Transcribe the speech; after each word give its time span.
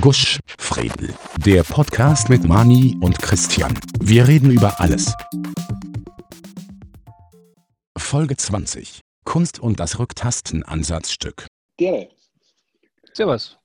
Gusch, 0.00 0.40
Fredel. 0.58 1.14
Der 1.44 1.62
Podcast 1.62 2.28
mit 2.28 2.44
Mani 2.44 2.96
und 3.00 3.18
Christian. 3.18 3.78
Wir 4.00 4.26
reden 4.26 4.50
über 4.50 4.80
alles. 4.80 5.14
Folge 7.96 8.36
20. 8.36 9.00
Kunst 9.24 9.60
und 9.60 9.80
das 9.80 9.98
Rücktasten-Ansatzstück. 9.98 11.46
Gerne. 11.78 12.10
Servus. 13.14 13.58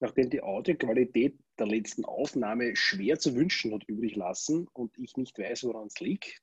Nachdem 0.00 0.30
die 0.30 0.42
Audioqualität 0.42 1.38
der 1.58 1.66
letzten 1.66 2.04
Aufnahme 2.04 2.74
schwer 2.76 3.18
zu 3.18 3.34
wünschen 3.34 3.74
hat 3.74 3.84
übrig 3.88 4.16
lassen 4.16 4.68
und 4.72 4.96
ich 4.96 5.16
nicht 5.16 5.38
weiß, 5.38 5.64
woran 5.64 5.88
es 5.88 6.00
liegt, 6.00 6.40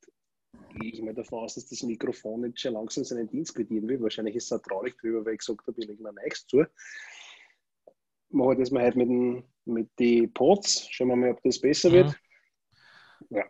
gehe 0.79 0.91
ich 0.91 1.01
mal 1.01 1.13
davon 1.13 1.39
aus, 1.39 1.55
dass 1.55 1.67
das 1.67 1.83
Mikrofon 1.83 2.43
jetzt 2.43 2.61
schon 2.61 2.73
langsam 2.73 3.03
seinen 3.03 3.29
Dienst 3.29 3.55
quittieren 3.55 3.87
will. 3.87 4.01
Wahrscheinlich 4.01 4.35
ist 4.35 4.51
er 4.51 4.61
traurig 4.61 4.97
drüber, 4.97 5.25
weil 5.25 5.33
ich 5.33 5.39
gesagt 5.39 5.65
habe, 5.65 5.79
ich 5.79 5.87
lege 5.87 6.03
mir 6.03 6.13
nichts 6.23 6.45
zu. 6.45 6.65
Machen 8.29 8.49
wir 8.49 8.55
das 8.57 8.71
mal 8.71 8.83
heute 8.83 8.97
mit, 8.97 9.09
den, 9.09 9.43
mit 9.65 9.99
den 9.99 10.33
Pots. 10.33 10.87
Schauen 10.91 11.09
wir 11.09 11.15
mal, 11.15 11.31
ob 11.31 11.41
das 11.43 11.59
besser 11.59 11.91
wird. 11.91 12.15
Ja. 13.29 13.43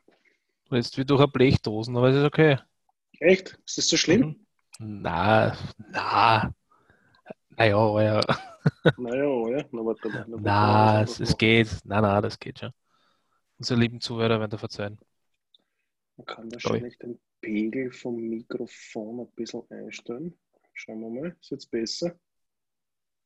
Du 0.70 0.76
jetzt 0.76 0.98
wie 0.98 1.06
durch 1.06 1.20
eine 1.20 1.32
Blechdosen, 1.32 1.98
aber 1.98 2.10
es 2.10 2.16
ist 2.16 2.24
okay. 2.24 2.58
Echt? 3.20 3.60
Ist 3.66 3.78
das 3.78 3.88
so 3.88 3.98
schlimm? 3.98 4.46
Mhm. 4.80 5.02
Na, 5.02 5.58
na. 5.78 6.54
Naja, 7.50 7.78
aber 7.78 8.04
ja. 8.04 8.22
Naja, 8.98 9.58
ja. 9.58 9.66
Na, 9.72 9.86
warte 9.86 10.10
mal. 10.10 10.26
Na, 10.28 11.02
es, 11.02 11.20
es 11.20 11.38
geht. 11.38 11.70
Na, 11.84 12.00
na, 12.02 12.22
das 12.22 12.40
geht 12.40 12.60
schon. 12.60 12.72
Unsere 13.58 13.80
lieben 13.80 14.00
Zuhörer 14.00 14.40
werden 14.40 14.52
da 14.52 14.58
verzeihen. 14.58 14.98
Man 16.16 16.26
kann 16.26 16.52
wahrscheinlich 16.52 16.98
den 16.98 17.20
Pegel 17.42 17.92
vom 17.92 18.16
Mikrofon 18.16 19.22
ein 19.22 19.32
bisschen 19.36 19.64
einstellen. 19.70 20.38
Schauen 20.74 21.02
wir 21.02 21.10
mal. 21.10 21.38
Ist 21.42 21.52
jetzt 21.52 21.72
besser? 21.72 22.18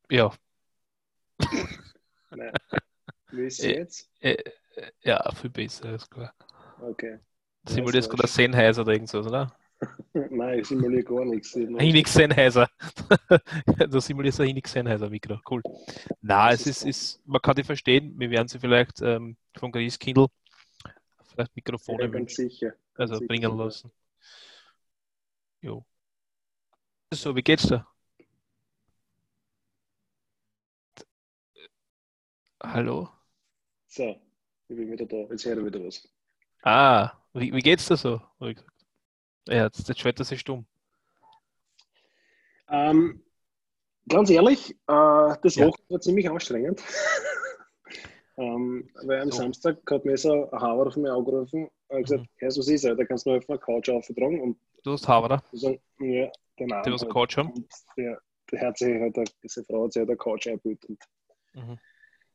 Ja. 0.10 0.34
Nein. 2.36 2.52
Es 3.46 3.60
Äh, 3.64 3.76
jetzt? 3.78 4.10
Äh, 4.20 4.34
äh, 4.76 4.92
ja, 5.04 5.32
viel 5.34 5.50
besser, 5.50 5.96
ist 5.96 6.10
klar. 6.10 6.34
Okay. 6.82 7.20
Simulierst 7.66 8.10
das 8.10 8.16
gerade 8.16 8.28
Sennheiser 8.28 8.82
oder 8.82 8.94
irgendwas, 8.94 9.26
oder? 9.26 9.56
Nein, 10.14 10.60
ich 10.60 10.68
simuliere 10.68 11.04
gar 11.04 11.26
nichts. 11.26 11.56
Ich 11.56 11.68
Hinix 11.80 12.14
Sennheiser. 12.14 12.70
du 13.90 14.00
simulierst 14.00 14.42
ein 14.42 14.48
Hinix 14.48 14.72
Sennheiser 14.72 15.10
Mikro. 15.10 15.40
Cool. 15.50 15.62
Na, 16.22 16.52
es 16.52 16.68
ist 16.68 16.84
ist, 16.84 17.26
man 17.26 17.42
kann 17.42 17.56
die 17.56 17.64
verstehen. 17.64 18.14
Wir 18.18 18.30
werden 18.30 18.48
sie 18.48 18.60
vielleicht 18.60 19.02
ähm, 19.02 19.38
von 19.56 19.72
Chris 19.72 19.98
Kindle 19.98 20.28
vielleicht 21.34 21.56
Mikrofone 21.56 22.04
ja, 22.04 22.10
ganz 22.10 22.36
sicher. 22.36 22.74
also 22.96 23.16
sicher, 23.16 23.28
bringen 23.28 23.58
lassen. 23.58 23.92
Jo. 25.62 25.86
So, 27.14 27.36
wie 27.36 27.42
geht's 27.42 27.68
da? 27.68 27.88
Hallo? 32.64 33.14
So, 33.88 34.20
ich 34.68 34.76
bin 34.76 34.92
wieder 34.92 35.06
da. 35.06 35.16
Jetzt 35.32 35.46
höre 35.46 35.58
ich 35.60 35.66
wieder 35.66 35.82
was. 35.86 36.06
Ah, 36.64 37.12
wie, 37.34 37.54
wie 37.54 37.62
geht's 37.62 37.88
da 37.88 37.96
so? 37.98 38.22
Ja, 39.48 39.64
jetzt, 39.66 39.88
jetzt 39.88 40.00
schaltet 40.02 40.20
er 40.22 40.26
sich 40.26 40.40
stumm. 40.42 40.66
Ähm, 42.70 43.24
ganz 44.10 44.30
ehrlich, 44.30 44.72
äh, 44.88 45.36
das 45.44 45.56
Ja. 45.56 45.62
Wochenende 45.62 45.90
war 45.90 46.02
ziemlich 46.02 46.30
anstrengend. 46.30 46.84
ähm, 48.38 48.90
weil 49.04 49.22
am 49.22 49.32
So. 49.32 49.38
Samstag 49.38 49.78
hat 49.90 50.06
mir 50.06 50.18
so 50.18 50.50
ein 50.52 50.62
Hauer 50.62 50.88
auf 50.88 50.96
mich 50.98 51.12
angerufen 51.12 51.70
und 51.88 52.04
gesagt, 52.04 52.24
Mhm. 52.24 52.28
hey, 52.38 52.50
was 52.50 52.68
ist, 52.68 52.86
da 52.86 52.96
kannst 53.06 53.26
du 53.26 53.32
mir 53.32 53.38
auf 53.38 53.50
eine 53.50 53.60
Couch 53.60 53.90
auftragen 53.90 54.42
und 54.42 54.58
Du 54.84 54.92
hast 54.94 55.08
Haber, 55.08 55.26
oder? 55.26 55.44
ja, 56.00 56.32
Arm 56.72 56.84
Die 56.86 56.92
was 56.92 57.02
halt. 57.02 57.12
Couch 57.12 57.38
haben. 57.38 57.54
Und 57.56 57.68
der, 57.98 58.20
der 58.52 58.62
hat 58.62 58.78
sich 58.78 58.94
halt, 59.00 59.18
eine- 59.18 59.26
diese 59.44 59.64
Frau 59.66 59.86
hat 59.86 59.94
sich 59.94 60.02
halt 60.02 60.10
eine 60.10 60.18
Couch 60.18 60.48
eingebildet. 60.48 61.00
Mhm. 61.54 61.80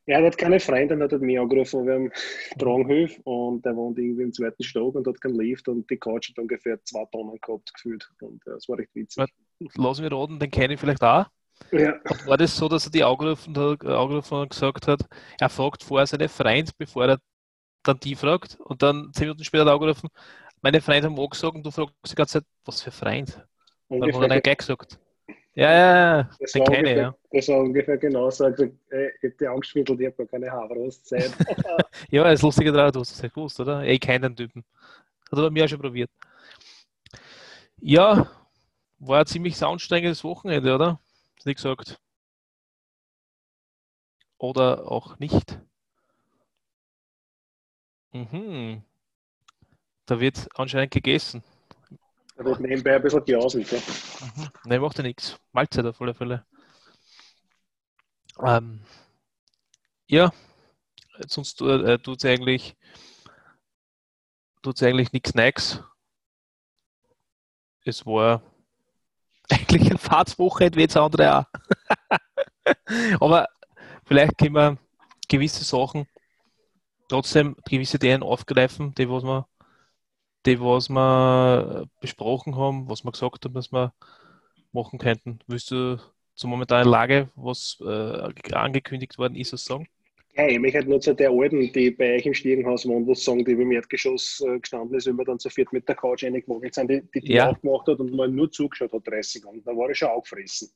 Er 0.08 0.24
hat 0.24 0.38
keine 0.38 0.58
Freunde 0.58 0.94
und 0.94 1.02
hat 1.02 1.12
mich 1.20 1.38
angerufen, 1.38 1.86
wir 1.86 1.94
haben 1.94 2.10
Dranghöf 2.56 3.20
und 3.24 3.62
der 3.64 3.76
wohnt 3.76 3.98
irgendwie 3.98 4.22
im 4.22 4.32
zweiten 4.32 4.62
Stock 4.62 4.94
und 4.94 5.06
hat 5.06 5.20
keinen 5.20 5.38
Lift 5.38 5.68
und 5.68 5.88
die 5.90 5.98
Couch 5.98 6.30
hat 6.30 6.38
ungefähr 6.38 6.82
zwei 6.82 7.04
Tonnen 7.12 7.38
gehabt 7.40 7.74
gefühlt 7.74 8.10
und 8.22 8.40
äh, 8.46 8.52
das 8.52 8.66
war 8.70 8.78
recht 8.78 8.94
witzig. 8.94 9.26
Lass 9.76 10.00
mich 10.00 10.10
raten, 10.10 10.38
den 10.38 10.50
kenne 10.50 10.74
ich 10.74 10.80
vielleicht 10.80 11.02
auch. 11.02 11.26
Ja, 11.72 11.92
Und 12.08 12.26
war 12.26 12.38
das 12.38 12.56
so, 12.56 12.68
dass 12.68 12.86
er 12.86 12.90
die 12.90 13.04
angerufen 13.04 13.54
hat, 13.58 13.84
angerufen 13.84 14.34
und 14.38 14.50
gesagt 14.50 14.86
hat, 14.86 15.00
er 15.38 15.48
fragt 15.50 15.82
vorher 15.82 16.06
seine 16.06 16.30
Freund, 16.30 16.70
bevor 16.78 17.06
er 17.06 17.18
dann 17.82 18.00
die 18.00 18.14
fragt 18.14 18.58
und 18.60 18.82
dann 18.82 19.10
zehn 19.12 19.26
Minuten 19.26 19.44
später 19.44 19.64
hat 19.64 19.68
er 19.68 19.74
angerufen, 19.74 20.08
meine 20.62 20.80
Freunde 20.80 21.08
haben 21.08 21.18
auch 21.18 21.28
gesagt 21.28 21.54
und 21.54 21.66
du 21.66 21.70
fragst 21.70 21.92
die 22.06 22.14
ganze 22.14 22.40
Zeit, 22.40 22.44
was 22.64 22.82
für 22.82 22.90
Freund? 22.90 23.44
Dann 23.90 24.02
hat 24.02 24.30
er 24.30 24.40
gleich 24.40 24.56
gesagt. 24.56 24.98
Ja, 25.58 25.72
ja, 25.72 26.18
ja, 26.18 26.30
das, 26.38 26.52
den 26.52 26.60
war 26.60 26.66
kenne 26.72 26.76
ich, 26.76 26.96
ungefähr, 26.96 27.02
ja. 27.02 27.14
das 27.32 27.48
war 27.48 27.58
ungefähr 27.58 27.98
genau 27.98 28.30
so. 28.30 28.44
Er 28.44 28.50
hat 28.50 28.56
gesagt, 28.58 28.74
ey, 28.90 29.10
ich 29.16 29.22
hätte 29.24 29.50
angeschwindelt, 29.50 30.00
ich 30.00 30.06
habe 30.06 30.16
gar 30.18 30.26
keine 30.26 30.52
Haarrostzeit. 30.52 31.32
Ja, 32.10 32.22
das 32.22 32.42
Lustige 32.42 32.70
daran, 32.70 32.92
du 32.92 33.00
hast 33.00 33.10
es 33.10 33.20
ja 33.20 33.28
gewusst, 33.28 33.58
oder? 33.58 33.82
Ich 33.82 33.98
kenne 33.98 34.30
den 34.30 34.36
Typen. 34.36 34.64
Hat 35.32 35.36
er 35.36 35.42
bei 35.42 35.50
mir 35.50 35.64
auch 35.64 35.68
schon 35.68 35.80
probiert. 35.80 36.12
Ja, 37.80 38.30
war 39.00 39.18
ein 39.18 39.26
ziemlich 39.26 39.60
anstrengendes 39.60 40.22
Wochenende, 40.22 40.72
oder? 40.72 41.00
Nicht 41.44 41.56
gesagt? 41.56 41.98
Oder 44.38 44.88
auch 44.88 45.18
nicht? 45.18 45.58
Mhm. 48.12 48.82
Da 50.06 50.20
wird 50.20 50.48
anscheinend 50.54 50.92
gegessen. 50.92 51.42
Er 52.38 52.44
wird 52.44 52.60
nebenbei 52.60 52.94
ein 52.94 53.02
bisschen 53.02 53.24
jausen. 53.26 53.64
gell? 53.64 53.82
Mhm. 54.36 54.48
Ne, 54.64 54.78
macht 54.78 54.96
ja 54.98 55.02
nichts. 55.02 55.38
Mahlzeit 55.52 55.84
auf 55.84 56.00
alle 56.00 56.14
Fälle. 56.14 56.46
Ähm, 58.40 58.80
ja, 60.06 60.32
sonst 61.26 61.60
äh, 61.60 61.98
tut 61.98 62.18
es 62.18 62.24
eigentlich, 62.24 62.76
tut's 64.62 64.82
eigentlich 64.82 65.12
nichts 65.12 65.34
Neues. 65.34 65.82
Es 67.84 68.06
war 68.06 68.42
eigentlich 69.50 69.90
ein 69.90 69.98
Fahrtswoche, 69.98 70.70
wie 70.74 70.82
jetzt 70.82 70.96
andere 70.96 71.38
auch. 71.38 71.44
Aber 73.20 73.48
vielleicht 74.04 74.38
können 74.38 74.54
wir 74.54 74.78
gewisse 75.28 75.64
Sachen 75.64 76.06
trotzdem 77.08 77.56
gewisse 77.68 77.98
Themen 77.98 78.22
aufgreifen, 78.22 78.94
die 78.94 79.10
was 79.10 79.24
wir, 79.24 79.48
die 80.46 80.60
was 80.60 80.88
wir 80.88 81.88
besprochen 82.00 82.56
haben, 82.56 82.88
was 82.88 83.04
wir 83.04 83.12
gesagt 83.12 83.44
haben, 83.44 83.54
dass 83.54 83.72
wir 83.72 83.92
machen 84.72 84.98
könnten. 84.98 85.40
Willst 85.46 85.70
du 85.70 85.98
zur 86.34 86.50
momentanen 86.50 86.88
Lage, 86.88 87.30
was 87.36 87.78
äh, 87.82 88.54
angekündigt 88.54 89.18
worden 89.18 89.36
ist, 89.36 89.52
was 89.52 89.64
sagen? 89.66 89.88
Ja, 90.36 90.46
ich 90.46 90.58
möchte 90.60 90.78
halt 90.78 90.88
nur 90.88 91.00
zu 91.00 91.14
der 91.14 91.30
Alten, 91.30 91.72
die 91.72 91.90
bei 91.90 92.14
euch 92.16 92.26
im 92.26 92.32
Stiegenhaus 92.34 92.86
wohnt, 92.86 93.08
was 93.08 93.24
sagen, 93.24 93.44
die 93.44 93.52
im 93.52 93.72
Erdgeschoss 93.72 94.40
äh, 94.46 94.58
gestanden 94.60 94.96
ist, 94.96 95.06
wenn 95.06 95.16
wir 95.16 95.24
dann 95.24 95.38
zu 95.40 95.50
viert 95.50 95.72
mit 95.72 95.88
der 95.88 95.96
Couch 95.96 96.22
reingemogelt 96.22 96.74
sind, 96.74 96.90
die 96.90 97.02
die 97.12 97.22
Tür 97.22 97.36
Ja. 97.36 97.50
aufgemacht 97.50 97.88
hat 97.88 97.98
und 97.98 98.12
mal 98.14 98.28
nur 98.28 98.50
zugeschaut 98.50 98.92
hat, 98.92 99.06
30 99.06 99.42
Sekunden. 99.42 99.64
Da 99.64 99.72
war 99.76 99.90
ich 99.90 99.98
schon 99.98 100.08
aufgefressen. 100.08 100.70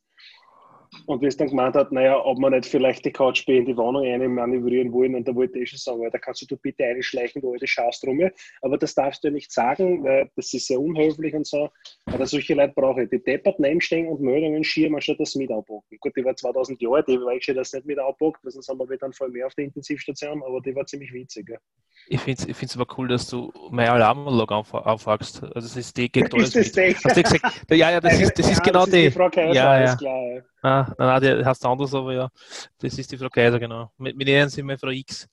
Und 1.06 1.22
wie 1.22 1.26
es 1.26 1.36
dann 1.36 1.48
gemeint 1.48 1.74
hat, 1.74 1.90
naja, 1.90 2.22
ob 2.24 2.38
man 2.38 2.52
nicht 2.52 2.66
vielleicht 2.66 3.04
die 3.04 3.12
Couch 3.12 3.46
bei 3.46 3.54
in 3.54 3.64
die 3.64 3.76
Wohnung 3.76 4.04
einmanövrieren 4.04 4.92
wollen, 4.92 5.14
und 5.14 5.26
da 5.26 5.34
wollte 5.34 5.58
ich 5.58 5.70
schon 5.70 5.78
sagen, 5.78 6.08
da 6.10 6.18
kannst 6.18 6.48
du 6.50 6.56
bitte 6.56 6.84
einschleichen, 6.84 7.40
du 7.42 7.52
alte 7.52 7.66
Schaßtrumme. 7.66 8.32
Aber 8.60 8.78
das 8.78 8.94
darfst 8.94 9.24
du 9.24 9.28
ja 9.28 9.34
nicht 9.34 9.50
sagen, 9.50 10.04
weil 10.04 10.30
das 10.36 10.52
ist 10.52 10.66
sehr 10.66 10.80
unhöflich 10.80 11.34
und 11.34 11.46
so. 11.46 11.70
Aber 12.06 12.26
solche 12.26 12.54
Leute 12.54 12.72
brauche 12.74 13.04
ich. 13.04 13.10
Die 13.10 13.22
deppert 13.22 13.58
nebenstehen 13.58 14.08
und 14.08 14.20
Meldungen 14.20 14.62
schieren, 14.64 14.94
anstatt 14.94 15.18
das 15.20 15.34
mit 15.34 15.50
anpacken. 15.50 15.98
Gut, 16.00 16.16
die 16.16 16.24
war 16.24 16.36
2000 16.36 16.80
Jahre, 16.80 17.04
die 17.04 17.18
war 17.20 17.34
ich 17.34 17.44
schon 17.44 17.56
das 17.56 17.72
nicht 17.72 17.86
mit 17.86 17.98
weil 18.42 18.50
sonst 18.50 18.68
haben 18.68 18.78
wir 18.78 18.98
dann 18.98 19.12
voll 19.12 19.30
mehr 19.30 19.46
auf 19.46 19.54
der 19.54 19.64
Intensivstation, 19.64 20.42
aber 20.42 20.60
die 20.60 20.74
war 20.74 20.86
ziemlich 20.86 21.12
witzig. 21.12 21.48
Ja. 21.48 21.58
Ich 22.08 22.20
finde 22.20 22.42
es 22.42 22.48
ich 22.48 22.56
find's 22.56 22.76
aber 22.76 22.86
cool, 22.98 23.08
dass 23.08 23.28
du 23.28 23.52
meine 23.70 23.92
Alarmanlage 23.92 24.54
auf, 24.54 24.74
aufwachst. 24.74 25.42
Also 25.42 25.68
das 25.68 25.76
ist 25.76 25.96
die 25.96 26.10
geht 26.10 26.32
alles 26.34 26.54
Ist 26.54 26.76
das 26.76 26.86
mit. 26.86 26.96
die? 26.96 27.04
Hast 27.04 27.16
du 27.16 27.22
gesagt? 27.22 27.70
Ja, 27.70 27.90
ja, 27.90 28.00
das 28.00 28.20
ist, 28.20 28.38
das 28.38 28.50
ist 28.50 28.62
genau 28.62 28.80
das 28.80 28.90
die. 28.90 29.04
Ist 29.06 29.14
die 29.14 29.18
Frau 29.18 29.30
Kaiser, 29.30 29.52
Ja, 29.54 29.80
ja. 29.80 29.96
klar. 29.96 30.22
Ja. 30.34 30.42
Ah, 30.64 30.81
nein, 30.98 31.20
nein, 31.22 31.38
die 31.38 31.44
heißt 31.44 31.64
anders, 31.66 31.94
aber 31.94 32.12
ja, 32.12 32.28
das 32.78 32.98
ist 32.98 33.10
die 33.12 33.16
Frau 33.16 33.28
Kaiser, 33.28 33.58
genau. 33.58 33.90
Mit, 33.98 34.16
mit 34.16 34.28
ihnen 34.28 34.48
sind 34.48 34.66
wir 34.66 34.78
Frau 34.78 34.88
X. 34.88 35.28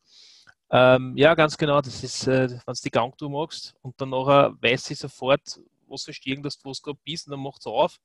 Ähm, 0.72 1.14
ja, 1.18 1.34
ganz 1.34 1.58
genau, 1.58 1.82
das 1.82 2.04
ist, 2.04 2.28
äh, 2.28 2.50
wenn 2.50 2.60
du 2.66 2.82
die 2.84 2.92
Gangtour 2.92 3.30
machst 3.30 3.76
und 3.82 4.00
dann 4.00 4.10
nachher 4.10 4.54
weiß 4.62 4.86
sie 4.86 4.94
sofort, 4.94 5.60
was 5.88 6.04
für 6.04 6.42
dass 6.42 6.60
du 6.60 6.70
es 6.70 6.82
gerade 6.82 7.00
bist 7.04 7.28
und 7.28 7.32
dann 7.32 7.42
macht 7.42 7.64
sie 7.64 7.70
auf 7.70 8.00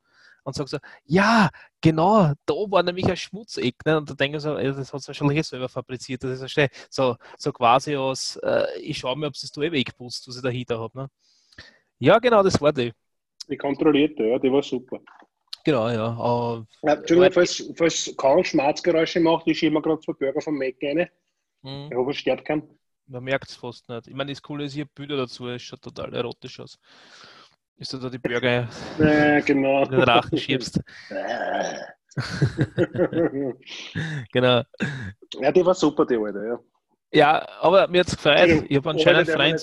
und 0.44 0.55
sagt 0.55 0.69
so, 0.70 0.79
ja, 1.05 1.50
genau, 1.81 2.32
da 2.46 2.55
war 2.55 2.82
nämlich 2.82 3.06
ein 3.06 3.17
Schmutzeck. 3.17 3.75
Ne? 3.85 3.99
Und 3.99 4.08
da 4.08 4.14
denken 4.14 4.40
sie, 4.40 4.56
ey, 4.56 4.73
das 4.73 4.93
hat 4.93 5.02
sie 5.02 5.08
wahrscheinlich 5.08 5.38
eh 5.38 5.43
selber 5.43 5.69
fabriziert, 5.69 6.23
das 6.23 6.32
ist 6.32 6.43
ja 6.43 6.49
schnell. 6.49 6.69
So, 6.90 7.17
so 7.37 7.52
quasi 7.52 7.97
aus, 7.97 8.37
äh, 8.37 8.67
ich 8.81 8.99
schaue 8.99 9.17
mir, 9.17 9.26
ob 9.26 9.35
es 9.35 9.50
da 9.50 9.62
eh 9.62 9.73
wegputzt, 9.73 10.29
was 10.29 10.37
ich 10.37 10.43
dahinter 10.43 10.79
habe. 10.79 10.99
Ne? 10.99 11.11
Ja, 11.99 12.19
genau, 12.19 12.43
das 12.43 12.61
war 12.61 12.73
die. 12.73 12.93
Die 13.49 13.56
kontrollierte, 13.56 14.25
ja, 14.25 14.38
die 14.38 14.52
war 14.52 14.62
super. 14.62 15.00
Genau, 15.64 15.88
ja. 15.88 16.64
Ja, 16.82 16.93
Entschuldigung, 16.94 17.32
falls, 17.32 17.72
falls 17.75 18.14
kaum 18.16 18.44
Schmerzgeräusche 18.44 19.20
macht, 19.20 19.46
ich 19.46 19.58
schiebe 19.58 19.75
mir 19.75 19.82
gerade 19.82 20.00
zwei 20.00 20.12
Burger 20.12 20.40
vom 20.40 20.58
Mac 20.58 20.75
rein. 20.82 21.08
mh. 21.62 21.88
Ich 21.90 21.96
hoffe, 21.96 22.11
es 22.11 22.19
stört 22.19 22.44
keinen. 22.44 22.69
Man 23.06 23.25
merkt 23.25 23.49
es 23.49 23.56
fast 23.56 23.88
nicht. 23.88 24.06
Ich 24.08 24.14
meine, 24.14 24.32
das 24.32 24.43
Coole 24.43 24.64
ist, 24.64 24.75
ich 24.75 24.81
habe 24.81 24.90
Bilder 24.94 25.16
dazu, 25.16 25.49
es 25.49 25.62
schaut 25.62 25.82
total 25.82 26.14
erotisch 26.14 26.61
aus. 26.61 26.78
Ist 27.76 27.93
du 27.93 27.99
da 27.99 28.08
die 28.08 28.19
Burger 28.19 28.69
Ja, 28.99 29.40
genau. 29.40 29.84
in 29.84 29.90
den 29.90 30.02
Rachen 30.02 30.38
schiebst. 30.38 30.81
Genau. 34.32 34.62
Ja, 35.40 35.50
die 35.50 35.66
war 35.66 35.75
super, 35.75 36.06
die 36.06 36.16
alte, 36.16 36.46
ja. 36.46 36.61
Ja, 37.12 37.49
aber 37.61 37.88
mir 37.88 38.00
hat 38.00 38.08
es 38.08 38.16
gefreut. 38.16 38.64
Ich 38.69 38.76
habe 38.76 38.90
anscheinend 38.90 39.28
Freund. 39.28 39.61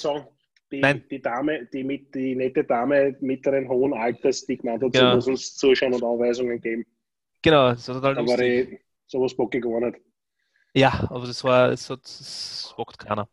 Die, 0.71 0.79
Nein. 0.79 1.03
die 1.11 1.21
Dame, 1.21 1.65
die, 1.65 1.83
mit, 1.83 2.15
die 2.15 2.35
nette 2.35 2.63
Dame 2.63 3.15
mittleren 3.19 3.67
hohen 3.67 3.93
Alters, 3.93 4.45
die 4.45 4.57
gemeint 4.57 4.81
hat, 4.81 4.93
genau. 4.93 5.09
sie 5.09 5.15
muss 5.15 5.27
uns 5.27 5.55
zuschauen 5.57 5.93
und 5.93 6.03
Anweisungen 6.03 6.61
geben. 6.61 6.85
Genau, 7.41 7.71
das 7.71 7.89
hat 7.89 8.01
halt 8.01 8.17
da 8.17 8.25
war 8.25 8.39
ich, 8.39 8.79
sowas 9.07 9.35
gar 9.35 9.79
nicht. 9.81 9.99
Ja, 10.73 11.07
aber 11.09 11.27
das 11.27 11.43
war, 11.43 11.69
das, 11.69 11.89
hat, 11.89 12.03
das 12.03 12.73
bockt 12.77 12.99
keiner. 12.99 13.27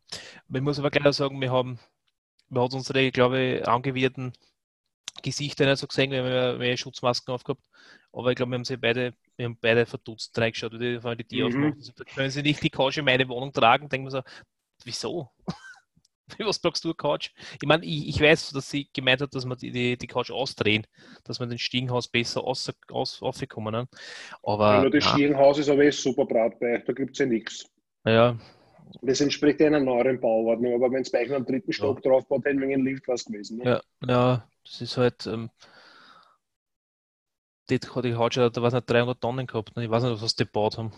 Ich 0.53 0.61
muss 0.61 0.79
aber 0.79 0.89
gleich 0.89 1.15
sagen, 1.15 1.39
wir 1.39 1.51
haben, 1.51 1.79
wir 2.49 2.61
haben 2.61 2.73
unsere, 2.73 3.11
glaube 3.11 3.39
ich, 3.39 3.67
angewidderten 3.67 4.33
Gesichter 5.21 5.65
nicht 5.65 5.79
so 5.79 5.87
gesehen, 5.87 6.11
wir 6.11 6.23
haben 6.23 6.57
mehr 6.57 6.75
Schutzmasken 6.75 7.33
aufgehabt. 7.33 7.63
Aber 8.11 8.31
ich 8.31 8.35
glaube, 8.35 8.51
wir 8.51 8.57
haben 8.57 8.65
sie 8.65 8.77
beide, 8.77 9.13
wir 9.37 9.45
haben 9.45 9.57
beide 9.61 9.85
verdutzt 9.85 10.37
reingeschaut, 10.37 10.73
wie 10.73 10.99
die, 11.15 11.27
die 11.27 11.41
mhm. 11.41 11.47
aufmachen. 11.47 11.75
Also, 11.77 11.93
können 12.03 12.31
sie 12.31 12.41
nicht 12.41 12.61
die 12.63 12.69
Couch 12.69 12.97
in 12.97 13.05
meine 13.05 13.27
Wohnung 13.29 13.53
tragen? 13.53 13.87
Denken 13.87 14.07
wir 14.07 14.11
so, 14.11 14.21
wieso? 14.83 15.29
Was 16.39 16.59
brauchst 16.59 16.83
du, 16.83 16.93
Couch? 16.93 17.31
Ich 17.61 17.67
meine, 17.67 17.85
ich, 17.85 18.07
ich, 18.07 18.21
weiß, 18.21 18.51
dass 18.51 18.69
sie 18.69 18.89
gemeint 18.93 19.21
hat, 19.21 19.33
dass 19.33 19.45
man 19.45 19.57
die, 19.57 19.71
die, 19.71 19.97
die 19.97 20.07
Couch 20.07 20.31
ausdrehen, 20.31 20.85
dass 21.23 21.39
man 21.39 21.49
den 21.49 21.57
Stiegenhaus 21.57 22.07
besser 22.07 22.43
aus, 22.43 22.71
aus, 22.91 23.21
aufkommen. 23.21 23.73
Ne? 23.73 23.87
Aber, 24.43 24.83
ja, 24.83 24.89
das 24.89 25.03
Stiegenhaus 25.05 25.57
ist 25.57 25.69
aber 25.69 25.83
eh 25.83 25.91
super 25.91 26.25
bei, 26.25 26.83
da 26.85 26.93
gibt 26.93 27.11
es 27.13 27.19
ja 27.19 27.25
nichts. 27.25 27.65
Ja. 28.05 28.37
Das 29.01 29.21
entspricht 29.21 29.61
einer 29.61 29.79
neuen 29.79 30.19
Bauordnung, 30.19 30.73
aber 30.73 30.91
wenn 30.91 31.03
es 31.03 31.11
bei 31.11 31.29
am 31.29 31.45
dritten 31.45 31.71
Stock 31.71 32.03
ja. 32.03 32.09
draufbaut, 32.09 32.45
hätten 32.45 32.59
wir 32.59 32.67
einen 32.67 32.85
Lift 32.85 33.07
was 33.07 33.25
gewesen. 33.25 33.59
Ne? 33.59 33.65
Ja, 33.65 33.81
ja, 34.07 34.47
das 34.63 34.81
ist 34.81 34.97
halt. 34.97 35.27
Ähm, 35.27 35.49
die, 37.69 37.79
die 37.79 38.15
hat 38.15 38.33
schon, 38.33 38.51
da 38.51 38.61
war 38.63 38.71
nicht 38.71 38.89
300 38.89 39.21
Tonnen 39.21 39.45
gehabt. 39.45 39.75
Ne? 39.75 39.83
Ich 39.83 39.91
weiß 39.91 40.03
nicht, 40.03 40.21
was 40.21 40.35
die 40.35 40.45
gebaut 40.45 40.77
haben. 40.77 40.91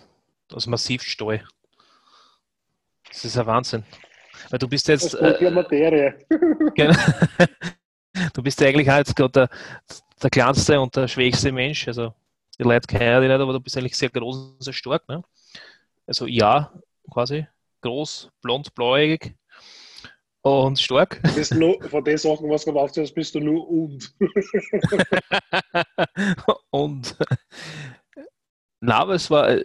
Aus 0.54 0.68
Massivstahl. 0.68 1.44
Das 3.10 3.26
ist 3.26 3.38
ein 3.38 3.46
Wahnsinn. 3.46 3.84
Weil 4.50 4.60
du 4.60 4.68
bist 4.68 4.88
jetzt. 4.88 5.14
Das 5.14 5.42
äh, 5.42 5.52
Materie. 5.52 6.16
genau. 6.76 6.98
Du 8.34 8.44
bist 8.44 8.60
ja 8.60 8.68
eigentlich 8.68 8.90
halt 8.90 9.16
gerade 9.16 9.32
der, 9.32 9.50
der 10.22 10.30
kleinste 10.30 10.82
und 10.82 10.94
der 10.94 11.08
schwächste 11.08 11.50
Mensch. 11.54 11.88
Also 11.88 12.14
die 12.60 12.64
Leute 12.64 12.86
kennen 12.86 13.22
dich 13.22 13.30
nicht, 13.30 13.40
aber 13.40 13.54
du 13.54 13.62
bist 13.62 13.78
eigentlich 13.78 13.96
sehr 13.96 14.10
groß 14.10 14.36
und 14.36 14.64
sehr 14.64 14.74
stark. 14.74 15.08
Ne? 15.08 15.24
Also 16.06 16.28
ja, 16.28 16.74
quasi. 17.10 17.48
Groß, 17.82 18.30
blond, 18.42 18.76
blauäugig 18.76 19.34
und 20.42 20.80
stark. 20.80 21.22
Nur, 21.54 21.82
von 21.84 22.04
den 22.04 22.18
Sachen, 22.18 22.50
was 22.50 22.66
du 22.66 22.74
gemacht 22.74 22.98
hast, 22.98 23.14
bist 23.14 23.36
du 23.36 23.40
nur 23.40 23.70
und. 23.70 24.14
und. 26.72 27.16
Na, 28.80 28.98
aber 28.98 29.16
es 29.16 29.30
war, 29.30 29.56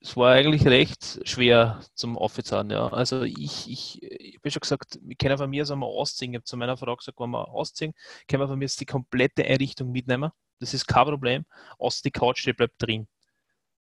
es 0.00 0.16
war 0.16 0.32
eigentlich 0.32 0.66
recht 0.66 1.20
schwer 1.28 1.80
zum 1.94 2.18
Aufzahlen, 2.18 2.70
ja. 2.70 2.88
Also 2.88 3.22
ich, 3.22 3.70
ich, 3.70 4.02
ich 4.02 4.36
habe 4.36 4.50
schon 4.50 4.60
gesagt, 4.60 4.98
wir 5.00 5.16
können 5.16 5.38
von 5.38 5.48
mir 5.48 5.62
aus 5.62 5.70
einmal 5.70 5.88
ausziehen. 5.88 6.32
Ich 6.32 6.36
habe 6.36 6.44
zu 6.44 6.56
meiner 6.56 6.76
Frau 6.76 6.96
gesagt, 6.96 7.18
wenn 7.20 7.30
wir 7.30 7.48
ausziehen, 7.48 7.94
können 8.28 8.42
wir 8.42 8.48
von 8.48 8.58
mir 8.58 8.64
jetzt 8.64 8.80
die 8.80 8.86
komplette 8.86 9.44
Einrichtung 9.44 9.92
mitnehmen. 9.92 10.30
Das 10.58 10.74
ist 10.74 10.86
kein 10.86 11.04
Problem. 11.04 11.44
Außer 11.78 12.02
die 12.04 12.10
Couch, 12.10 12.44
die 12.46 12.52
bleibt 12.52 12.82
drin. 12.82 13.06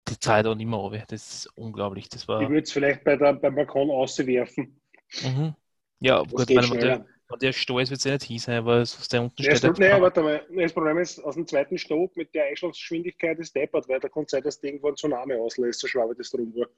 Die 0.08 0.18
Zeit 0.18 0.46
auch 0.46 0.54
nicht 0.54 0.66
mehr 0.66 0.78
runter. 0.78 1.04
Das 1.08 1.26
ist 1.26 1.46
unglaublich. 1.56 2.08
Das 2.10 2.28
war... 2.28 2.42
Ich 2.42 2.48
würde 2.48 2.62
es 2.62 2.72
vielleicht 2.72 3.04
bei 3.04 3.16
der, 3.16 3.32
beim 3.34 3.54
Balkon 3.54 3.90
auswerfen. 3.90 4.80
Mhm. 5.22 5.54
Ja, 6.00 6.22
das 6.22 6.46
gut, 6.46 6.54
meine, 6.54 7.06
der, 7.36 7.48
der 7.48 7.52
Stolz 7.52 7.90
wird 7.90 7.98
es 7.98 8.04
ja 8.04 8.12
nicht 8.12 8.24
hin 8.24 8.38
sein, 8.38 8.58
aber 8.58 8.80
was 8.80 9.08
der 9.08 9.22
unten 9.22 9.42
steht. 9.42 9.64
Das, 9.64 9.78
nee, 9.78 9.90
warte 10.00 10.22
mal. 10.22 10.42
Das 10.54 10.72
Problem 10.72 10.98
ist, 10.98 11.18
aus 11.20 11.34
dem 11.34 11.46
zweiten 11.46 11.78
Stock 11.78 12.16
mit 12.16 12.34
der 12.34 12.46
Einschlagsgeschwindigkeit 12.46 13.38
ist 13.38 13.54
deppert, 13.54 13.88
weil 13.88 14.00
da 14.00 14.08
kann 14.08 14.24
sein, 14.26 14.42
dass 14.42 14.56
das 14.56 14.64
irgendwo 14.64 14.88
ein 14.88 14.96
Tsunami 14.96 15.34
auslässt, 15.34 15.80
so 15.80 15.86
schwabe 15.86 16.14
das 16.14 16.30
drum 16.30 16.54
war. 16.54 16.68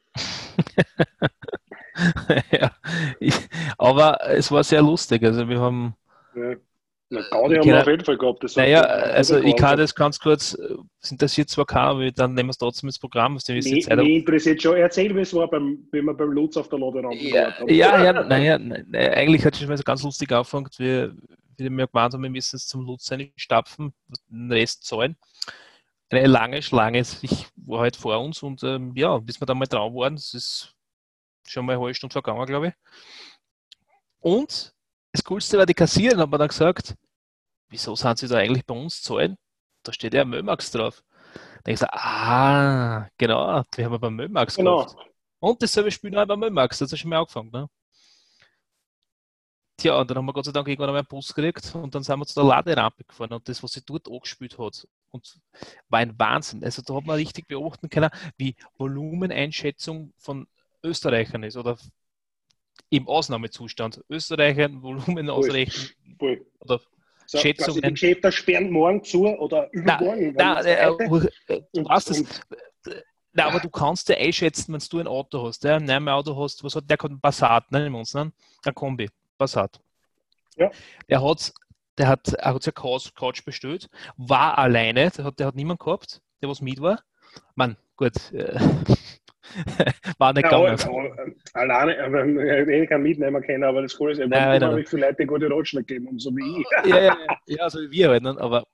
ja, 2.50 2.70
ich, 3.20 3.34
aber 3.78 4.18
es 4.30 4.50
war 4.50 4.64
sehr 4.64 4.82
lustig. 4.82 5.22
Also 5.22 5.48
wir 5.48 5.60
haben. 5.60 5.94
Ja. 6.34 6.54
Na, 7.08 7.20
Gaudi 7.30 7.54
haben 7.54 7.66
wir 7.66 7.80
auf 7.80 7.86
jeden 7.86 8.04
Fall 8.04 8.18
gehabt. 8.18 8.42
Das 8.42 8.56
naja, 8.56 8.80
also 8.80 9.38
ich 9.38 9.54
kann 9.54 9.78
das 9.78 9.94
ganz 9.94 10.18
kurz, 10.18 10.58
es 11.00 11.12
interessiert 11.12 11.48
zwar 11.48 11.64
keiner, 11.64 11.90
aber 11.90 12.10
dann 12.10 12.34
nehmen 12.34 12.48
wir 12.48 12.50
es 12.50 12.58
trotzdem 12.58 12.88
ins 12.88 12.98
Programm. 12.98 13.36
Was 13.36 13.46
mich 13.48 13.64
interessiert 13.68 14.60
schon. 14.60 14.76
Erzähl, 14.76 15.14
wie 15.14 15.20
es 15.20 15.32
war, 15.32 15.48
beim, 15.48 15.86
wie 15.92 16.02
wir 16.02 16.14
beim 16.14 16.32
Lutz 16.32 16.56
auf 16.56 16.68
der 16.68 16.80
Laderaum 16.80 17.12
ja, 17.12 17.54
ja, 17.68 18.02
ja, 18.02 18.12
naja, 18.24 18.58
naja, 18.58 19.12
eigentlich 19.12 19.44
hat 19.44 19.54
es 19.54 19.60
schon 19.60 19.68
mal 19.68 19.76
so 19.76 19.84
ganz 19.84 20.02
lustig 20.02 20.32
angefangen. 20.32 20.68
Wir, 20.78 21.14
wir 21.56 21.70
mir 21.70 21.86
gemeint 21.86 22.12
haben, 22.12 22.22
wir 22.24 22.30
müssen 22.30 22.56
es 22.56 22.66
zum 22.66 22.84
Lutz 22.84 23.08
stapfen, 23.36 23.92
den 24.28 24.50
Rest 24.50 24.84
zahlen. 24.84 25.16
Eine 26.10 26.26
lange 26.26 26.62
Schlange, 26.62 27.00
ich 27.22 27.46
war 27.56 27.80
halt 27.80 27.96
vor 27.96 28.20
uns 28.20 28.42
und 28.42 28.62
ähm, 28.64 28.92
ja, 28.96 29.18
bis 29.18 29.40
wir 29.40 29.46
dann 29.46 29.58
mal 29.58 29.66
drauf 29.66 29.92
waren, 29.94 30.14
das 30.16 30.34
ist 30.34 30.74
schon 31.46 31.66
mal 31.66 31.74
eine 31.74 31.82
halbe 31.82 31.94
Stunde 31.94 32.12
vergangen, 32.12 32.46
glaube 32.46 32.68
ich. 32.68 32.74
Und 34.20 34.75
das 35.16 35.24
Coolste 35.24 35.56
war, 35.58 35.66
die 35.66 35.74
Kassiererin 35.74 36.20
hat 36.20 36.30
mir 36.30 36.38
dann 36.38 36.48
gesagt, 36.48 36.94
wieso 37.68 37.96
sind 37.96 38.18
sie 38.18 38.28
da 38.28 38.36
eigentlich 38.36 38.66
bei 38.66 38.74
uns 38.74 39.02
zahlen? 39.02 39.36
Da 39.82 39.92
steht 39.92 40.14
ja 40.14 40.24
Mömax 40.24 40.70
drauf. 40.70 41.02
Da 41.64 41.72
ich 41.72 41.76
gesagt, 41.76 41.94
ah, 41.94 43.08
genau, 43.16 43.64
wir 43.74 43.84
haben 43.84 44.00
beim 44.00 44.14
Mömax 44.14 44.56
genau. 44.56 44.84
gekauft. 44.84 44.98
Und 45.40 45.62
dasselbe 45.62 45.90
Spiel 45.90 46.10
noch 46.10 46.26
bei 46.26 46.36
Mömax, 46.36 46.78
das 46.78 46.92
hat 46.92 46.98
schon 46.98 47.10
mal 47.10 47.18
angefangen. 47.18 47.50
Ne? 47.50 47.68
Tja, 49.78 49.98
und 49.98 50.10
dann 50.10 50.18
haben 50.18 50.26
wir 50.26 50.32
Gott 50.32 50.46
sei 50.46 50.52
Dank 50.52 50.68
irgendwann 50.68 50.94
einen 50.94 51.06
Bus 51.06 51.32
gekriegt 51.34 51.74
und 51.74 51.94
dann 51.94 52.02
sind 52.02 52.18
wir 52.18 52.26
zu 52.26 52.34
der 52.34 52.44
Laderampe 52.44 53.04
gefahren 53.04 53.32
und 53.32 53.48
das, 53.48 53.62
was 53.62 53.72
sie 53.72 53.82
dort 53.84 54.08
angespielt 54.08 54.58
hat, 54.58 54.86
und 55.10 55.38
war 55.88 56.00
ein 56.00 56.18
Wahnsinn. 56.18 56.64
Also 56.64 56.82
da 56.82 56.94
hat 56.94 57.04
man 57.04 57.16
richtig 57.16 57.46
beobachten 57.46 57.88
können, 57.88 58.10
wie 58.36 58.54
Volumeneinschätzung 58.78 60.12
von 60.18 60.46
Österreichern 60.82 61.42
ist 61.42 61.56
oder 61.56 61.78
im 62.90 63.08
Ausnahmezustand. 63.08 64.04
Österreicher 64.08 64.70
Volumen 64.82 65.30
ausrechnen. 65.30 65.90
Voll. 66.18 66.46
Oder 66.60 66.80
so, 67.26 67.38
Schätzungen. 67.38 67.82
Die 67.82 67.90
Geschäfte 67.90 68.30
sperren 68.30 68.70
morgen 68.70 69.02
zu 69.02 69.26
oder 69.26 69.68
übermorgen. 69.72 70.34
Na, 70.36 70.54
na, 70.54 70.60
äh, 70.62 70.90
äh, 71.48 71.62
du 71.72 71.88
hast 71.88 72.10
das. 72.10 72.24
Na, 73.32 73.46
aber 73.46 73.60
du 73.60 73.68
kannst 73.68 74.08
dir 74.08 74.16
einschätzen, 74.16 74.72
wenn 74.72 74.80
du 74.88 74.98
ein 74.98 75.06
Auto 75.06 75.46
hast. 75.46 75.62
Ja? 75.64 75.76
Ein 75.76 76.08
Auto 76.08 76.40
hast, 76.42 76.64
was 76.64 76.74
hat 76.74 76.88
der? 76.88 77.02
Ein 77.02 77.20
Passat, 77.20 77.70
nennen 77.70 77.92
wir 77.92 77.98
uns, 77.98 78.14
ne? 78.14 78.32
Ein 78.64 78.74
Kombi, 78.74 79.10
Passat. 79.36 79.78
Ja. 80.56 80.70
Der 81.08 81.22
hat, 81.22 81.52
der 81.98 82.08
hat, 82.08 82.32
er 82.32 82.54
hat 82.54 82.62
sich 82.62 82.74
Couch, 82.74 83.14
Couch 83.14 83.44
bestellt, 83.44 83.90
war 84.16 84.56
alleine, 84.56 85.10
der 85.10 85.24
hat, 85.24 85.38
der 85.38 85.48
hat 85.48 85.54
niemand 85.54 85.80
gehabt, 85.80 86.22
der 86.40 86.48
was 86.48 86.62
mit 86.62 86.80
war. 86.80 87.02
Mann, 87.54 87.76
gut. 87.96 88.32
Äh, 88.32 88.58
War 90.18 90.32
nicht 90.32 90.50
ja, 90.50 90.74
gegangen. 90.74 91.36
Alleine, 91.52 92.04
aber 92.04 92.26
ich 92.68 92.88
kann 92.88 93.02
mitnehmen 93.02 93.42
können, 93.42 93.64
aber 93.64 93.82
das 93.82 93.96
Coole 93.96 94.12
ist, 94.12 94.18
ich 94.18 94.24
habe 94.30 94.56
immer 94.56 94.84
viele 94.84 95.06
Leute 95.06 95.26
gute 95.26 95.50
Ratschläge 95.50 95.84
geben, 95.84 96.18
so 96.18 96.30
wie 96.30 96.60
ich. 96.60 96.90
ja, 96.90 97.02
ja, 97.02 97.16
ja, 97.46 97.70
so 97.70 97.80
wie 97.80 97.90
wir 97.90 98.10
halt, 98.10 98.22
ne? 98.22 98.36
aber 98.38 98.66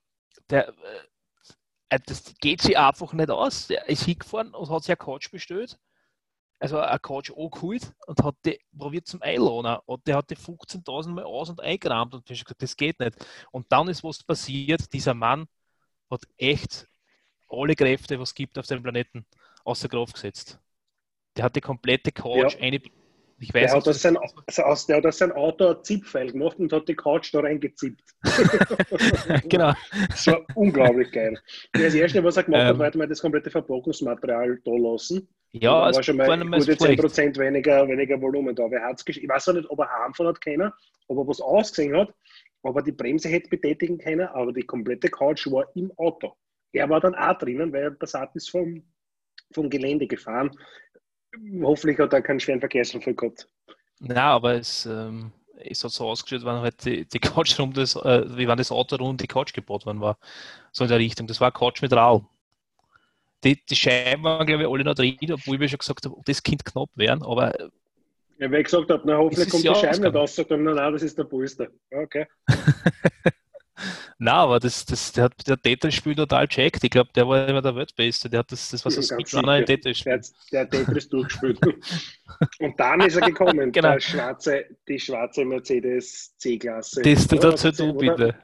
der, 0.51 0.69
äh, 0.69 1.99
das 2.07 2.35
geht 2.41 2.63
sich 2.63 2.79
einfach 2.79 3.13
nicht 3.13 3.31
aus. 3.31 3.67
Der 3.67 3.89
ist 3.89 4.05
hingefahren 4.05 4.55
und 4.55 4.71
hat 4.71 4.83
sich 4.83 4.91
eine 4.91 4.97
Couch 4.97 5.31
bestellt. 5.31 5.79
Also 6.59 6.79
eine 6.79 6.99
Couch 7.01 7.31
angeholt 7.31 7.93
und 8.07 8.23
hat 8.23 8.37
die 8.45 8.59
probiert 8.77 9.07
zum 9.07 9.21
Einladen. 9.21 9.81
Und 9.85 10.07
der 10.07 10.17
hat 10.17 10.31
die 10.31 10.37
15.000 10.37 11.09
Mal 11.09 11.25
aus- 11.25 11.51
und 11.51 11.61
eingerammt 11.61 12.15
und 12.15 12.31
ich 12.31 12.45
gesagt, 12.45 12.63
das 12.63 12.77
geht 12.77 13.01
nicht. 13.01 13.17
Und 13.51 13.67
dann 13.71 13.89
ist 13.89 14.05
was 14.05 14.23
passiert. 14.23 14.93
Dieser 14.93 15.13
Mann 15.13 15.47
hat 16.09 16.23
echt 16.37 16.87
alle 17.49 17.75
Kräfte, 17.75 18.19
was 18.21 18.31
es 18.31 18.35
gibt 18.35 18.59
auf 18.59 18.67
dem 18.67 18.83
Planeten, 18.83 19.27
außer 19.65 19.89
Kraft 19.89 20.15
gesetzt. 20.15 20.61
Der 21.37 21.45
hat 21.45 21.57
die 21.57 21.61
komplette 21.61 22.13
Couch 22.13 22.55
ja. 22.55 22.61
eine. 22.61 22.81
Ich 23.39 23.53
weiß, 23.53 23.73
der, 23.73 23.77
hat 23.77 23.87
das 23.89 24.01
sein, 24.01 24.17
aus, 24.17 24.87
der 24.87 24.99
hat 24.99 25.07
aus 25.07 25.19
sein 25.19 25.33
Auto 25.33 25.71
ein 25.71 25.83
Zipfeil 25.83 26.31
gemacht 26.31 26.61
und 26.61 26.73
hat 26.73 26.87
die 26.87 26.95
Couch 26.95 27.35
da 27.35 27.41
reingezippt. 27.41 28.01
genau. 29.49 29.73
Das 30.09 30.29
war 30.29 30.47
unglaublich 30.55 31.11
geil. 31.11 31.37
Das 31.73 31.93
erste, 31.93 32.23
was 32.23 32.37
er 32.37 32.45
gemacht 32.45 32.63
ähm, 32.63 32.79
hat, 32.79 32.95
war, 32.95 33.03
hat 33.03 33.11
das 33.11 33.21
komplette 33.21 33.51
Verpackungsmaterial 33.51 34.61
da 34.65 34.71
lassen. 34.71 35.29
Ja, 35.51 35.91
da 35.91 35.97
war 35.97 36.03
schon 36.05 36.17
mal 36.19 36.39
gute 36.39 36.75
10% 36.75 37.37
weniger, 37.37 37.89
weniger 37.89 38.21
Volumen 38.21 38.55
da. 38.55 38.71
Wer 38.71 38.85
hat's 38.85 39.05
ich 39.09 39.29
weiß 39.29 39.49
auch 39.49 39.55
nicht, 39.55 39.69
ob 39.69 39.81
er 39.81 39.91
heimfahren 39.91 40.29
hat 40.29 40.41
können, 40.41 40.71
ob 41.09 41.19
er 41.19 41.27
was 41.27 41.41
ausgesehen 41.41 41.97
hat, 41.97 42.15
ob 42.63 42.77
er 42.77 42.83
die 42.83 42.93
Bremse 42.93 43.29
hätte 43.29 43.51
betätigen 43.51 43.99
können, 43.99 44.29
aber 44.29 44.53
die 44.53 44.63
komplette 44.63 45.09
Couch 45.09 45.47
war 45.49 45.67
im 45.75 45.93
Auto. 45.97 46.33
Er 46.73 46.89
war 46.89 47.01
dann 47.01 47.15
auch 47.15 47.37
drinnen, 47.39 47.73
weil 47.73 47.83
der 47.83 47.91
Passat 47.91 48.35
ist 48.35 48.51
vom, 48.51 48.83
vom 49.53 49.69
Gelände 49.69 50.07
gefahren. 50.07 50.51
Hoffentlich 51.63 51.99
hat 51.99 52.13
er 52.13 52.23
keinen 52.23 52.41
schweren 52.41 52.61
Verkehrsunfall 52.61 53.15
gehabt. 53.15 53.49
Na, 54.01 54.33
aber 54.33 54.55
es, 54.55 54.87
ähm, 54.87 55.33
es 55.57 55.83
hat 55.85 55.93
so 55.93 56.09
ausgeschaut, 56.09 56.45
wenn 56.45 56.61
halt 56.61 56.85
die, 56.85 57.05
die 57.07 57.19
Couch 57.19 57.59
rum, 57.59 57.73
das, 57.73 57.97
äh, 57.97 58.25
wie 58.37 58.49
wenn 58.49 58.57
das 58.57 58.73
Auto 58.73 58.97
rum 58.97 59.17
die 59.17 59.27
Couch 59.27 59.53
gebaut 59.53 59.87
worden 59.87 60.01
war. 60.01 60.19
So 60.73 60.85
in 60.85 60.91
der 60.91 60.99
Richtung. 60.99 61.27
Das 61.27 61.41
war 61.41 61.53
Couch 61.53 61.83
mit 61.83 61.93
Raul. 61.93 62.23
Die, 63.45 63.65
die 63.65 63.77
Scheiben 63.77 64.23
waren, 64.23 64.47
glaube 64.47 64.63
ich, 64.63 64.69
alle 64.69 64.85
noch 64.85 64.95
drin, 64.95 65.17
obwohl 65.33 65.59
wir 65.59 65.69
schon 65.69 65.79
gesagt 65.79 66.05
haben, 66.05 66.15
das 66.25 66.43
Kind 66.43 66.65
knapp 66.65 66.91
werden, 66.95 67.23
aber. 67.25 67.53
Ja, 68.39 68.51
weil 68.51 68.61
ich 68.61 68.65
gesagt 68.65 68.91
habe, 68.91 69.03
na 69.05 69.17
hoffentlich 69.17 69.49
kommt 69.49 69.65
die 69.65 69.75
Scheibe 69.75 70.01
nicht 70.01 70.15
raus, 70.15 70.37
sagt 70.37 70.51
er, 70.51 70.57
nein, 70.57 70.75
nein, 70.77 70.93
das 70.93 71.03
ist 71.03 71.19
der 71.19 71.25
Polster. 71.25 71.69
Okay. 71.91 72.27
Nein, 74.19 74.35
aber 74.35 74.61
das, 74.61 74.85
das, 74.85 75.13
der 75.13 75.25
hat 75.25 75.49
der 75.49 75.61
Tetris-Spiel 75.61 76.15
total 76.15 76.47
checkt. 76.47 76.85
Ich 76.85 76.91
glaube, 76.91 77.11
der 77.15 77.27
war 77.27 77.49
immer 77.49 77.63
der 77.63 77.75
Weltbeste. 77.75 78.29
Der 78.29 78.41
hat 78.41 78.53
das, 78.53 78.71
das 78.71 78.85
war 78.85 78.93
so 78.93 78.97
Ganz 79.01 79.29
Speedrunner 79.31 79.59
im 79.59 79.67
sicher. 79.67 79.77
Tetris-Spiel. 79.77 80.13
Der, 80.13 80.23
der 80.53 80.61
hat 80.61 80.71
Tetris 80.71 81.09
durchgespielt. 81.09 81.59
Und 82.61 82.79
dann 82.79 83.01
ist 83.01 83.17
er 83.17 83.27
gekommen, 83.27 83.73
Genau. 83.73 83.99
schwarze, 83.99 84.65
die 84.87 84.99
schwarze 84.99 85.45
Mercedes 85.45 86.37
C-Klasse. 86.39 87.03
Das, 87.03 87.27
das 87.27 87.39
Oder 87.39 87.51
dazu 87.51 87.69
was 87.69 87.77
du 87.77 87.95
bitte. 87.95 88.35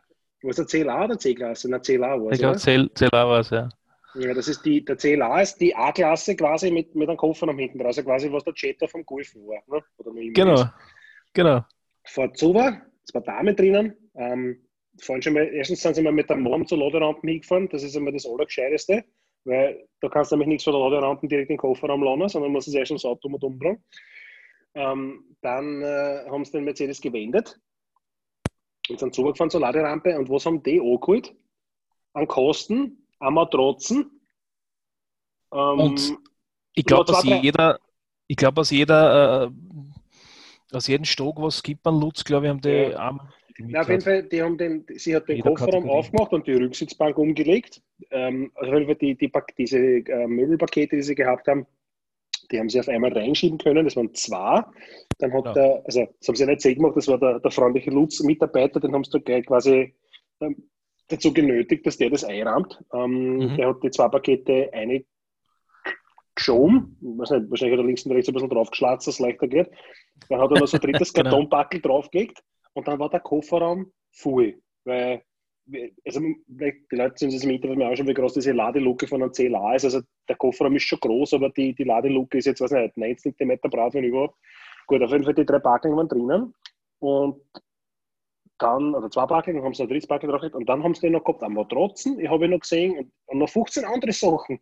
Was 0.42 0.56
der 0.56 0.66
CLA 0.66 1.04
oder 1.04 1.18
C-Klasse? 1.18 1.68
Na, 1.70 1.78
CLA 1.80 2.20
war 2.20 2.26
Ich 2.26 2.32
es, 2.32 2.38
glaube, 2.38 2.52
oder? 2.52 2.58
Zell, 2.60 2.90
Zell 2.94 3.08
auch 3.10 3.30
was, 3.30 3.50
ja. 3.50 3.68
Ja, 4.14 4.34
das 4.34 4.48
ist 4.48 4.64
die, 4.64 4.84
der 4.84 4.96
CLA 4.96 5.42
ist 5.42 5.56
die 5.56 5.74
A-Klasse 5.74 6.34
quasi 6.34 6.70
mit, 6.70 6.94
mit 6.94 7.08
einem 7.08 7.18
Koffer 7.18 7.48
am 7.48 7.58
hinten 7.58 7.78
draus, 7.78 7.98
also 7.98 8.04
quasi 8.04 8.32
was 8.32 8.44
der 8.44 8.54
Jetta 8.56 8.86
vom 8.86 9.04
Golf 9.04 9.34
war. 9.34 9.62
Ne? 9.66 10.32
Genau, 10.32 10.54
ist. 10.54 10.68
genau. 11.34 11.64
Vor 12.04 12.32
Zuber, 12.34 12.80
zwei 13.04 13.20
Damen 13.20 13.54
drinnen. 13.54 13.94
Ähm, 14.14 14.64
fahren 15.00 15.22
schon 15.22 15.34
mal, 15.34 15.48
erstens 15.48 15.82
sind 15.82 15.94
sie 15.94 16.02
mal 16.02 16.12
mit 16.12 16.28
der 16.28 16.36
Mom 16.36 16.66
zur 16.66 16.78
Laderampen 16.78 17.28
hingefahren, 17.28 17.68
das 17.68 17.82
ist 17.82 17.96
einmal 17.96 18.12
das 18.12 18.26
Allergescheiteste, 18.26 19.04
weil 19.44 19.86
da 20.00 20.08
kannst 20.08 20.32
du 20.32 20.36
nämlich 20.36 20.48
nichts 20.48 20.64
von 20.64 20.72
der 20.74 20.82
Laderampen 20.82 21.28
direkt 21.28 21.50
in 21.50 21.54
den 21.54 21.60
Kofferraum 21.60 22.02
laden, 22.02 22.28
sondern 22.28 22.52
musst 22.52 22.68
es 22.68 22.74
erst 22.74 22.90
ins 22.90 23.04
Auto 23.04 23.28
mit 23.28 23.42
umbringen. 23.42 23.82
Ähm, 24.74 25.36
dann 25.40 25.82
äh, 25.82 26.26
haben 26.28 26.44
sie 26.44 26.52
den 26.52 26.64
Mercedes 26.64 27.00
gewendet 27.00 27.58
und 28.88 28.98
sind 28.98 29.14
zugefahren 29.14 29.50
zur 29.50 29.60
Laderampe 29.60 30.16
und 30.18 30.28
was 30.30 30.46
haben 30.46 30.62
die 30.62 30.80
angeholt? 30.80 31.34
An 32.12 32.26
Kosten, 32.26 33.06
an 33.18 33.34
Matratzen. 33.34 34.20
Ähm, 35.52 35.80
Und 35.80 36.18
Ich 36.74 36.84
glaube, 36.84 37.04
dass 37.10 37.24
jeder, 37.24 37.80
ich 38.26 38.36
glaube, 38.36 38.60
aus 38.60 38.70
jeder, 38.70 39.44
äh, 39.44 40.76
aus 40.76 40.86
jedem 40.86 41.04
Stock, 41.04 41.40
was 41.40 41.56
es 41.56 41.62
gibt 41.62 41.86
an 41.86 42.00
Lutz, 42.00 42.24
glaube 42.24 42.46
ich, 42.46 42.50
haben 42.50 42.60
die 42.60 42.68
Ja. 42.92 43.18
Auch 43.62 43.66
die 43.66 43.72
Na, 43.72 43.80
auf 43.80 43.88
jeden. 43.88 44.00
Fall, 44.02 44.22
die 44.24 44.42
haben 44.42 44.58
den, 44.58 44.84
sie 44.94 45.14
hat 45.16 45.28
den 45.28 45.40
Kofferraum 45.40 45.70
Kategorie. 45.72 45.98
aufgemacht 45.98 46.32
und 46.32 46.46
die 46.46 46.52
Rücksitzbank 46.54 47.18
umgelegt. 47.18 47.82
Ähm, 48.10 48.50
also 48.54 48.94
die, 48.94 49.16
die, 49.16 49.32
diese 49.56 49.78
äh, 49.78 50.26
Möbelpakete, 50.26 50.96
die 50.96 51.02
sie 51.02 51.14
gehabt 51.14 51.48
haben, 51.48 51.66
die 52.50 52.58
haben 52.58 52.68
sie 52.68 52.80
auf 52.80 52.88
einmal 52.88 53.12
reinschieben 53.12 53.58
können. 53.58 53.84
Das 53.84 53.96
waren 53.96 54.14
zwei. 54.14 54.62
Dann 55.18 55.32
hat 55.32 55.44
Ja. 55.46 55.52
der, 55.52 55.82
also 55.84 56.06
das 56.18 56.28
haben 56.28 56.36
sie 56.36 56.42
ja 56.44 56.48
nicht 56.50 56.60
selbst 56.62 56.76
gemacht, 56.78 56.96
das 56.96 57.08
war 57.08 57.18
der, 57.18 57.40
der 57.40 57.50
freundliche 57.50 57.90
Lutz-Mitarbeiter, 57.90 58.80
den 58.80 58.92
haben 58.94 59.04
sie 59.04 59.10
da 59.10 59.18
gleich 59.18 59.44
quasi 59.46 59.94
ähm, 60.40 60.68
dazu 61.08 61.32
genötigt, 61.34 61.86
dass 61.86 61.96
der 61.98 62.10
das 62.10 62.24
einrahmt. 62.24 62.78
Ähm, 62.94 63.36
Mhm. 63.38 63.56
Der 63.56 63.68
hat 63.68 63.82
die 63.82 63.90
zwei 63.90 64.08
Pakete 64.08 64.70
eine 64.72 65.04
geschoben, 66.34 66.96
weiß 67.00 67.30
nicht, 67.32 67.50
wahrscheinlich 67.50 67.76
hat 67.78 67.84
er 67.84 67.86
links 67.86 68.06
und 68.06 68.12
rechts 68.12 68.28
ein 68.28 68.34
bisschen 68.34 68.50
draufgeschlatzt, 68.50 69.08
dass 69.08 69.14
es 69.14 69.20
leichter 69.20 69.48
geht. 69.48 69.68
Dann 70.28 70.40
hat 70.40 70.50
er 70.52 70.60
noch 70.60 70.66
so 70.68 70.76
ein 70.76 70.80
drittes 70.80 71.12
Genau. 71.12 71.30
Kartonbackel 71.30 71.80
draufgelegt 71.80 72.42
und 72.78 72.86
dann 72.86 73.00
war 73.00 73.10
der 73.10 73.20
Kofferraum 73.20 73.92
voll. 74.12 74.62
Weil, 74.84 75.22
also, 76.06 76.20
weil 76.46 76.74
die 76.90 76.96
Leute 76.96 77.18
sind 77.18 77.32
sich 77.32 77.42
im 77.42 77.50
Internet 77.50 77.82
auch 77.82 77.96
schon, 77.96 78.06
wie 78.06 78.14
groß 78.14 78.34
diese 78.34 78.52
Ladeluke 78.52 79.08
von 79.08 79.20
einem 79.20 79.32
CLA 79.32 79.74
ist. 79.74 79.84
Also 79.84 80.00
der 80.28 80.36
Kofferraum 80.36 80.76
ist 80.76 80.84
schon 80.84 81.00
groß, 81.00 81.34
aber 81.34 81.50
die, 81.50 81.74
die 81.74 81.82
Ladeluke 81.82 82.38
ist 82.38 82.46
jetzt, 82.46 82.60
weiß 82.60 82.70
nicht, 82.70 82.96
9 82.96 83.18
cm 83.18 83.58
breit, 83.62 83.94
wenn 83.94 84.04
überhaupt. 84.04 84.36
Gut, 84.86 85.02
auf 85.02 85.10
jeden 85.10 85.24
Fall 85.24 85.34
die 85.34 85.44
drei 85.44 85.58
Backeln 85.58 85.96
waren 85.96 86.08
drinnen. 86.08 86.54
Und 87.00 87.42
dann, 88.58 88.94
oder 88.94 89.10
zwei 89.10 89.26
dann 89.26 89.64
haben 89.64 89.74
sie 89.74 89.82
ein 89.82 89.88
drittes 89.88 90.06
Backel 90.06 90.30
drauf 90.30 90.42
und 90.54 90.68
dann 90.68 90.82
haben 90.84 90.94
sie 90.94 91.00
den 91.00 91.12
noch 91.12 91.24
gehabt, 91.24 91.42
an 91.42 91.54
Matratzen, 91.54 92.20
ich 92.20 92.28
habe 92.28 92.44
ihn 92.44 92.52
noch 92.52 92.60
gesehen, 92.60 93.12
und 93.26 93.38
noch 93.38 93.48
15 93.48 93.84
andere 93.84 94.12
Sachen. 94.12 94.60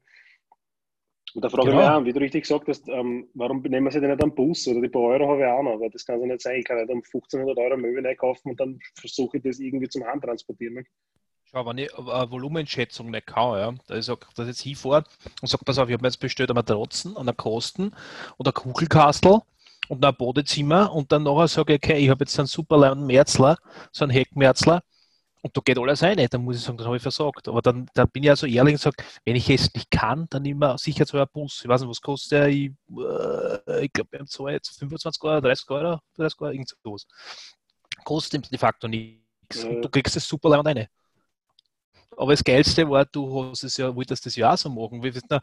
Und 1.37 1.45
da 1.45 1.51
frage 1.51 1.69
Genau. 1.69 1.83
ich 1.83 1.87
mich 1.87 1.97
auch, 1.97 2.05
wie 2.07 2.13
du 2.15 2.21
richtig 2.21 2.43
gesagt 2.45 2.67
hast, 2.67 2.89
ähm, 2.89 3.29
warum 3.35 3.61
nehmen 3.61 3.91
sie 3.91 4.01
denn 4.01 4.09
nicht 4.09 4.23
am 4.23 4.35
Bus 4.35 4.67
oder 4.69 4.81
die 4.81 4.89
paar 4.89 5.03
Euro 5.03 5.29
habe 5.29 5.43
ich 5.43 5.47
auch 5.47 5.63
noch, 5.63 5.79
weil 5.79 5.91
das 5.91 6.07
kann 6.07 6.19
ja 6.19 6.27
nicht 6.27 6.41
sein, 6.41 6.57
ich 6.61 6.65
kann 6.65 6.79
nicht 6.79 6.89
um 6.89 7.03
1500 7.03 7.59
Euro 7.59 7.77
Möbel 7.77 8.07
einkaufen 8.07 8.53
und 8.53 8.59
dann 8.59 8.79
versuche 8.95 9.37
ich 9.37 9.43
das 9.43 9.59
irgendwie 9.59 9.87
zum 9.87 10.03
Hand 10.07 10.25
transportieren. 10.25 10.77
Ne? 10.77 10.85
Schau, 11.45 11.67
wenn 11.67 11.77
ich 11.77 11.95
eine 11.95 12.31
Volumenschätzung 12.31 13.11
nicht 13.11 13.27
kann, 13.27 13.59
ja, 13.59 13.75
da 13.87 13.99
ich 13.99 14.07
sage, 14.07 14.21
ich 14.39 14.47
jetzt 14.47 14.63
hinfahre 14.63 15.05
und 15.43 15.49
sage, 15.49 15.63
pass 15.63 15.79
auf, 15.79 15.89
ich 15.89 15.93
habe 15.93 16.01
mir 16.03 16.09
jetzt 16.09 16.21
bestellt 16.21 16.49
eine 16.49 16.55
Matratzen, 16.55 17.15
eine 17.19 17.35
Kosten 17.35 17.93
und 18.39 18.49
ein 18.49 18.55
Kugelkastel 18.55 19.41
und 19.89 20.03
ein 20.03 20.17
Badezimmer 20.17 20.91
und 20.91 21.13
dann 21.13 21.25
nachher 21.25 21.49
sage 21.49 21.75
ich, 21.75 21.85
okay, 21.85 21.99
ich 21.99 22.09
habe 22.09 22.25
jetzt 22.25 22.39
einen 22.39 22.47
super 22.47 22.79
leinen 22.79 23.05
Merzler, 23.05 23.59
so 23.93 24.07
einen 24.07 24.13
Heckmerzler 24.13 24.83
und 25.47 25.57
da 25.57 25.61
geht 25.65 25.79
alles 25.79 26.03
rein. 26.03 26.27
Dann 26.31 26.43
muss 26.43 26.57
ich 26.57 26.63
sagen, 26.63 26.77
das 26.79 26.87
habe 26.87 26.97
ich 26.97 27.03
versagt. 27.03 27.49
Aber 27.49 27.63
dann, 27.63 27.89
dann 27.95 28.09
bin 28.09 28.25
ich 28.25 28.31
also 28.31 28.47
ehrlich 28.47 28.75
und 28.75 28.81
sage, 28.81 28.97
wenn 29.25 29.37
ich 29.37 29.49
es 29.49 29.73
nicht 29.75 29.91
kann, 29.91 30.27
dann 30.31 30.45
immer 30.45 30.77
sicher 30.79 31.07
zu 31.07 31.17
einem 31.17 31.29
Bus. 31.33 31.61
Ich 31.63 31.69
weiß 31.69 31.81
nicht, 31.81 31.91
was 31.91 32.01
kostet 32.01 32.33
der? 32.33 32.49
Ich, 32.49 32.71
äh, 32.91 33.85
ich 33.85 33.93
glaube, 33.93 34.13
wir 34.13 34.19
haben 34.21 34.27
zwei 34.27 34.53
jetzt 34.53 34.79
25 34.79 35.23
Euro, 35.23 35.41
30 35.41 35.71
Euro, 35.71 36.01
30 36.17 36.41
Euro, 36.41 36.53
irgend 36.53 36.75
sowas. 36.83 37.07
Kostet 38.05 38.51
de 38.51 38.59
facto 38.59 38.89
nichts. 38.89 39.63
Ja. 39.63 39.69
Und 39.69 39.83
du 39.83 39.89
kriegst 39.89 40.17
es 40.17 40.27
super 40.27 40.49
lein 40.51 40.61
rein. 40.61 40.87
Aber 42.17 42.33
das 42.33 42.43
Geilste 42.43 42.89
war, 42.89 43.05
du 43.05 43.51
hast 43.51 43.65
es 43.65 43.77
ja, 43.77 43.95
wolltest 43.95 44.25
das 44.25 44.37
ja 44.37 44.53
auch 44.53 44.59
so 44.59 44.71
machen. 44.71 45.03
Wie 45.03 45.15
wenn 45.15 45.41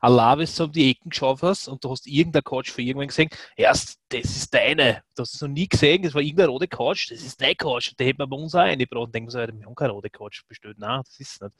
du 0.00 0.38
wenn 0.38 0.46
du 0.46 0.64
um 0.64 0.72
die 0.72 0.90
Ecken 0.90 1.10
geschaut 1.10 1.42
hast 1.42 1.68
und 1.68 1.84
du 1.84 1.90
hast 1.90 2.06
irgendeine 2.06 2.42
Couch 2.42 2.70
für 2.70 2.82
irgendwann 2.82 3.08
gesehen, 3.08 3.30
erst, 3.56 3.98
das 4.08 4.24
ist 4.24 4.54
deine. 4.54 5.02
Du 5.14 5.22
hast 5.22 5.34
es 5.34 5.40
noch 5.40 5.48
nie 5.48 5.68
gesehen, 5.68 6.02
das 6.02 6.14
war 6.14 6.22
irgendeine 6.22 6.48
rote 6.48 6.68
Couch, 6.68 7.10
das 7.10 7.20
ist 7.20 7.40
deine 7.40 7.54
Couch. 7.54 7.92
Die 7.98 8.04
hätten 8.04 8.18
wir 8.18 8.26
bei 8.26 8.36
uns 8.36 8.54
auch 8.54 8.60
eingebracht 8.60 9.04
und 9.04 9.14
denken 9.14 9.30
so, 9.30 9.38
wir 9.38 9.46
haben 9.48 9.74
keine 9.74 9.92
rote 9.92 10.10
Couch 10.10 10.42
bestellt. 10.48 10.78
Nein, 10.78 11.02
das 11.04 11.20
ist 11.20 11.42
nicht. 11.42 11.54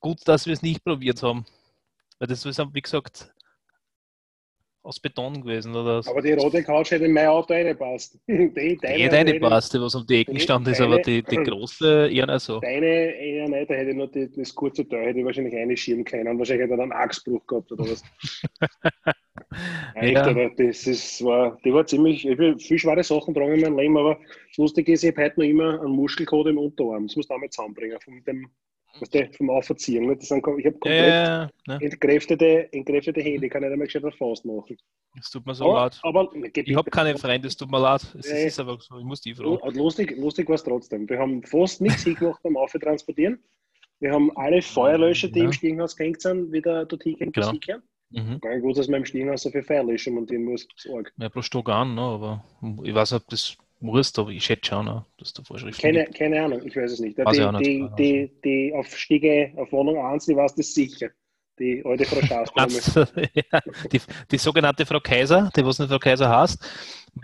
Gut, 0.00 0.20
dass 0.26 0.46
wir 0.46 0.52
es 0.52 0.62
nicht 0.62 0.84
probiert 0.84 1.22
haben. 1.22 1.44
Weil 2.18 2.28
das 2.28 2.44
ist, 2.44 2.58
wie 2.58 2.82
gesagt, 2.82 3.32
aus 4.88 4.98
Beton 4.98 5.42
gewesen. 5.42 5.74
Oder 5.76 6.02
Aber 6.06 6.22
die 6.22 6.32
rote 6.32 6.62
Couch 6.62 6.90
hätte 6.90 7.04
in 7.04 7.12
mein 7.12 7.26
Auto 7.28 7.52
reingepasst. 7.52 8.18
Die, 8.28 8.76
deine, 8.80 8.96
die 8.96 9.08
eine 9.10 9.30
hätte- 9.30 9.40
passte, 9.40 9.80
was 9.82 9.94
um 9.94 10.06
die 10.06 10.20
Ecken 10.22 10.34
die- 10.34 10.40
stand, 10.40 10.66
ist 10.66 10.80
deine- 10.80 10.94
aber 10.94 11.02
die, 11.02 11.22
die 11.22 11.36
große 11.36 12.08
eher 12.08 12.26
nicht 12.26 12.40
so. 12.40 12.58
Deine 12.60 12.86
eher 12.86 13.48
nicht, 13.48 13.70
da 13.70 13.74
hätte 13.74 13.90
ich 13.90 13.96
nur 13.96 14.08
die, 14.08 14.30
das 14.34 14.54
kurze 14.54 14.88
Teil 14.88 15.06
hätte 15.08 15.18
ich 15.20 15.24
wahrscheinlich 15.24 15.54
einschieben 15.54 16.04
können. 16.04 16.38
Wahrscheinlich 16.38 16.64
hätte 16.64 16.74
er 16.74 16.78
dann 16.78 16.92
einen 16.92 17.00
Achsbruch 17.02 17.46
gehabt 17.46 17.70
oder 17.72 17.84
was. 17.84 18.02
Ja. 20.02 20.22
Alter, 20.22 20.50
das 20.56 20.86
ist, 20.86 21.24
war, 21.24 21.58
die 21.64 21.72
war 21.72 21.86
ziemlich, 21.86 22.24
ich 22.26 22.32
habe 22.32 22.58
viel 22.58 22.78
schwere 22.78 23.02
Sachen 23.02 23.34
tragen 23.34 23.54
in 23.54 23.60
meinem 23.62 23.78
Leben, 23.78 23.96
aber 23.96 24.18
das 24.48 24.56
Lustige 24.58 24.92
ist, 24.92 25.02
ich 25.04 25.10
habe 25.16 25.24
heute 25.24 25.40
noch 25.40 25.46
immer 25.48 25.80
einen 25.80 25.90
Muskelcode 25.92 26.48
im 26.48 26.58
Unterarm. 26.58 27.06
Das 27.06 27.14
du 27.14 27.20
auch 27.34 27.38
mal 27.38 27.48
zusammenbringen, 27.48 27.98
vom, 28.04 28.22
dem, 28.24 28.48
was 29.00 29.10
der, 29.10 29.32
vom 29.32 29.50
Aufziehen. 29.50 30.06
nicht? 30.06 30.22
Das 30.22 30.28
sind, 30.28 30.38
ich 30.38 30.44
habe 30.66 30.78
komplett 30.78 31.08
ja, 31.08 31.50
ne? 31.66 31.78
entkräftete, 31.80 32.72
entkräftete 32.72 33.20
Hände, 33.20 33.46
ich 33.46 33.52
kann 33.52 33.62
nicht 33.62 33.72
einmal 33.72 33.86
gescheit 33.86 34.02
was 34.02 34.14
Faust 34.16 34.44
machen. 34.44 34.76
Es 35.18 35.30
tut 35.30 35.46
mir 35.46 35.54
so 35.54 35.64
aber, 35.70 35.80
leid. 35.82 35.98
aber 36.02 36.30
Ich 36.54 36.76
habe 36.76 36.90
keine 36.90 37.16
Freunde, 37.18 37.48
es 37.48 37.56
tut 37.56 37.70
mir 37.70 37.80
leid. 37.80 38.02
Es 38.18 38.30
Nee. 38.30 38.46
ist 38.46 38.60
einfach 38.60 38.80
so, 38.80 38.98
ich 38.98 39.04
muss 39.04 39.20
die 39.20 39.34
fragen. 39.34 39.56
Und 39.56 39.76
lustig, 39.76 40.16
lustig 40.16 40.48
war 40.48 40.56
es 40.56 40.64
trotzdem. 40.64 41.08
Wir 41.08 41.18
haben 41.18 41.42
fast 41.42 41.80
nichts 41.80 42.04
hingemacht 42.04 42.42
beim 42.42 42.56
Auftransportieren. 42.56 43.42
Wir 44.00 44.12
haben 44.12 44.30
alle 44.36 44.62
Feuerlöscher, 44.62 45.28
die 45.28 45.40
Ja. 45.40 45.44
im 45.46 45.52
Stiegenhaus 45.52 45.96
gehängt 45.96 46.20
sind, 46.22 46.52
wieder 46.52 46.84
dort 46.86 47.02
hingehängt. 47.02 47.34
Genau. 47.34 47.52
Mhm. 48.10 48.30
Nicht 48.30 48.42
gewusst, 48.42 48.78
dass 48.78 48.88
man 48.88 49.00
im 49.00 49.04
Stiegenhaus 49.04 49.42
so 49.42 49.50
viel 49.50 49.62
Feuerlöscher 49.62 50.10
montieren 50.10 50.44
muss. 50.44 50.66
Ja, 51.18 51.28
bloß 51.28 51.44
Stock 51.44 51.68
an, 51.68 51.94
ne? 51.94 52.00
aber 52.00 52.44
ich 52.84 52.94
weiß 52.94 53.12
nicht, 53.12 53.22
ob 53.22 53.28
das 53.28 53.56
musst, 53.80 54.18
aber 54.18 54.30
ich 54.30 54.44
schätze 54.44 54.66
schon, 54.70 54.86
ne? 54.86 55.04
dass 55.18 55.32
da 55.32 55.42
Vorschriften 55.42 55.80
Keine, 55.80 56.04
gibt. 56.04 56.18
keine 56.18 56.42
Ahnung, 56.42 56.60
ich 56.64 56.76
weiß 56.76 56.92
es 56.92 57.00
nicht. 57.00 57.18
Weiß 57.18 57.36
die, 57.36 57.46
nicht. 57.46 57.66
die, 57.66 57.88
die, 57.98 58.40
die 58.44 58.74
auf 58.74 58.96
Stiege, 58.96 59.52
auf 59.56 59.70
Wohnung 59.72 59.98
1, 59.98 60.26
die 60.26 60.36
weiß 60.36 60.54
das 60.54 60.74
sicher. 60.74 61.10
Die 61.58 61.82
alte 61.84 62.04
Frau 62.04 62.20
Schaas. 62.26 62.94
Ja, 63.34 63.60
die, 63.92 64.00
die 64.30 64.38
sogenannte 64.38 64.86
Frau 64.86 65.00
Kaiser, 65.00 65.50
die 65.56 65.64
was 65.64 65.78
nicht 65.78 65.88
Frau 65.90 65.98
Kaiser 65.98 66.28
heißt, 66.28 66.64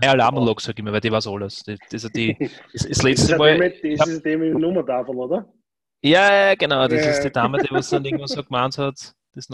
meine 0.00 0.12
Alarmanlage 0.12 0.60
sag 0.62 0.74
ich 0.74 0.78
immer, 0.80 0.92
weil 0.92 1.00
die 1.00 1.12
weiß 1.12 1.26
alles. 1.28 1.62
Die, 1.62 1.76
das, 1.90 2.02
die, 2.12 2.36
das, 2.72 2.88
das 2.88 3.02
letzte 3.02 3.36
Mal. 3.36 3.58
mit, 3.58 3.76
das 3.98 4.08
ist 4.08 4.24
die 4.24 4.36
mit 4.36 4.52
der 4.52 4.58
Nummertafel, 4.58 5.14
oder? 5.14 5.52
Ja, 6.02 6.54
genau, 6.54 6.86
das 6.88 7.04
Ja. 7.04 7.10
ist 7.12 7.20
die 7.22 7.30
Dame, 7.30 7.58
die 7.62 7.70
was 7.70 7.88
dann 7.90 8.04
irgendwann 8.04 8.28
so 8.28 8.42
gemeint 8.42 8.76
hat, 8.76 9.12
das 9.34 9.48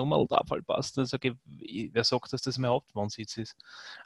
passt. 0.63 0.97
Dann 0.97 1.07
sag 1.07 1.25
ich, 1.25 1.33
ich, 1.59 1.91
wer 1.93 2.05
sagt, 2.05 2.33
dass 2.33 2.43
das 2.43 2.59
mein 2.59 2.71
Hauptwohnsitz 2.71 3.37
ist? 3.37 3.57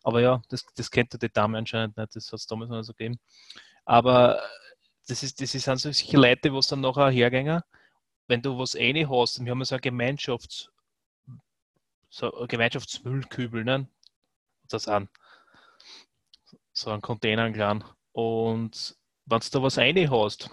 Aber 0.03 0.21
ja, 0.21 0.43
das, 0.49 0.65
das 0.77 0.91
kennt 0.91 1.21
die 1.21 1.33
Dame 1.33 1.59
anscheinend 1.59 1.97
nicht, 1.97 2.17
das 2.17 2.27
hat 2.33 2.41
es 2.41 2.47
damals 2.47 2.71
noch 2.71 2.83
so 2.83 2.93
gegeben. 2.93 3.19
Aber 3.85 4.41
das 5.09 5.23
ist, 5.23 5.41
das 5.41 5.53
sind 5.53 5.63
so 5.63 5.77
solche 5.77 6.17
Leute, 6.17 6.51
die 6.51 6.61
dann 6.69 6.81
nachher 6.81 7.11
hergehen, 7.11 7.63
wenn 8.27 8.43
du 8.43 8.59
was 8.59 8.75
eine 8.75 9.09
hast, 9.09 9.45
wir 9.45 9.51
haben 9.51 9.65
so 9.65 9.75
ein 9.75 9.81
Gemeinschafts, 9.81 10.71
so 12.09 12.33
ein 12.33 12.49
Gemeinschaftsmüllkübel, 12.49 13.65
ne? 13.65 13.89
Das 14.69 14.89
an. 14.89 15.09
So 16.73 16.91
ein 16.91 17.03
Container, 17.03 17.43
einen 17.43 17.55
kleinen. 17.55 17.85
Und 18.13 18.97
wenn 19.27 19.41
du 19.41 19.47
da 19.51 19.63
was 19.63 19.79
eine 19.79 20.11
hast, 20.11 20.51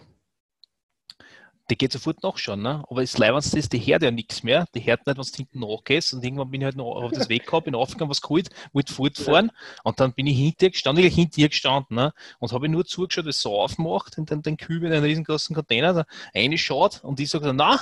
die 1.71 1.77
geht 1.77 1.93
sofort 1.93 2.21
nachschauen, 2.21 2.61
ne? 2.61 2.83
Aber 2.89 2.99
das 2.99 3.17
Leibwandste 3.17 3.57
ist, 3.57 3.71
die 3.71 3.79
hört 3.79 4.03
ja 4.03 4.11
nichts 4.11 4.43
mehr. 4.43 4.65
Die 4.75 4.85
hört 4.85 5.07
nicht, 5.07 5.17
du 5.17 5.23
hinten 5.37 5.59
nachgehst. 5.61 6.13
Und 6.13 6.23
irgendwann 6.23 6.51
bin 6.51 6.61
ich 6.61 6.65
halt 6.65 6.75
noch 6.75 6.91
auf 6.91 7.13
das 7.13 7.29
Weg 7.29 7.45
gehabt, 7.45 7.63
bin 7.63 7.75
aufgegangen, 7.75 8.11
was 8.11 8.21
geholt, 8.21 8.49
wollte 8.73 8.93
fortfahren. 8.93 9.51
Und 9.83 9.99
dann 10.01 10.13
bin 10.13 10.27
ich 10.27 10.37
hinter 10.37 10.65
ihr 10.65 10.71
gestanden, 10.71 11.05
ich 11.05 11.15
hinter 11.15 11.39
ihr 11.39 11.47
gestanden, 11.47 11.95
ne? 11.95 12.13
Und 12.39 12.51
habe 12.51 12.67
nur 12.67 12.85
zugeschaut, 12.85 13.25
es 13.25 13.41
so 13.41 13.57
aufmacht, 13.57 14.17
und 14.17 14.29
dann 14.29 14.41
den 14.41 14.57
Kübel 14.57 14.89
in 14.89 14.93
einen 14.93 15.05
riesengroßen 15.05 15.55
Container, 15.55 15.93
da 15.93 16.05
reinschaut. 16.35 17.03
Und 17.05 17.21
ich 17.21 17.29
sage 17.29 17.45
so, 17.45 17.53
na, 17.53 17.79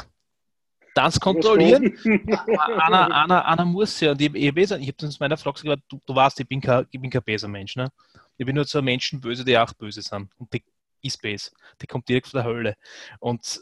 das 0.94 1.20
kontrollieren. 1.20 1.98
einer, 2.78 3.16
einer, 3.16 3.46
einer 3.48 3.66
muss 3.66 4.00
ja. 4.02 4.12
Und 4.12 4.22
ich, 4.22 4.36
ich, 4.36 4.48
habe 4.50 4.94
das 4.98 5.20
meiner 5.20 5.38
Frau 5.38 5.52
gesagt, 5.52 5.82
du, 5.90 6.00
du 6.06 6.16
weißt, 6.16 6.40
ich 6.40 6.48
bin 6.48 6.62
kein, 6.62 6.86
ich 6.92 7.02
bin 7.02 7.10
kein 7.10 7.24
böser 7.24 7.48
Mensch. 7.48 7.76
Ne? 7.76 7.92
Ich 8.38 8.46
bin 8.46 8.56
nur 8.56 8.68
ein 8.72 8.86
Menschen 8.86 9.20
böse, 9.20 9.44
die 9.44 9.58
auch 9.58 9.74
böse 9.74 10.04
sind. 10.04 10.30
Und 10.38 10.54
die 10.54 10.64
E-Space. 11.02 11.52
Die 11.82 11.88
kommt 11.88 12.08
direkt 12.08 12.28
von 12.28 12.40
der 12.40 12.46
Hölle. 12.46 12.76
Und 13.20 13.62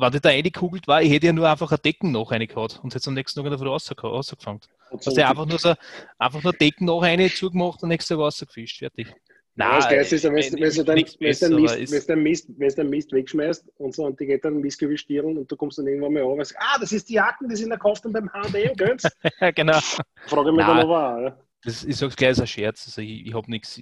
wenn 0.00 0.12
die 0.12 0.20
da 0.20 0.28
reingekugelt 0.28 0.86
war, 0.86 1.02
ich 1.02 1.10
hätte 1.10 1.26
ja 1.26 1.32
nur 1.32 1.48
einfach 1.48 1.70
ein 1.70 1.78
Decken 1.84 2.12
noch 2.12 2.30
reingehauen 2.30 2.72
und 2.82 2.94
hätte 2.94 3.08
am 3.08 3.14
nächsten 3.14 3.38
Tag 3.38 3.46
in 3.46 3.50
der 3.50 3.58
Früh 3.58 3.68
rausgefangen. 3.68 4.60
Also 4.90 5.14
der 5.14 5.28
einfach 5.28 5.46
nur 5.46 5.58
so, 5.58 5.74
einfach 6.18 6.42
nur 6.42 6.52
Decken 6.52 6.86
noch 6.86 7.02
rein 7.02 7.28
zugemacht 7.30 7.82
und 7.82 7.88
nächsten 7.90 8.14
Tag 8.14 8.20
rausgefischt. 8.20 8.78
Fertig. 8.78 9.14
Nein, 9.58 9.74
das 9.74 9.88
Geilste 9.88 10.14
ist, 10.14 10.24
wenn, 10.24 10.34
wenn, 10.34 10.52
wenn, 10.52 10.72
du 10.72 10.84
dann, 10.84 10.96
wenn, 10.96 12.22
Mist, 12.22 12.48
wenn 12.56 12.68
du 12.68 12.84
Mist 12.84 13.12
wegschmeißt 13.12 13.72
und 13.78 13.92
so 13.92 14.04
und 14.04 14.20
die 14.20 14.26
geht 14.26 14.44
dann 14.44 14.60
Mistgewicht 14.60 15.02
stirren 15.02 15.36
und 15.36 15.50
du 15.50 15.56
kommst 15.56 15.78
dann 15.78 15.88
irgendwann 15.88 16.12
mal 16.12 16.22
an 16.22 16.28
und 16.28 16.44
sagst, 16.44 16.54
ah, 16.60 16.78
das 16.78 16.92
ist 16.92 17.08
die 17.08 17.14
Jacken, 17.14 17.48
die 17.48 17.56
sind 17.56 17.70
gekauft 17.70 18.04
beim 18.06 18.32
H&M, 18.32 18.76
gell? 18.76 18.96
ja, 19.40 19.50
genau. 19.50 19.80
Frage 20.26 20.52
mich 20.52 20.64
dann 20.64 20.78
aber 20.78 21.16
auch. 21.16 21.20
Ja. 21.20 21.38
Das, 21.64 21.82
ich 21.82 21.96
sag's 21.96 22.14
gleich, 22.14 22.30
ist 22.30 22.40
ein 22.40 22.46
Scherz. 22.46 22.86
Also 22.86 23.00
ich, 23.00 23.26
ich 23.26 23.34
habe 23.34 23.50
nichts, 23.50 23.80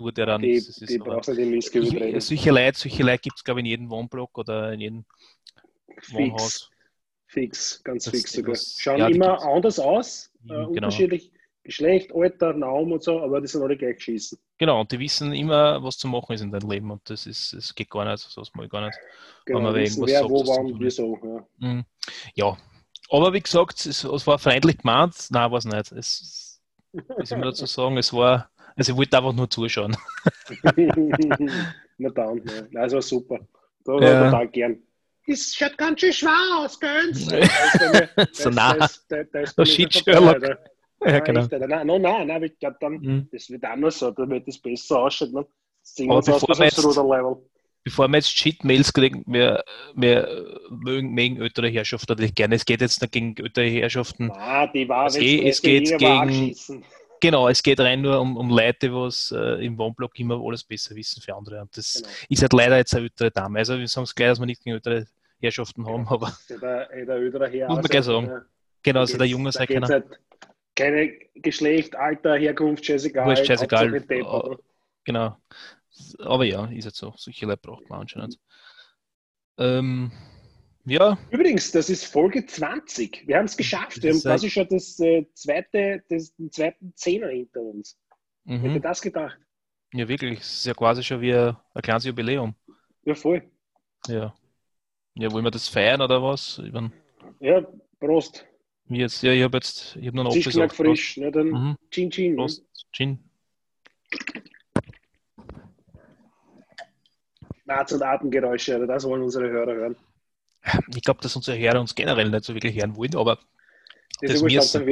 tut 0.00 0.18
ja 0.18 0.26
dann. 0.26 0.40
Die, 0.40 0.60
die 0.60 0.98
brauchst 0.98 1.28
nicht 1.28 1.50
Mistgewicht 1.50 1.94
reden. 1.94 2.20
Solche 2.20 2.50
Leute, 2.50 2.78
solche 2.78 3.02
Leute 3.02 3.18
gibt 3.18 3.36
es, 3.36 3.44
glaube 3.44 3.60
ich, 3.60 3.64
in 3.64 3.70
jedem 3.70 3.90
Wohnblock 3.90 4.38
oder 4.38 4.72
in 4.72 4.80
jedem 4.80 5.04
fix, 5.96 6.12
Wohnhaus. 6.14 6.70
Fix, 7.26 7.82
ganz 7.84 8.04
das 8.04 8.14
fix 8.14 8.32
sogar. 8.32 8.56
Schauen 8.56 8.98
ja, 8.98 9.08
immer 9.08 9.42
anders 9.42 9.78
aus, 9.78 10.32
äh, 10.44 10.48
genau. 10.48 10.68
unterschiedlich 10.68 11.32
Geschlecht, 11.62 12.10
Alter, 12.14 12.54
Naum 12.54 12.92
und 12.92 13.02
so, 13.02 13.20
aber 13.20 13.40
die 13.40 13.46
sind 13.46 13.62
alle 13.62 13.76
gleich 13.76 13.96
geschissen. 13.96 14.38
Genau, 14.56 14.80
und 14.80 14.90
die 14.90 14.98
wissen 14.98 15.34
immer, 15.34 15.82
was 15.82 15.98
zu 15.98 16.08
machen 16.08 16.32
ist 16.32 16.40
in 16.40 16.50
deinem 16.50 16.70
Leben 16.70 16.90
und 16.90 17.08
das 17.08 17.26
ist, 17.26 17.52
das 17.52 17.74
geht 17.74 17.90
gar 17.90 18.10
nicht, 18.10 18.18
so 18.18 18.42
mal 18.54 18.68
gar 18.68 18.86
nicht. 18.86 18.98
Genau, 19.44 19.60
man 19.60 19.74
wissen, 19.74 20.06
wer, 20.06 20.20
sagt, 20.20 20.30
wo, 20.30 20.46
wann, 20.46 20.80
wieso. 20.80 21.18
Ja. 21.22 21.68
Mhm. 21.68 21.84
ja, 22.34 22.56
aber 23.10 23.32
wie 23.34 23.40
gesagt, 23.40 23.84
es, 23.84 24.04
es, 24.04 24.26
war 24.26 24.38
freundlich 24.38 24.78
gemeint, 24.78 25.14
nein, 25.30 25.50
war 25.50 25.58
es 25.58 25.66
nicht. 25.66 25.92
Es, 25.92 26.62
wie 26.92 27.26
soll 27.26 27.38
man 27.38 27.48
dazu 27.48 27.66
sagen, 27.66 27.98
es 27.98 28.12
war, 28.12 28.50
also 28.80 28.92
ich 28.92 28.98
wollte 28.98 29.18
einfach 29.18 29.34
nur 29.34 29.50
zuschauen. 29.50 29.94
Na 31.98 32.08
dann, 32.08 32.38
ja. 32.38 32.62
Nein, 32.70 32.84
es 32.84 32.92
war 32.94 33.02
super. 33.02 33.38
Da 33.84 33.92
war 33.92 34.02
ja. 34.02 34.24
total 34.24 34.48
gern. 34.48 34.82
Es 35.26 35.54
schaut 35.54 35.76
ganz 35.76 36.00
schön 36.00 36.12
schwer 36.14 36.58
aus, 36.58 36.80
gell? 36.80 37.14
so 38.32 38.48
nah. 38.48 38.74
Das, 38.74 39.06
das, 39.06 39.26
das, 39.30 39.54
das 39.54 39.68
shit 39.68 39.92
Sherlock. 39.92 40.58
Ja, 41.04 41.18
genau. 41.20 41.46
Nein, 41.50 41.86
no, 41.86 41.98
nein, 41.98 42.26
nein, 42.26 42.42
ich 42.42 42.58
glaube 42.58 42.76
dann, 42.80 42.92
mhm. 42.94 43.28
das 43.30 43.50
wird 43.50 43.64
auch 43.66 43.76
noch 43.76 43.90
so, 43.90 44.10
damit 44.12 44.48
das 44.48 44.58
besser 44.58 45.00
ausschaut. 45.00 45.32
Ne? 45.32 45.46
Das 45.82 45.94
sehen 45.94 46.08
wir 46.08 46.16
uns 46.16 46.28
aus 46.30 46.42
Ruderlevel. 46.42 47.36
Bevor 47.84 48.08
wir 48.08 48.16
jetzt 48.16 48.34
Cheat-Mails 48.34 48.92
kriegen, 48.94 49.24
wir, 49.26 49.62
wir 49.94 50.58
mögen, 50.70 51.12
mögen 51.12 51.40
ältere 51.40 51.68
Herrschaften 51.68 52.12
natürlich 52.12 52.34
gerne. 52.34 52.54
Es 52.54 52.64
geht 52.64 52.80
jetzt 52.80 53.02
nicht 53.02 53.12
gegen 53.12 53.36
ältere 53.36 53.68
Herrschaften. 53.68 54.28
Nein, 54.28 54.70
die 54.74 54.88
war, 54.88 55.06
es, 55.06 55.18
geht, 55.18 55.44
es 55.44 55.62
geht 55.62 55.98
gegen. 55.98 56.54
Genau, 57.20 57.48
es 57.48 57.62
geht 57.62 57.78
rein 57.80 58.00
nur 58.00 58.18
um, 58.20 58.36
um 58.36 58.48
Leute, 58.48 58.88
die 58.88 58.92
was 58.92 59.30
äh, 59.32 59.64
im 59.64 59.76
Wohnblock 59.76 60.18
immer 60.18 60.40
alles 60.42 60.64
besser 60.64 60.94
wissen 60.96 61.20
für 61.20 61.34
andere. 61.34 61.60
Und 61.60 61.76
das 61.76 61.94
genau. 61.94 62.08
ist 62.28 62.42
halt 62.42 62.52
leider 62.54 62.76
jetzt 62.78 62.94
eine 62.94 63.04
ältere 63.04 63.30
Dame. 63.30 63.58
Also 63.58 63.78
wir 63.78 63.86
sagen 63.88 64.04
es 64.04 64.14
gleich, 64.14 64.30
dass 64.30 64.40
wir 64.40 64.46
nicht 64.46 64.64
gegen 64.64 64.76
ältere 64.76 65.06
Herrschaften 65.40 65.86
haben, 65.86 66.08
aber. 66.08 66.32
Der, 66.48 66.58
der 66.58 66.90
ältere 66.90 67.48
Herr. 67.48 67.68
Muss 67.68 67.76
man 67.76 67.84
gleich 67.84 68.04
sagen. 68.04 68.26
Ja. 68.26 68.42
Genau, 68.82 69.00
also 69.00 69.18
der 69.18 69.26
Junge 69.26 69.52
sei 69.52 69.66
keiner. 69.66 69.86
Halt 69.86 70.06
keine 70.74 71.12
Geschlecht, 71.34 71.94
Alter, 71.94 72.36
Herkunft, 72.36 72.86
scheißegal. 72.86 73.26
Wurscht, 73.26 73.46
scheißegal. 73.46 73.92
Uh, 74.22 74.56
genau. 75.04 75.36
Aber 76.20 76.44
ja, 76.44 76.64
ist 76.66 76.86
jetzt 76.86 76.96
so. 76.96 77.12
Solche 77.16 77.44
Leute 77.44 77.60
braucht 77.60 77.88
man 77.90 78.00
anscheinend. 78.00 78.38
Ähm, 79.58 80.10
ja. 80.90 81.18
Übrigens, 81.30 81.70
das 81.70 81.88
ist 81.88 82.04
Folge 82.04 82.44
20. 82.44 83.26
Wir 83.26 83.38
haben 83.38 83.44
es 83.44 83.56
geschafft. 83.56 84.02
Wir 84.02 84.12
haben 84.12 84.20
quasi 84.20 84.50
schon 84.50 84.66
das, 84.68 84.98
äh, 84.98 85.24
zweite, 85.34 86.02
das, 86.08 86.34
den 86.34 86.50
zweiten 86.50 86.92
Zehner 86.96 87.28
hinter 87.28 87.60
uns. 87.60 87.96
Mhm. 88.44 88.60
Hätte 88.60 88.80
das 88.80 89.00
gedacht? 89.00 89.38
Ja, 89.92 90.08
wirklich. 90.08 90.40
Es 90.40 90.58
ist 90.58 90.66
ja 90.66 90.74
quasi 90.74 91.02
schon 91.02 91.20
wie 91.20 91.32
ein, 91.32 91.56
ein 91.74 91.82
kleines 91.82 92.04
Jubiläum. 92.04 92.54
Ja, 93.04 93.14
voll. 93.14 93.42
Ja. 94.08 94.34
Ja, 95.14 95.30
wollen 95.32 95.44
wir 95.44 95.50
das 95.50 95.68
feiern 95.68 96.00
oder 96.00 96.22
was? 96.22 96.60
Ich 96.64 96.72
mein... 96.72 96.92
Ja, 97.38 97.64
Prost. 98.00 98.46
Jetzt, 98.88 99.22
ja, 99.22 99.32
ich 99.32 99.42
habe 99.44 99.58
jetzt, 99.58 99.96
ich 99.96 100.08
habe 100.08 100.16
noch 100.16 100.32
einen 100.32 100.42
Apfel 100.42 100.68
frisch, 100.70 101.16
ne, 101.18 101.30
dann 101.30 101.46
mhm. 101.48 101.76
Chin 101.90 102.10
Chin. 102.10 102.34
Prost, 102.34 102.64
Chin. 102.92 103.18
Naz- 107.64 107.92
und 107.92 108.02
Atemgeräusche, 108.02 108.84
das 108.84 109.04
wollen 109.04 109.22
unsere 109.22 109.48
Hörer 109.48 109.74
hören. 109.74 109.96
Ich 110.94 111.02
glaube, 111.02 111.20
dass 111.20 111.36
unsere 111.36 111.58
Hörer 111.58 111.80
uns 111.80 111.94
generell 111.94 112.30
nicht 112.30 112.44
so 112.44 112.54
wirklich 112.54 112.76
hören 112.76 112.96
wollen, 112.96 113.16
aber 113.16 113.38
das, 114.20 114.42
das, 114.42 114.42
zwei 114.72 114.88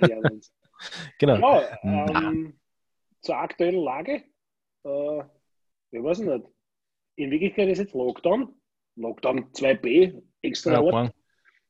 hören 0.00 0.32
uns. 0.32 0.52
genau. 1.18 1.36
Ja, 1.36 1.78
ähm, 1.82 2.58
zur 3.22 3.36
aktuellen 3.36 3.82
Lage, 3.82 4.24
äh, 4.84 5.22
ich 5.90 6.02
weiß 6.02 6.20
nicht. 6.20 6.44
In 7.16 7.30
Wirklichkeit 7.30 7.68
ist 7.68 7.78
jetzt 7.78 7.92
Lockdown, 7.92 8.54
Lockdown 8.96 9.52
2b, 9.52 10.22
extra 10.42 10.82
ja, 10.82 10.92
hart. 10.92 11.14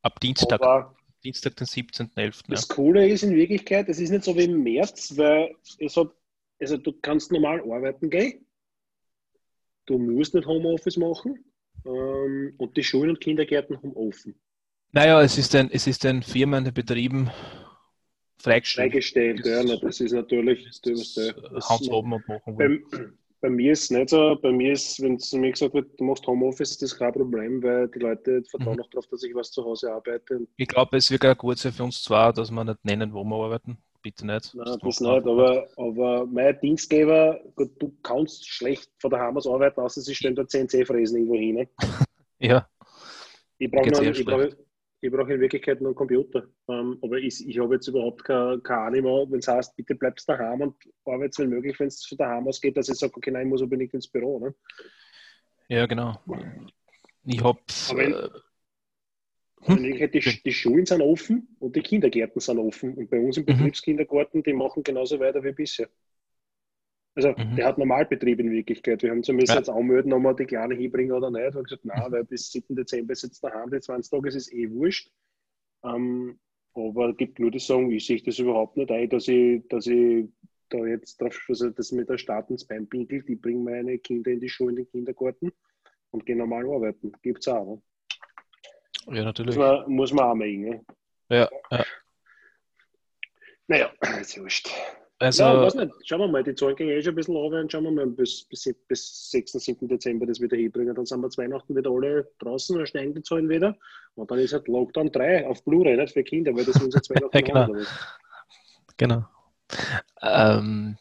Ab 0.02 0.20
Dienstag. 0.20 0.60
Aber 0.62 0.94
Dienstag, 1.24 1.56
den 1.56 1.66
17.11. 1.66 2.44
Das 2.48 2.68
ja. 2.68 2.74
Coole 2.74 3.08
ist 3.08 3.22
in 3.22 3.34
Wirklichkeit, 3.34 3.88
es 3.88 3.98
ist 3.98 4.10
nicht 4.10 4.24
so 4.24 4.36
wie 4.36 4.44
im 4.44 4.62
März, 4.62 5.16
weil 5.16 5.54
es 5.78 5.96
hat, 5.96 6.10
also 6.60 6.76
du 6.76 6.92
kannst 7.00 7.32
normal 7.32 7.60
arbeiten 7.60 8.08
gehen. 8.10 8.46
Du 9.86 9.98
musst 9.98 10.34
nicht 10.34 10.46
Homeoffice 10.46 10.96
machen. 10.96 11.44
Ähm, 11.84 12.54
und 12.58 12.76
die 12.76 12.84
Schulen 12.84 13.10
und 13.10 13.20
Kindergärten 13.20 13.76
haben 13.76 13.92
offen. 13.94 14.34
Naja, 14.92 15.22
es 15.22 15.38
ist 15.38 15.54
ein, 15.54 15.70
es 15.70 15.86
ist 15.86 16.04
ein 16.04 16.22
Firmen, 16.22 16.64
den 16.64 16.74
Betrieben 16.74 17.30
freigestellt. 18.38 18.92
Freigestellt, 18.92 19.46
ja, 19.46 19.62
das 19.76 20.00
ist 20.00 20.12
natürlich 20.12 20.64
das, 20.64 20.80
das, 21.14 21.34
das, 21.52 21.88
oben 21.88 22.14
und 22.14 22.26
machen 22.26 22.56
beim, 22.56 22.84
bei 23.40 23.48
mir 23.48 23.72
ist 23.72 23.84
es 23.84 23.90
nicht 23.90 24.10
so. 24.10 24.36
Bei 24.40 24.52
mir 24.52 24.72
ist, 24.72 25.00
wenn 25.00 25.18
zu 25.18 25.38
mir 25.38 25.52
gesagt 25.52 25.74
wird, 25.74 25.98
du 25.98 26.04
machst 26.04 26.26
Homeoffice, 26.26 26.76
das 26.78 26.92
ist 26.92 26.98
kein 26.98 27.12
Problem, 27.12 27.62
weil 27.62 27.88
die 27.88 27.98
Leute 27.98 28.42
vertrauen 28.44 28.76
mhm. 28.76 28.82
auch 28.82 28.90
darauf, 28.90 29.06
dass 29.06 29.22
ich 29.22 29.34
was 29.34 29.50
zu 29.50 29.64
Hause 29.64 29.92
arbeite. 29.92 30.46
Ich 30.56 30.68
glaube, 30.68 30.96
es 30.96 31.10
wird 31.10 31.24
auch 31.24 31.36
gut 31.36 31.58
sein 31.58 31.72
für 31.72 31.84
uns 31.84 32.02
zwar, 32.02 32.32
dass 32.32 32.50
wir 32.50 32.64
nicht 32.64 32.84
nennen, 32.84 33.12
wo 33.12 33.24
wir 33.24 33.36
arbeiten. 33.36 33.78
Bitte 34.02 34.26
nicht. 34.26 34.54
Nein, 34.54 34.64
das, 34.64 34.78
das 34.78 35.00
nicht, 35.00 35.26
aber, 35.26 35.68
aber 35.76 36.26
mein 36.26 36.58
Dienstgeber, 36.60 37.40
gut, 37.54 37.70
du 37.80 37.94
kannst 38.02 38.48
schlecht 38.48 38.90
von 38.98 39.10
der 39.10 39.28
aus 39.36 39.46
arbeiten, 39.46 39.80
außer 39.80 40.00
sie 40.00 40.14
stellen 40.14 40.34
da 40.34 40.46
CNC-Fräsen 40.46 41.18
irgendwo 41.18 41.36
hin. 41.36 41.54
Ne? 41.56 41.68
ja. 42.38 42.66
Ich 43.58 43.70
brauche 43.70 44.56
ich 45.02 45.10
brauche 45.10 45.32
in 45.32 45.40
Wirklichkeit 45.40 45.80
nur 45.80 45.90
einen 45.90 45.96
Computer. 45.96 46.46
Ähm, 46.68 46.98
aber 47.02 47.16
ich, 47.16 47.46
ich 47.46 47.58
habe 47.58 47.74
jetzt 47.74 47.88
überhaupt 47.88 48.22
keine, 48.22 48.60
keine 48.60 48.80
Ahnung 48.80 49.02
mehr, 49.02 49.26
wenn 49.30 49.38
es 49.38 49.48
heißt, 49.48 49.74
bitte 49.76 49.94
bleibst 49.94 50.28
daheim 50.28 50.60
und 50.60 50.76
arbeitest, 51.06 51.38
wenn 51.38 51.48
möglich, 51.48 51.78
wenn 51.80 51.88
es 51.88 52.04
von 52.04 52.18
daheim 52.18 52.46
ausgeht, 52.46 52.76
dass 52.76 52.88
ich 52.88 52.96
sage, 52.96 53.14
okay, 53.16 53.30
nein, 53.30 53.46
ich 53.46 53.50
muss 53.50 53.62
unbedingt 53.62 53.94
ins 53.94 54.08
Büro. 54.08 54.38
Ne? 54.38 54.54
Ja, 55.68 55.86
genau. 55.86 56.20
Ich 57.24 57.42
habe. 57.42 57.58
Äh, 57.96 58.28
hm? 59.62 59.82
die, 59.82 60.42
die 60.42 60.52
Schulen 60.52 60.86
sind 60.86 61.02
offen 61.02 61.54
und 61.58 61.76
die 61.76 61.82
Kindergärten 61.82 62.40
sind 62.40 62.58
offen. 62.58 62.94
Und 62.94 63.10
bei 63.10 63.20
uns 63.20 63.36
im 63.36 63.42
mhm. 63.42 63.46
Betriebskindergarten, 63.46 64.42
die 64.42 64.52
machen 64.52 64.82
genauso 64.82 65.20
weiter 65.20 65.44
wie 65.44 65.52
bisher. 65.52 65.88
Also 67.14 67.30
mhm. 67.30 67.56
der 67.56 67.66
hat 67.66 67.78
Normalbetrieb 67.78 68.40
in 68.40 68.50
Wirklichkeit. 68.50 69.02
Wir 69.02 69.10
haben 69.10 69.22
zumindest 69.22 69.52
ja. 69.52 69.58
jetzt 69.58 69.68
anmelden, 69.68 70.12
ob 70.12 70.22
wir 70.22 70.34
die 70.34 70.46
Kleine 70.46 70.74
hinbringen 70.74 71.12
oder 71.12 71.30
nicht. 71.30 71.42
Wir 71.42 71.54
haben 71.54 71.64
gesagt, 71.64 71.84
nein, 71.84 72.12
weil 72.12 72.24
bis 72.24 72.50
7. 72.52 72.74
Dezember 72.74 73.14
sitzt 73.14 73.42
daheim, 73.44 73.70
die 73.70 73.80
20 73.80 74.10
Tage, 74.10 74.28
ist 74.28 74.36
es 74.36 74.52
eh 74.52 74.70
wurscht. 74.70 75.10
Ähm, 75.84 76.38
aber 76.72 77.10
es 77.10 77.16
gibt 77.16 77.38
nur 77.38 77.50
die 77.50 77.58
sagen, 77.58 77.90
ich 77.90 78.06
sehe 78.06 78.22
das 78.22 78.38
überhaupt 78.38 78.76
nicht 78.76 78.90
ein, 78.90 79.08
dass 79.08 79.26
ich, 79.28 79.66
dass 79.68 79.86
ich 79.86 80.26
da 80.68 80.78
jetzt 80.86 81.20
drauf, 81.20 81.36
also 81.48 81.68
das 81.70 81.90
mit 81.90 82.08
der 82.08 82.16
Staat 82.16 82.48
ins 82.48 82.64
Bein 82.64 82.88
pinkelt, 82.88 83.28
ich 83.28 83.40
bringe 83.40 83.64
meine 83.64 83.98
Kinder 83.98 84.30
in 84.30 84.40
die 84.40 84.48
Schule, 84.48 84.70
in 84.70 84.76
den 84.76 84.90
Kindergarten 84.90 85.50
und 86.12 86.24
gehe 86.24 86.36
normal 86.36 86.64
arbeiten. 86.72 87.12
Gibt 87.22 87.40
es 87.40 87.48
auch. 87.48 87.76
Ne? 87.76 87.82
Ja, 89.06 89.24
natürlich. 89.24 89.56
Muss 89.56 89.66
man, 89.66 89.90
muss 89.90 90.12
man 90.12 90.24
auch 90.24 90.34
machen. 90.34 90.60
Ne? 90.60 90.84
Ja, 91.28 91.48
ja. 91.70 91.84
Naja, 93.66 93.90
ist 94.20 94.38
wurscht. 94.38 94.68
Also, 95.20 95.42
ja, 95.42 95.60
weiß 95.60 95.74
nicht. 95.74 95.92
Schauen 96.04 96.20
wir 96.20 96.28
mal, 96.28 96.42
die 96.42 96.54
Zahlen 96.54 96.76
gehen 96.76 96.88
eh 96.88 97.02
schon 97.02 97.12
ein 97.12 97.16
bisschen 97.16 97.36
runter 97.36 97.60
und 97.60 97.70
schauen 97.70 97.84
wir 97.84 97.90
mal 97.90 98.06
bis, 98.06 98.44
bis, 98.44 98.74
bis 98.88 99.30
6. 99.30 99.52
7. 99.52 99.86
Dezember 99.86 100.24
das 100.26 100.40
wieder 100.40 100.56
hinbringen. 100.56 100.94
Dann 100.94 101.04
sind 101.04 101.20
wir 101.20 101.28
zu 101.28 101.42
Weihnachten 101.42 101.76
wieder 101.76 101.90
alle 101.90 102.26
draußen, 102.38 102.76
dann 102.76 102.86
steigen 102.86 103.14
die 103.14 103.22
Zahlen 103.22 103.48
wieder. 103.48 103.76
Und 104.14 104.30
dann 104.30 104.38
ist 104.38 104.54
halt 104.54 104.66
Lockdown 104.66 105.12
3 105.12 105.46
auf 105.46 105.62
Blu-ray, 105.62 105.98
nicht 105.98 106.14
für 106.14 106.24
Kinder, 106.24 106.54
weil 106.56 106.64
das 106.64 106.76
sind 106.76 106.94
unser 106.94 107.00
Weihnachten 107.14 107.44
genau. 107.44 107.68
genau. 108.96 109.24
Ähm, 110.22 110.96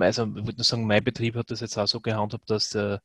also, 0.00 0.24
ich 0.24 0.34
würde 0.34 0.56
nur 0.56 0.64
sagen, 0.64 0.86
mein 0.86 1.04
Betrieb 1.04 1.36
hat 1.36 1.52
das 1.52 1.60
jetzt 1.60 1.78
auch 1.78 1.86
so 1.86 2.00
gehandhabt, 2.00 2.50
dass 2.50 2.74
äh, 2.74 2.98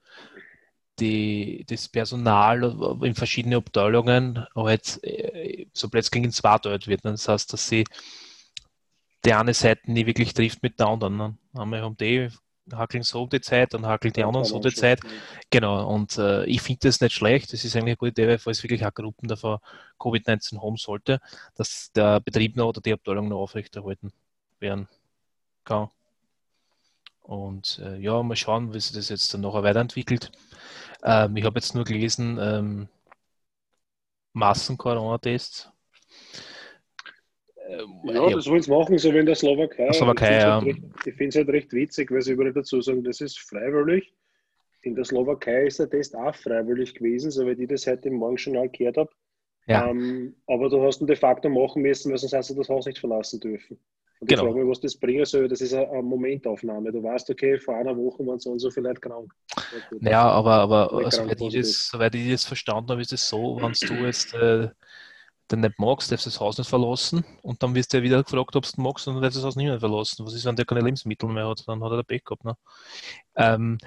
die, 0.99 1.65
das 1.67 1.88
Personal 1.88 2.63
in 3.01 3.15
verschiedenen 3.15 3.57
Abteilungen 3.57 4.45
halt 4.55 5.03
äh, 5.03 5.65
so 5.73 5.89
plötzlich 5.89 6.23
in 6.23 6.31
zwei 6.31 6.57
teilt 6.57 6.88
wird. 6.88 7.05
Das 7.05 7.27
heißt, 7.27 7.53
dass 7.53 7.67
sie 7.67 7.85
die 9.25 9.33
eine 9.33 9.53
Seite 9.53 9.91
nie 9.91 10.05
wirklich 10.05 10.33
trifft 10.33 10.63
mit 10.63 10.79
der 10.79 10.88
anderen. 10.88 11.17
Ne? 11.17 11.38
Einmal 11.53 11.81
haben 11.81 11.97
die 11.97 12.29
hackeln 12.73 13.03
so 13.03 13.25
die 13.25 13.41
Zeit, 13.41 13.73
dann 13.73 13.85
hackeln 13.85 14.13
die 14.13 14.23
anderen 14.23 14.45
so 14.45 14.59
die 14.59 14.73
Zeit. 14.73 14.99
Genau, 15.49 15.88
und 15.91 16.17
äh, 16.17 16.45
ich 16.45 16.62
finde 16.62 16.81
das 16.83 17.01
nicht 17.01 17.13
schlecht. 17.13 17.51
Das 17.53 17.63
ist 17.63 17.75
eigentlich 17.75 17.85
eine 17.85 17.97
gute 17.97 18.21
Idee, 18.21 18.38
falls 18.38 18.63
wirklich 18.63 18.85
auch 18.85 18.93
Gruppen 18.93 19.27
davor 19.27 19.62
Covid-19 19.99 20.62
haben 20.62 20.77
sollte, 20.77 21.19
dass 21.55 21.91
der 21.93 22.19
Betrieb 22.19 22.55
noch 22.55 22.69
oder 22.69 22.81
die 22.81 22.93
Abteilung 22.93 23.27
noch 23.27 23.39
aufrechterhalten 23.39 24.12
werden 24.59 24.88
kann. 25.63 25.89
Und 27.29 27.79
äh, 27.85 27.99
ja, 27.99 28.23
mal 28.23 28.35
schauen, 28.35 28.73
wie 28.73 28.79
sich 28.79 28.91
das 28.91 29.09
jetzt 29.09 29.31
dann 29.31 29.41
noch 29.41 29.53
weiterentwickelt. 29.61 30.31
Ähm, 31.03 31.37
ich 31.37 31.43
habe 31.45 31.59
jetzt 31.59 31.75
nur 31.75 31.83
gelesen, 31.83 32.39
ähm, 32.41 32.87
Massen-Corona-Tests. 34.33 35.69
Ähm, 37.67 37.99
ja, 38.05 38.29
ja, 38.29 38.35
das 38.35 38.47
wollen 38.47 38.63
sie 38.63 38.71
machen, 38.71 38.97
so 38.97 39.13
wie 39.13 39.19
in 39.19 39.27
der 39.27 39.35
Slowakei. 39.35 39.93
Slowakei 39.93 40.37
ich 41.05 41.13
finde 41.13 41.27
es 41.27 41.35
halt, 41.35 41.47
halt, 41.47 41.49
recht 41.49 41.71
witzig, 41.71 42.09
weil 42.09 42.23
sie 42.23 42.31
überall 42.31 42.51
dazu 42.51 42.81
sagen, 42.81 43.03
das 43.03 43.21
ist 43.21 43.37
freiwillig. 43.37 44.11
In 44.81 44.95
der 44.95 45.05
Slowakei 45.05 45.67
ist 45.67 45.77
der 45.77 45.87
Test 45.87 46.15
auch 46.15 46.33
freiwillig 46.33 46.95
gewesen, 46.95 47.29
so 47.29 47.45
wie 47.45 47.51
ich 47.51 47.69
das 47.69 47.85
heute 47.85 48.07
im 48.07 48.15
Morgenjournal 48.15 48.69
gehört 48.69 48.97
habe. 48.97 49.11
Ja. 49.67 49.87
Ähm, 49.87 50.35
aber 50.47 50.67
du 50.67 50.81
hast 50.81 50.99
ihn 50.99 51.05
de 51.05 51.15
facto 51.15 51.47
machen 51.47 51.83
müssen, 51.83 52.09
weil 52.09 52.17
sonst 52.17 52.33
hast 52.33 52.49
du 52.49 52.55
das 52.55 52.69
Haus 52.69 52.87
nicht 52.87 52.97
verlassen 52.97 53.39
dürfen. 53.39 53.79
Und 54.19 54.27
genau. 54.27 54.43
ich 54.43 54.47
frage 54.49 54.60
mich, 54.60 54.69
was 54.69 54.82
das 54.82 54.97
bringen 54.97 55.25
soll. 55.25 55.47
Das 55.47 55.62
ist 55.62 55.73
eine, 55.73 56.01
Momentaufnahme. 56.01 56.91
Du 56.91 57.01
weißt, 57.01 57.29
okay, 57.29 57.58
vor 57.58 57.75
einer 57.75 57.95
Woche 57.95 58.25
waren 58.25 58.39
so 58.39 58.51
und 58.51 58.60
so 58.60 58.69
viele 58.69 58.89
Leute 58.89 58.99
krank. 58.99 59.34
Ja, 60.01 60.29
aber, 60.29 60.55
aber 60.55 61.12
soweit, 61.12 61.39
ich 61.39 61.53
das, 61.53 61.88
soweit 61.88 62.15
ich 62.15 62.29
das 62.29 62.43
verstanden 62.43 62.91
habe, 62.91 63.01
ist 63.01 63.13
es 63.13 63.29
so, 63.29 63.58
wenn 63.62 63.71
du 63.71 64.05
jetzt 64.05 64.34
äh, 64.34 64.67
den 65.51 65.62
nicht 65.62 65.79
magst, 65.79 66.12
darfst 66.12 66.25
du 66.25 66.29
das 66.29 66.39
Haus 66.39 66.58
nicht 66.58 66.69
verlassen 66.69 67.23
und 67.41 67.63
dann 67.63 67.73
wirst 67.75 67.93
du 67.93 67.97
ja 67.97 68.03
wieder 68.03 68.21
gefragt, 68.23 68.55
ob 68.55 68.63
du 68.63 68.67
es 68.67 68.77
magst 68.77 69.08
und 69.08 69.15
dann 69.15 69.23
darfst 69.23 69.38
du 69.38 69.39
das 69.39 69.47
Haus 69.47 69.55
nicht 69.55 69.67
mehr 69.67 69.79
verlassen. 69.79 70.25
Was 70.25 70.34
ist, 70.34 70.45
wenn 70.45 70.55
der 70.55 70.65
keine 70.65 70.82
Lebensmittel 70.82 71.29
mehr 71.29 71.47
hat? 71.47 71.63
Dann 71.65 71.84
hat 71.84 71.91
er 71.91 71.97
der 71.97 72.03
Pech 72.03 72.23
gehabt. 72.23 72.43
Ne? 72.43 72.55
Ähm, 73.36 73.77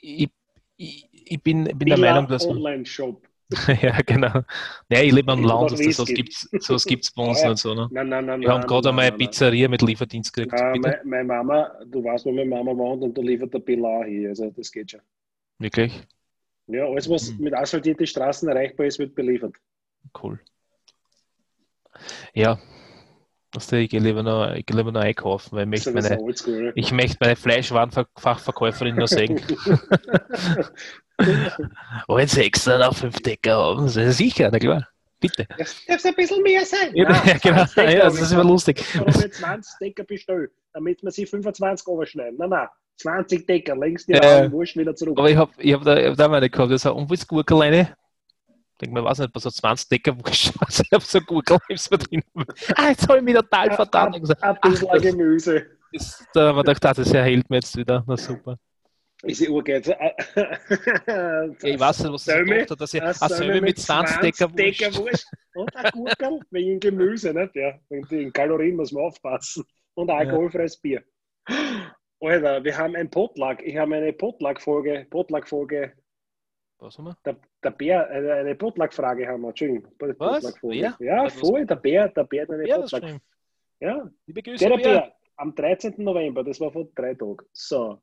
ich, 0.00 0.30
ich, 0.76 1.08
ich, 1.12 1.42
bin, 1.42 1.64
bin 1.64 1.88
der 1.88 1.98
Meinung, 1.98 2.26
dass. 2.28 2.44
Online-Shop. 2.44 3.22
ja, 3.82 3.98
genau. 4.06 4.42
Nein, 4.88 5.04
ich 5.06 5.12
lebe 5.12 5.30
am 5.30 5.42
Land, 5.42 5.72
das, 5.72 5.96
das 5.96 6.06
gibt 6.06 6.32
es 6.32 6.84
gibt's 6.84 7.12
bei 7.12 7.22
uns 7.28 7.42
ja, 7.42 7.50
nicht 7.50 7.58
so. 7.58 7.74
Ne? 7.74 7.88
Nein, 7.90 8.08
nein, 8.08 8.26
nein. 8.26 8.40
Wir 8.40 8.48
haben 8.48 8.66
gerade 8.66 8.88
einmal 8.88 9.06
eine 9.06 9.16
Pizzeria 9.16 9.68
mit 9.68 9.82
Lieferdienst 9.82 10.32
gekriegt. 10.32 10.60
Ah, 10.60 10.74
meine, 10.76 11.00
meine, 11.04 11.24
Mama, 11.24 11.70
du 11.86 12.02
weißt, 12.02 12.24
wo 12.24 12.32
meine 12.32 12.48
Mama 12.48 12.76
wohnt 12.76 13.02
und 13.02 13.16
da 13.16 13.22
liefert 13.22 13.52
der 13.52 13.60
Pilar 13.60 14.04
hier, 14.06 14.30
also 14.30 14.50
das 14.50 14.72
geht 14.72 14.90
schon. 14.90 15.00
Wirklich? 15.58 16.02
Ja, 16.66 16.86
alles, 16.86 17.08
was 17.10 17.28
hm. 17.28 17.38
mit 17.40 17.54
asphaltierten 17.54 18.06
Straßen 18.06 18.48
erreichbar 18.48 18.86
ist, 18.86 18.98
wird 18.98 19.14
beliefert. 19.14 19.54
Cool. 20.20 20.40
Ja, 22.32 22.58
also 23.54 23.76
ich 23.76 23.90
gehe 23.90 24.00
lieber 24.00 24.22
noch, 24.22 24.52
ich 24.54 24.66
gehe 24.66 24.76
lieber 24.76 24.92
noch 24.92 25.00
einkaufen, 25.00 25.52
weil 25.52 25.62
ich 25.62 25.68
möchte 25.68 25.92
meine, 25.92 26.18
ich 26.74 26.92
möchte 26.92 27.16
meine 27.20 27.36
Fleischwarenfachverkäuferin 27.36 28.96
noch 28.96 29.08
sehen. 29.08 29.40
Wollen 32.08 32.26
Sie 32.26 32.44
extra 32.44 32.78
noch 32.78 32.96
fünf 32.96 33.20
Decker 33.20 33.56
haben? 33.56 33.84
Das 33.84 33.96
ist 33.96 34.16
sicher, 34.18 34.48
na 34.52 34.58
klar. 34.58 34.88
Bitte. 35.20 35.46
Das 35.56 35.76
darf 35.86 36.04
ein 36.04 36.14
bisschen 36.14 36.42
mehr 36.42 36.64
sein. 36.64 36.90
Ja, 36.92 37.10
ja 37.24 37.38
genau. 37.38 37.64
Ja, 37.76 38.04
das 38.04 38.20
ist 38.20 38.32
immer 38.32 38.44
lustig. 38.44 38.80
Ich 38.80 39.00
habe 39.00 39.30
20 39.30 39.78
Decker 39.80 40.04
bestellt, 40.04 40.50
damit 40.72 41.02
wir 41.02 41.10
sie 41.10 41.24
25 41.24 41.86
überschneiden. 41.86 42.36
Nein, 42.38 42.50
nein. 42.50 42.68
20 42.96 43.46
Decker, 43.46 43.74
längst 43.76 44.08
die 44.08 44.12
äh, 44.12 44.50
Wurst 44.52 44.76
wieder 44.76 44.94
zurück. 44.94 45.18
Aber 45.18 45.30
ich 45.30 45.36
habe 45.36 45.50
ich 45.58 45.72
hab 45.72 45.82
da, 45.82 45.96
hab 45.96 46.16
da 46.16 46.28
meine 46.28 46.48
gehabt, 46.48 46.70
das 46.70 46.84
ist 46.84 46.86
ein 46.86 47.06
Gurkel 47.06 47.58
rein. 47.58 47.88
Ich 48.84 48.88
denke 48.88 49.00
mir, 49.00 49.08
weiß 49.08 49.20
nicht, 49.20 49.40
so 49.40 49.50
20 49.50 49.88
Decker 49.88 50.14
Wurst. 50.18 50.52
Ich 50.82 50.92
habe 50.92 51.02
so 51.04 51.20
Gurkel 51.22 51.58
drin. 51.58 52.22
Ah, 52.76 52.90
jetzt 52.90 53.08
habe 53.08 53.16
ich 53.18 53.24
mich 53.24 53.34
total 53.34 53.72
verdammt. 53.72 54.16
Ein 54.42 54.58
bisschen 54.60 55.00
Gemüse. 55.00 55.66
da 56.34 56.54
habe 56.54 56.70
ich 56.70 56.74
gedacht, 56.74 56.98
das 56.98 57.10
erhält 57.14 57.48
mir 57.48 57.56
jetzt 57.56 57.74
wieder. 57.78 58.04
Na 58.06 58.14
super. 58.14 58.58
Ist 59.22 59.40
die 59.40 59.48
Uhr 59.48 59.64
geht. 59.64 59.86
ja, 59.86 61.46
ich 61.62 61.80
weiß 61.80 62.00
nicht, 62.00 62.12
was 62.12 62.24
das 62.24 62.34
gemacht 62.34 62.70
hat, 62.70 62.78
dass 62.78 62.92
ich 62.92 63.02
eine 63.02 63.14
Sömme 63.14 63.60
mit 63.62 63.78
20 63.78 64.36
Decker 64.54 64.94
Wurst. 64.96 65.32
Und 65.54 65.74
ein 65.76 65.90
Gurkel 65.92 66.40
wegen 66.50 66.78
Gemüse, 66.78 67.32
nicht? 67.32 67.56
Ja, 67.56 67.78
wegen 67.88 68.06
den 68.08 68.32
Kalorien 68.34 68.76
muss 68.76 68.92
man 68.92 69.04
aufpassen. 69.04 69.64
Und 69.94 70.10
alkoholfreies. 70.10 70.76
Bier. 70.76 71.02
Alter, 72.20 72.62
wir 72.62 72.76
haben 72.76 72.96
ein 72.96 73.08
Potluck. 73.08 73.62
Ich 73.62 73.78
habe 73.78 73.94
eine 73.94 74.12
Potluck-Folge. 74.12 75.06
Potluck-Folge. 75.08 75.94
Was 76.80 76.98
haben 76.98 77.06
wir? 77.06 77.16
Der, 77.24 77.36
der 77.64 77.70
Bär, 77.70 78.08
eine, 78.08 78.32
eine 78.34 78.54
Potluck-Frage 78.54 79.26
haben 79.26 79.42
wir. 79.42 79.48
Entschuldigung. 79.48 79.90
Was? 80.18 80.54
Ja, 80.62 80.96
ja 81.00 81.28
voll. 81.28 81.66
Der 81.66 81.76
Bär, 81.76 82.08
der 82.08 82.24
Bär 82.24 82.48
eine 82.48 82.68
ja. 82.68 82.84
Ja, 83.80 84.10
Liebe 84.26 84.42
Grüße, 84.42 84.68
der 84.68 84.76
Bär. 84.76 84.82
Bär. 84.82 85.16
Am 85.36 85.54
13. 85.54 85.94
November, 85.98 86.44
das 86.44 86.60
war 86.60 86.70
vor 86.70 86.88
drei 86.94 87.14
Tagen. 87.14 87.44
So. 87.52 88.00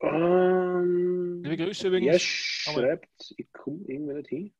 Ähm, 0.00 1.42
Liebe 1.42 1.64
Grüße 1.64 1.88
übrigens. 1.88 2.14
Er 2.14 2.18
schreibt, 2.18 3.34
ich 3.36 3.50
komme 3.52 3.84
irgendwie 3.86 4.14
nicht 4.14 4.28
hin. 4.28 4.54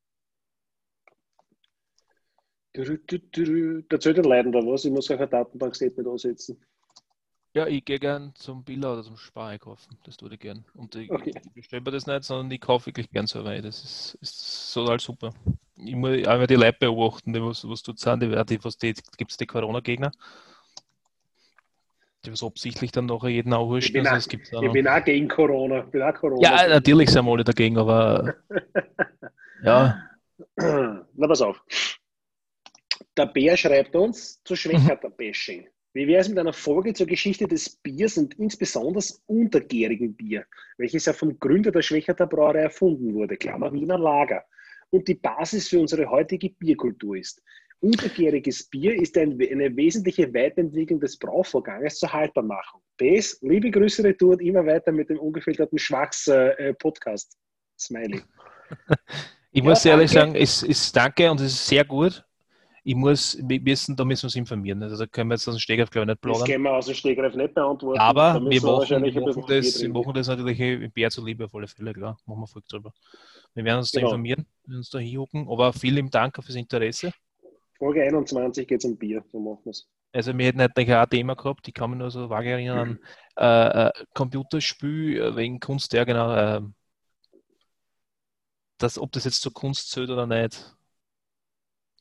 Da 2.74 4.00
zählt 4.00 4.18
ein 4.18 4.24
Leidender 4.24 4.60
was, 4.66 4.86
ich 4.86 4.90
muss 4.90 5.10
auf 5.10 5.18
eine 5.18 5.28
Datenbank-Statement 5.28 6.08
ansetzen. 6.08 6.64
Ja, 7.54 7.66
ich 7.66 7.84
gehe 7.84 7.98
gern 7.98 8.32
zum 8.34 8.64
Billa 8.64 8.94
oder 8.94 9.02
zum 9.02 9.18
Spar 9.18 9.58
kaufen. 9.58 9.98
Das 10.04 10.16
tue 10.16 10.32
ich 10.32 10.40
gern. 10.40 10.64
Und 10.74 10.94
ich, 10.94 11.10
okay. 11.10 11.34
ich 11.36 11.52
bestelle 11.52 11.82
mir 11.82 11.90
das 11.90 12.06
nicht, 12.06 12.24
sondern 12.24 12.50
ich 12.50 12.60
kaufe 12.60 12.86
wirklich 12.86 13.10
gern 13.10 13.26
so 13.26 13.44
weil 13.44 13.60
Das 13.60 13.84
ist, 13.84 14.18
ist 14.22 14.72
total 14.72 14.98
super. 14.98 15.34
Ich 15.76 15.94
muss 15.94 16.26
einmal 16.26 16.46
die 16.46 16.54
Leute 16.54 16.78
beobachten, 16.80 17.32
die 17.32 17.42
was, 17.42 17.68
was 17.68 17.82
tut 17.82 17.98
sind, 17.98 18.22
die, 18.22 18.44
die, 18.46 18.64
was 18.64 18.78
die, 18.78 18.94
gibt 19.18 19.30
es 19.30 19.36
die 19.36 19.46
Corona-Gegner 19.46 20.12
die 22.24 22.32
was 22.32 22.42
absichtlich 22.42 22.92
dann 22.92 23.06
nachher 23.06 23.28
jeden 23.28 23.52
aufhuschen. 23.52 23.88
Ich, 23.88 23.92
bin, 23.92 24.06
also, 24.06 24.28
auch, 24.28 24.62
ich 24.62 24.68
auch 24.68 24.72
bin 24.72 24.88
auch 24.88 25.04
gegen 25.04 25.28
Corona. 25.28 25.80
Bin 25.80 26.02
auch 26.02 26.14
Corona 26.14 26.40
ja, 26.40 26.68
natürlich 26.68 27.10
sind 27.10 27.24
wir 27.24 27.32
alle 27.32 27.44
dagegen, 27.44 27.78
aber 27.78 28.34
ja. 29.62 30.08
Na, 30.56 31.26
pass 31.26 31.42
auf. 31.42 31.62
Der 33.16 33.26
Bär 33.26 33.56
schreibt 33.56 33.94
uns 33.96 34.42
zu 34.44 34.54
Schwächerter-Bashing. 34.54 35.68
Wie 35.94 36.06
wäre 36.06 36.20
es 36.20 36.28
mit 36.28 36.38
einer 36.38 36.54
Folge 36.54 36.94
zur 36.94 37.06
Geschichte 37.06 37.46
des 37.46 37.68
Biers 37.68 38.16
und 38.16 38.38
insbesondere 38.38 39.04
untergärigen 39.26 40.14
Bier, 40.14 40.46
welches 40.78 41.04
ja 41.04 41.12
vom 41.12 41.38
Gründer 41.38 41.70
der 41.70 41.82
Schwächerter 41.82 42.26
Brauerei 42.26 42.60
erfunden 42.60 43.14
wurde, 43.14 43.36
Klammer 43.36 43.72
Wiener 43.72 43.98
Lager, 43.98 44.44
und 44.90 45.06
die 45.08 45.14
Basis 45.14 45.68
für 45.68 45.80
unsere 45.80 46.08
heutige 46.08 46.50
Bierkultur 46.50 47.16
ist. 47.16 47.42
Untergäriges 47.80 48.68
Bier 48.70 48.94
ist 48.94 49.18
ein, 49.18 49.32
eine 49.32 49.74
wesentliche 49.76 50.32
Weiterentwicklung 50.32 51.00
des 51.00 51.18
Brauvorganges 51.18 51.98
zur 51.98 52.12
Haltbarmachung. 52.12 52.80
Bes, 52.96 53.38
liebe 53.42 53.70
Grüße 53.70 54.04
retour 54.04 54.32
und 54.32 54.42
immer 54.42 54.64
weiter 54.64 54.92
mit 54.92 55.10
dem 55.10 55.18
ungefilterten 55.18 55.78
Schwachs-Podcast. 55.78 57.32
Äh, 57.32 57.80
Smiley. 57.80 58.20
Ich 59.54 59.62
muss 59.62 59.84
ja, 59.84 59.90
ehrlich 59.90 60.10
sagen, 60.10 60.34
es 60.34 60.62
ist 60.62 60.96
danke 60.96 61.30
und 61.30 61.38
es 61.38 61.52
ist 61.52 61.66
sehr 61.66 61.84
gut. 61.84 62.24
Ich 62.84 62.96
muss, 62.96 63.38
wir 63.40 63.60
müssen, 63.60 63.94
da 63.94 64.04
müssen 64.04 64.22
wir 64.22 64.26
uns 64.26 64.36
informieren. 64.36 64.82
Also 64.82 64.96
da 64.96 65.06
können 65.06 65.30
wir 65.30 65.34
jetzt 65.34 65.46
aus 65.46 65.54
dem 65.54 65.60
Stegreif, 65.60 65.90
glaube 65.90 66.04
ich, 66.04 66.08
nicht 66.08 66.20
plaudern. 66.20 66.40
Das 66.40 66.48
können 66.48 66.64
wir 66.64 66.72
aus 66.72 66.86
dem 66.86 66.94
Stegreif 66.94 67.34
nicht 67.34 67.54
beantworten. 67.54 68.00
Aber 68.00 68.34
wir 68.34 68.62
machen, 68.62 69.04
wir, 69.04 69.20
machen 69.20 69.44
das, 69.46 69.82
wir 69.82 69.88
machen 69.88 70.14
das 70.14 70.26
natürlich 70.26 70.58
im 70.58 70.90
Bär 70.90 71.10
zuliebe 71.10 71.44
auf 71.44 71.54
alle 71.54 71.68
Fälle, 71.68 71.92
klar. 71.92 72.18
Machen 72.26 72.40
wir 72.40 72.46
Folge 72.48 72.66
drüber. 72.68 72.92
Wir 73.54 73.64
werden 73.64 73.78
uns 73.78 73.92
genau. 73.92 74.06
da 74.06 74.10
informieren, 74.10 74.46
wir 74.66 74.78
uns 74.78 74.90
da 74.90 74.98
hinhucken. 74.98 75.48
Aber 75.48 75.72
vielen 75.72 76.10
Dank 76.10 76.34
fürs 76.42 76.56
Interesse. 76.56 77.12
Folge 77.78 78.02
21 78.02 78.66
geht 78.66 78.78
es 78.78 78.84
um 78.84 78.96
Bier, 78.96 79.24
so 79.30 79.38
machen 79.38 79.60
wir 79.64 79.70
es. 79.70 79.88
Also 80.12 80.36
wir 80.36 80.46
hätten 80.46 80.58
nicht 80.58 80.76
ein 80.76 81.10
Thema 81.10 81.34
gehabt, 81.34 81.66
ich 81.68 81.74
kann 81.74 81.90
mich 81.90 81.98
nur 81.98 82.10
so 82.10 82.28
vage 82.28 82.50
erinnern 82.50 82.78
an 82.78 82.98
äh, 83.36 83.88
äh, 83.88 83.92
Computerspiel 84.14 85.20
äh, 85.20 85.36
wegen 85.36 85.58
Kunst, 85.58 85.92
ja 85.92 86.04
genau. 86.04 86.34
Äh, 86.34 86.62
das, 88.78 88.98
ob 88.98 89.12
das 89.12 89.24
jetzt 89.24 89.40
zur 89.40 89.52
Kunst 89.52 89.90
zählt 89.90 90.10
oder 90.10 90.26
nicht. 90.26 90.76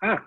Ah, 0.01 0.21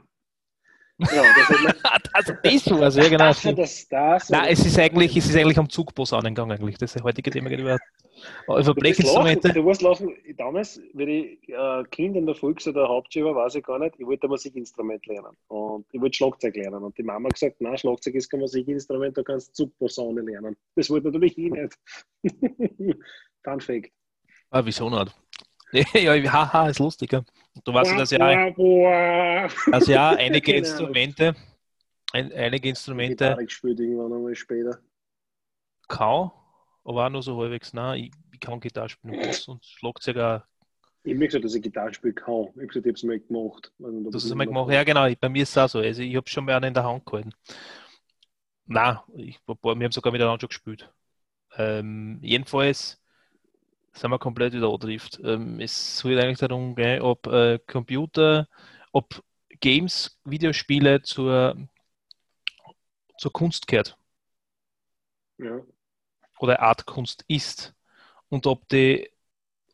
Genau, 0.98 1.10
das, 1.12 2.02
also 2.12 2.32
das 2.42 2.70
war's, 2.70 2.96
ja 2.96 3.08
genau. 3.08 3.32
Das, 3.54 3.88
das, 3.88 4.30
Nein, 4.30 4.46
es 4.50 4.64
ist 4.64 4.78
eigentlich, 4.78 5.16
es 5.16 5.26
ist 5.26 5.36
eigentlich 5.36 5.58
am 5.58 5.68
Zugbus-Angang 5.68 6.52
eigentlich. 6.52 6.78
Das 6.78 6.94
heutige 7.02 7.30
Thema 7.32 7.50
über, 7.50 7.78
über 8.46 8.74
Blechinstrumente. 8.74 9.52
Du 9.52 9.62
musst 9.62 9.82
lachen, 9.82 10.14
damals, 10.36 10.80
wenn 10.92 11.08
ich 11.08 11.48
äh, 11.48 11.82
Kind 11.90 12.16
in 12.16 12.26
der 12.26 12.36
Volks- 12.36 12.68
oder 12.68 12.88
Hauptschule 12.88 13.34
war, 13.34 13.44
weiß 13.44 13.56
ich 13.56 13.64
gar 13.64 13.80
nicht, 13.80 13.96
ich 13.98 14.06
wollte 14.06 14.28
ein 14.28 14.30
Musikinstrument 14.30 15.04
lernen. 15.06 15.36
Und 15.48 15.86
ich 15.90 16.00
wollte 16.00 16.16
Schlagzeug 16.16 16.54
lernen. 16.54 16.84
Und 16.84 16.96
die 16.96 17.02
Mama 17.02 17.26
hat 17.28 17.34
gesagt, 17.34 17.60
nein, 17.60 17.76
Schlagzeug 17.76 18.14
ist 18.14 18.30
kein 18.30 18.40
Musikinstrument, 18.40 19.16
du 19.16 19.24
kannst 19.24 19.56
Zugposaune 19.56 20.20
lernen. 20.20 20.56
Das 20.76 20.90
wollte 20.90 21.08
natürlich 21.08 21.36
ich 21.36 21.50
nicht. 21.50 21.76
Fun 23.42 23.60
Fact. 23.60 23.90
Ah, 24.50 24.62
wieso 24.64 24.88
nicht? 24.88 25.12
ja, 25.94 26.32
haha, 26.32 26.68
ist 26.68 26.78
lustig. 26.78 27.12
Ja. 27.12 27.24
Du 27.64 27.72
weißt 27.72 27.90
ja, 27.90 27.98
dass 27.98 28.10
ja, 28.10 29.48
dass 29.70 29.86
ja 29.86 30.10
einige 30.10 30.52
Instrumente, 30.56 31.34
ein, 32.12 32.32
einige 32.32 32.68
Instrumente. 32.68 33.36
Ich 33.40 33.46
gespielt 33.46 33.80
irgendwann 33.80 34.12
einmal 34.12 34.34
später. 34.34 34.78
Kaum, 35.88 36.30
aber 36.84 37.06
auch 37.06 37.10
nur 37.10 37.22
so 37.22 37.40
halbwegs. 37.40 37.72
Nein, 37.72 38.04
ich, 38.04 38.12
ich 38.32 38.40
kann 38.40 38.60
Gitarre 38.60 38.88
spielen 38.88 39.18
und 39.48 39.64
Schlagzeug 39.64 40.16
auch. 40.16 40.42
Ich 41.02 41.14
habe 41.14 41.26
gesagt, 41.26 41.44
dass 41.44 41.54
ich 41.54 41.62
Gitarre 41.62 41.92
spiele 41.92 42.14
kann. 42.14 42.44
Ich 42.44 42.48
habe 42.48 42.66
gesagt, 42.66 42.86
ich 42.86 42.90
habe 42.90 42.96
es 42.96 43.02
mal 43.02 43.20
gemacht. 43.20 43.72
Also, 43.82 44.00
du 44.00 44.12
hast 44.12 44.24
es 44.24 44.34
mal 44.34 44.46
gemacht? 44.46 44.72
Ja, 44.72 44.84
genau. 44.84 45.12
Bei 45.20 45.28
mir 45.28 45.42
ist 45.42 45.50
es 45.50 45.58
auch 45.58 45.68
so. 45.68 45.80
Also, 45.80 46.02
ich 46.02 46.16
habe 46.16 46.28
schon 46.28 46.44
mal 46.44 46.54
einen 46.54 46.68
in 46.68 46.74
der 46.74 46.84
Hand 46.84 47.04
gehalten. 47.04 47.32
Nein, 48.66 48.98
ich, 49.16 49.38
wir 49.46 49.56
haben 49.62 49.92
sogar 49.92 50.12
miteinander 50.12 50.40
schon 50.40 50.48
gespielt. 50.48 50.90
Ähm, 51.56 52.18
jedenfalls 52.22 53.03
sind 53.94 54.10
wir 54.10 54.18
komplett 54.18 54.52
wieder 54.52 54.72
antrifft. 54.72 55.20
Ähm, 55.24 55.60
es 55.60 55.98
soll 55.98 56.18
eigentlich 56.18 56.38
darum 56.38 56.74
gehen, 56.74 57.02
ob 57.02 57.26
äh, 57.26 57.58
Computer, 57.66 58.48
ob 58.92 59.22
Games, 59.60 60.18
Videospiele 60.24 61.02
zur, 61.02 61.56
zur 63.18 63.32
Kunst 63.32 63.66
gehört. 63.66 63.96
ja. 65.38 65.60
oder 66.38 66.60
Artkunst 66.60 67.24
ist 67.28 67.74
und 68.28 68.46
ob 68.46 68.68
die 68.68 69.10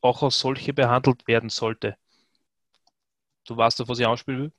auch 0.03 0.23
als 0.23 0.39
solche 0.39 0.73
behandelt 0.73 1.27
werden 1.27 1.51
sollte. 1.51 1.97
Du 3.47 3.57
weißt 3.57 3.81
doch, 3.81 3.89
was 3.89 3.99
ich 3.99 4.07
anspielen 4.07 4.41
will? 4.41 4.53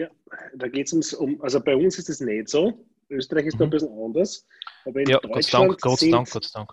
Ja, 0.00 0.08
da 0.54 0.68
geht 0.68 0.92
es 0.92 1.12
um, 1.12 1.40
also 1.42 1.60
bei 1.60 1.76
uns 1.76 1.98
ist 1.98 2.08
es 2.08 2.20
nicht 2.20 2.48
so. 2.48 2.86
Österreich 3.10 3.46
ist 3.46 3.54
mhm. 3.54 3.58
da 3.58 3.64
ein 3.64 3.70
bisschen 3.70 4.04
anders. 4.04 4.46
Aber 4.84 5.00
in 5.00 5.08
ja, 5.08 5.18
Deutschland 5.18 5.80
Gott 5.80 6.00
sei 6.00 6.10
Dank, 6.10 6.30
Gott 6.30 6.44
sei 6.44 6.58
Dank. 6.58 6.72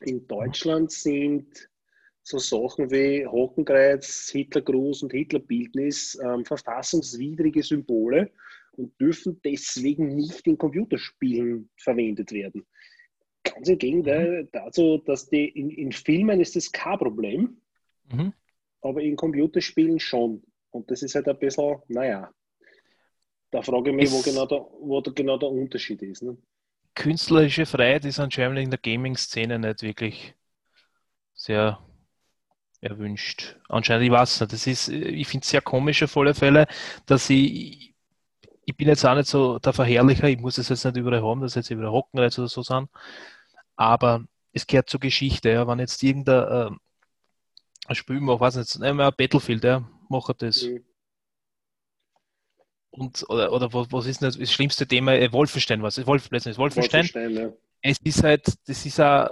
In 0.00 0.26
Deutschland 0.26 0.90
sind 0.90 1.68
so 2.22 2.38
Sachen 2.38 2.90
wie 2.90 3.26
Hakenkreuz, 3.26 4.30
Hitlergruß 4.30 5.02
und 5.02 5.12
Hitlerbildnis 5.12 6.18
ähm, 6.22 6.44
verfassungswidrige 6.44 7.62
Symbole 7.62 8.30
und 8.72 8.98
dürfen 9.00 9.40
deswegen 9.44 10.14
nicht 10.14 10.46
in 10.46 10.56
Computerspielen 10.56 11.70
verwendet 11.76 12.32
werden. 12.32 12.66
Ganz 13.42 13.68
im 13.68 13.78
Gegenteil 13.78 14.44
mhm. 14.44 14.48
dazu, 14.52 14.98
dass 14.98 15.28
die 15.28 15.48
in, 15.48 15.70
in, 15.70 15.92
Filmen 15.92 16.40
ist 16.40 16.56
das 16.56 16.70
kein 16.70 16.98
Problem, 16.98 17.60
mhm. 18.10 18.32
aber 18.82 19.02
in 19.02 19.16
Computerspielen 19.16 19.98
schon. 19.98 20.42
Und 20.70 20.90
das 20.90 21.02
ist 21.02 21.14
halt 21.14 21.28
ein 21.28 21.38
bisschen, 21.38 21.76
naja, 21.88 22.32
da 23.50 23.62
frage 23.62 23.90
ich 23.90 23.96
mich, 23.96 24.12
wo 24.12 24.20
genau, 24.22 24.46
der, 24.46 24.58
wo 24.58 25.00
genau 25.02 25.36
der 25.36 25.48
Unterschied 25.48 26.02
ist. 26.02 26.22
Ne? 26.22 26.36
Künstlerische 26.94 27.66
Freiheit 27.66 28.04
ist 28.04 28.20
anscheinend 28.20 28.58
in 28.58 28.70
der 28.70 28.78
Gaming-Szene 28.78 29.58
nicht 29.58 29.82
wirklich 29.82 30.34
sehr 31.34 31.78
erwünscht. 32.80 33.56
Anscheinend, 33.68 34.06
ich 34.06 34.12
weiß 34.12 34.40
nicht, 34.40 34.52
das 34.52 34.66
ist, 34.66 34.88
ich 34.88 35.28
finde 35.28 35.44
es 35.44 35.50
sehr 35.50 35.60
komisch 35.62 36.02
auf 36.02 36.16
alle 36.16 36.34
Fälle, 36.34 36.66
dass 37.06 37.30
ich, 37.30 37.94
ich 38.64 38.76
bin 38.76 38.88
jetzt 38.88 39.04
auch 39.04 39.14
nicht 39.14 39.28
so 39.28 39.58
der 39.58 39.72
Verherrlicher, 39.72 40.28
ich 40.28 40.38
muss 40.38 40.58
es 40.58 40.68
jetzt 40.68 40.84
nicht 40.84 40.96
überall 40.96 41.22
haben, 41.22 41.40
dass 41.40 41.54
jetzt 41.54 41.70
überall 41.70 41.90
Hockenreiz 41.90 42.38
oder 42.38 42.48
so 42.48 42.62
sind, 42.62 42.88
aber 43.76 44.24
es 44.52 44.66
gehört 44.66 44.90
zur 44.90 45.00
Geschichte, 45.00 45.50
ja, 45.50 45.66
wenn 45.66 45.78
jetzt 45.78 46.02
irgendein 46.02 46.78
äh, 47.88 47.94
Spiel 47.94 48.20
macht, 48.20 48.40
weiß 48.40 48.56
nicht, 48.56 48.78
nehmen 48.78 48.98
wir 48.98 49.12
Battlefield, 49.12 49.64
ja, 49.64 49.88
macht 50.08 50.42
das. 50.42 50.62
Mhm. 50.62 50.84
Und, 52.90 53.24
oder, 53.28 53.52
oder 53.52 53.72
was, 53.72 54.06
ist 54.06 54.20
denn 54.20 54.32
das, 54.32 54.50
schlimmste 54.50 54.86
Thema? 54.86 55.14
Äh, 55.14 55.32
Wolfenstein, 55.32 55.82
was 55.82 55.98
ist 55.98 56.06
Wolfenstein? 56.06 56.56
Wolfenstein, 56.56 57.04
Wolfenstein 57.14 57.34
ja. 57.34 57.52
Es 57.82 57.98
ist 57.98 58.22
halt, 58.22 58.46
das 58.66 58.84
ist 58.84 59.00
auch 59.00 59.30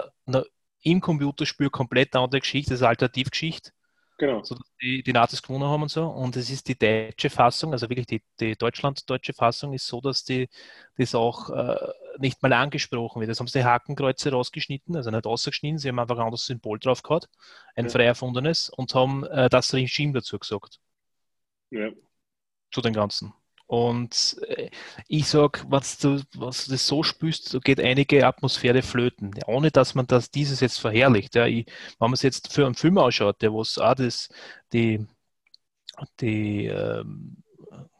im 0.81 1.01
Computerspiel 1.01 1.69
komplett 1.69 2.15
andere 2.15 2.39
Geschichte, 2.39 2.71
das 2.71 2.79
ist 2.79 2.83
eine 2.83 2.89
Alternativgeschichte. 2.89 3.71
Genau. 4.19 4.43
So, 4.43 4.57
die, 4.81 5.01
die 5.01 5.13
Nazis 5.13 5.41
gewonnen 5.41 5.63
haben 5.63 5.83
und 5.83 5.89
so. 5.89 6.05
Und 6.05 6.35
es 6.35 6.49
ist 6.49 6.67
die 6.67 6.77
deutsche 6.77 7.29
Fassung, 7.29 7.71
also 7.71 7.89
wirklich 7.89 8.05
die, 8.05 8.21
die 8.39 8.55
Deutschland-deutsche 8.57 9.33
Fassung 9.33 9.71
ist 9.71 9.87
so, 9.87 10.01
dass 10.01 10.25
die 10.25 10.49
das 10.97 11.15
auch 11.15 11.49
äh, 11.49 11.93
nicht 12.17 12.43
mal 12.43 12.51
angesprochen 12.51 13.21
wird. 13.21 13.29
Das 13.31 13.39
haben 13.39 13.47
sie 13.47 13.59
die 13.59 13.65
Hakenkreuze 13.65 14.31
rausgeschnitten, 14.31 14.97
also 14.97 15.09
nicht 15.09 15.25
ausgeschnitten, 15.25 15.77
sie 15.79 15.87
haben 15.87 15.99
einfach 15.99 16.17
ein 16.17 16.25
anderes 16.25 16.45
Symbol 16.45 16.79
drauf 16.79 17.01
gehabt, 17.01 17.29
ein 17.75 17.85
ja. 17.85 17.91
frei 17.91 18.03
erfundenes, 18.03 18.69
und 18.69 18.93
haben 18.93 19.23
äh, 19.23 19.47
das 19.49 19.73
Regime 19.73 20.11
dazu 20.11 20.37
gesagt. 20.37 20.81
Ja. 21.69 21.89
Zu 22.71 22.81
den 22.81 22.93
Ganzen. 22.93 23.33
Und 23.69 24.35
äh, 24.47 24.71
ich 25.07 25.27
sage, 25.27 25.61
was 25.67 25.99
du, 25.99 26.19
was 26.33 26.65
du 26.65 26.71
das 26.71 26.87
so 26.87 27.03
spürst, 27.03 27.49
so 27.49 27.59
geht 27.59 27.79
einige 27.79 28.25
Atmosphäre 28.25 28.81
flöten. 28.81 29.29
Ohne 29.45 29.69
dass 29.69 29.93
man 29.93 30.07
das, 30.07 30.31
dieses 30.31 30.59
jetzt 30.59 30.79
verherrlicht. 30.79 31.35
Ja, 31.35 31.45
ich, 31.45 31.67
wenn 31.99 32.09
man 32.09 32.13
es 32.13 32.23
jetzt 32.23 32.51
für 32.51 32.65
einen 32.65 32.73
Film 32.73 32.97
ausschaut, 32.97 33.43
der 33.43 33.53
was 33.53 33.77
auch 33.77 33.93
das, 33.93 34.29
die, 34.73 35.05
die 36.19 36.65
ähm, 36.65 37.43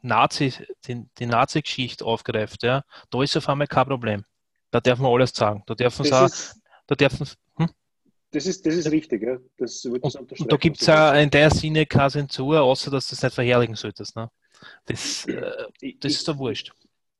Nazi, 0.01 0.53
die, 0.88 1.05
die 1.19 1.27
Nazi-Geschichte 1.27 2.03
aufgreift, 2.03 2.63
ja, 2.63 2.84
da 3.12 3.21
ist 3.21 3.38
auf 3.38 3.47
einmal 3.47 3.67
kein 3.67 3.86
Problem. 3.86 4.25
Da 4.71 4.79
darf 4.79 4.97
man 4.97 5.12
alles 5.12 5.36
sagen. 5.36 5.62
Da 5.67 5.75
darf 5.75 5.99
man 5.99 6.08
sagen, 6.08 6.34
da 6.88 6.95
darf 6.95 7.19
man, 7.19 7.29
hm? 7.58 7.69
Das 8.32 8.47
ist, 8.47 8.65
das 8.65 8.73
ist 8.73 8.89
richtig, 8.89 9.21
ja. 9.21 9.38
Das 9.60 9.86
und, 9.86 10.03
und 10.03 10.51
da 10.51 10.58
gibt 10.58 10.82
es 10.82 10.88
ja 10.88 11.13
in 11.13 11.29
der 11.29 11.51
Sinne 11.51 11.86
keine 11.86 12.10
Zensur, 12.10 12.60
außer 12.60 12.89
dass 12.89 13.08
du 13.08 13.13
das 13.13 13.21
nicht 13.21 13.36
verherrlichen 13.36 13.75
solltest. 13.75 14.15
Ne? 14.15 14.32
Das, 14.85 15.25
äh, 15.25 15.41
das 15.41 15.71
ich, 15.81 16.05
ist 16.05 16.27
doch 16.27 16.37
wurscht. 16.37 16.71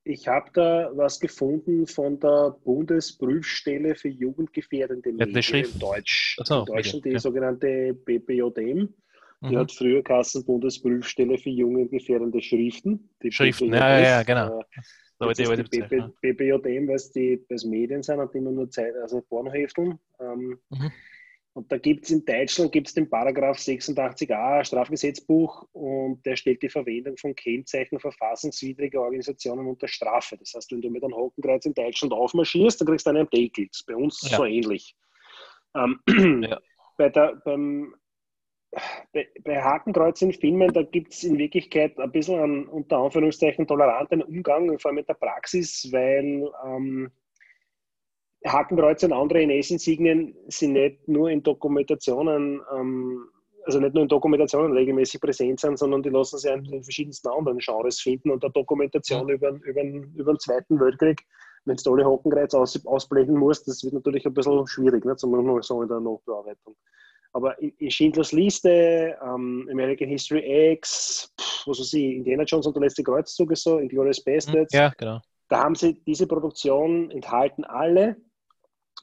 Ich 0.04 0.28
habe 0.28 0.50
da 0.54 0.92
was 0.94 1.20
gefunden 1.20 1.86
von 1.86 2.20
der 2.20 2.56
Bundesprüfstelle 2.64 3.96
für 3.96 4.08
jugendgefährdende 4.08 5.12
Medien 5.12 5.66
in, 5.66 5.80
Deutsch, 5.80 6.38
so, 6.44 6.60
in 6.60 6.66
Deutschland, 6.66 7.06
die 7.06 7.12
ja. 7.12 7.20
sogenannte 7.20 7.94
BPJM. 7.94 8.94
Die 9.42 9.56
mhm. 9.56 9.58
hat 9.58 9.72
früher 9.72 10.04
Kassen 10.04 10.44
Bundesprüfstelle 10.46 11.38
für 11.38 11.50
jugendgefährdende 11.50 12.42
Schriften. 12.42 13.10
Die 13.24 13.32
Schriften, 13.32 13.74
ja, 13.74 14.00
ja, 14.00 14.24
genau. 14.24 14.60
Äh, 15.22 15.34
die, 15.34 15.44
die 15.44 15.80
BP, 15.80 16.12
BPJM, 16.22 16.88
weil 16.88 16.96
es 16.96 17.12
die 17.12 17.46
als 17.50 17.64
Medien 17.64 18.04
sind 18.04 18.20
und 18.20 18.34
immer 18.36 18.52
nur 18.52 18.70
Zeit, 18.70 18.96
also 19.02 19.22
Pornohefteln. 19.22 19.98
Ähm, 20.20 20.60
mhm. 20.70 20.92
Und 21.54 21.72
da 21.72 21.78
gibt 21.78 22.06
es 22.06 22.12
in 22.12 22.24
Deutschland 22.24 22.72
gibt's 22.72 22.94
den 22.94 23.10
Paragraph 23.10 23.58
86a 23.58 24.64
Strafgesetzbuch 24.64 25.68
und 25.74 26.24
der 26.26 26.36
stellt 26.36 26.62
die 26.62 26.70
Verwendung 26.70 27.18
von 27.18 27.36
Kennzeichen 27.36 28.00
verfassungswidriger 28.00 29.02
Organisationen 29.02 29.68
unter 29.68 29.88
Strafe. 29.88 30.38
Das 30.38 30.54
heißt, 30.54 30.72
wenn 30.72 30.82
du 30.82 30.90
mit 30.90 31.04
einem 31.04 31.16
Hakenkreuz 31.16 31.66
in 31.66 31.74
Deutschland 31.74 32.14
aufmarschierst, 32.14 32.80
dann 32.80 32.88
kriegst 32.88 33.08
du 33.08 33.12
einen 33.12 33.30
Deckel. 33.30 33.68
Das 33.68 33.80
ist 33.80 33.88
bei 33.88 33.96
uns 33.96 34.22
ja. 34.30 34.38
so 34.38 34.46
ähnlich. 34.46 34.96
Ähm, 35.76 36.00
ja. 36.48 36.60
bei, 36.98 37.10
der, 37.10 37.42
beim, 37.44 37.96
bei, 39.12 39.28
bei 39.44 39.62
Hakenkreuz 39.62 40.22
in 40.22 40.34
Filmen, 40.34 40.72
da 40.72 40.84
gibt 40.84 41.14
es 41.14 41.24
in 41.24 41.40
Wirklichkeit 41.40 42.00
ein 42.00 42.12
bisschen 42.12 42.40
einen 42.40 42.68
unter 42.68 42.98
Anführungszeichen 43.00 43.66
toleranten 43.66 44.22
Umgang, 44.22 44.78
vor 44.78 44.90
allem 44.90 44.96
mit 44.96 45.10
der 45.10 45.16
Praxis, 45.16 45.90
weil 45.92 46.48
ähm, 46.64 47.12
Hakenkreuze 48.46 49.08
und 49.08 49.14
andere 49.14 49.42
NS-Insignien 49.42 50.36
sind 50.48 50.74
nicht 50.74 51.08
nur 51.08 51.30
in 51.30 51.44
Dokumentationen, 51.44 52.62
ähm, 52.74 53.26
also 53.66 53.80
nicht 53.80 53.94
nur 53.94 54.04
in 54.04 54.10
Dokumentationen 54.10 54.72
regelmäßig 54.72 55.20
präsent 55.20 55.60
sind, 55.60 55.78
sondern 55.78 56.02
die 56.02 56.10
lassen 56.10 56.38
sich 56.38 56.50
in 56.50 56.64
den 56.64 56.84
verschiedensten 56.84 57.28
anderen 57.30 57.60
Genres 57.60 58.00
finden 58.00 58.32
und 58.32 58.42
der 58.42 58.50
Dokumentation 58.52 59.28
ja. 59.28 59.36
über, 59.36 59.50
über, 59.50 59.84
über 59.84 60.34
den 60.34 60.40
Zweiten 60.40 60.80
Weltkrieg, 60.80 61.22
wenn 61.66 61.76
du 61.76 61.94
alle 61.94 62.06
Hakenkreuz 62.06 62.54
aus, 62.54 62.86
ausblenden 62.86 63.36
musst, 63.36 63.68
das 63.68 63.84
wird 63.84 63.94
natürlich 63.94 64.26
ein 64.26 64.34
bisschen 64.34 64.66
schwierig, 64.68 65.04
ne, 65.04 65.16
zumindest 65.18 65.68
so 65.68 65.82
in 65.82 65.90
der 65.90 66.00
Nachbearbeitung. 66.00 66.76
Aber 67.34 67.62
in 67.62 67.92
Schindlers 67.92 68.32
Liste, 68.32 69.16
ähm, 69.22 69.68
American 69.72 70.08
History 70.08 70.72
X, 70.72 71.32
pff, 71.40 71.68
was 71.68 71.80
weiß 71.80 71.94
ich, 71.94 72.16
Indiana 72.16 72.44
Jones 72.44 72.66
und 72.66 72.76
der 72.76 72.84
letzte 72.84 73.04
Kreuzzug 73.04 73.52
ist 73.52 73.64
so, 73.64 73.78
Inglourious 73.78 74.24
Bastards. 74.24 74.74
Ja, 74.74 74.92
genau. 74.98 75.20
Da 75.50 75.64
haben 75.64 75.76
sie 75.76 76.02
diese 76.06 76.26
Produktion 76.26 77.12
enthalten 77.12 77.66
alle 77.66 78.16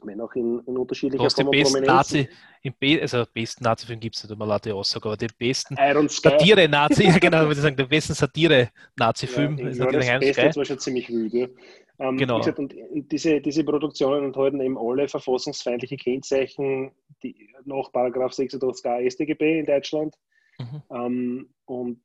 wenn 0.03 0.21
auch 0.21 0.35
in, 0.35 0.61
in 0.67 0.77
unterschiedlicher 0.77 1.31
Form 1.31 1.51
den 1.51 1.63
besten 1.63 1.85
Nazi, 1.85 2.29
im 2.63 2.75
Be 2.79 2.99
also 3.01 3.25
besten 3.33 3.65
Nazi-Film 3.65 4.01
gibt 4.01 4.17
es 4.17 4.25
nicht, 4.25 4.33
immer 4.33 4.47
laute 4.47 4.75
Aussage, 4.75 5.09
aber 5.09 5.17
den 5.17 5.31
besten 5.39 5.77
Satire-Nazi, 5.77 7.05
ja 7.07 7.19
genau, 7.19 7.43
würde 7.43 7.53
ich 7.53 7.61
sagen, 7.61 7.77
den 7.77 7.89
besten 7.89 8.15
Satire-Nazi-Film 8.15 9.59
ja, 9.59 9.69
ist 9.69 9.81
das 9.81 10.21
Beste, 10.21 10.57
war 10.57 10.65
schon 10.65 10.79
ziemlich 10.79 11.09
wüde. 11.09 11.51
Ähm, 11.99 12.17
genau. 12.17 12.39
Gesagt, 12.39 12.59
und 12.59 12.75
diese, 13.11 13.41
diese 13.41 13.65
Produktionen 13.65 14.27
enthalten 14.27 14.61
eben 14.61 14.77
alle 14.77 15.09
verfassungsfeindliche 15.09 15.97
Kennzeichen, 15.97 16.93
die 17.23 17.49
nach 17.65 17.91
Paragraph 17.91 18.33
86a 18.33 19.11
StGB 19.11 19.61
in 19.61 19.67
Deutschland. 19.67 20.15
Mhm. 20.59 20.83
Ähm, 20.91 21.49
und 21.65 22.03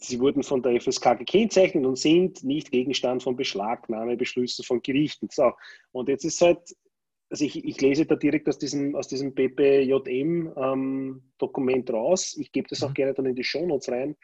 Sie 0.00 0.20
wurden 0.20 0.44
von 0.44 0.62
der 0.62 0.80
FSK 0.80 1.18
gekennzeichnet 1.18 1.84
und 1.84 1.98
sind 1.98 2.44
nicht 2.44 2.70
Gegenstand 2.70 3.20
von 3.22 3.36
Beschlagnahmebeschlüssen 3.36 4.64
von 4.64 4.80
Gerichten. 4.80 5.28
So, 5.30 5.52
und 5.90 6.08
jetzt 6.08 6.24
ist 6.24 6.40
halt, 6.40 6.60
also 7.30 7.44
ich, 7.44 7.62
ich 7.64 7.80
lese 7.80 8.06
da 8.06 8.14
direkt 8.14 8.48
aus 8.48 8.58
diesem, 8.58 8.94
aus 8.94 9.08
diesem 9.08 9.34
BPJM-Dokument 9.34 11.90
ähm, 11.90 11.94
raus. 11.94 12.36
Ich 12.38 12.52
gebe 12.52 12.68
das 12.68 12.84
auch 12.84 12.90
mhm. 12.90 12.94
gerne 12.94 13.14
dann 13.14 13.26
in 13.26 13.34
die 13.34 13.42
Shownotes 13.42 13.90
rein. 13.90 14.14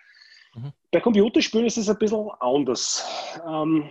Mhm. 0.54 0.72
Bei 0.92 1.00
Computerspielen 1.00 1.66
ist 1.66 1.76
es 1.76 1.88
ein 1.88 1.98
bisschen 1.98 2.30
anders. 2.38 3.04
Ähm, 3.46 3.88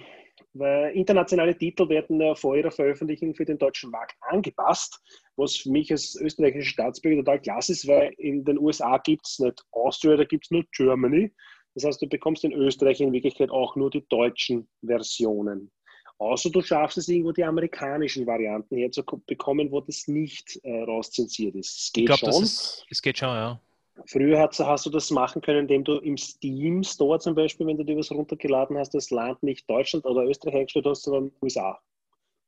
weil 0.54 0.92
internationale 0.92 1.58
Titel 1.58 1.90
werden 1.90 2.22
ja 2.22 2.36
vor 2.36 2.56
ihrer 2.56 2.72
Veröffentlichung 2.72 3.34
für 3.34 3.46
den 3.46 3.58
deutschen 3.58 3.90
Markt 3.90 4.16
angepasst, 4.22 5.02
was 5.36 5.58
für 5.58 5.72
mich 5.72 5.92
als 5.92 6.16
österreichischer 6.16 6.70
Staatsbürger 6.70 7.24
total 7.24 7.42
klasse 7.42 7.72
ist, 7.72 7.88
weil 7.88 8.14
in 8.18 8.46
den 8.46 8.60
USA 8.60 8.98
gibt 9.00 9.28
es 9.28 9.40
nicht 9.40 9.66
Austria, 9.72 10.16
da 10.16 10.24
gibt 10.24 10.46
es 10.46 10.52
nur 10.52 10.64
Germany. 10.72 11.32
Das 11.76 11.86
heißt, 11.86 12.02
du 12.02 12.08
bekommst 12.08 12.44
in 12.44 12.54
Österreich 12.54 13.02
in 13.02 13.12
Wirklichkeit 13.12 13.50
auch 13.50 13.76
nur 13.76 13.90
die 13.90 14.06
deutschen 14.08 14.68
Versionen. 14.86 15.72
Außer 16.20 16.50
du 16.50 16.62
schaffst 16.62 16.98
es 16.98 17.08
irgendwo 17.08 17.32
die 17.32 17.44
amerikanischen 17.44 18.26
Varianten 18.26 18.78
herzubekommen, 18.78 19.72
wo 19.72 19.82
das 19.82 20.08
nicht 20.08 20.60
äh, 20.64 20.84
rauszensiert 20.84 21.56
ist. 21.56 21.86
Es 21.86 21.92
geht 21.92 22.10
ich 22.10 22.20
glaube, 22.20 22.40
das, 22.40 22.86
das 22.88 23.02
geht 23.02 23.18
schon, 23.18 23.30
ja. 23.30 23.60
Früher 24.08 24.40
hast, 24.40 24.60
hast, 24.60 24.86
du 24.86 24.90
das 24.90 25.12
machen 25.12 25.42
können, 25.42 25.60
indem 25.60 25.84
du 25.84 25.98
im 25.98 26.18
Steam 26.18 26.84
Store 26.84 27.20
zum 27.20 27.36
Beispiel, 27.36 27.68
wenn 27.68 27.78
du 27.78 27.84
dir 27.84 27.98
was 27.98 28.12
runtergeladen 28.12 28.78
hast, 28.78 28.94
das 28.94 29.12
Land 29.12 29.44
nicht 29.44 29.70
Deutschland 29.70 30.06
oder 30.06 30.24
Österreich 30.24 30.56
eingestellt 30.56 30.86
hast, 30.86 31.04
sondern 31.04 31.32
USA. 31.42 31.80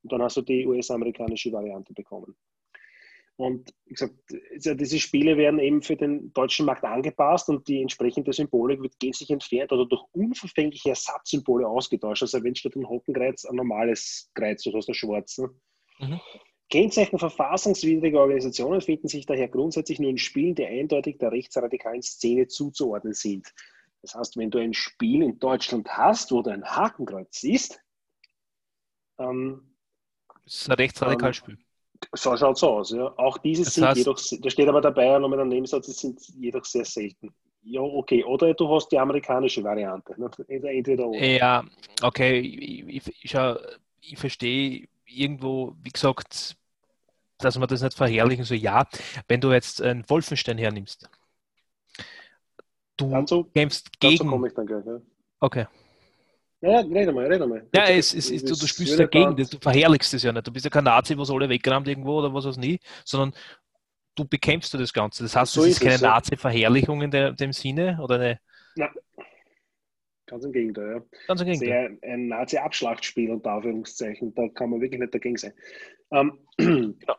Und 0.04 0.12
dann 0.12 0.22
hast 0.22 0.38
du 0.38 0.42
die 0.42 0.66
US-amerikanische 0.66 1.52
Variante 1.52 1.94
bekommen. 1.94 2.36
Und 3.38 3.69
wie 3.86 3.93
gesagt, 3.93 4.15
diese 4.56 5.00
Spiele 5.00 5.36
werden 5.36 5.60
eben 5.60 5.82
für 5.82 5.98
den 5.98 6.32
deutschen 6.32 6.65
Markt 6.65 6.86
angepasst 6.86 7.50
und 7.50 7.67
die 7.67 7.82
entsprechende 7.82 8.32
Symbolik 8.32 8.82
wird 8.82 8.98
gänzlich 9.00 9.30
entfernt 9.30 9.74
oder 9.74 9.86
durch 9.86 10.04
unverfängliche 10.13 10.89
Ersatzsymbole 10.89 11.67
ausgetauscht. 11.67 12.21
Also 12.21 12.41
wenn 12.43 12.56
statt 12.56 12.76
ein 12.76 12.88
Hockenkreuz 12.88 13.43
ein 13.45 13.56
normales 13.58 14.32
Kreuz, 14.36 14.63
du 14.63 14.74
hast 14.74 14.88
ein 14.88 14.95
schwarzen. 14.95 15.50
Mhm. 16.00 16.21
Kennzeichen 16.69 17.19
verfassungswidriger 17.19 18.21
Organisationen 18.21 18.82
finden 18.82 19.08
sich 19.08 19.26
daher 19.26 19.50
grundsätzlich 19.50 20.00
nur 20.00 20.10
in 20.10 20.17
Spielen, 20.17 20.56
die 20.56 20.65
eindeutig 20.65 21.17
der 21.17 21.32
rechtsradikalen 21.32 22.02
Szene 22.02 22.48
zuzuordnen 22.48 23.13
sind. 23.13 23.54
Das 24.02 24.15
heißt, 24.15 24.38
wenn 24.38 24.50
du 24.50 24.60
ein 24.60 24.74
Spiel 24.74 25.24
in 25.24 25.39
Deutschland 25.39 25.89
hast, 25.89 26.32
wo 26.32 26.41
du 26.41 26.52
ein 26.52 26.63
Hakenkreuz 26.63 27.39
siehst, 27.39 27.82
ähm, 29.19 29.76
das 30.43 30.56
ist 30.62 30.69
ein 30.69 30.76
rechtsradikales 30.76 31.38
Spiel. 31.38 31.58
So 32.13 32.36
schaut 32.38 32.58
es 32.58 32.63
aus, 32.63 32.91
ja. 32.91 33.13
Auch 33.18 33.38
diese 33.38 33.63
das 33.63 33.74
sind 33.74 33.86
heißt, 33.86 33.98
jedoch, 33.98 34.20
da 34.41 34.50
steht 34.50 34.68
aber 34.68 34.82
dabei 34.82 35.18
nochmal 35.20 35.38
der 35.38 35.46
Nebensatz, 35.46 35.86
die 35.88 35.91
sind 35.91 36.20
jedoch 36.39 36.65
sehr 36.65 36.86
selten. 36.86 37.34
Ja, 37.63 37.82
okay. 37.82 38.24
Oder 38.24 38.54
du 38.54 38.70
hast 38.70 38.89
die 38.89 39.00
amerikanische 39.00 39.63
Variante. 39.63 40.13
Ne? 40.20 40.30
Entweder 40.48 41.08
oder. 41.08 41.26
Ja, 41.26 41.63
okay. 42.02 42.39
Ich, 42.39 43.08
ich, 43.08 43.24
ich, 43.24 43.38
ich 44.02 44.18
verstehe 44.18 44.88
irgendwo, 45.06 45.76
wie 45.82 45.89
gesagt, 45.89 46.56
dass 47.39 47.58
man 47.58 47.68
das 47.68 47.82
nicht 47.82 47.98
verherrlichen 47.98 48.46
soll. 48.46 48.58
Ja, 48.58 48.88
wenn 49.28 49.41
du 49.41 49.52
jetzt 49.52 49.82
einen 49.82 50.08
Wolfenstein 50.10 50.58
hernimmst, 50.58 51.10
du 52.98 53.10
dazu, 53.10 53.46
kämpfst 53.46 54.00
gegen. 54.00 54.18
Dazu 54.18 54.30
komme 54.30 54.48
ich 54.48 54.54
dann 54.54 54.68
gleich, 54.68 54.86
ja. 54.86 55.02
Okay. 55.39 55.65
Ja, 56.65 56.80
rede 56.80 57.13
mal, 57.13 57.28
rede 57.28 57.45
mal. 57.45 57.67
Ja, 57.75 57.84
es, 57.84 58.12
es, 58.13 58.32
es, 58.32 58.43
du, 58.43 58.56
du 58.56 58.65
spielst 58.65 58.99
dagegen, 58.99 59.36
du 59.36 59.45
verherrlichst 59.62 60.12
es 60.15 60.23
ja 60.23 60.32
nicht. 60.32 60.47
Du 60.47 60.51
bist 60.51 60.65
ja 60.65 60.71
kein 60.71 60.86
Nazi, 60.86 61.15
was 61.15 61.30
alle 61.30 61.47
wegrammt 61.47 61.88
irgendwo 61.88 62.17
oder 62.17 62.34
was 62.34 62.47
auch 62.47 62.58
nie, 62.58 62.80
sondern 63.04 63.34
du 64.15 64.25
bekämpfst 64.25 64.73
du 64.73 64.80
das 64.80 64.91
Ganze. 64.91 65.21
Das 65.21 65.36
heißt, 65.36 65.54
so 65.54 65.62
es 65.62 65.67
ist, 65.67 65.73
ist 65.73 65.82
keine 65.82 66.01
ja. 66.01 66.10
Nazi-Verherrlichung 66.10 67.04
in 67.04 67.12
der, 67.12 67.34
dem 67.34 67.54
Sinne 67.54 67.99
oder 68.01 68.15
eine. 68.15 68.39
Nein. 68.75 68.89
Ganz 70.25 70.43
im 70.43 70.51
Gegenteil, 70.51 70.91
ja. 70.91 71.01
Ganz 71.28 71.41
im 71.41 71.47
Gegenteil. 71.47 71.97
Sehr 72.01 72.13
ein 72.13 72.28
Nazi-Abschlachtspiel 72.30 73.30
unter 73.30 73.51
Anführungszeichen. 73.51 74.34
Da 74.34 74.47
kann 74.47 74.71
man 74.71 74.82
wirklich 74.82 74.99
nicht 74.99 75.13
dagegen 75.13 75.38
sein. 75.38 75.54
Ähm, 76.10 76.39
genau. 76.58 77.15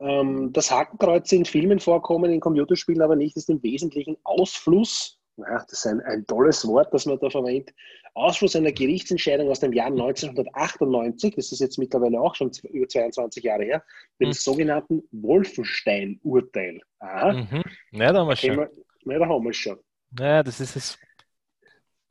ähm, 0.00 0.50
das 0.54 0.70
Hakenkreuz 0.70 1.30
in 1.32 1.44
Filmen 1.44 1.78
vorkommen, 1.78 2.32
in 2.32 2.40
Computerspielen 2.40 3.02
aber 3.02 3.16
nicht, 3.16 3.36
ist 3.36 3.50
im 3.50 3.62
Wesentlichen 3.62 4.16
Ausfluss 4.24 5.21
ja, 5.36 5.58
das 5.58 5.72
ist 5.72 5.86
ein, 5.86 6.00
ein 6.02 6.26
tolles 6.26 6.66
Wort, 6.66 6.92
das 6.92 7.06
man 7.06 7.18
da 7.18 7.30
verwendet, 7.30 7.74
Ausschluss 8.14 8.56
einer 8.56 8.72
Gerichtsentscheidung 8.72 9.48
aus 9.48 9.60
dem 9.60 9.72
Jahr 9.72 9.86
1998, 9.86 11.34
das 11.34 11.52
ist 11.52 11.60
jetzt 11.60 11.78
mittlerweile 11.78 12.20
auch 12.20 12.34
schon 12.34 12.50
über 12.70 12.86
22 12.86 13.42
Jahre 13.42 13.64
her, 13.64 13.84
dem 14.20 14.28
mhm. 14.28 14.32
sogenannten 14.32 15.02
Wolfenstein-Urteil. 15.12 16.80
Mhm. 17.00 17.62
Ja, 17.92 18.12
da 18.12 18.20
haben 18.20 18.28
wir 18.28 18.36
schon. 18.36 18.58
ja, 18.58 19.18
da 19.18 19.26
haben 19.26 19.44
wir 19.44 19.52
schon. 19.52 19.78
Ja, 20.18 20.42
das 20.42 20.60
ist 20.60 20.76
das 20.76 20.98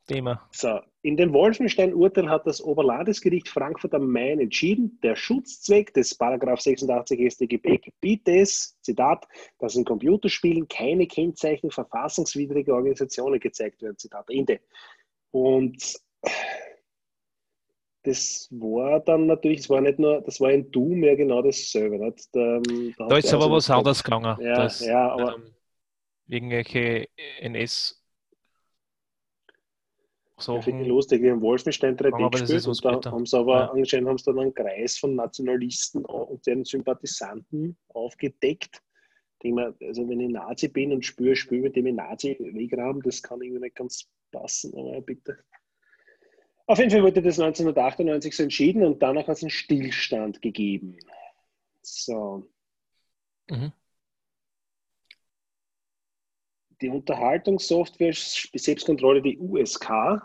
Thema. 0.06 0.48
So, 0.50 0.80
in 1.02 1.16
dem 1.16 1.32
Wolfenstein-Urteil 1.32 2.30
hat 2.30 2.46
das 2.46 2.62
Oberlandesgericht 2.62 3.48
Frankfurt 3.48 3.92
am 3.92 4.06
Main 4.06 4.38
entschieden, 4.38 5.00
der 5.02 5.16
Schutzzweck 5.16 5.92
des 5.94 6.16
86 6.16 7.32
StGB 7.32 7.78
gebietet 7.78 8.28
es, 8.28 8.78
Zitat, 8.82 9.26
dass 9.58 9.74
in 9.74 9.84
Computerspielen 9.84 10.68
keine 10.68 11.08
Kennzeichen 11.08 11.72
verfassungswidriger 11.72 12.74
Organisationen 12.74 13.40
gezeigt 13.40 13.82
werden, 13.82 13.98
Zitat 13.98 14.26
Ende. 14.30 14.60
Und 15.32 16.00
das 18.04 18.48
war 18.52 19.00
dann 19.00 19.26
natürlich, 19.26 19.60
es 19.60 19.70
war 19.70 19.80
nicht 19.80 19.98
nur, 19.98 20.20
das 20.20 20.40
war 20.40 20.52
in 20.52 20.70
Doom 20.70 21.02
ja 21.02 21.16
genau 21.16 21.42
dasselbe. 21.42 21.98
Nicht? 21.98 22.28
Da, 22.32 22.60
da, 22.98 23.08
da 23.08 23.16
ist 23.16 23.32
aber 23.32 23.44
also 23.44 23.56
was 23.56 23.70
anderes 23.70 24.04
gegangen. 24.04 24.36
Ja, 24.40 24.54
das, 24.54 24.84
ja 24.84 25.08
aber 25.10 25.34
ähm, 25.34 25.54
irgendwelche 26.28 27.08
NS- 27.40 28.01
so, 30.42 30.58
ja, 30.58 30.82
lustig, 30.82 31.22
wir 31.22 31.32
haben 31.32 31.40
Wolfenstein 31.40 31.96
3D 31.96 32.30
gespielt 32.30 32.66
und 32.66 33.04
da 33.04 33.10
haben 33.10 33.26
sie 33.26 33.38
aber 33.38 33.60
ja. 33.60 33.70
anscheinend 33.70 34.08
haben 34.08 34.18
sie 34.18 34.24
dann 34.24 34.38
einen 34.38 34.54
Kreis 34.54 34.98
von 34.98 35.14
Nationalisten 35.14 36.04
und 36.04 36.46
deren 36.46 36.64
Sympathisanten 36.64 37.76
aufgedeckt. 37.88 38.82
Ich 39.42 39.52
mir, 39.52 39.74
also 39.80 40.08
wenn 40.08 40.20
ich 40.20 40.30
Nazi 40.30 40.68
bin 40.68 40.92
und 40.92 41.04
spüre, 41.04 41.34
spüre 41.34 41.62
mit 41.62 41.76
dem 41.76 41.86
ich 41.86 41.94
Nazi 41.94 42.36
wegrahmen, 42.38 43.02
das 43.02 43.22
kann 43.22 43.40
irgendwie 43.40 43.62
nicht 43.62 43.74
ganz 43.74 44.08
passen, 44.30 44.72
aber 44.76 45.00
bitte. 45.00 45.38
Auf 46.66 46.78
jeden 46.78 46.90
Fall 46.90 47.02
wurde 47.02 47.22
das 47.22 47.38
1998 47.38 48.36
so 48.36 48.42
entschieden 48.44 48.84
und 48.84 49.02
danach 49.02 49.26
hat 49.26 49.36
es 49.36 49.42
einen 49.42 49.50
Stillstand 49.50 50.40
gegeben. 50.42 50.96
So. 51.82 52.48
Mhm. 53.50 53.72
Die 56.82 56.88
Unterhaltungssoftware 56.88 58.12
Selbstkontrolle, 58.12 59.22
die 59.22 59.38
USK, 59.38 60.20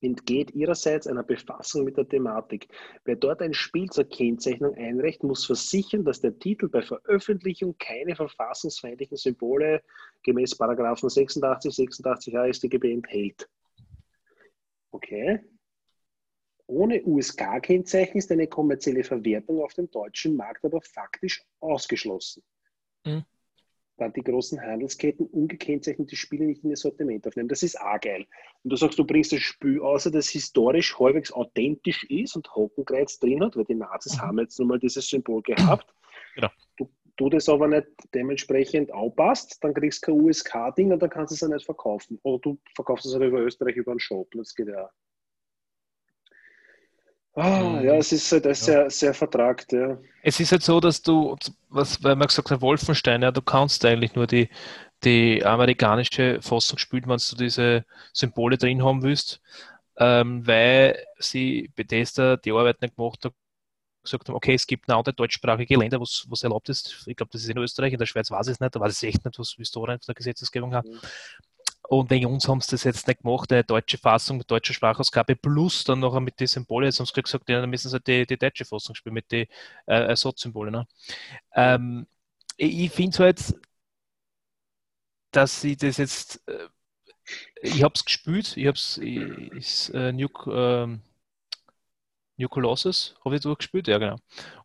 entgeht 0.00 0.50
ihrerseits 0.52 1.06
einer 1.06 1.22
Befassung 1.22 1.84
mit 1.84 1.98
der 1.98 2.08
Thematik. 2.08 2.68
Wer 3.04 3.16
dort 3.16 3.42
ein 3.42 3.52
Spiel 3.52 3.90
zur 3.90 4.04
Kennzeichnung 4.04 4.74
einreicht, 4.74 5.22
muss 5.22 5.44
versichern, 5.44 6.04
dass 6.04 6.22
der 6.22 6.38
Titel 6.38 6.68
bei 6.68 6.80
Veröffentlichung 6.80 7.76
keine 7.78 8.16
verfassungsfeindlichen 8.16 9.18
Symbole 9.18 9.82
gemäß 10.22 10.56
Paragraphen 10.56 11.10
86, 11.10 11.72
86a 11.72 12.52
StGB 12.52 12.92
enthält. 12.92 13.48
Okay. 14.92 15.40
Ohne 16.66 17.02
USK-Kennzeichen 17.04 18.16
ist 18.16 18.32
eine 18.32 18.46
kommerzielle 18.46 19.04
Verwertung 19.04 19.62
auf 19.62 19.74
dem 19.74 19.90
deutschen 19.90 20.36
Markt 20.36 20.64
aber 20.64 20.80
faktisch 20.80 21.42
ausgeschlossen. 21.60 22.42
Mhm 23.04 23.24
dann 23.96 24.12
die 24.12 24.22
großen 24.22 24.60
Handelsketten 24.60 25.26
ungekennzeichnete 25.26 26.16
Spiele 26.16 26.46
nicht 26.46 26.64
in 26.64 26.70
ihr 26.70 26.76
Sortiment 26.76 27.26
aufnehmen. 27.26 27.48
Das 27.48 27.62
ist 27.62 27.80
auch 27.80 28.00
geil. 28.00 28.26
Und 28.62 28.70
du 28.70 28.76
sagst, 28.76 28.98
du 28.98 29.04
bringst 29.04 29.32
das 29.32 29.40
Spiel 29.40 29.80
außer 29.80 30.10
das 30.10 30.28
historisch 30.28 30.98
halbwegs 30.98 31.32
authentisch 31.32 32.04
ist 32.04 32.34
und 32.36 32.48
Hakenkreuz 32.54 33.18
drin 33.18 33.42
hat, 33.42 33.56
weil 33.56 33.64
die 33.64 33.74
Nazis 33.74 34.16
mhm. 34.16 34.22
haben 34.22 34.38
jetzt 34.40 34.58
nun 34.58 34.68
mal 34.68 34.78
dieses 34.78 35.08
Symbol 35.08 35.42
gehabt. 35.42 35.86
Genau. 36.34 36.48
Du, 36.76 36.90
du 37.16 37.28
das 37.28 37.48
aber 37.48 37.68
nicht 37.68 37.86
dementsprechend 38.12 38.92
aufpasst, 38.92 39.62
dann 39.62 39.74
kriegst 39.74 40.04
du 40.06 40.12
kein 40.12 40.20
USK-Ding 40.20 40.92
und 40.92 41.00
dann 41.00 41.10
kannst 41.10 41.30
du 41.30 41.34
es 41.34 41.40
ja 41.40 41.48
nicht 41.48 41.64
verkaufen. 41.64 42.18
Oder 42.22 42.40
du 42.40 42.58
verkaufst 42.74 43.06
es 43.06 43.14
aber 43.14 43.26
über 43.26 43.40
Österreich 43.40 43.76
über 43.76 43.92
einen 43.92 44.00
Shop. 44.00 44.28
Das 44.32 44.54
geht 44.54 44.68
ja 44.68 44.86
auch. 44.86 44.90
Ah, 47.36 47.80
ja, 47.82 47.94
es 47.96 48.12
ist 48.12 48.30
halt 48.30 48.44
ja. 48.46 48.54
sehr, 48.54 48.90
sehr 48.90 49.12
vertragt, 49.12 49.72
ja. 49.72 49.98
Es 50.22 50.38
ist 50.38 50.52
halt 50.52 50.62
so, 50.62 50.78
dass 50.78 51.02
du, 51.02 51.36
was, 51.68 52.02
weil 52.02 52.14
man 52.14 52.28
gesagt 52.28 52.50
hat, 52.50 52.60
Wolfenstein, 52.60 53.22
ja, 53.22 53.32
du 53.32 53.42
kannst 53.42 53.84
eigentlich 53.84 54.14
nur 54.14 54.28
die, 54.28 54.48
die 55.02 55.44
amerikanische 55.44 56.40
Fassung 56.40 56.78
spielen, 56.78 57.08
wenn 57.08 57.18
du 57.18 57.36
diese 57.36 57.84
Symbole 58.12 58.56
drin 58.56 58.84
haben 58.84 59.02
willst, 59.02 59.40
ähm, 59.98 60.46
weil 60.46 61.04
sie 61.18 61.70
Bethesda 61.74 62.36
die 62.36 62.52
Arbeit 62.52 62.80
nicht 62.80 62.96
gemacht 62.96 63.24
hat, 63.24 63.32
gesagt 64.04 64.28
haben, 64.28 64.36
okay, 64.36 64.54
es 64.54 64.66
gibt 64.66 64.88
eine 64.88 64.98
andere 64.98 65.14
deutschsprachige 65.14 65.76
Länder, 65.76 66.00
was, 66.00 66.26
was 66.28 66.42
erlaubt 66.42 66.68
ist. 66.68 67.04
Ich 67.06 67.16
glaube, 67.16 67.30
das 67.32 67.42
ist 67.42 67.48
in 67.48 67.58
Österreich, 67.58 67.92
in 67.92 67.98
der 67.98 68.06
Schweiz 68.06 68.30
weiß 68.30 68.46
ich 68.46 68.52
es 68.52 68.60
nicht, 68.60 68.76
da 68.76 68.80
weiß 68.80 69.02
ich 69.02 69.08
echt 69.08 69.24
nicht, 69.24 69.38
was, 69.38 69.58
wie 69.58 69.62
es 69.62 69.70
da 69.72 69.80
von 69.80 69.98
der 70.06 70.14
Gesetzesgebung 70.14 70.74
hat. 70.74 70.84
Mhm. 70.84 71.00
Und 71.88 72.10
wegen 72.10 72.26
uns 72.26 72.48
haben 72.48 72.60
sie 72.60 72.70
das 72.70 72.84
jetzt 72.84 73.06
nicht 73.06 73.22
gemacht, 73.22 73.52
eine 73.52 73.62
deutsche 73.62 73.98
Fassung 73.98 74.38
mit 74.38 74.50
deutscher 74.50 74.72
Sprachausgabe 74.72 75.36
plus 75.36 75.84
dann 75.84 76.00
noch 76.00 76.18
mit 76.18 76.40
den 76.40 76.46
Symbolen. 76.46 76.86
Jetzt 76.86 76.98
haben 76.98 77.06
sie 77.06 77.22
gesagt, 77.22 77.48
ja, 77.48 77.60
dann 77.60 77.68
müssen 77.68 77.90
sie 77.90 78.00
die, 78.00 78.26
die 78.26 78.38
deutsche 78.38 78.64
Fassung 78.64 78.94
spielen 78.94 79.14
mit 79.14 79.30
den 79.30 79.46
äh, 79.86 80.06
Ersatzsymbolen. 80.06 80.72
Ne? 80.72 80.86
Ähm, 81.54 82.06
ich, 82.56 82.90
finde 82.90 83.10
es 83.10 83.20
halt, 83.20 83.54
dass 85.30 85.60
sie 85.60 85.76
das 85.76 85.98
jetzt, 85.98 86.42
äh, 86.48 86.68
ich 87.62 87.82
habe 87.82 87.92
es 87.94 88.04
gespielt, 88.04 88.56
ich 88.56 88.66
habe 88.66 88.76
es, 89.58 89.90
äh, 89.90 90.12
New, 90.12 90.28
äh, 90.50 90.98
New 92.36 92.48
Colossus 92.48 93.14
habe 93.24 93.36
ich 93.36 93.42
durchgespielt, 93.42 93.88
ja 93.88 93.98
genau. 93.98 94.16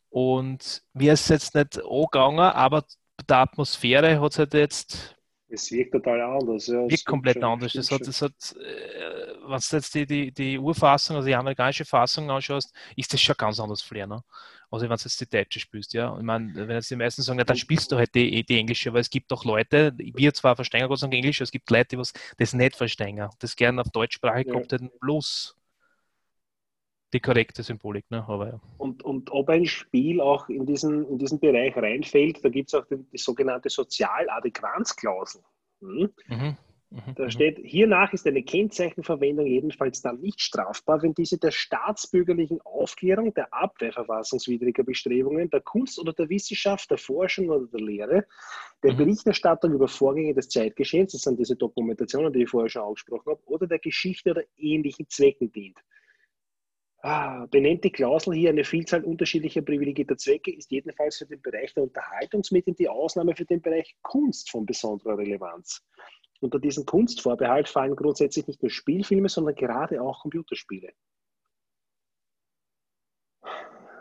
Und 0.10 0.84
mir 0.94 1.14
ist 1.14 1.30
jetzt 1.30 1.54
nicht 1.54 1.84
angegangen, 1.84 2.40
aber 2.40 2.86
der 3.28 3.38
Atmosphäre 3.38 4.22
hat 4.22 4.32
es 4.32 4.40
halt 4.40 4.54
jetzt 4.54 5.19
es 5.50 5.72
wirkt 5.72 5.92
total 5.92 6.22
anders. 6.22 6.68
Ja. 6.68 6.88
Wirkt 6.88 7.06
komplett 7.06 7.36
schon, 7.36 7.44
anders. 7.44 7.74
Das 7.74 7.92
hat, 7.92 8.08
das 8.08 8.22
hat, 8.22 8.56
äh, 8.58 9.34
wenn 9.48 9.60
du 9.60 9.76
jetzt 9.76 9.96
die, 9.96 10.06
die, 10.06 10.32
die 10.32 10.60
Urfassung, 10.60 11.16
also 11.16 11.28
die 11.28 11.36
amerikanische 11.36 11.86
Fassung 11.86 12.30
anschaust, 12.30 12.74
ist 12.96 13.12
das 13.14 13.22
schon 13.22 13.36
ganz 13.38 13.60
anders 13.60 13.82
Flair. 13.82 14.08
Ne? 14.08 14.24
Also 14.72 14.88
wenn 14.88 14.96
du 14.96 15.04
jetzt 15.04 15.20
die 15.20 15.30
deutsche 15.30 15.60
spielst, 15.60 15.94
ja. 15.94 16.16
Ich 16.18 16.24
meine, 16.24 16.54
wenn 16.56 16.70
jetzt 16.70 16.92
die 16.92 16.96
meisten 16.96 17.24
sagen, 17.24 17.40
ja, 17.40 17.46
dann 17.46 17.58
spielst 17.58 17.92
du 17.92 17.98
halt 17.98 18.14
die, 18.14 18.44
die 18.44 18.58
englische, 18.58 18.94
weil 18.94 19.02
es 19.02 19.10
gibt 19.10 19.32
auch 19.34 19.44
Leute, 19.44 19.94
wir 19.98 20.34
zwar 20.34 20.56
verstehen 20.56 20.88
Gott 20.88 21.02
Dank 21.02 21.14
Englisch, 21.14 21.40
aber 21.40 21.46
es 21.46 21.52
gibt 21.52 21.70
Leute, 21.72 21.98
die 21.98 22.04
das 22.38 22.54
nicht 22.54 22.76
verstehen, 22.76 23.28
das 23.40 23.56
gerne 23.56 23.82
auf 23.82 23.90
Deutschsprache 23.90 24.46
ja. 24.46 24.54
kommt, 24.54 24.72
halt 24.72 25.00
bloß 25.00 25.59
die 27.14 27.20
korrekte 27.20 27.64
Symbolik. 27.64 28.10
Ne? 28.10 28.24
Aber, 28.28 28.48
ja. 28.48 28.60
und, 28.78 29.04
und 29.04 29.32
ob 29.32 29.50
ein 29.50 29.66
Spiel 29.66 30.22
auch 30.22 30.50
in 30.50 30.66
diesen, 30.66 31.08
in 31.10 31.18
diesen 31.18 31.40
Bereich 31.40 31.76
reinfällt, 31.76 32.44
da 32.44 32.50
gibt 32.50 32.70
es 32.70 32.74
auch 32.76 32.86
die, 32.86 32.98
die, 33.12 33.18
sogenannte 33.18 33.70
Sozialadäquanzklausel. 33.70 35.42
Hm? 35.82 36.10
Mhm. 36.28 36.58
Mhm, 36.92 37.14
da 37.16 37.26
mhm. 37.26 37.30
steht, 37.30 37.60
hiernach 37.60 38.14
ist 38.14 38.26
eine 38.26 38.42
Kennzeichenverwendung 38.42 39.46
jedenfalls 39.46 40.02
dann 40.02 40.20
nicht 40.22 40.42
strafbar, 40.42 41.04
wenn 41.04 41.14
diese 41.14 41.38
der 41.38 41.52
staatsbürgerlichen 41.52 42.62
Aufklärung, 42.62 43.32
der 43.36 43.54
Abwehr 43.54 43.94
verfassungswidriger 43.94 44.84
Bestrebungen, 44.84 45.52
der 45.52 45.62
Kunst 45.62 46.00
oder 46.00 46.14
der 46.14 46.30
Wissenschaft, 46.30 46.90
der 46.90 46.98
Forschung 46.98 47.50
oder 47.50 47.68
der 47.68 47.80
Lehre, 47.80 48.26
der 48.82 48.94
mhm. 48.94 48.98
Berichterstattung 48.98 49.74
über 49.74 49.88
Vorgänge 49.88 50.34
des 50.34 50.50
Zeitgeschehens, 50.50 51.12
das 51.12 51.22
sind 51.22 51.40
diese 51.40 51.56
Dokumentationen, 51.56 52.34
die 52.34 52.44
ich 52.44 52.50
vorher 52.50 52.70
schon 52.70 52.84
angesprochen 52.84 53.34
habe, 53.34 53.42
oder 53.46 53.68
der 53.68 53.80
Geschichte 53.80 54.32
oder 54.32 54.44
ähnlichen 54.58 55.08
Zwecken 55.10 55.52
dient. 55.52 55.78
Ah, 57.02 57.46
benennt 57.46 57.86
die 57.86 57.92
Klausel 57.92 58.34
hier 58.34 58.50
eine 58.50 58.66
Vielzahl 58.66 59.06
unterschiedlicher 59.06 59.62
privilegierter 59.62 60.18
Zwecke, 60.18 60.54
ist 60.54 60.70
jedenfalls 60.70 61.18
für 61.18 61.26
den 61.26 61.42
Bereich 61.42 61.74
der 61.74 61.84
Unterhaltungsmedien 61.84 62.76
die 62.76 62.90
Ausnahme 62.90 63.36
für 63.36 63.46
den 63.46 63.62
Bereich 63.62 63.96
Kunst 64.02 64.52
von 64.52 64.66
besonderer 64.66 65.18
Relevanz. 65.18 65.82
Unter 66.42 66.60
diesen 66.60 66.86
Kunstvorbehalt 66.86 67.70
fallen 67.70 67.96
grundsätzlich 67.96 68.48
nicht 68.48 68.62
nur 68.62 68.70
Spielfilme, 68.70 69.30
sondern 69.30 69.56
gerade 69.56 70.02
auch 70.02 70.22
Computerspiele. 70.22 70.92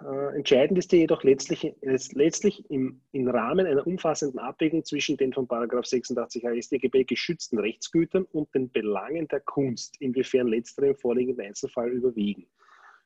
Äh, 0.05 0.37
entscheidend 0.37 0.79
ist 0.79 0.91
hier 0.91 1.01
jedoch 1.01 1.23
letztlich, 1.23 1.75
letztlich 1.81 2.69
im, 2.71 3.01
im, 3.13 3.29
Rahmen 3.29 3.67
einer 3.67 3.87
umfassenden 3.87 4.41
Abwägung 4.41 4.85
zwischen 4.85 5.17
den 5.17 5.33
von 5.33 5.47
86 5.49 6.45
HStGB 6.45 7.05
geschützten 7.05 7.59
Rechtsgütern 7.59 8.25
und 8.25 8.53
den 8.55 8.71
Belangen 8.71 9.29
der 9.29 9.41
Kunst, 9.41 10.01
inwiefern 10.01 10.49
letztere 10.49 10.89
im 10.89 10.97
vorliegenden 10.97 11.47
Einzelfall 11.47 11.91
überwiegen. 11.91 12.47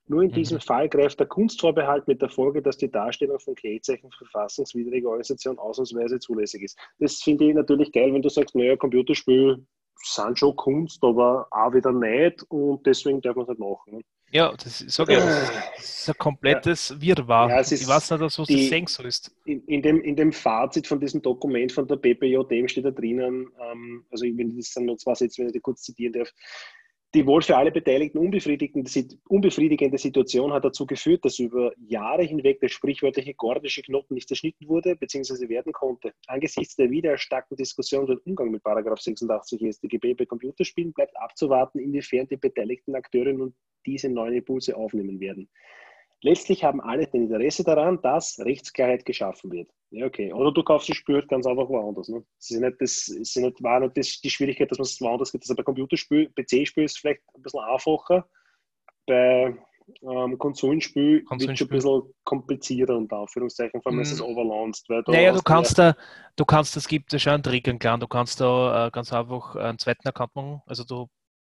Nur 0.08 0.22
in 0.22 0.30
mhm. 0.30 0.34
diesem 0.34 0.60
Fall 0.60 0.88
greift 0.88 1.20
der 1.20 1.26
Kunstvorbehalt 1.26 2.08
mit 2.08 2.20
der 2.20 2.28
Folge, 2.28 2.60
dass 2.60 2.76
die 2.76 2.90
Darstellung 2.90 3.38
von 3.38 3.54
Kennzeichen 3.54 4.10
verfassungswidriger 4.10 5.08
Organisation 5.08 5.58
ausnahmsweise 5.58 6.18
zulässig 6.18 6.62
ist. 6.62 6.78
Das 6.98 7.22
finde 7.22 7.48
ich 7.48 7.54
natürlich 7.54 7.92
geil, 7.92 8.12
wenn 8.12 8.22
du 8.22 8.28
sagst, 8.28 8.54
naja, 8.54 8.76
Computerspiel 8.76 9.64
sind 10.02 10.38
schon 10.38 10.56
Kunst, 10.56 11.02
aber 11.02 11.46
auch 11.50 11.72
wieder 11.72 11.92
nicht 11.92 12.44
und 12.48 12.84
deswegen 12.86 13.20
darf 13.20 13.36
man 13.36 13.44
es 13.44 13.50
nicht 13.50 13.60
machen. 13.60 13.98
Ne? 13.98 14.00
Ja, 14.32 14.50
das 14.52 14.80
ist, 14.80 14.94
sag 14.94 15.10
ich, 15.10 15.18
das 15.18 15.78
ist 15.78 16.08
ein 16.08 16.14
komplettes 16.16 16.88
ja. 16.88 17.00
Wirrwarr. 17.02 17.50
Ja, 17.50 17.60
ich 17.60 17.70
weiß 17.70 17.70
nicht, 17.72 17.88
was 17.88 18.08
die, 18.46 18.54
du 18.54 18.68
sehen 18.68 18.86
sollst. 18.86 19.30
In, 19.44 19.62
in, 19.66 19.82
dem, 19.82 20.00
in 20.00 20.16
dem 20.16 20.32
Fazit 20.32 20.86
von 20.86 20.98
diesem 20.98 21.20
Dokument 21.20 21.70
von 21.70 21.86
der 21.86 21.96
BPJM 21.96 22.66
steht 22.66 22.86
da 22.86 22.90
drinnen, 22.90 23.50
ähm, 23.60 24.06
also 24.10 24.24
wenn 24.24 24.48
ich 24.48 24.56
das 24.56 24.72
dann 24.72 24.86
noch 24.86 24.96
zwei 24.96 25.14
Sätze, 25.14 25.40
wenn 25.42 25.48
ich 25.48 25.52
die 25.52 25.60
kurz 25.60 25.82
zitieren 25.82 26.14
darf, 26.14 26.32
die 27.14 27.26
wohl 27.26 27.42
für 27.42 27.56
alle 27.56 27.70
Beteiligten 27.70 28.18
unbefriedigende 28.18 29.98
Situation 29.98 30.52
hat 30.52 30.64
dazu 30.64 30.86
geführt, 30.86 31.24
dass 31.24 31.38
über 31.38 31.72
Jahre 31.76 32.22
hinweg 32.22 32.60
der 32.60 32.68
sprichwörtliche 32.68 33.34
gordische 33.34 33.82
Knoten 33.82 34.14
nicht 34.14 34.28
zerschnitten 34.28 34.66
wurde 34.66 34.96
bzw. 34.96 35.48
werden 35.48 35.72
konnte. 35.72 36.14
Angesichts 36.26 36.76
der 36.76 36.90
wieder 36.90 37.10
erstarkten 37.10 37.56
Diskussion 37.56 38.04
über 38.04 38.16
den 38.16 38.22
Umgang 38.24 38.50
mit 38.50 38.62
86 38.64 39.74
StGB 39.74 40.14
bei 40.14 40.24
Computerspielen 40.24 40.94
bleibt 40.94 41.16
abzuwarten, 41.18 41.80
inwiefern 41.80 42.26
die 42.28 42.36
beteiligten 42.36 42.94
Akteurinnen 42.94 43.42
und 43.42 43.54
diese 43.84 44.08
neuen 44.08 44.34
Impulse 44.34 44.74
aufnehmen 44.74 45.20
werden. 45.20 45.50
Letztlich 46.24 46.62
haben 46.62 46.80
alle 46.80 47.02
ein 47.02 47.22
Interesse 47.22 47.64
daran, 47.64 48.00
dass 48.00 48.38
Rechtsklarheit 48.38 49.04
geschaffen 49.04 49.50
wird. 49.50 49.68
Ja, 49.90 50.06
okay. 50.06 50.32
Oder 50.32 50.52
du 50.52 50.62
kaufst 50.62 50.88
das 50.88 50.96
Spiel 50.96 51.20
ganz 51.26 51.46
einfach 51.46 51.68
woanders. 51.68 52.08
Ne? 52.08 52.24
Es 52.38 52.52
ist 52.52 52.60
nicht, 52.60 52.80
das, 52.80 53.08
ist 53.08 53.36
nicht, 53.36 53.60
war 53.60 53.80
nicht 53.80 53.96
das, 53.96 54.20
die 54.20 54.30
Schwierigkeit, 54.30 54.70
dass 54.70 54.78
man 54.78 54.84
es 54.84 55.00
woanders 55.00 55.32
gibt. 55.32 55.42
Also 55.44 55.56
bei 55.56 55.64
Computerspiel, 55.64 56.30
PC-Spiel 56.30 56.84
ist 56.84 56.98
vielleicht 56.98 57.22
ein 57.34 57.42
bisschen 57.42 57.60
einfacher. 57.60 58.24
Bei 59.04 59.56
ähm, 60.02 60.38
Konsolenspiel 60.38 61.24
wird 61.28 61.42
es 61.42 61.60
ein 61.60 61.68
bisschen 61.68 62.02
komplizierter, 62.22 62.96
unter 62.96 63.16
Anführungszeichen, 63.16 63.82
vor 63.82 63.90
allem, 63.90 63.98
wenn 63.98 64.06
es 64.06 64.22
overlauncht. 64.22 64.88
Naja, 65.08 65.32
du 65.32 65.42
kannst 65.42 65.76
da, 65.76 65.96
du 66.36 66.44
kannst, 66.44 66.76
es 66.76 66.86
gibt 66.86 67.12
ja 67.12 67.18
schon 67.18 67.32
einen 67.32 67.42
Trick, 67.42 67.68
einen 67.68 67.80
kleinen, 67.80 67.98
du 67.98 68.06
kannst 68.06 68.40
da 68.40 68.86
äh, 68.86 68.90
ganz 68.92 69.12
einfach 69.12 69.56
einen 69.56 69.78
zweiten 69.78 70.06
Account 70.06 70.36
machen. 70.36 70.62
Also 70.66 70.84
du, 70.84 71.08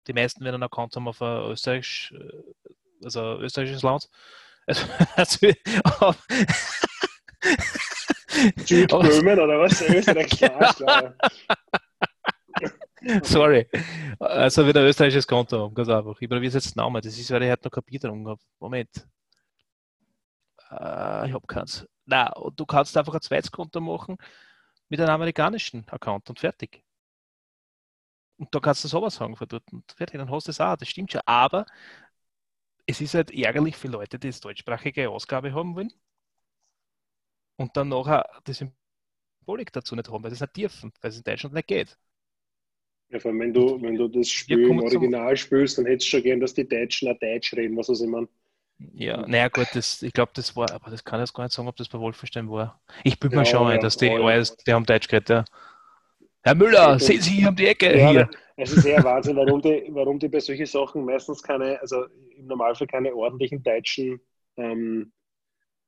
die 0.08 0.12
meisten 0.12 0.44
werden 0.44 0.56
einen 0.56 0.64
Account 0.64 0.96
haben 0.96 1.06
auf 1.06 1.20
Österreich, 1.20 2.12
äh, 2.12 3.04
also 3.04 3.38
österreichisches 3.38 3.84
Land 3.84 4.08
also, 4.66 4.86
Südböhmen 8.64 9.40
oder 9.40 9.60
was? 9.60 9.80
Österreich, 9.82 10.30
klar, 10.30 11.14
Sorry. 13.22 13.66
Also 14.18 14.66
wieder 14.66 14.80
ein 14.80 14.86
österreichisches 14.86 15.26
Konto 15.26 15.58
haben, 15.60 15.74
ganz 15.74 15.88
einfach. 15.88 16.20
Ich 16.20 16.28
probiere 16.28 16.52
jetzt 16.52 16.74
den 16.74 16.80
Namen. 16.80 17.02
Das 17.02 17.16
ist, 17.16 17.30
weil 17.30 17.42
ich 17.42 17.50
heute 17.50 17.66
noch 17.66 17.72
Kapitel 17.72 18.10
habe. 18.10 18.40
Moment. 18.58 19.06
Äh, 20.70 21.28
ich 21.28 21.32
habe 21.32 21.46
keins. 21.46 21.86
Na, 22.04 22.32
du 22.54 22.66
kannst 22.66 22.96
einfach 22.96 23.14
ein 23.14 23.20
zweites 23.20 23.50
Konto 23.50 23.80
machen 23.80 24.16
mit 24.88 25.00
einem 25.00 25.10
amerikanischen 25.10 25.86
Account 25.88 26.28
und 26.30 26.38
fertig. 26.40 26.82
Und 28.38 28.54
da 28.54 28.60
kannst 28.60 28.84
du 28.84 28.88
sowas 28.88 29.14
sagen 29.14 29.36
von 29.36 29.48
dort 29.48 29.72
und 29.72 29.90
fertig, 29.92 30.18
dann 30.18 30.30
hast 30.30 30.46
du 30.46 30.50
es 30.50 30.60
auch. 30.60 30.76
Das 30.76 30.88
stimmt 30.88 31.12
schon. 31.12 31.22
Aber 31.24 31.64
es 32.86 33.00
ist 33.00 33.14
halt 33.14 33.32
ärgerlich 33.32 33.76
für 33.76 33.88
Leute, 33.88 34.18
die 34.18 34.28
das 34.28 34.40
deutschsprachige 34.40 35.10
Ausgabe 35.10 35.52
haben 35.52 35.74
wollen 35.76 35.92
und 37.56 37.76
dann 37.76 37.88
nachher 37.88 38.24
die 38.46 38.52
Symbolik 38.52 39.72
dazu 39.72 39.96
nicht 39.96 40.10
haben, 40.10 40.22
weil 40.22 40.30
sie 40.30 40.36
es 40.36 40.40
nicht 40.40 40.56
dürfen, 40.56 40.92
weil 41.00 41.10
es 41.10 41.18
in 41.18 41.24
Deutschland 41.24 41.54
nicht 41.54 41.68
geht. 41.68 41.98
Ja, 43.08 43.20
vor 43.20 43.30
allem, 43.30 43.40
wenn 43.40 43.54
du, 43.54 43.80
wenn 43.80 43.94
du 43.94 44.08
das 44.08 44.28
Spiel 44.28 44.68
im 44.68 44.80
Original 44.80 45.36
spielst, 45.36 45.78
dann 45.78 45.86
hättest 45.86 46.08
du 46.08 46.16
schon 46.16 46.22
gern, 46.24 46.40
dass 46.40 46.54
die 46.54 46.66
Deutschen 46.66 47.08
auch 47.08 47.18
Deutsch 47.18 47.54
reden, 47.54 47.76
was 47.76 47.88
ich 47.88 48.00
meine. 48.06 48.28
Ja, 48.92 49.26
naja 49.26 49.48
gut, 49.48 49.68
das, 49.74 50.02
ich 50.02 50.12
glaube, 50.12 50.32
das 50.34 50.54
war, 50.54 50.70
aber 50.72 50.90
das 50.90 51.02
kann 51.04 51.18
ich 51.20 51.28
jetzt 51.28 51.32
gar 51.34 51.44
nicht 51.44 51.54
sagen, 51.54 51.68
ob 51.68 51.76
das 51.76 51.88
bei 51.88 51.98
Wolfenstein 51.98 52.50
war. 52.50 52.80
Ich 53.04 53.18
bin 53.18 53.30
ja, 53.30 53.38
mir 53.38 53.46
schon 53.46 53.68
ja, 53.68 53.74
ein, 53.74 53.80
dass 53.80 53.96
die, 53.96 54.06
ja, 54.06 54.42
die 54.66 54.72
haben 54.72 54.84
Deutsch 54.84 55.08
geredet, 55.08 55.28
ja. 55.30 55.44
Herr 56.46 56.54
Müller, 56.54 56.96
sehen 57.00 57.20
Sie 57.20 57.40
hier 57.40 57.48
um 57.48 57.56
die 57.56 57.66
Ecke 57.66 57.98
ja, 57.98 58.10
hier. 58.10 58.30
Es 58.56 58.72
ist 58.72 58.84
eher 58.84 59.02
Wahnsinn, 59.02 59.34
warum 59.34 59.60
die, 59.60 59.88
warum 59.88 60.16
die 60.20 60.28
bei 60.28 60.38
solchen 60.38 60.66
Sachen 60.66 61.04
meistens 61.04 61.42
keine, 61.42 61.80
also 61.80 62.04
im 62.36 62.46
Normalfall 62.46 62.86
keine 62.86 63.12
ordentlichen 63.12 63.64
deutschen 63.64 64.20
ähm, 64.56 65.10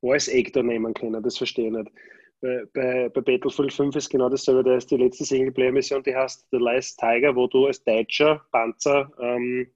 Voice 0.00 0.28
Actor 0.28 0.64
nehmen 0.64 0.92
können. 0.94 1.22
Das 1.22 1.38
verstehe 1.38 1.68
ich 1.68 1.72
nicht. 1.72 1.92
Bei, 2.40 2.64
bei, 2.74 3.08
bei, 3.08 3.20
Battlefield 3.20 3.72
5 3.72 3.94
ist 3.94 4.10
genau 4.10 4.28
dasselbe. 4.28 4.64
Da 4.64 4.76
ist 4.76 4.90
die 4.90 4.96
letzte 4.96 5.24
Singleplayer-Mission, 5.24 6.02
die 6.02 6.16
heißt 6.16 6.48
The 6.50 6.58
Last 6.58 6.98
Tiger, 6.98 7.36
wo 7.36 7.46
du 7.46 7.66
als 7.66 7.84
Deutscher 7.84 8.44
Panzer, 8.50 9.12
ähm, 9.20 9.70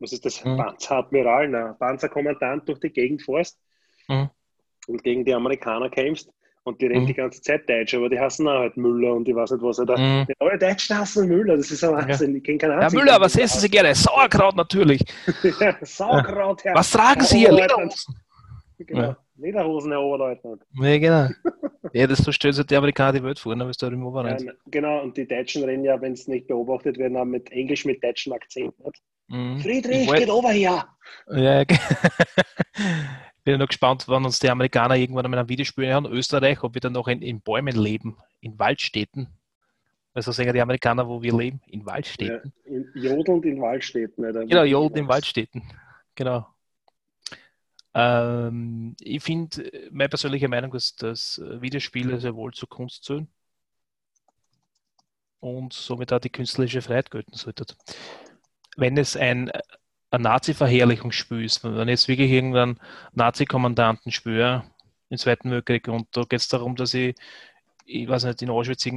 was 0.00 0.14
ist 0.14 0.24
das? 0.24 0.42
Mhm. 0.42 0.56
Panzeradmiral, 0.56 1.48
na, 1.48 1.74
Panzerkommandant 1.74 2.66
durch 2.66 2.80
die 2.80 2.90
Gegend 2.90 3.20
fährst 3.20 3.60
mhm. 4.08 4.30
und 4.86 5.04
gegen 5.04 5.26
die 5.26 5.34
Amerikaner 5.34 5.90
kämpfst. 5.90 6.32
Und 6.64 6.80
die 6.80 6.86
reden 6.86 7.02
mhm. 7.02 7.06
die 7.06 7.14
ganze 7.14 7.40
Zeit 7.40 7.68
Deutsch, 7.68 7.94
aber 7.94 8.08
die 8.08 8.18
hassen 8.18 8.46
auch 8.46 8.58
halt 8.58 8.76
Müller 8.76 9.14
und 9.14 9.26
ich 9.28 9.34
weiß 9.34 9.52
nicht, 9.52 9.62
was 9.62 9.78
er 9.78 9.86
da. 9.86 9.96
Mhm. 9.96 10.26
Alle 10.38 10.58
Deutschen 10.58 10.98
hassen 10.98 11.28
Müller, 11.28 11.56
das 11.56 11.70
ist 11.70 11.82
ein 11.82 11.92
Wahnsinn. 11.92 12.32
Ja. 12.32 12.36
Ich 12.36 12.44
kenne 12.44 12.58
keinen 12.58 12.78
Herr 12.78 12.92
Müller, 12.92 13.20
was 13.20 13.36
essen 13.36 13.60
Sie 13.60 13.70
gerne? 13.70 13.94
Sauerkraut 13.94 14.56
natürlich. 14.56 15.02
ja, 15.60 15.76
Sauerkraut, 15.82 16.64
Herr. 16.64 16.74
Was 16.74 16.90
tragen 16.90 17.22
Sie 17.22 17.38
hier? 17.38 17.52
Lederhosen. 17.52 18.14
Genau. 18.78 19.00
Ja. 19.00 19.16
Lederhosen, 19.36 19.92
Herr 19.92 20.02
Oberleutnant. 20.02 20.62
Ja, 20.74 20.98
genau. 20.98 21.28
ja, 21.92 22.06
das 22.06 22.18
so 22.18 22.32
stellen 22.32 22.54
sich 22.54 22.66
die 22.66 22.76
Amerikaner 22.76 23.18
die 23.18 23.24
Welt 23.24 23.38
vor, 23.38 23.54
ne, 23.54 23.64
bist 23.64 23.80
du 23.80 23.86
im 23.86 24.04
Oberland. 24.04 24.42
Ja, 24.42 24.52
genau, 24.66 25.02
und 25.02 25.16
die 25.16 25.26
Deutschen 25.26 25.64
reden 25.64 25.84
ja, 25.84 26.00
wenn 26.00 26.12
es 26.12 26.28
nicht 26.28 26.48
beobachtet 26.48 26.98
werden, 26.98 27.16
auch 27.16 27.24
mit 27.24 27.50
Englisch 27.52 27.84
mit 27.84 28.02
deutschem 28.02 28.32
Akzent. 28.32 28.74
Mhm. 29.28 29.60
Friedrich, 29.60 30.10
geht 30.12 30.30
over 30.30 30.50
hier. 30.50 30.84
Ja, 31.30 31.64
bin 33.52 33.58
noch 33.58 33.68
gespannt, 33.68 34.04
wann 34.08 34.26
uns 34.26 34.40
die 34.40 34.50
Amerikaner 34.50 34.96
irgendwann 34.96 35.24
einmal 35.24 35.40
ein 35.40 35.48
Videospiel 35.48 35.90
haben. 35.90 36.04
Österreich, 36.04 36.62
ob 36.62 36.74
wir 36.74 36.82
dann 36.82 36.92
noch 36.92 37.08
in, 37.08 37.22
in 37.22 37.40
Bäumen 37.40 37.76
leben, 37.76 38.18
in 38.40 38.58
Waldstädten. 38.58 39.28
Also 40.12 40.32
sagen 40.32 40.52
die 40.52 40.60
Amerikaner, 40.60 41.08
wo 41.08 41.22
wir 41.22 41.34
leben, 41.34 41.62
in 41.66 41.86
Waldstädten. 41.86 42.52
Ja, 42.66 42.72
in, 42.72 42.90
jodelnd 42.94 43.46
in 43.46 43.60
Waldstädten. 43.60 44.24
Oder? 44.24 44.44
Genau, 44.44 44.64
jodelnd 44.64 44.98
in 44.98 45.08
Waldstädten. 45.08 45.62
Genau. 46.14 46.46
Ähm, 47.94 48.94
ich 49.00 49.22
finde, 49.22 49.88
meine 49.92 50.10
persönliche 50.10 50.48
Meinung 50.48 50.74
ist, 50.74 51.02
dass 51.02 51.40
Videospiele 51.42 52.20
sehr 52.20 52.34
wohl 52.34 52.52
zur 52.52 52.68
Kunst 52.68 53.04
zählen 53.04 53.28
und 55.40 55.72
somit 55.72 56.12
auch 56.12 56.20
die 56.20 56.30
künstlerische 56.30 56.82
Freiheit 56.82 57.10
gelten 57.10 57.34
sollte. 57.34 57.64
Wenn 58.76 58.98
es 58.98 59.16
ein 59.16 59.50
ein 60.10 60.22
Nazi-Verherrlichungsspiel 60.22 61.44
ist. 61.44 61.64
Wenn 61.64 61.88
jetzt 61.88 62.08
wirklich 62.08 62.30
irgendeinen 62.30 62.80
Nazi-Kommandanten 63.12 64.12
spüre 64.12 64.64
im 65.10 65.18
Zweiten 65.18 65.50
Weltkrieg 65.50 65.88
und 65.88 66.08
da 66.16 66.22
geht 66.22 66.40
es 66.40 66.48
darum, 66.48 66.76
dass 66.76 66.94
ich, 66.94 67.14
ich 67.84 68.08
weiß 68.08 68.24
nicht, 68.24 68.42
in 68.42 68.50
Auschwitz 68.50 68.88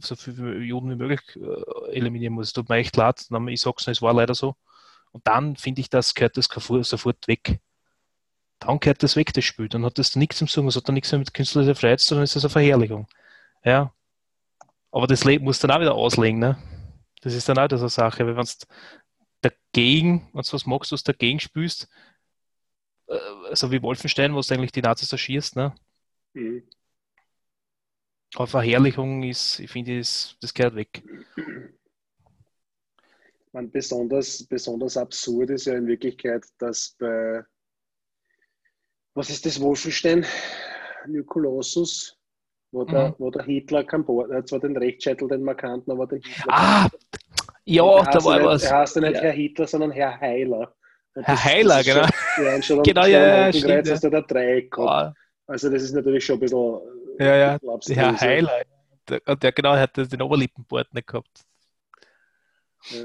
so 0.00 0.16
viele 0.16 0.58
Juden 0.58 0.90
wie 0.90 0.96
möglich 0.96 1.20
äh, 1.36 1.96
eliminieren 1.96 2.34
muss. 2.34 2.48
Es 2.48 2.52
tut 2.52 2.68
mir 2.68 2.76
echt 2.76 2.96
leid, 2.96 3.20
ich 3.48 3.60
sage 3.60 3.76
es, 3.78 3.88
es 3.88 4.02
war 4.02 4.14
leider 4.14 4.34
so. 4.34 4.56
Und 5.12 5.26
dann 5.26 5.56
finde 5.56 5.80
ich, 5.80 5.88
das 5.88 6.14
gehört 6.14 6.36
das 6.36 6.48
sofort 6.82 7.26
weg. 7.28 7.60
Dann 8.58 8.80
gehört 8.80 9.02
das 9.02 9.16
weg, 9.16 9.32
das 9.32 9.44
Spiel. 9.44 9.68
Dann 9.68 9.84
hat 9.84 9.98
das 9.98 10.16
nichts 10.16 10.38
zum 10.38 10.48
Sagen, 10.48 10.66
das 10.66 10.76
hat 10.76 10.88
dann 10.88 10.94
nichts 10.94 11.12
mehr 11.12 11.18
mit 11.18 11.32
künstlerischer 11.32 11.74
Freiheit, 11.74 12.00
sondern 12.00 12.24
ist 12.24 12.36
das 12.36 12.44
eine 12.44 12.50
Verherrlichung. 12.50 13.06
Ja. 13.64 13.92
Aber 14.90 15.06
das 15.06 15.24
muss 15.24 15.58
dann 15.58 15.70
auch 15.70 15.80
wieder 15.80 15.94
auslegen, 15.94 16.38
ne? 16.38 16.58
Das 17.22 17.34
ist 17.34 17.48
dann 17.48 17.58
auch 17.58 17.68
so 17.70 17.76
eine 17.76 17.88
Sache, 17.88 18.26
weil 18.26 18.36
wenn 18.36 18.46
dagegen, 19.40 20.28
wenn 20.32 20.42
du 20.42 20.52
was 20.52 20.66
magst, 20.66 20.92
was 20.92 21.02
dagegen 21.02 21.40
spielst, 21.40 21.88
äh, 23.08 23.18
also 23.48 23.70
wie 23.70 23.82
Wolfenstein, 23.82 24.34
wo 24.34 24.40
du 24.40 24.54
eigentlich 24.54 24.72
die 24.72 24.82
Nazis 24.82 25.12
erschießt, 25.12 25.56
ne? 25.56 25.74
Mhm. 26.34 26.62
Aber 28.34 28.46
Verherrlichung 28.46 29.22
ist, 29.22 29.60
ich 29.60 29.70
finde, 29.70 29.98
das, 29.98 30.36
das 30.40 30.52
gehört 30.52 30.74
weg. 30.74 31.02
man 33.52 33.70
besonders, 33.70 34.44
besonders 34.44 34.96
absurd 34.96 35.50
ist 35.50 35.66
ja 35.66 35.74
in 35.74 35.86
Wirklichkeit, 35.86 36.44
dass 36.58 36.94
bei, 36.98 37.44
was 39.14 39.30
ist 39.30 39.46
das, 39.46 39.60
Wolfenstein? 39.60 40.26
New 41.06 41.24
Colossus, 41.24 42.18
wo, 42.70 42.84
mhm. 42.84 42.88
der, 42.88 43.14
wo 43.18 43.30
der 43.30 43.44
Hitler 43.44 43.84
kein 43.84 44.04
Bord, 44.04 44.30
er 44.30 44.38
hat 44.38 44.48
zwar 44.48 44.60
den 44.60 44.76
Rechtsscheitel, 44.76 45.28
den 45.28 45.42
markanten, 45.42 45.90
aber 45.90 46.06
den 46.06 46.20
Hitler. 46.20 46.44
Ah, 46.48 46.88
ja, 47.66 48.04
da 48.04 48.24
war 48.24 48.36
nicht, 48.38 48.46
was. 48.46 48.64
Er 48.64 48.78
heißt 48.78 48.96
ja 48.96 49.02
nicht 49.02 49.14
ja. 49.14 49.20
Herr 49.20 49.32
Hitler, 49.32 49.66
sondern 49.66 49.90
Herr 49.90 50.20
Heiler. 50.20 50.74
Und 51.14 51.26
Herr 51.26 51.34
das, 51.34 51.44
Heiler, 51.44 51.76
das 51.76 51.86
genau. 51.86 52.06
Schon, 52.06 52.44
ja, 52.44 52.54
und 52.54 52.64
schon 52.64 52.82
genau, 52.82 53.06
ja, 53.06 53.46
ja, 53.46 53.52
stimmt, 53.52 53.90
hast 53.90 54.04
du 54.04 54.10
da 54.10 54.20
drei 54.20 54.60
gehabt. 54.70 55.16
Also 55.46 55.70
das 55.70 55.82
ist 55.82 55.92
natürlich 55.92 56.24
schon 56.24 56.36
ein 56.36 56.40
bisschen. 56.40 56.80
Ja, 57.18 57.36
ja, 57.36 57.58
Herr 57.88 58.20
Heiler. 58.20 58.62
Der, 59.08 59.36
der 59.36 59.52
genau 59.52 59.76
hat 59.76 59.96
den 59.96 60.22
Oberlippenbart 60.22 60.92
nicht 60.92 61.06
gehabt. 61.06 61.44
Ja. 62.90 63.04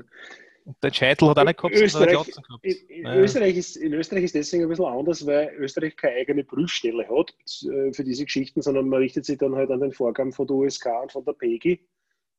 Und 0.64 0.84
den 0.84 0.93
Scheitel 0.93 1.28
hat 1.30 1.38
er 1.38 1.45
nicht 1.45 1.57
gehabt, 1.57 1.76
Österreich, 1.76 2.12
gehabt. 2.12 2.39
In, 2.62 2.76
in, 2.88 3.05
ja. 3.05 3.16
Österreich 3.16 3.57
ist, 3.57 3.76
in 3.78 3.93
Österreich 3.93 4.24
ist 4.26 4.36
deswegen 4.36 4.64
ein 4.64 4.70
bisschen 4.70 4.86
anders, 4.86 5.26
weil 5.26 5.53
Österreich 5.57 5.95
keine 5.95 6.18
eigene 6.18 6.43
Prüfstelle 6.43 7.07
hat 7.09 7.34
äh, 7.64 7.91
für 7.93 8.03
diese 8.03 8.26
Geschichten, 8.26 8.62
sondern 8.62 8.88
man 8.88 8.99
richtet 8.99 9.26
sich 9.26 9.38
dann 9.39 9.55
halt 9.55 9.72
an 9.72 9.80
den 9.80 9.91
Vorgaben 9.91 10.32
von 10.32 10.45
der 10.45 10.55
USK 10.55 10.88
und 11.01 11.12
von 11.12 11.26
der 11.26 11.34
PEGI. 11.34 11.84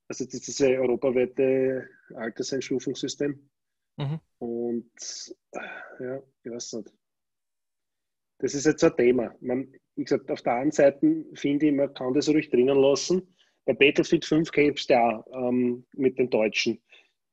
Also 0.09 0.25
das 0.25 0.35
ist 0.35 0.49
das 0.49 0.61
europaweite 0.61 1.89
Alterseinstufungssystem. 2.15 3.49
Mhm. 3.97 4.21
Und 4.39 5.37
ja, 6.01 6.23
ich 6.43 6.51
weiß 6.51 6.73
nicht. 6.75 6.93
Das 8.39 8.55
ist 8.55 8.67
jetzt 8.67 8.83
ein 8.83 8.97
Thema. 8.97 9.35
Man, 9.41 9.73
wie 9.95 10.05
gesagt, 10.05 10.31
auf 10.31 10.43
der 10.43 10.55
einen 10.55 10.73
Seite 10.73 11.25
finde 11.35 11.67
ich, 11.67 11.73
man 11.73 11.95
kann 11.95 12.13
das 12.13 12.29
ruhig 12.29 12.51
drinnen 12.51 12.77
lassen. 12.77 13.35
Bei 13.65 13.73
Battlefield 13.73 14.25
5 14.25 14.51
kämpfst 14.51 14.91
du 14.91 14.95
ja 14.95 15.25
ähm, 15.33 15.87
mit 15.93 16.19
den 16.19 16.29
Deutschen. 16.29 16.83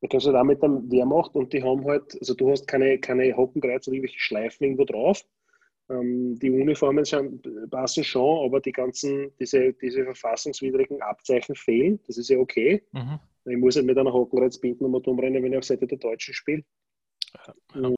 Da 0.01 0.07
kannst 0.07 0.27
du 0.27 0.31
da 0.31 0.43
mit 0.43 0.61
der 0.61 0.69
Wehrmacht 0.69 1.35
und 1.35 1.51
die 1.51 1.63
haben 1.63 1.83
halt, 1.85 2.15
also 2.19 2.33
du 2.35 2.51
hast 2.51 2.67
keine, 2.67 2.99
keine 2.99 3.35
Hockenkreuze 3.35 3.89
oder 3.89 3.95
irgendwelche 3.95 4.19
Schleifen 4.19 4.63
irgendwo 4.63 4.85
drauf. 4.85 5.25
Ähm, 5.89 6.37
die 6.39 6.51
Uniformen 6.51 7.05
schon, 7.05 7.41
passen 7.71 8.03
schon, 8.03 8.45
aber 8.45 8.59
die 8.61 8.71
ganzen, 8.71 9.31
diese, 9.39 9.73
diese 9.73 10.03
verfassungswidrigen 10.03 11.01
Abzeichen 11.01 11.55
fehlen. 11.55 11.99
Das 12.05 12.17
ist 12.17 12.29
ja 12.29 12.37
okay. 12.37 12.83
Mhm. 12.91 13.19
Ich 13.45 13.57
muss 13.57 13.75
halt 13.75 13.85
mit 13.85 13.97
einer 13.97 14.13
Hockenkreuz 14.13 14.59
binden 14.59 14.85
und 14.85 15.07
umrennen, 15.07 15.43
wenn 15.43 15.53
ich 15.53 15.57
auf 15.57 15.63
Seite 15.63 15.87
der 15.87 15.97
Deutschen 15.97 16.33
spiele. 16.33 16.63
Ja. 17.73 17.93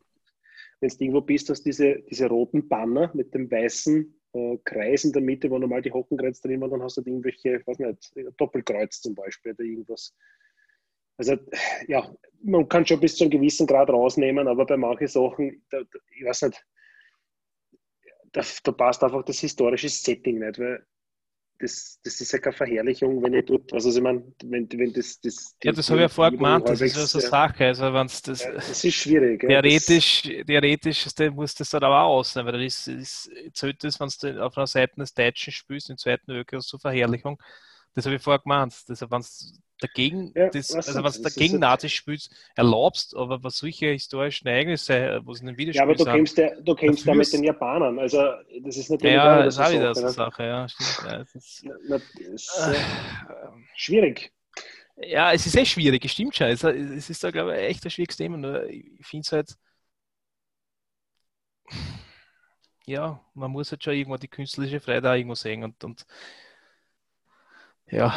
Wenn 0.79 0.89
du 0.89 0.95
irgendwo 0.99 1.21
bist, 1.21 1.49
hast 1.49 1.63
diese, 1.63 2.01
diese 2.09 2.27
roten 2.27 2.67
Banner 2.67 3.11
mit 3.13 3.33
dem 3.33 3.51
weißen 3.51 4.21
äh, 4.33 4.57
Kreis 4.63 5.03
in 5.03 5.11
der 5.11 5.21
Mitte, 5.21 5.49
wo 5.49 5.59
normal 5.59 5.81
die 5.81 5.91
Hockenkreuz 5.91 6.41
drin 6.41 6.61
waren, 6.61 6.71
dann 6.71 6.83
hast 6.83 6.97
du 6.97 7.01
halt 7.01 7.07
irgendwelche, 7.07 7.61
weiß 7.65 7.79
nicht, 7.79 8.13
Doppelkreuz 8.37 9.01
zum 9.01 9.13
Beispiel 9.13 9.51
oder 9.51 9.63
irgendwas. 9.63 10.15
Also 11.17 11.37
ja, 11.87 12.09
man 12.41 12.67
kann 12.67 12.85
schon 12.85 12.99
bis 12.99 13.15
zu 13.15 13.25
einem 13.25 13.31
gewissen 13.31 13.67
Grad 13.67 13.89
rausnehmen, 13.89 14.47
aber 14.47 14.65
bei 14.65 14.77
manchen 14.77 15.07
Sachen, 15.07 15.61
ich 16.17 16.25
weiß 16.25 16.43
nicht, 16.43 16.65
da, 18.31 18.41
da, 18.63 18.71
passt 18.71 19.03
einfach 19.03 19.23
das 19.23 19.39
historische 19.39 19.89
Setting 19.89 20.39
nicht, 20.39 20.59
weil 20.59 20.85
das, 21.59 21.99
das 22.03 22.19
ist 22.19 22.31
ja 22.31 22.39
keine 22.39 22.55
Verherrlichung, 22.55 23.21
wenn 23.21 23.35
ich 23.35 23.45
dort, 23.45 23.71
also 23.71 23.89
ich 23.89 24.01
meine, 24.01 24.23
wenn, 24.43 24.67
wenn 24.71 24.93
das, 24.93 25.19
das 25.21 25.55
Ja, 25.63 25.71
das 25.71 25.89
habe 25.89 25.99
ich 25.99 26.03
ja 26.03 26.09
vorher 26.09 26.31
gemeint, 26.31 26.67
das 26.67 26.81
ist 26.81 26.95
ja 26.95 27.05
so 27.05 27.19
eine 27.19 27.27
Sache, 27.27 27.65
also 27.67 27.93
wenn 27.93 28.07
das, 28.07 28.43
ja, 28.43 28.51
das 28.53 28.83
ist 28.83 28.95
schwierig. 28.95 29.41
Theoretisch, 29.41 30.25
ja, 30.25 30.37
das, 30.37 30.45
theoretisch 30.47 31.05
muss 31.33 31.53
das 31.53 31.69
dann 31.69 31.83
aber 31.83 32.01
auch 32.01 32.17
ausnehmen, 32.17 32.51
weil 32.51 32.63
das 32.63 32.87
ist, 32.87 33.29
zählt 33.53 33.83
das, 33.83 33.99
wenn 33.99 34.09
du 34.21 34.43
auf 34.43 34.57
einer 34.57 34.67
Seite 34.67 34.95
des 34.97 35.13
Deutschen 35.13 35.53
spielst, 35.53 35.89
im 35.89 35.97
zweiten 35.97 36.31
Öko 36.31 36.59
so 36.59 36.77
Verherrlichung, 36.79 37.39
das 37.93 38.05
habe 38.05 38.15
ich 38.15 38.21
vorher 38.21 38.39
gemeint, 38.39 38.73
das, 38.87 39.01
wenn 39.01 39.21
dagegen, 39.81 40.31
ja, 40.35 40.49
das, 40.49 40.73
also 40.73 41.03
was 41.03 41.21
dagegen 41.21 41.59
Nazis 41.59 41.91
spielt, 41.91 42.29
erlaubst, 42.55 43.15
aber 43.15 43.43
was 43.43 43.57
solche 43.57 43.87
historischen 43.87 44.47
Ereignisse, 44.47 44.93
äh, 44.93 45.21
was 45.25 45.41
in 45.41 45.47
den 45.47 45.57
Videospielen 45.57 45.89
Ja, 45.89 45.95
aber 45.95 46.05
du 46.05 46.05
kämpfst, 46.05 46.37
ja, 46.37 46.55
du 46.61 46.75
kämpfst 46.75 47.07
da 47.07 47.13
mit 47.13 47.33
den 47.33 47.43
Japanern, 47.43 47.99
also 47.99 48.17
das 48.63 48.77
ist 48.77 48.89
natürlich 48.89 49.15
ja, 49.15 49.43
das 49.43 49.55
ist 49.55 49.59
auch 49.59 49.71
wieder 49.71 49.93
so 49.93 50.01
eine 50.01 50.11
Sache, 50.11 50.43
ja, 50.43 50.67
Ja, 51.05 51.17
das 51.17 51.35
ist, 51.35 51.65
na, 51.87 51.95
ist 51.95 52.67
äh, 52.67 52.75
schwierig. 53.75 54.31
Ja, 54.97 55.33
es 55.33 55.45
ist 55.45 55.55
echt 55.55 55.71
schwierig, 55.71 56.05
es 56.05 56.11
stimmt 56.11 56.35
schon. 56.35 56.47
Es, 56.47 56.63
es 56.63 57.09
ist 57.09 57.23
da, 57.23 57.31
glaube 57.31 57.55
ich, 57.55 57.63
echt 57.63 57.83
ein 57.85 57.89
schwieriges 57.89 58.17
Thema. 58.17 58.37
Nur 58.37 58.69
ich 58.69 58.85
finde 59.01 59.23
es 59.25 59.31
halt, 59.31 59.57
ja, 62.85 63.19
man 63.33 63.51
muss 63.51 63.71
halt 63.71 63.83
schon 63.83 63.93
irgendwo 63.93 64.17
die 64.17 64.27
künstlerische 64.27 64.79
Freiheit 64.79 65.05
auch 65.05 65.13
irgendwo 65.13 65.35
sehen 65.35 65.63
und, 65.63 65.83
und 65.83 66.05
ja, 67.89 68.13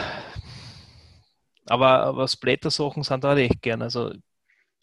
aber, 1.67 2.01
aber 2.01 2.29
Splatter-Sachen 2.29 3.03
sind 3.03 3.25
da 3.25 3.33
recht 3.33 3.63
gern. 3.63 3.83
Also 3.83 4.13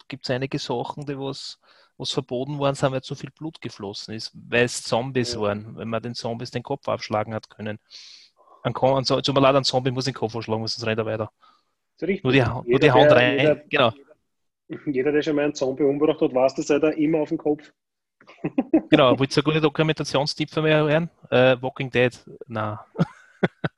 gibt 0.08 0.24
es 0.24 0.30
einige 0.30 0.58
Sachen, 0.58 1.06
die 1.06 1.18
was, 1.18 1.60
was 1.96 2.12
verboten 2.12 2.58
waren, 2.58 2.74
sind, 2.74 2.92
weil 2.92 3.02
zu 3.02 3.14
viel 3.14 3.30
Blut 3.30 3.60
geflossen 3.60 4.14
ist, 4.14 4.32
weil 4.34 4.64
es 4.64 4.82
Zombies 4.82 5.34
ja. 5.34 5.40
waren, 5.40 5.76
wenn 5.76 5.88
man 5.88 6.02
den 6.02 6.14
Zombies 6.14 6.50
den 6.50 6.62
Kopf 6.62 6.88
abschlagen 6.88 7.34
hat 7.34 7.48
können. 7.48 7.78
Ein, 8.62 8.74
ein, 8.76 9.04
tut 9.04 9.34
mir 9.34 9.40
leid, 9.40 9.56
ein 9.56 9.64
Zombie 9.64 9.90
muss 9.90 10.04
den 10.04 10.14
Kopf 10.14 10.36
abschlagen, 10.36 10.66
sonst 10.66 10.86
rennt 10.86 10.98
er 10.98 11.06
weiter. 11.06 11.32
Nur 12.00 12.32
die, 12.32 12.38
jeder, 12.38 12.62
nur 12.66 12.80
die 12.80 12.90
Hand 12.90 13.10
der, 13.10 13.16
rein. 13.16 13.38
Jeder, 13.38 13.56
genau. 13.68 13.92
Jeder, 14.86 15.12
der 15.12 15.22
schon 15.22 15.36
mal 15.36 15.44
einen 15.44 15.54
Zombie 15.54 15.82
umgebracht 15.82 16.20
hat, 16.20 16.34
weiß, 16.34 16.54
dass 16.54 16.70
er 16.70 16.80
da 16.80 16.88
immer 16.90 17.18
auf 17.18 17.28
dem 17.28 17.38
Kopf. 17.38 17.70
genau, 18.88 19.10
wollt 19.18 19.36
ihr 19.36 19.36
eine 19.36 19.44
gute 19.44 19.60
Dokumentationstipp 19.60 20.50
von 20.50 20.62
mir 20.62 20.76
hören? 20.76 21.10
Äh, 21.30 21.56
Walking 21.60 21.90
Dead? 21.90 22.18
Nein. 22.46 22.78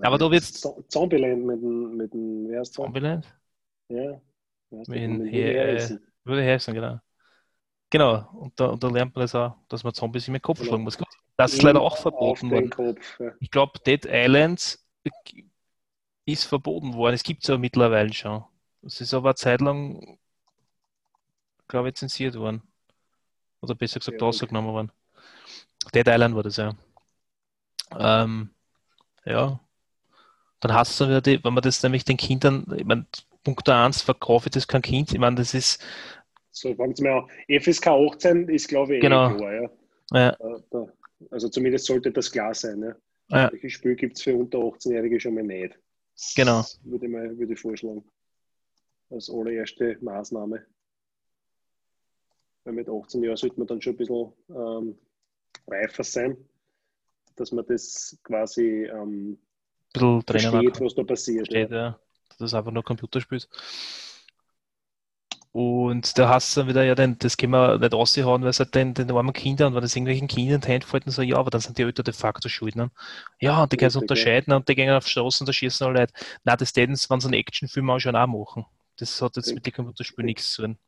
Aber 0.00 0.18
du 0.18 0.30
wirst. 0.30 0.66
Zombieland 0.88 1.44
mit 1.44 1.62
dem, 1.62 1.96
mit 1.96 2.12
dem 2.12 2.48
wer 2.48 2.62
ist 2.62 2.74
Zombieland? 2.74 3.26
Ja. 3.88 4.20
Mit 4.70 4.88
dem 4.88 5.20
Woody 6.24 6.42
Harrison, 6.42 6.74
genau. 6.74 7.00
Genau, 7.90 8.28
und 8.34 8.60
da, 8.60 8.66
und 8.66 8.84
da, 8.84 8.88
lernt 8.88 9.14
man 9.14 9.22
das 9.22 9.34
auch, 9.34 9.56
dass 9.68 9.82
man 9.82 9.94
Zombies 9.94 10.28
in 10.28 10.34
den 10.34 10.42
Kopf 10.42 10.62
schlagen 10.62 10.82
muss. 10.82 10.98
Das 11.38 11.54
ist 11.54 11.62
leider 11.62 11.80
auch 11.80 11.96
verboten 11.96 12.50
worden. 12.50 12.68
Kopf, 12.68 13.18
ja. 13.18 13.32
Ich 13.40 13.50
glaube, 13.50 13.78
Dead 13.86 14.04
Island 14.06 14.78
ist 16.26 16.44
verboten 16.44 16.94
worden. 16.94 17.14
Es 17.14 17.22
gibt 17.22 17.44
es 17.44 17.50
aber 17.50 17.58
mittlerweile 17.58 18.12
schon. 18.12 18.44
Es 18.82 19.00
ist 19.00 19.14
aber 19.14 19.30
eine 19.30 19.34
Zeit 19.36 19.62
lang, 19.62 20.18
glaube 21.66 21.88
ich, 21.88 21.94
zensiert 21.94 22.34
worden. 22.34 22.62
Oder 23.62 23.74
besser 23.74 24.00
gesagt, 24.00 24.20
ja, 24.20 24.26
rausgenommen 24.26 24.72
worden. 24.72 24.92
Dead 25.94 26.06
Island 26.06 26.34
war 26.34 26.42
das 26.42 26.56
ja. 26.58 26.74
Ähm, 27.98 28.50
ja, 29.28 29.60
dann 30.60 30.72
hast 30.72 30.98
du 31.00 31.06
wieder 31.06 31.20
die, 31.20 31.42
wenn 31.44 31.54
man 31.54 31.62
das 31.62 31.82
nämlich 31.82 32.04
den 32.04 32.16
Kindern, 32.16 32.66
ich 32.76 32.84
meine, 32.84 33.06
Punkt 33.44 33.68
1, 33.68 34.02
verkaufe 34.02 34.48
ich 34.48 34.52
das 34.52 34.66
kein 34.66 34.82
Kind, 34.82 35.12
ich 35.12 35.18
meine, 35.18 35.36
das 35.36 35.54
ist. 35.54 35.82
So, 36.50 36.74
fangen 36.74 36.94
Sie 36.94 37.02
mal 37.04 37.20
an. 37.20 37.60
FSK 37.60 37.86
18 37.88 38.48
ist, 38.48 38.68
glaube 38.68 38.96
ich, 38.96 38.98
eh 38.98 39.00
genau. 39.02 39.36
klar, 39.36 39.54
ja. 39.54 39.70
ja. 40.12 40.36
Also 41.30 41.48
zumindest 41.48 41.86
sollte 41.86 42.10
das 42.10 42.30
klar 42.30 42.54
sein. 42.54 42.82
Ja. 42.82 42.96
Ja. 43.30 43.52
Welches 43.52 43.72
Spiel 43.72 43.94
gibt 43.94 44.16
es 44.16 44.22
für 44.22 44.34
unter 44.34 44.58
18-Jährige 44.58 45.20
schon 45.20 45.34
mal 45.34 45.44
nicht? 45.44 45.78
Das 46.14 46.34
genau. 46.34 46.64
Würde 46.82 47.06
ich, 47.06 47.12
mal, 47.12 47.38
würde 47.38 47.52
ich 47.52 47.60
vorschlagen. 47.60 48.04
Als 49.10 49.30
allererste 49.30 49.98
Maßnahme. 50.00 50.64
Weil 52.64 52.72
mit 52.72 52.88
18 52.88 53.22
Jahren 53.22 53.36
sollte 53.36 53.58
man 53.58 53.66
dann 53.66 53.82
schon 53.82 53.94
ein 53.94 53.96
bisschen 53.96 54.32
ähm, 54.50 54.98
reifer 55.66 56.04
sein, 56.04 56.36
dass 57.40 57.52
man 57.52 57.64
das 57.66 58.18
quasi 58.22 58.84
ähm, 58.84 59.38
bisschen 59.92 60.22
Versteht, 60.50 60.80
was 60.80 60.94
da 60.94 61.02
passiert. 61.04 61.46
Versteht, 61.48 61.70
ja. 61.70 61.76
ja. 61.76 61.98
Das 62.38 62.52
ist 62.52 62.54
einfach 62.54 62.72
nur 62.72 62.84
Computerspiel. 62.84 63.40
Und 65.50 66.18
da 66.18 66.28
hast 66.28 66.54
du 66.54 66.60
dann 66.60 66.68
wieder, 66.68 66.84
ja, 66.84 66.94
den, 66.94 67.18
das 67.18 67.36
können 67.36 67.52
wir 67.52 67.78
nicht 67.78 67.92
raushauen, 67.92 68.42
weil 68.42 68.50
es 68.50 68.60
halt 68.60 68.74
den, 68.74 68.94
den 68.94 69.10
armen 69.10 69.32
Kindern, 69.32 69.74
wenn 69.74 69.80
das 69.80 69.96
irgendwelchen 69.96 70.28
Kindern 70.28 70.56
in 70.56 70.60
die 70.60 70.72
Hand 70.72 70.84
fällt, 70.84 71.10
so, 71.10 71.22
ja, 71.22 71.36
aber 71.36 71.50
dann 71.50 71.60
sind 71.60 71.78
die 71.78 71.82
Eltern 71.82 72.04
de 72.04 72.14
facto 72.14 72.48
schuld. 72.48 72.76
Ne? 72.76 72.90
Ja, 73.40 73.62
und 73.62 73.72
die 73.72 73.76
können 73.76 73.88
es 73.88 73.96
unterscheiden 73.96 74.52
und 74.52 74.68
die 74.68 74.74
gehen 74.74 74.90
auf 74.90 75.04
die 75.04 75.10
Straße 75.10 75.42
und 75.42 75.48
da 75.48 75.52
schießen 75.52 75.86
alle 75.86 76.00
Leute. 76.00 76.12
Nein, 76.44 76.56
das 76.58 76.72
täten 76.72 76.94
sie, 76.94 77.08
wenn 77.10 77.20
sie 77.20 77.28
einen 77.28 77.34
Actionfilm 77.34 77.90
auch 77.90 77.98
schon 77.98 78.14
auch 78.14 78.26
machen. 78.26 78.66
Das 78.98 79.20
hat 79.22 79.36
jetzt 79.36 79.52
mit 79.54 79.64
dem 79.64 79.72
Computerspiel 79.72 80.24
nichts 80.24 80.52
zu 80.52 80.62
tun. 80.62 80.78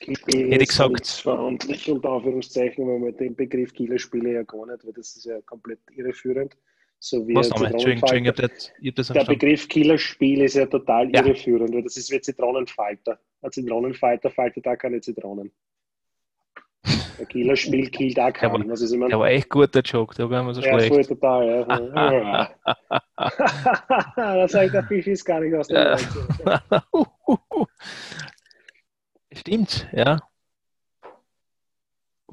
Hätte 0.00 0.62
ich 0.62 0.68
gesagt. 0.68 1.06
verantwortlich 1.06 1.90
unter 1.90 2.10
Anführungszeichen, 2.10 2.86
weil 2.86 2.98
man 2.98 3.16
den 3.16 3.34
Begriff 3.34 3.72
Killerspiele 3.74 4.32
ja 4.32 4.42
gar 4.42 4.66
nicht, 4.66 4.84
weil 4.84 4.92
das 4.92 5.16
ist 5.16 5.24
ja 5.24 5.40
komplett 5.42 5.80
irreführend. 5.94 6.56
So 7.00 7.26
wie 7.28 7.34
Was 7.34 7.48
nochmal? 7.50 7.72
Entschuldigung, 7.72 8.08
ich 8.12 8.28
habe 8.28 8.48
das, 8.48 8.72
hab 8.84 8.94
das 8.94 9.08
Der 9.08 9.24
Begriff 9.24 9.68
Killerspiel 9.68 10.42
ist 10.42 10.54
ja 10.54 10.66
total 10.66 11.10
ja. 11.10 11.24
irreführend, 11.24 11.72
weil 11.72 11.82
das 11.82 11.96
ist 11.96 12.10
wie 12.10 12.20
Zitronenfalter. 12.20 13.18
Ein 13.42 13.52
Zitronenfalter 13.52 14.30
faltet 14.30 14.66
da 14.66 14.74
keine 14.74 15.00
Zitronen. 15.00 15.52
Der 17.18 17.26
Killerspiel 17.26 17.88
killt 17.90 18.18
auch 18.18 18.32
keinen. 18.32 18.52
Der 18.52 18.64
war, 18.64 18.70
also, 18.70 19.08
der 19.08 19.18
war 19.18 19.30
echt 19.30 19.48
gut, 19.48 19.74
der 19.74 19.82
Joke, 19.82 20.14
der 20.16 20.28
war 20.28 20.40
immer 20.40 20.54
so 20.54 20.60
ja, 20.60 20.78
schlecht. 20.78 20.92
Ja, 20.92 21.02
total, 21.02 21.66
ja. 21.94 22.50
da 24.16 24.48
sagt 24.48 24.74
der 24.74 24.84
Fisch 24.84 25.06
ist 25.06 25.24
gar 25.24 25.40
nicht 25.40 25.54
aus 25.54 25.68
dem 25.68 25.76
ja. 25.76 25.96
Stimmt, 29.38 29.88
ja. 29.92 30.20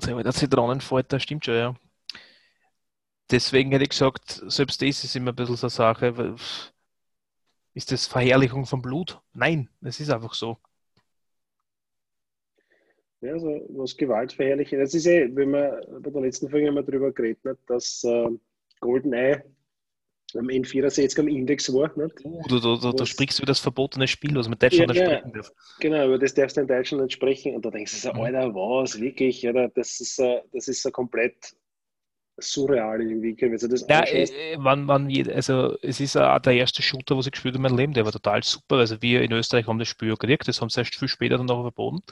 Der 0.06 0.34
Zitronenfalter 0.34 1.20
stimmt 1.20 1.46
schon, 1.46 1.56
ja 1.56 1.76
deswegen 3.32 3.72
hätte 3.72 3.84
ich 3.84 3.90
gesagt, 3.90 4.42
selbst 4.48 4.82
das 4.82 5.04
ist 5.04 5.16
immer 5.16 5.32
ein 5.32 5.36
bisschen 5.36 5.56
so 5.56 5.68
eine 5.68 5.72
Sache. 5.72 6.36
Ist 7.74 7.92
das 7.92 8.08
Verherrlichung 8.08 8.66
von 8.66 8.82
Blut? 8.82 9.20
Nein, 9.34 9.70
es 9.82 10.00
ist 10.00 10.10
einfach 10.10 10.34
so. 10.34 10.58
Ja, 13.22 13.38
so 13.40 13.48
was 13.70 13.98
Gewaltverherrlichen. 13.98 14.80
Das 14.80 14.94
ist 14.94 15.08
eh, 15.08 15.36
wenn 15.36 15.52
man 15.52 15.82
bei 16.02 16.12
der 16.12 16.22
letzten 16.22 16.50
Folge 16.50 16.68
immer 16.68 16.84
darüber 16.84 17.12
geredet 17.12 17.44
hat, 17.44 17.58
dass 17.68 18.04
äh, 18.04 18.30
GoldenEye 18.82 19.44
am 20.38 20.48
N64 20.48 21.20
am 21.20 21.28
Index 21.28 21.74
war. 21.74 21.92
Nicht? 21.98 22.26
Uh, 22.26 22.44
du, 22.48 22.60
du, 22.60 22.78
du, 22.78 22.92
du 22.92 23.06
sprichst 23.06 23.40
über 23.40 23.46
das 23.48 23.60
verbotene 23.60 24.08
Spiel, 24.08 24.36
was 24.36 24.48
man 24.48 24.60
Deutschland 24.60 24.94
ja, 24.96 25.06
sprechen 25.06 25.34
darf. 25.34 25.52
Genau, 25.80 26.06
über 26.08 26.20
das 26.20 26.34
darfst 26.34 26.58
du 26.58 26.62
in 26.62 26.68
Deutschland 26.68 27.04
nicht 27.04 27.14
sprechen. 27.14 27.56
Und 27.56 27.66
da 27.66 27.70
denkst 27.72 27.94
du 27.94 27.98
so, 27.98 28.14
Mhm. 28.14 28.22
Alter, 28.22 28.54
was, 28.54 29.00
wirklich? 29.00 29.48
Oder? 29.48 29.70
Das, 29.70 30.00
ist, 30.00 30.20
äh, 30.20 30.42
das 30.52 30.68
ist 30.68 30.82
so 30.82 30.92
komplett 30.92 31.56
surreal 32.38 33.02
irgendwie, 33.02 33.34
du 33.34 33.68
das 33.68 33.86
Ja, 33.88 34.04
äh, 34.04 34.28
wann, 34.58 34.88
wann, 34.88 35.08
jed- 35.10 35.32
also 35.32 35.78
es 35.82 36.00
ist 36.00 36.18
auch 36.18 36.40
der 36.40 36.54
erste 36.54 36.82
Shooter, 36.82 37.18
was 37.18 37.28
ich 37.28 37.32
gespielt 37.32 37.54
habe 37.56 37.66
in 37.66 37.70
meinem 37.72 37.78
Leben, 37.78 37.94
der 37.94 38.06
war 38.06 38.12
total 38.12 38.44
super. 38.44 38.78
Also 38.78 39.02
wir 39.02 39.22
in 39.22 39.32
Österreich 39.32 39.68
haben 39.68 39.80
das 39.80 39.88
Spiel 39.88 40.10
gekriegt, 40.10 40.48
das 40.48 40.60
haben 40.62 40.70
sie 40.70 40.82
erst 40.82 40.96
viel 40.96 41.08
später 41.08 41.38
dann 41.38 41.50
auch 41.50 41.62
verboten. 41.62 42.04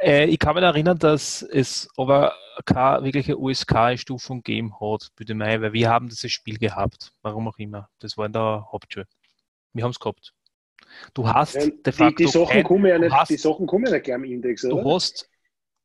Äh, 0.00 0.26
ich 0.26 0.38
kann 0.38 0.54
mich 0.54 0.64
erinnern, 0.64 0.98
dass 0.98 1.42
es 1.42 1.88
aber 1.96 2.34
keine 2.64 3.04
wirkliche 3.04 3.38
USK-Stufung 3.38 4.42
gegeben 4.42 4.74
hat, 4.80 5.08
bitte 5.16 5.34
mal, 5.34 5.60
weil 5.60 5.72
wir 5.72 5.90
haben 5.90 6.08
dieses 6.08 6.30
Spiel 6.32 6.58
gehabt, 6.58 7.12
warum 7.22 7.48
auch 7.48 7.58
immer. 7.58 7.88
Das 7.98 8.16
war 8.16 8.26
in 8.26 8.32
der 8.32 8.68
Hauptschule. 8.70 9.06
Wir 9.72 9.84
haben 9.84 9.90
es 9.90 9.98
gehabt. 10.00 10.32
Du 11.14 11.28
hast 11.28 11.54
Ja, 11.54 11.60
de 11.66 11.72
die, 11.84 11.92
facto 11.92 12.16
die, 12.16 12.26
Sachen 12.28 12.46
kein- 12.48 12.64
kommen 12.64 12.86
ja 12.86 12.96
du 12.96 13.04
nicht, 13.04 13.12
hast- 13.14 13.30
die 13.30 13.36
Sachen 13.36 13.66
kommen 13.66 13.84
ja 13.86 13.92
nicht 13.92 14.04
gleich 14.04 14.14
am 14.16 14.24
Index, 14.24 14.62
Du 14.62 14.80
oder? 14.80 14.94
hast. 14.94 15.28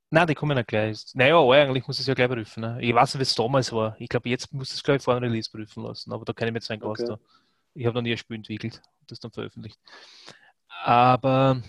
Nein, 0.10 0.28
die 0.28 0.36
kommen 0.36 0.56
nicht 0.56 0.68
gleich. 0.68 1.04
Naja, 1.16 1.40
eigentlich 1.50 1.88
muss 1.88 1.98
ich 1.98 2.02
es 2.02 2.08
ja 2.08 2.14
gleich 2.14 2.30
prüfen. 2.30 2.62
Ne? 2.62 2.78
Ich 2.82 2.94
weiß 2.94 3.14
nicht, 3.16 3.20
wie 3.20 3.24
es 3.24 3.36
damals 3.36 3.72
war. 3.74 3.96
Ich 4.00 4.08
glaube, 4.10 4.30
jetzt 4.30 4.54
muss 4.54 4.72
es 4.74 4.84
gleich 4.84 5.02
vor 5.02 5.16
einem 5.16 5.24
Release 5.24 5.50
prüfen 5.50 5.84
lassen, 5.84 6.14
aber 6.14 6.24
da 6.24 6.34
kann 6.34 6.48
ich 6.48 6.54
mir 6.54 6.60
jetzt 6.60 6.70
nicht 6.70 6.84
Okay. 6.84 7.06
Da. 7.06 7.20
Ich 7.74 7.86
habe 7.88 7.96
noch 7.96 8.04
nie 8.04 8.12
ein 8.12 8.18
Spiel 8.18 8.38
entwickelt 8.38 8.80
und 9.02 9.12
das 9.12 9.20
dann 9.20 9.32
veröffentlicht. 9.32 9.80
Aber 10.84 11.62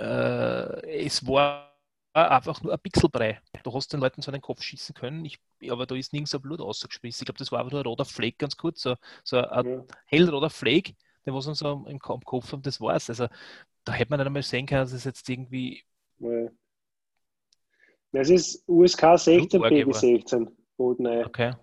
äh, 0.00 1.04
es 1.06 1.26
war 1.26 1.70
einfach 2.12 2.62
nur 2.62 2.72
ein 2.72 2.80
Pixelbrei. 2.80 3.40
Du 3.62 3.72
hast 3.74 3.92
den 3.92 4.00
Leuten 4.00 4.22
so 4.22 4.32
den 4.32 4.40
Kopf 4.40 4.62
schießen 4.62 4.94
können, 4.94 5.24
ich, 5.24 5.38
aber 5.70 5.86
da 5.86 5.94
ist 5.94 6.12
nirgends 6.12 6.34
ein 6.34 6.40
Blut 6.42 6.60
rausgespritzt. 6.60 7.20
Ich 7.22 7.26
glaube, 7.26 7.38
das 7.38 7.52
war 7.52 7.60
einfach 7.60 7.72
nur 7.72 7.82
ein 7.82 7.86
roter 7.86 8.04
Fleck, 8.04 8.38
ganz 8.38 8.56
kurz, 8.56 8.82
so, 8.82 8.96
so 9.24 9.38
ein 9.38 9.66
Ja. 9.66 9.84
hellroter 10.06 10.50
Fleck, 10.50 10.94
der 11.26 11.34
was 11.34 11.46
uns 11.46 11.60
so 11.60 11.72
im, 11.72 11.86
im 11.86 11.98
Kopf 12.00 12.52
haben, 12.52 12.62
das 12.62 12.80
war's. 12.80 13.08
Also 13.10 13.28
da 13.84 13.92
hätte 13.92 14.10
man 14.10 14.20
nicht 14.20 14.26
einmal 14.28 14.42
sehen 14.42 14.66
können, 14.66 14.82
dass 14.82 14.92
es 14.92 15.04
jetzt 15.04 15.28
irgendwie 15.28 15.84
Ja. 16.20 16.50
Es 18.12 18.30
ist 18.30 18.62
USK 18.68 19.18
16, 19.18 19.60
Blutmarke 19.60 19.84
PG 19.84 19.92
war. 19.92 19.92
16. 19.92 20.48
GoldenEye. 20.76 21.24
Okay. 21.26 21.54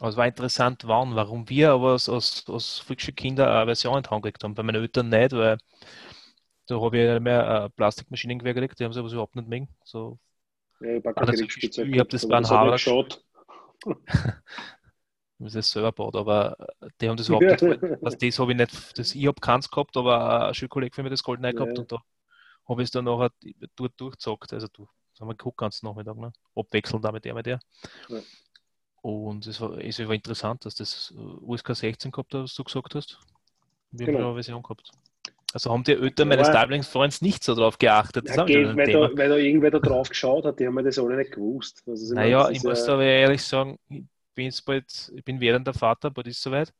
Aber 0.00 0.10
es 0.10 0.16
war 0.16 0.26
interessant, 0.26 0.86
wann, 0.86 1.14
warum 1.16 1.48
wir 1.48 1.72
aber 1.72 1.92
als, 1.92 2.08
als, 2.08 2.44
als 2.48 2.78
frischsche 2.78 3.12
Kinder 3.12 3.52
eine 3.52 3.66
Version 3.66 3.96
in 3.96 4.02
die 4.04 4.10
Hand 4.10 4.22
gekriegt 4.22 4.44
haben. 4.44 4.54
Bei 4.54 4.62
meinen 4.62 4.82
Eltern 4.82 5.08
nicht, 5.08 5.32
weil 5.32 5.58
da 6.68 6.80
habe 6.80 6.96
ich 7.16 7.20
mehr 7.20 7.64
äh, 7.64 7.70
Plastikmaschinengewehr 7.70 8.54
gekriegt, 8.54 8.78
die 8.78 8.84
haben 8.84 8.92
sie 8.92 9.00
aber 9.00 9.10
überhaupt 9.10 9.34
nicht 9.36 9.48
mögen. 9.48 9.68
So, 9.84 10.18
Ja, 10.80 10.96
ich 10.96 11.02
das- 11.02 11.14
Kriegsspielzeug 11.36 11.88
ich 11.88 11.98
hab 11.98 12.08
das 12.08 12.22
gehabt, 12.28 12.48
bei 12.48 12.58
einem 12.60 12.70
geschaut. 12.72 13.24
das 15.38 15.54
ist 15.54 15.70
selber 15.70 15.88
gebaut, 15.92 16.16
aber 16.16 16.56
äh, 16.80 16.88
die 17.00 17.08
haben 17.08 17.16
das 17.16 17.28
überhaupt 17.28 17.62
nicht. 17.62 17.82
Was 18.02 18.18
das 18.18 18.38
habe 18.38 18.52
ich 18.52 18.58
nicht, 18.58 18.98
das, 18.98 19.14
ich 19.14 19.26
habe 19.26 19.40
keins 19.40 19.70
gehabt, 19.70 19.96
aber 19.96 20.48
ein 20.48 20.54
Schulkollege 20.54 20.94
von 20.94 21.04
mir 21.04 21.10
hat 21.10 21.12
das 21.12 21.22
gehabt 21.22 21.76
Ja. 21.76 21.80
und 21.80 21.92
da 21.92 22.02
habe 22.68 22.82
ich 22.82 22.86
es 22.86 22.90
dann 22.90 23.04
nachher 23.06 23.30
dort 23.76 23.92
durchgezockt. 24.00 24.52
Also 24.52 24.66
du, 24.72 24.86
das 25.12 25.20
haben 25.20 25.28
wir 25.28 25.34
geguckt 25.34 25.56
ganzen 25.58 25.86
Nachmittag, 25.86 26.16
ne? 26.16 26.32
Abwechselnd 26.54 27.04
da 27.04 27.12
mit 27.12 27.24
der 27.24 27.34
mit 27.34 27.46
der. 27.46 27.60
Ja. 28.08 28.18
Und 29.00 29.46
es 29.46 29.60
war, 29.60 29.78
es 29.78 29.98
war 30.00 30.12
interessant, 30.12 30.64
dass 30.66 30.74
das 30.74 31.14
äh, 31.16 31.20
USK 31.20 31.74
16 31.74 32.10
gehabt 32.10 32.34
hat, 32.34 32.42
was 32.42 32.54
du 32.54 32.64
gesagt 32.64 32.94
hast. 32.94 33.18
Wir 33.90 34.06
Genau. 34.06 34.18
haben 34.18 34.24
eine 34.26 34.34
Version 34.34 34.62
gehabt. 34.62 34.90
Also 35.52 35.70
haben 35.72 35.84
die 35.84 35.92
Eltern 35.92 36.28
meines 36.28 36.50
Ja. 36.50 36.50
Darblingsfreunds 36.50 37.22
nicht 37.22 37.44
so 37.44 37.54
drauf 37.54 37.78
geachtet. 37.78 38.28
Das 38.28 38.44
Ja, 38.44 38.44
geht, 38.44 38.76
weil, 38.76 38.88
da, 38.90 39.16
weil 39.16 39.28
da 39.28 39.36
irgendwer 39.36 39.70
da 39.70 39.78
drauf 39.80 40.08
geschaut 40.08 40.44
hat, 40.44 40.58
die 40.60 40.66
haben 40.66 40.74
mir 40.74 40.82
das 40.82 40.98
alle 40.98 41.16
nicht 41.16 41.32
gewusst. 41.32 41.82
Also, 41.86 42.14
ich 42.14 42.18
meine, 42.18 42.34
Naja, 42.34 42.48
das 42.48 42.50
ich 42.50 42.60
muss 42.60 42.88
aber 42.88 43.04
ehrlich 43.04 43.42
sagen, 43.42 43.78
ich 43.88 44.04
bin 44.34 44.46
jetzt 44.46 44.64
bald, 44.64 45.12
ich 45.14 45.24
bin 45.24 45.40
werdender 45.40 45.74
Vater, 45.74 46.10
bald 46.10 46.26
ist 46.26 46.42
soweit. 46.42 46.72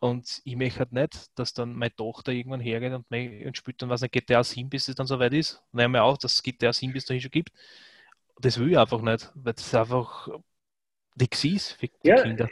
Und 0.00 0.42
ich 0.44 0.56
möchte 0.56 0.80
halt 0.80 0.92
nicht, 0.92 1.30
dass 1.38 1.54
dann 1.54 1.74
meine 1.76 1.94
Tochter 1.96 2.32
irgendwann 2.32 2.60
hergeht 2.60 2.92
und, 2.94 3.06
und 3.46 3.56
spielt 3.58 3.82
dann 3.82 3.90
was 3.90 4.02
nicht 4.02 4.12
GTA 4.12 4.44
7, 4.44 4.70
bis 4.70 4.88
es 4.88 4.96
dann 4.96 5.06
soweit 5.06 5.32
ist. 5.34 5.62
Und 5.72 5.80
dann 5.80 5.96
auch, 5.96 6.18
dass 6.18 6.34
es 6.34 6.42
GTA 6.42 6.72
7 6.72 6.92
bis 6.92 7.06
dahin 7.06 7.22
schon 7.22 7.30
gibt. 7.32 7.52
Das 8.40 8.58
will 8.58 8.70
ich 8.72 8.78
einfach 8.78 9.02
nicht, 9.02 9.30
weil 9.36 9.54
das 9.54 9.74
einfach 9.74 10.28
nichts 11.16 11.44
ist 11.44 11.72
für 11.74 11.88
die 11.88 11.94
Ja, 12.02 12.14
Kinder. 12.14 12.50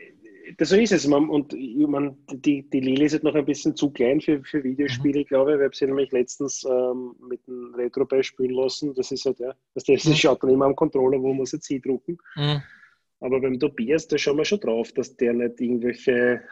Das 0.59 0.70
so 0.70 0.76
ist 0.76 0.92
es. 0.92 1.07
Man, 1.07 1.28
und 1.28 1.53
mein, 1.55 2.16
die, 2.32 2.68
die 2.68 2.80
Lili 2.80 3.05
ist 3.05 3.12
halt 3.12 3.24
noch 3.24 3.34
ein 3.34 3.44
bisschen 3.44 3.74
zu 3.76 3.90
klein 3.90 4.20
für, 4.20 4.42
für 4.42 4.62
Videospiele, 4.62 5.24
glaube 5.24 5.53
ich. 5.53 5.59
Ich 5.59 5.64
habe 5.64 5.76
sie 5.76 5.86
nämlich 5.86 6.12
letztens 6.12 6.64
ähm, 6.64 7.14
mit 7.28 7.40
einem 7.48 7.74
Retro-Ball 7.74 8.22
spielen 8.22 8.53
lassen. 8.53 8.94
Das 8.94 9.11
ist 9.12 9.24
halt, 9.24 9.38
ja, 9.40 9.55
das, 9.74 9.84
das 9.84 10.05
Mhm. 10.05 10.14
schaut 10.14 10.42
dann 10.42 10.51
immer 10.51 10.66
am 10.66 10.76
Controller, 10.76 11.20
wo 11.20 11.32
man 11.32 11.42
es 11.42 11.53
jetzt 11.53 11.66
hindrucken. 11.68 12.18
Mhm. 12.36 12.62
Aber 13.20 13.40
beim 13.40 13.59
Tobias, 13.59 14.09
da 14.09 14.16
schauen 14.16 14.38
wir 14.38 14.44
schon 14.44 14.61
drauf, 14.61 14.92
dass 14.92 15.16
der 15.16 15.34
nicht 15.34 15.61
irgendwelche 15.61 16.42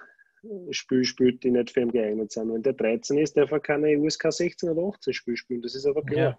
Spielt, 0.71 1.43
die 1.43 1.51
nicht 1.51 1.71
für 1.71 1.81
ihn 1.81 1.91
geeignet 1.91 2.31
sind. 2.33 2.53
Wenn 2.53 2.63
der 2.63 2.73
13 2.75 3.19
ist, 3.19 3.37
darf 3.37 3.51
er 3.51 3.61
keine 3.61 3.99
USK 3.99 4.33
16 4.33 4.69
oder 4.71 4.89
18 4.95 5.13
Spiele 5.13 5.37
spielen. 5.37 5.63
Das 5.63 5.75
ist 5.75 5.85
aber 5.87 6.03
klar. 6.05 6.19
Ja. 6.19 6.39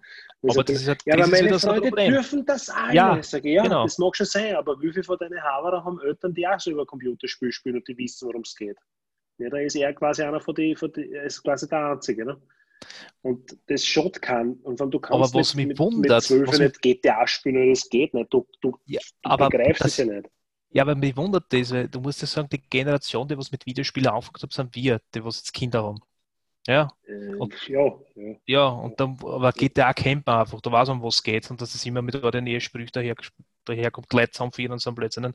Aber 0.50 0.64
das 0.64 0.82
ist 0.82 0.88
halt, 0.88 1.04
ja, 1.06 1.18
das 1.18 1.28
aber 1.28 1.42
meine 1.44 1.60
Freunde 1.60 1.82
Problem. 1.90 2.14
dürfen 2.14 2.46
das 2.46 2.70
alle. 2.70 2.94
Ja, 2.96 3.22
Sag 3.24 3.44
ich, 3.46 3.54
ja, 3.54 3.64
genau. 3.64 3.84
das 3.84 3.98
mag 3.98 4.16
schon 4.16 4.26
sein, 4.26 4.56
aber 4.56 4.82
wie 4.82 4.92
viele 4.92 5.04
von 5.04 5.18
deinen 5.18 5.42
Haverer 5.44 5.84
haben 5.84 6.00
Eltern, 6.02 6.34
die 6.34 6.48
auch 6.48 6.60
so 6.60 6.72
über 6.72 6.86
Computerspiele 6.86 7.52
spielen 7.52 7.76
und 7.76 7.88
die 7.88 7.98
wissen, 7.98 8.28
worum 8.28 8.42
es 8.42 8.56
geht? 8.56 8.78
Ja, 9.38 9.50
da 9.50 9.58
ist 9.58 9.76
er 9.76 9.94
quasi 9.94 10.24
einer 10.24 10.40
von 10.40 10.56
die, 10.56 10.76
von 10.76 10.92
die 10.94 11.02
ist 11.26 11.44
quasi 11.44 11.68
der 11.68 11.92
Einzige. 11.92 12.26
Ne? 12.26 12.42
Und 13.22 13.58
das 13.68 13.86
schaut 13.86 14.22
kann. 14.22 14.54
Und 14.64 14.80
wenn 14.80 14.92
du 14.92 15.00
kannst 15.00 15.14
Aber 15.34 15.40
was 15.40 15.56
mich 15.56 15.68
mit, 15.68 15.80
wundert, 15.80 16.12
mit 16.12 16.24
12 16.24 16.48
was 16.48 16.60
mich- 16.60 16.68
nicht 16.70 16.82
GTA 16.82 17.28
spielen, 17.28 17.58
oder 17.58 17.70
das 17.70 17.90
geht 17.90 18.14
nicht. 18.14 18.34
Du, 18.34 18.48
du, 18.62 18.78
Ja, 18.86 19.00
du 19.24 19.38
begreifst 19.38 19.82
das- 19.82 19.88
es 19.92 19.98
ja 19.98 20.06
nicht. 20.06 20.30
Ja, 20.72 20.84
aber 20.84 20.96
mich 20.96 21.16
wundert 21.18 21.52
das, 21.52 21.72
weil 21.72 21.88
du 21.90 22.00
musst 22.02 22.22
ja 22.22 22.28
sagen, 22.28 22.50
die 22.50 22.62
Generation, 22.62 23.28
die 23.28 23.38
was 23.38 23.52
mit 23.52 23.66
Videospielen 23.66 24.10
angefangen 24.10 24.42
hat, 24.44 24.54
sind 24.54 24.76
wir, 24.76 25.02
die 25.16 25.24
was 25.24 25.38
jetzt 25.38 25.54
Kinder 25.54 25.84
haben. 25.84 26.00
Ja, 26.68 26.90
Äh, 27.08 27.36
Und- 27.38 27.54
ja, 27.68 28.00
ja. 28.16 28.36
Ja, 28.48 28.68
und 28.68 29.00
dann 29.00 29.18
aber 29.24 29.54
GTA 29.54 29.94
kennt 29.94 30.26
man 30.26 30.40
einfach, 30.42 30.62
da 30.62 30.72
weiß 30.72 30.90
man, 30.90 31.04
was 31.04 31.24
geht 31.24 31.50
und 31.52 31.62
dass 31.62 31.76
es 31.76 31.86
immer 31.86 32.02
mit 32.02 32.16
der 32.16 32.42
Nähe 32.42 32.62
sprücht 32.62 32.96
daher, 32.96 33.16
daherkommt, 33.70 34.12
Leute 34.14 34.32
zusammenführen 34.32 34.72
und 34.74 34.82
so 34.82 34.92
Blödsinn. 34.92 35.34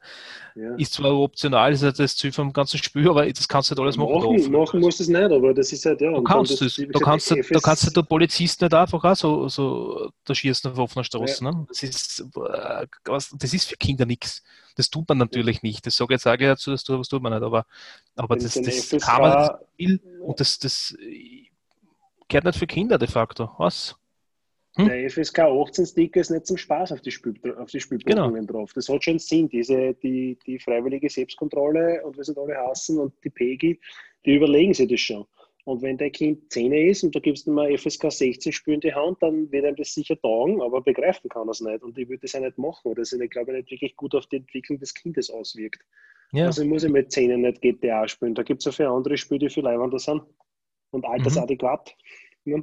ja. 0.55 0.75
Ist 0.77 0.93
zwar 0.95 1.15
optional, 1.15 1.73
ist 1.73 1.83
halt 1.83 1.99
das 1.99 2.17
Ziel 2.17 2.33
vom 2.33 2.53
ganzen 2.53 2.79
Spiel, 2.79 3.09
aber 3.09 3.31
das 3.31 3.49
kannst 3.49 3.71
du 3.71 3.73
halt 3.73 3.81
alles 3.81 3.97
machen. 3.97 4.13
Machen, 4.15 4.43
da. 4.43 4.59
machen 4.59 4.81
musst 4.81 4.99
du 5.01 5.05
es 5.05 5.09
nicht, 5.09 5.23
aber 5.33 5.55
das 5.55 5.73
ist 5.73 5.85
halt, 5.87 6.01
ja. 6.01 6.11
Du 6.13 6.23
kannst 6.23 6.53
das- 6.53 6.61
es. 6.61 6.79
wie 6.79 6.83
Du 6.87 6.93
gesagt, 6.93 7.05
kannst, 7.05 7.31
da 7.31 7.37
FS 7.37 7.63
kannst 7.63 7.87
du 7.87 7.91
der 7.91 8.03
Polizist 8.03 8.61
nicht 8.61 8.75
einfach 8.75 9.03
auch 9.05 9.17
so, 9.17 9.49
so 9.49 10.11
da 10.25 10.35
schießen 10.35 10.71
auf 10.73 10.79
offener 10.79 11.05
Straße. 11.05 11.45
Ne? 11.45 11.67
Das, 11.69 11.83
ist, 11.83 12.21
äh, 12.37 12.87
das 13.05 13.55
ist 13.55 13.69
für 13.69 13.77
Kinder 13.77 14.07
nichts. 14.07 14.43
Das 14.77 14.91
tut 14.91 15.09
man 15.09 15.19
natürlich 15.19 15.63
nicht. 15.63 15.87
Das 15.87 15.97
sage 15.97 16.15
ich 16.15 16.19
jetzt 16.19 16.27
auch 16.27 16.37
dazu, 16.37 16.71
das 16.73 16.83
tut, 16.83 16.99
was 16.99 17.09
tut 17.09 17.23
man 17.23 17.33
nicht. 17.33 17.43
Aber, 17.45 17.65
aber 18.17 18.37
das, 18.37 18.55
das 18.55 18.87
FSK 18.87 19.01
kann 19.01 19.23
man 19.23 19.31
das 19.33 19.51
will 19.79 20.01
und 20.21 20.41
das, 20.41 20.59
das 20.59 20.97
äh, 21.01 21.47
gehört 22.29 22.45
nicht 22.45 22.59
für 22.59 22.67
Kinder 22.67 22.99
de 22.99 23.07
facto. 23.09 23.51
Was? 23.59 23.95
Hm? 24.77 24.89
Der 24.89 25.09
FSK 25.09 25.41
18 25.41 25.87
Sticker 25.87 26.21
ist 26.21 26.31
nicht 26.31 26.47
zum 26.47 26.57
Spaß 26.57 26.93
auf 26.93 27.01
die, 27.01 27.13
Spiel, 27.13 27.35
auf 27.57 27.71
die 27.71 27.81
Spielprüfungen 27.81 28.47
drauf. 28.47 28.73
Das 28.73 28.89
hat 28.89 29.05
schon 29.05 29.19
Sinn. 29.21 29.49
Diese, 29.49 29.95
die, 29.95 30.37
die 30.47 30.59
freiwillige 30.59 31.09
Selbstkontrolle 31.09 32.05
und 32.05 32.19
wie 32.19 32.25
sie 32.25 32.37
alle 32.37 32.57
hassen 32.57 32.99
und 32.99 33.13
die 33.23 33.31
PEGI, 33.31 33.81
die 34.25 34.35
überlegen 34.35 34.75
sich 34.75 34.89
das 34.89 35.01
schon. 35.01 35.27
Und 35.65 35.81
wenn 35.81 35.97
dein 35.97 36.13
Kind 36.13 36.53
10 36.53 36.73
ist 36.73 37.05
und 37.05 37.15
du 37.15 37.21
gibst 37.21 37.47
ihm 37.47 37.59
ein 37.59 37.77
FSK 37.79 38.13
16 38.13 38.53
Spiel 38.53 38.75
in 38.75 38.81
die 38.81 38.93
Hand, 38.93 39.23
dann 39.23 39.51
wird 39.51 39.65
ihm 39.65 39.77
das 39.77 39.95
sicher 39.95 40.21
taugen, 40.21 40.61
aber 40.61 40.83
begreifen 40.83 41.31
kann 41.31 41.49
er 41.49 41.53
es 41.53 41.61
nicht. 41.61 41.83
Und 41.83 41.97
ich 41.97 42.07
würde 42.09 42.21
das 42.21 42.33
ja 42.33 42.41
nicht 42.41 42.59
machen, 42.59 42.81
weil 42.85 42.95
das 42.97 43.11
sich, 43.11 43.31
glaube 43.31 43.53
ich, 43.53 43.59
nicht 43.59 43.71
wirklich 43.71 43.97
gut 43.97 44.15
auf 44.15 44.27
die 44.27 44.37
Entwicklung 44.37 44.79
des 44.79 44.93
Kindes 44.93 45.31
auswirkt. 45.31 45.83
Ja. 46.33 46.47
Also 46.47 46.65
muss 46.67 46.85
ich 46.85 46.91
mit 46.91 47.13
10 47.13 47.41
nicht 47.41 47.63
GTA 47.63 48.07
spielen. 48.09 48.35
Da 48.35 48.43
gibt 48.43 48.61
es 48.61 48.67
ja 48.67 48.73
für 48.73 48.89
andere 48.89 49.17
Spiele, 49.17 49.39
die 49.39 49.49
viel 49.49 49.63
leibender 49.63 49.99
sind 49.99 50.23
und 50.91 51.07
altersadäquat. 51.07 51.95
Ja. 52.45 52.59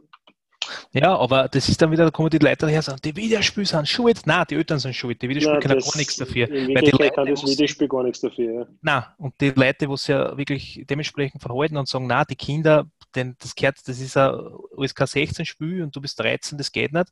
Ja, 0.94 1.18
aber 1.18 1.48
das 1.48 1.70
ist 1.70 1.82
dann 1.82 1.92
wieder, 1.92 2.04
da 2.06 2.12
kommen 2.12 2.30
die 2.30 2.38
Leute 2.38 2.66
daher 2.66 2.80
und 2.80 2.84
sagen, 2.84 3.00
die 3.04 3.16
Videospiele 3.16 3.66
sind 3.66 3.88
schuld. 3.88 4.22
Nein, 4.26 4.46
die 4.50 4.56
Eltern 4.56 4.78
sind 4.80 4.94
schuld. 4.94 5.22
Die 5.22 5.30
Videospiele 5.30 5.60
Nein, 5.60 5.62
können 5.62 5.80
gar 5.80 5.98
nichts 5.98 6.18
dafür. 6.18 6.50
Weil 6.50 6.68
die 6.68 6.68
Wirklichkeit 6.68 7.14
kann 7.14 7.28
Leute, 7.28 7.42
das 7.42 7.50
Videospiel 7.50 7.88
gar 7.88 8.04
nichts 8.04 8.20
dafür. 8.20 8.54
Ja. 8.54 8.68
Nein, 8.82 9.04
und 9.18 9.34
die 9.40 9.52
Leute, 9.52 9.88
die 9.88 9.98
sich 9.98 10.08
ja 10.10 10.38
wirklich 10.38 10.84
dementsprechend 10.90 11.42
verhalten 11.42 11.78
und 11.78 11.88
sagen, 11.88 12.08
na, 12.08 12.26
die 12.26 12.36
Kinder, 12.36 12.88
denn 13.16 13.36
das 13.40 13.56
gehört, 13.56 13.78
das 13.88 14.00
ist 14.02 14.18
ein 14.18 14.34
USK 14.76 15.08
16 15.08 15.46
Spiel 15.46 15.82
und 15.84 15.96
du 15.96 16.02
bist 16.02 16.20
13, 16.20 16.58
das 16.58 16.72
geht 16.72 16.92
nicht. 16.92 17.10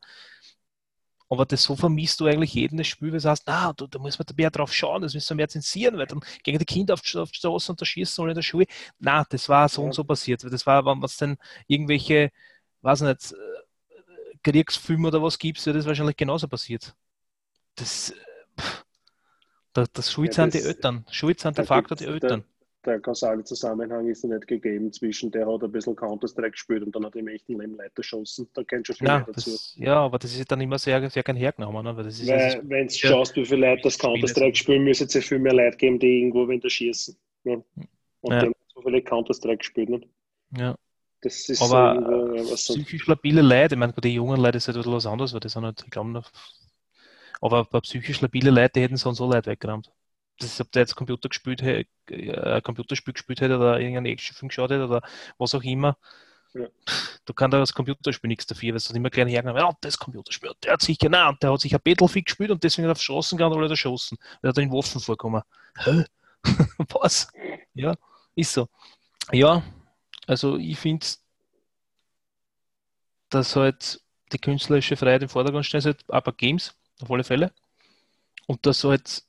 Aber 1.30 1.45
das 1.45 1.61
so 1.63 1.75
vermisst 1.75 2.19
du 2.19 2.25
eigentlich 2.25 2.55
jeden 2.55 2.77
das 2.77 2.88
Spiel, 2.88 3.09
weil 3.09 3.17
du 3.17 3.21
sagst, 3.21 3.43
na, 3.45 3.71
da, 3.73 3.86
da 3.88 3.99
muss 3.99 4.17
man 4.17 4.25
mehr 4.36 4.49
drauf 4.49 4.73
schauen, 4.73 5.03
das 5.03 5.13
müssen 5.13 5.30
wir 5.30 5.36
mehr 5.43 5.47
zensieren, 5.49 5.97
weil 5.97 6.07
dann 6.07 6.21
gehen 6.43 6.57
die 6.57 6.65
Kinder 6.65 6.95
auf, 6.95 7.01
auf 7.15 7.32
die 7.32 7.38
Straße 7.38 7.71
und 7.71 7.80
da 7.80 7.86
schießen 7.86 8.21
alle 8.21 8.32
in 8.32 8.36
der 8.36 8.41
Schule. 8.41 8.65
Na, 8.99 9.23
das 9.30 9.47
war 9.47 9.69
so 9.69 9.84
Ja. 9.84 9.88
und 9.88 9.93
so 9.93 10.03
passiert. 10.03 10.43
Das 10.43 10.65
war, 10.65 10.86
wenn 10.86 11.03
es 11.03 11.17
denn 11.17 11.38
irgendwelche, 11.67 12.32
weiß 12.82 13.01
nicht, 13.01 13.36
Kriegsfilme 14.43 15.07
oder 15.09 15.21
was 15.21 15.37
gibt, 15.39 15.65
wäre 15.65 15.77
das 15.77 15.85
wahrscheinlich 15.87 16.17
genauso 16.17 16.47
passiert. 16.47 16.95
Das, 17.75 18.13
pff, 18.59 18.85
das, 19.73 19.91
das 19.93 20.11
Schuld 20.11 20.33
Ja, 20.37 20.43
sind 20.43 20.53
die 20.53 20.61
Eltern. 20.61 21.05
Schuld 21.11 21.39
sind 21.39 21.57
de 21.57 21.63
facto 21.65 21.95
die 21.95 22.05
Eltern. 22.05 22.43
der 22.85 22.99
kausale 23.01 23.43
Zusammenhang 23.43 24.07
ist 24.07 24.23
nicht 24.23 24.47
gegeben 24.47 24.91
zwischen 24.93 25.31
der 25.31 25.47
hat 25.47 25.63
ein 25.63 25.71
bisschen 25.71 25.95
Counter-Strike 25.95 26.51
gespielt 26.51 26.83
und 26.83 26.95
dann 26.95 27.05
hat 27.05 27.15
er 27.15 27.19
im 27.21 27.27
echten 27.27 27.59
Leben 27.59 27.75
Leute 27.75 27.91
erschossen. 27.97 28.49
Da 28.53 28.63
kennt 28.63 28.87
schon 28.87 28.95
viel 28.95 29.07
Ja, 29.07 29.17
mehr 29.17 29.25
dazu. 29.25 29.51
das, 29.51 29.73
ja, 29.75 29.95
aber 29.97 30.17
das 30.19 30.33
ist 30.35 30.49
dann 30.51 30.61
immer 30.61 30.79
sehr, 30.79 31.09
sehr 31.09 31.23
gern 31.23 31.35
hergenommen. 31.35 31.83
Ne? 31.83 31.95
Weil 31.95 32.05
das 32.05 32.19
ist, 32.19 32.27
Weil, 32.29 32.61
wenn 32.69 32.87
du 32.87 32.93
schaust, 32.93 33.35
wie 33.35 33.45
viele 33.45 33.67
Leute 33.69 33.81
das 33.83 33.97
Counter-Strike 33.99 34.55
spielen, 34.55 34.83
müsste 34.83 35.05
es 35.05 35.13
ja 35.13 35.21
viel 35.21 35.39
mehr 35.39 35.53
Leute 35.53 35.77
geben, 35.77 35.99
die 35.99 36.19
irgendwo 36.19 36.47
wenn 36.47 36.59
da 36.61 36.69
schießen. 36.69 37.17
Ne? 37.43 37.63
Und 38.21 38.31
Ja. 38.33 38.39
die 38.41 38.47
haben 38.47 38.55
so 38.73 38.81
viele 38.81 39.01
Counter-Strike 39.03 39.57
gespielt. 39.59 39.89
Ne? 39.89 40.01
ja. 40.57 40.75
Das 41.22 41.49
ist 41.49 41.61
Aber, 41.61 41.95
so 41.95 42.51
was 42.51 42.65
so. 42.65 42.74
psychisch 42.74 43.07
labile 43.07 43.41
Leute, 43.41 43.76
ich 43.76 43.80
meine, 43.80 43.93
die 43.93 44.13
jungen 44.13 44.39
Leute 44.39 44.57
ist 44.57 44.67
halt 44.67 44.78
ein 44.78 44.80
bisschen 44.80 44.93
was 44.93 45.05
anderes, 45.05 45.34
weil 45.34 45.41
die 45.41 45.49
sind 45.49 45.65
halt, 45.65 45.82
ich 45.84 45.91
glaube, 45.91 46.09
noch. 46.09 46.32
Aber 47.41 47.65
bei 47.65 47.80
psychisch 47.82 48.22
labile 48.22 48.51
Leute, 48.51 48.74
die 48.76 48.82
hätten 48.82 48.97
so 48.97 49.09
und 49.09 49.15
so 49.15 49.30
Leute 49.30 49.51
weggerammt. 49.51 49.91
Das 50.39 50.53
ist, 50.53 50.61
ob 50.61 50.72
der 50.72 50.84
jetzt 50.84 50.95
Computer 50.95 51.28
gespielt 51.28 51.61
hätte, 51.61 51.89
äh, 52.09 52.55
ein 52.55 52.63
Computerspiel 52.63 53.13
gespielt 53.13 53.41
hätte 53.41 53.57
oder 53.57 53.80
irgendeinen 53.80 54.05
Actionfilm 54.05 54.47
geschaut 54.47 54.72
hätte 54.72 54.86
oder 54.86 55.01
was 55.38 55.53
auch 55.53 55.63
immer. 55.63 55.97
Ja. 56.53 56.67
Du 57.26 57.34
kannst 57.34 57.53
da 57.53 57.59
das 57.59 57.74
Computerspiel 57.74 58.30
nichts 58.30 58.47
dafür, 58.47 58.74
weil 58.74 58.82
du 58.82 58.93
immer 58.95 59.09
gleich 59.09 59.28
hergenommen 59.30 59.61
ja, 59.61 59.72
das 59.82 59.99
Computerspiel, 59.99 60.51
der 60.63 60.74
hat 60.74 60.82
sich 60.82 60.97
genau, 60.97 61.34
der 61.34 61.51
hat 61.53 61.61
sich 61.61 61.76
ein 61.76 61.82
Battlefield 61.84 62.26
gespielt 62.26 62.51
und 62.51 62.63
deswegen 62.63 62.88
hat 62.88 62.91
er 62.91 62.97
auf 62.97 63.01
Straßen 63.01 63.38
gegangen 63.38 63.53
oder 63.53 63.65
hat 63.65 63.72
er 63.72 63.74
erschossen. 63.74 64.17
Der 64.41 64.49
hat 64.49 64.57
in 64.57 64.72
Waffen 64.72 65.01
vorkommen. 65.01 65.43
Hä? 65.78 66.05
Was? 66.89 67.28
Ja, 67.74 67.95
ist 68.36 68.53
so. 68.53 68.67
Ja, 69.32 69.61
also 70.30 70.57
ich 70.57 70.77
finde, 70.80 71.05
dass 73.30 73.55
halt 73.55 74.01
die 74.32 74.38
künstlerische 74.38 74.95
Freiheit 74.95 75.23
im 75.23 75.30
Vordergrund 75.30 75.65
steht, 75.65 75.86
halt 75.86 76.05
bei 76.07 76.32
Games, 76.32 76.75
auf 77.01 77.09
alle 77.11 77.23
Fälle. 77.23 77.51
Und 78.47 78.65
dass 78.65 78.84
halt 78.84 79.23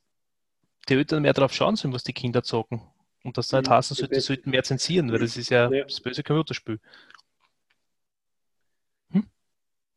die 0.89 0.95
Eltern 0.95 1.23
mehr 1.23 1.33
drauf 1.33 1.53
schauen 1.55 1.77
sollen, 1.77 1.95
was 1.95 2.05
die 2.05 2.13
Kinder 2.13 2.43
zocken. 2.43 2.83
Und 3.25 3.39
dass 3.39 3.49
das 3.49 3.61
nicht 3.61 3.69
Mhm, 3.69 3.75
heißen 3.75 3.97
sollte, 3.97 4.15
die 4.15 4.21
sollten 4.21 4.51
mehr 4.51 4.63
zensieren, 4.65 5.13
weil 5.13 5.19
das 5.21 5.37
ist 5.37 5.51
ja, 5.51 5.69
Ja. 5.71 5.85
das 5.85 6.01
böse 6.01 6.23
Computerspiel. 6.23 6.81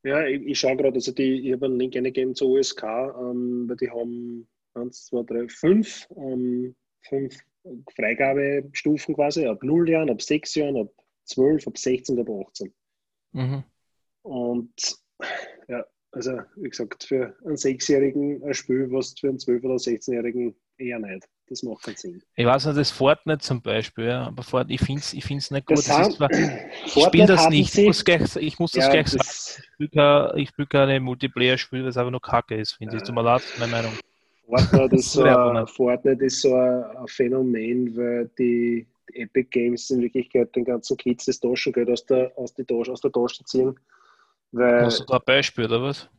Ja, 0.03 0.25
ich, 0.25 0.41
ich 0.45 0.59
schaue 0.59 0.75
gerade, 0.75 0.95
also 0.95 1.11
die, 1.13 1.47
ich 1.47 1.53
habe 1.53 1.65
einen 1.65 1.79
Link 1.79 1.95
eingegeben 1.95 2.35
zur 2.35 2.49
USK, 2.49 2.83
ähm, 2.83 3.65
weil 3.69 3.77
die 3.77 3.89
haben 3.89 4.47
1, 4.73 5.05
2, 5.05 5.23
3, 5.23 5.47
5, 5.47 6.07
ähm, 6.17 6.75
fünf 7.07 7.39
Freigabestufen 7.95 9.15
quasi, 9.15 9.45
ab 9.47 9.63
0 9.63 9.89
Jahren, 9.89 10.09
ab 10.09 10.21
6 10.21 10.55
Jahren, 10.55 10.77
ab 10.77 10.89
12, 11.25 11.67
ab 11.67 11.77
16, 11.77 12.19
ab 12.19 12.27
18. 12.29 12.73
Mhm. 13.31 13.63
Und 14.23 14.97
ja, 15.67 15.85
also 16.11 16.39
wie 16.57 16.69
gesagt, 16.69 17.03
für 17.03 17.35
einen 17.45 17.57
Sechsjährigen 17.57 18.43
ein 18.43 18.53
Spiel, 18.53 18.91
was 18.91 19.15
für 19.19 19.29
einen 19.29 19.37
12- 19.37 19.63
oder 19.63 19.75
16-Jährigen 19.75 20.55
eher 20.77 20.99
nicht. 20.99 21.27
Das 21.47 21.61
macht 21.63 21.83
keinen 21.83 21.95
Sinn. 21.97 22.21
Ich 22.35 22.45
weiß 22.45 22.65
nicht, 22.65 22.77
das 22.77 22.91
Fortnite 22.91 23.39
zum 23.39 23.61
Beispiel, 23.61 24.05
ja, 24.05 24.27
aber 24.27 24.43
Fort, 24.43 24.69
ich 24.69 24.79
finde 24.79 25.01
es 25.01 25.13
ich 25.13 25.23
find's 25.23 25.51
nicht 25.51 25.65
gut. 25.67 25.77
Das 25.77 25.85
Das 25.85 26.09
zwar, 26.15 26.31
ich 26.85 26.91
Fortnite 26.91 27.07
spiele 27.07 27.25
das 27.27 27.49
nicht, 27.49 27.77
ich 27.77 27.85
muss, 27.85 28.05
gleich, 28.05 28.35
ich 28.37 28.59
muss 28.59 28.71
das 28.71 28.85
Ja, 28.85 28.91
gleich 28.91 29.07
sagen. 29.07 29.23
das, 29.23 29.59
Ich 29.59 29.65
spiele 29.73 29.89
keine, 29.89 30.33
ich 30.37 30.49
spiel 30.49 30.65
keine 30.65 30.99
Multiplayer-Spiele, 30.99 31.83
weil 31.83 31.89
es 31.89 31.97
einfach 31.97 32.11
nur 32.11 32.21
Kacke 32.21 32.55
ist, 32.55 32.73
finde 32.73 32.97
ich. 32.97 33.03
Tut 33.03 33.15
mir 33.15 33.23
leid, 33.23 33.41
meine 33.57 33.71
Meinung. 33.71 33.93
Fortnite 34.47 34.95
ist, 34.95 35.11
so 35.11 35.23
ein, 35.23 35.67
Fortnite 35.67 36.25
ist 36.25 36.41
so 36.41 36.55
ein, 36.55 37.07
Phänomen, 37.07 37.95
weil 37.95 38.29
die, 38.37 38.87
die 39.09 39.21
Epic 39.21 39.49
Games 39.51 39.89
in 39.89 40.01
Wirklichkeit 40.01 40.55
den 40.55 40.65
ganzen 40.65 40.97
Kids 40.97 41.25
das 41.25 41.39
Taschengeld 41.39 41.89
aus 41.89 42.05
der, 42.05 42.31
aus, 42.37 42.53
die 42.53 42.65
Tasche, 42.65 42.91
aus 42.91 43.01
der 43.01 43.11
Tasche 43.11 43.43
ziehen. 43.45 43.79
Weil, 44.51 44.85
Hast 44.85 45.01
du 45.01 45.05
da 45.05 45.17
ein 45.17 45.23
Beispiel, 45.25 45.65
oder 45.65 45.81
was? 45.81 46.09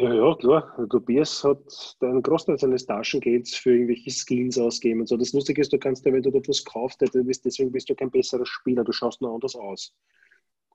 ja, 0.00 0.12
ja, 0.12 0.34
klar, 0.34 0.88
Tobias 0.88 1.44
hat 1.44 1.58
einen 2.00 2.22
Großteil 2.22 2.58
seines 2.58 2.86
Taschengelds 2.86 3.54
für 3.54 3.72
irgendwelche 3.72 4.10
Skins 4.10 4.58
ausgegeben 4.58 5.00
und 5.00 5.08
so. 5.08 5.16
Das 5.16 5.32
Lustige 5.32 5.60
ist, 5.60 5.72
du 5.72 5.78
kannst 5.78 6.04
ja, 6.06 6.12
wenn 6.12 6.22
du 6.22 6.30
dort 6.30 6.48
was 6.48 6.64
kaufst, 6.64 7.00
du 7.00 7.24
bist, 7.24 7.44
deswegen 7.44 7.70
bist 7.70 7.88
du 7.88 7.94
kein 7.94 8.10
besserer 8.10 8.46
Spieler, 8.46 8.84
du 8.84 8.92
schaust 8.92 9.20
nur 9.20 9.32
anders 9.32 9.54
aus. 9.54 9.94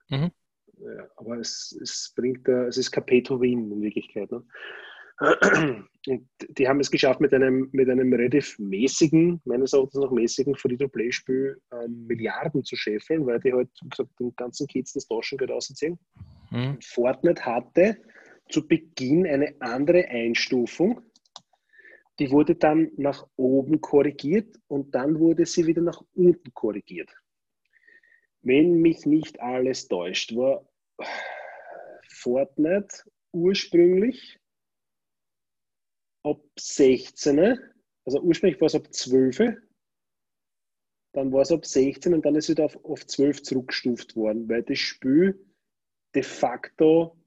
Mhm. 0.09 0.31
Ja, 0.79 1.07
aber 1.17 1.37
es, 1.37 1.77
es 1.81 2.13
bringt, 2.15 2.47
äh, 2.47 2.65
es 2.65 2.77
ist 2.77 2.91
kein 2.91 3.05
Pay 3.05 3.23
to 3.23 3.39
Win 3.39 3.71
in 3.71 3.81
Wirklichkeit. 3.81 4.31
Ne? 4.31 4.43
Und 5.19 5.87
die 6.57 6.67
haben 6.67 6.79
es 6.79 6.91
geschafft, 6.91 7.21
mit 7.21 7.33
einem, 7.33 7.69
mit 7.71 7.89
einem 7.89 8.11
relativ 8.11 8.57
mäßigen, 8.59 9.41
meines 9.45 9.73
Erachtens 9.73 10.01
noch 10.01 10.11
mäßigen 10.11 10.55
Free-to-Play-Spiel 10.55 11.61
ähm, 11.71 12.05
Milliarden 12.07 12.63
zu 12.63 12.75
scheffeln, 12.75 13.25
weil 13.25 13.39
die 13.39 13.53
halt, 13.53 13.69
wie 13.81 13.89
gesagt, 13.89 14.09
den 14.19 14.35
ganzen 14.35 14.67
Kids 14.67 14.93
das 14.93 15.07
Taschengeld 15.07 15.51
ausziehen. 15.51 15.97
Mhm. 16.51 16.77
Fortnite 16.81 17.45
hatte 17.45 18.01
zu 18.49 18.67
Beginn 18.67 19.25
eine 19.25 19.55
andere 19.59 20.05
Einstufung. 20.09 21.01
Die 22.19 22.29
wurde 22.29 22.55
dann 22.55 22.91
nach 22.97 23.25
oben 23.37 23.79
korrigiert 23.79 24.59
und 24.67 24.93
dann 24.93 25.19
wurde 25.19 25.45
sie 25.45 25.65
wieder 25.65 25.81
nach 25.81 26.01
unten 26.13 26.53
korrigiert. 26.53 27.09
Wenn 28.41 28.81
mich 28.81 29.05
nicht 29.05 29.39
alles 29.39 29.87
täuscht, 29.87 30.35
war 30.35 30.67
Fortnite 32.09 33.03
ursprünglich 33.31 34.37
ab 36.23 36.41
16, 36.57 37.59
also 38.05 38.21
ursprünglich 38.21 38.59
war 38.59 38.67
es 38.67 38.75
ab 38.75 38.91
12, 38.91 39.39
dann 41.13 41.31
war 41.31 41.41
es 41.41 41.51
ab 41.51 41.65
16 41.65 42.13
und 42.13 42.25
dann 42.25 42.35
ist 42.35 42.45
es 42.45 42.49
wieder 42.51 42.65
auf, 42.65 42.83
auf 42.83 43.05
12 43.05 43.43
zurückgestuft 43.43 44.15
worden, 44.15 44.49
weil 44.49 44.63
das 44.63 44.79
Spiel 44.79 45.39
de 46.15 46.23
facto, 46.23 47.17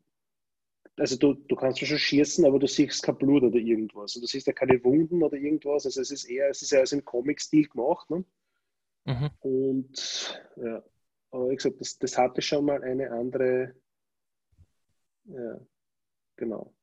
also 0.97 1.17
du, 1.17 1.35
du 1.35 1.57
kannst 1.57 1.79
schon 1.79 1.99
schießen, 1.99 2.45
aber 2.45 2.59
du 2.59 2.67
siehst 2.67 3.03
kein 3.03 3.19
Blut 3.19 3.43
oder 3.43 3.59
irgendwas. 3.59 4.17
Und 4.17 4.23
du 4.23 4.27
siehst 4.27 4.47
ja 4.47 4.53
keine 4.53 4.83
Wunden 4.83 5.23
oder 5.23 5.37
irgendwas. 5.37 5.85
Also 5.85 6.01
es 6.01 6.11
ist 6.11 6.25
eher, 6.25 6.49
es 6.49 6.63
ist 6.63 6.71
ja 6.71 6.81
also 6.81 6.97
im 6.97 7.05
Comic-Stil 7.05 7.69
gemacht. 7.69 8.09
Ne? 8.11 8.25
Mhm. 9.05 9.31
Und 9.41 10.43
ja, 10.57 10.83
aber 11.31 11.51
wie 11.51 11.57
gesagt, 11.57 11.81
das, 11.81 11.99
das 11.99 12.17
hatte 12.17 12.41
schon 12.41 12.65
mal 12.65 12.83
eine 12.83 13.11
andere, 13.11 13.75
ja, 15.25 15.61
genau. 16.37 16.76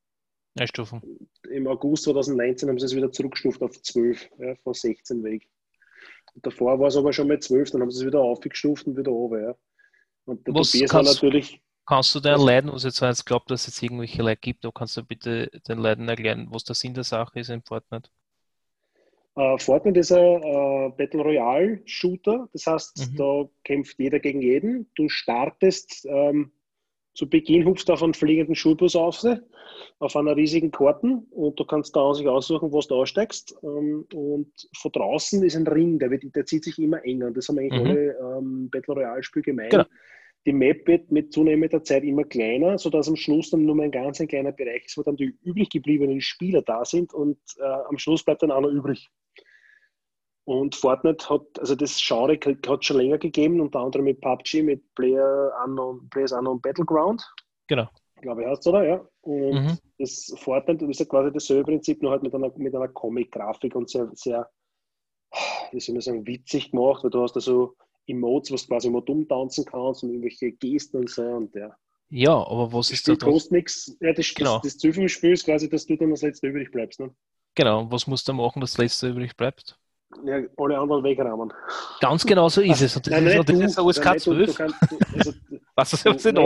Einstufen. 0.58 1.28
Im 1.50 1.66
August 1.66 2.04
2019 2.04 2.68
haben 2.68 2.78
sie 2.78 2.86
es 2.86 2.94
wieder 2.94 3.10
zurückgestuft 3.10 3.62
auf 3.62 3.80
12, 3.82 4.30
ja, 4.38 4.54
von 4.56 4.74
16 4.74 5.22
weg. 5.24 5.48
Und 6.34 6.46
davor 6.46 6.78
war 6.78 6.88
es 6.88 6.96
aber 6.96 7.12
schon 7.12 7.28
mal 7.28 7.38
12, 7.40 7.70
dann 7.72 7.82
haben 7.82 7.90
sie 7.90 8.00
es 8.00 8.06
wieder 8.06 8.20
aufgestuft 8.20 8.86
und 8.86 8.96
wieder 8.96 9.10
runter. 9.12 9.40
Ja. 9.48 9.54
Und 10.26 10.46
der 10.46 10.54
Was 10.54 10.70
Tobias 10.72 10.90
kannst- 10.90 11.14
natürlich, 11.14 11.60
Kannst 11.86 12.14
du 12.14 12.20
den 12.20 12.38
Leuten, 12.40 12.72
was 12.72 12.84
jetzt 12.84 13.00
jetzt 13.00 13.26
glaubt, 13.26 13.50
dass 13.50 13.68
es 13.68 13.74
jetzt 13.74 13.82
irgendwelche 13.82 14.22
Leute 14.22 14.40
gibt, 14.40 14.64
da 14.64 14.70
kannst 14.70 14.96
du 14.96 15.02
bitte 15.04 15.50
den 15.68 15.78
Leuten 15.78 16.08
erklären, 16.08 16.46
was 16.50 16.64
der 16.64 16.74
Sinn 16.74 16.94
der 16.94 17.04
Sache 17.04 17.40
ist 17.40 17.50
in 17.50 17.60
Fortnite? 17.62 18.08
Äh, 19.36 19.58
Fortnite 19.58 20.00
ist 20.00 20.10
ein 20.12 20.42
äh, 20.42 20.92
Battle 20.96 21.20
Royale 21.22 21.82
Shooter, 21.84 22.48
das 22.54 22.66
heißt, 22.66 23.10
Mhm. 23.12 23.16
da 23.16 23.44
kämpft 23.64 23.98
jeder 23.98 24.18
gegen 24.18 24.40
jeden. 24.40 24.90
Du 24.94 25.10
startest 25.10 26.06
ähm, 26.08 26.52
zu 27.14 27.28
Beginn, 27.28 27.64
hupst 27.64 27.90
auf 27.90 28.02
einen 28.02 28.14
fliegenden 28.14 28.54
Schulbus 28.54 28.96
auf, 28.96 29.24
auf 30.00 30.16
einer 30.16 30.36
riesigen 30.36 30.70
Karten 30.70 31.26
und 31.30 31.58
du 31.58 31.64
kannst 31.64 31.94
da 31.94 32.12
sich 32.12 32.28
aussuchen, 32.28 32.72
wo 32.72 32.80
du 32.80 32.94
aussteigst. 32.96 33.56
Ähm, 33.62 34.06
und 34.12 34.50
von 34.76 34.92
draußen 34.92 35.42
ist 35.44 35.56
ein 35.56 35.66
Ring, 35.66 35.98
der, 35.98 36.10
wird, 36.10 36.24
der 36.34 36.44
zieht 36.44 36.64
sich 36.64 36.78
immer 36.78 37.04
enger. 37.04 37.30
Das 37.30 37.48
haben 37.48 37.58
eigentlich 37.58 37.80
Mhm. 37.80 37.90
alle 37.90 38.38
ähm, 38.38 38.70
Battle 38.70 38.94
Royale 38.94 39.22
Spiele 39.22 39.44
gemein. 39.44 39.70
Genau. 39.70 39.84
Die 40.46 40.52
Map 40.52 40.86
wird 40.86 41.10
mit 41.10 41.32
zunehmender 41.32 41.82
Zeit 41.82 42.04
immer 42.04 42.24
kleiner, 42.24 42.76
sodass 42.76 43.08
am 43.08 43.16
Schluss 43.16 43.48
dann 43.48 43.64
nur 43.64 43.74
mehr 43.74 43.86
ein 43.86 43.90
ganz 43.92 44.20
ein 44.20 44.28
kleiner 44.28 44.52
Bereich 44.52 44.84
ist, 44.84 44.98
wo 44.98 45.02
dann 45.02 45.16
die 45.16 45.34
übrig 45.42 45.70
gebliebenen 45.70 46.20
Spieler 46.20 46.60
da 46.60 46.84
sind 46.84 47.14
und 47.14 47.38
äh, 47.58 47.64
am 47.64 47.96
Schluss 47.96 48.22
bleibt 48.22 48.42
dann 48.42 48.50
einer 48.50 48.68
übrig. 48.68 49.08
Und 50.44 50.74
Fortnite 50.74 51.28
hat, 51.30 51.42
also 51.58 51.74
das 51.74 51.96
Genre 52.06 52.34
hat 52.34 52.80
es 52.80 52.84
schon 52.86 52.98
länger 52.98 53.18
gegeben, 53.18 53.60
unter 53.60 53.80
anderem 53.80 54.04
mit 54.04 54.20
PUBG, 54.20 54.62
mit 54.62 54.94
Player 54.94 55.52
Unknown, 55.64 56.08
Players 56.10 56.32
Unknown 56.32 56.60
Battleground. 56.60 57.24
Genau. 57.66 57.88
Glaube 58.20 58.42
ich, 58.42 58.48
heißt 58.48 58.60
es, 58.62 58.66
oder? 58.66 58.84
Ja. 58.84 59.06
Und 59.22 59.64
Mhm. 59.64 59.78
das 59.98 60.34
Fortnite 60.38 60.84
ist 60.86 61.00
ja 61.00 61.06
quasi 61.06 61.32
dasselbe 61.32 61.64
Prinzip, 61.64 62.02
nur 62.02 62.10
halt 62.12 62.22
mit 62.22 62.34
einer, 62.34 62.52
mit 62.56 62.74
einer 62.74 62.88
Comic-Grafik 62.88 63.74
und 63.74 63.88
sehr, 63.88 64.10
sehr, 64.14 64.50
wie 65.72 65.80
soll 65.80 65.94
man 65.94 66.02
sagen, 66.02 66.26
witzig 66.26 66.70
gemacht, 66.70 67.02
weil 67.04 67.10
du 67.10 67.22
hast 67.22 67.34
da 67.36 67.40
so 67.40 67.74
Emotes, 68.06 68.52
was 68.52 68.62
du 68.62 68.68
quasi 68.68 68.88
immer 68.88 69.02
dumm 69.02 69.26
tanzen 69.28 69.64
kannst 69.64 70.02
und 70.02 70.10
irgendwelche 70.10 70.52
Gesten 70.52 70.98
und 70.98 71.10
so. 71.10 71.22
Und 71.22 71.54
ja. 71.54 71.74
Ja, 72.10 72.32
aber 72.34 72.72
was 72.72 72.88
Das 72.88 72.98
ist 73.00 73.08
da 73.08 73.16
kostet 73.16 73.52
nichts. 73.52 73.96
Ja, 74.00 74.12
das, 74.12 74.34
Genau. 74.34 74.54
das, 74.56 74.72
das 74.74 74.78
Ziel 74.78 74.92
vom 74.92 75.08
Spiel 75.08 75.32
ist 75.32 75.44
quasi, 75.44 75.68
dass 75.68 75.86
du 75.86 75.96
dann 75.96 76.10
als 76.10 76.22
letzter 76.22 76.48
übrig 76.48 76.70
bleibst. 76.70 77.00
Ne? 77.00 77.14
Genau, 77.56 77.90
was 77.90 78.06
musst 78.06 78.28
du 78.28 78.32
machen, 78.32 78.60
dass 78.60 78.72
das 78.72 78.78
letzte 78.78 79.08
übrig 79.08 79.36
bleibt? 79.36 79.78
Ja, 80.24 80.40
alle 80.56 80.78
anderen 80.78 81.02
wegrammen. 81.04 81.52
Ganz 82.00 82.24
genau 82.24 82.48
so 82.48 82.60
ist 82.60 82.80
es. 82.80 82.96
Und 82.96 83.06
das 83.06 83.12
Nein, 83.12 83.26
ist, 83.26 83.36
das 83.36 83.46
du. 83.46 83.62
ist 83.62 83.78
ein 83.78 83.84
USK 83.84 84.04
Nein, 84.04 84.14
nicht 84.14 84.26
du. 84.26 84.34
Du 84.34 84.44
12. 84.44 84.56
kannst- 84.58 84.76
du- 84.90 85.18
also, 85.18 85.32
Was 85.76 85.90
das 85.90 86.04
jetzt 86.04 86.24
nicht 86.24 86.38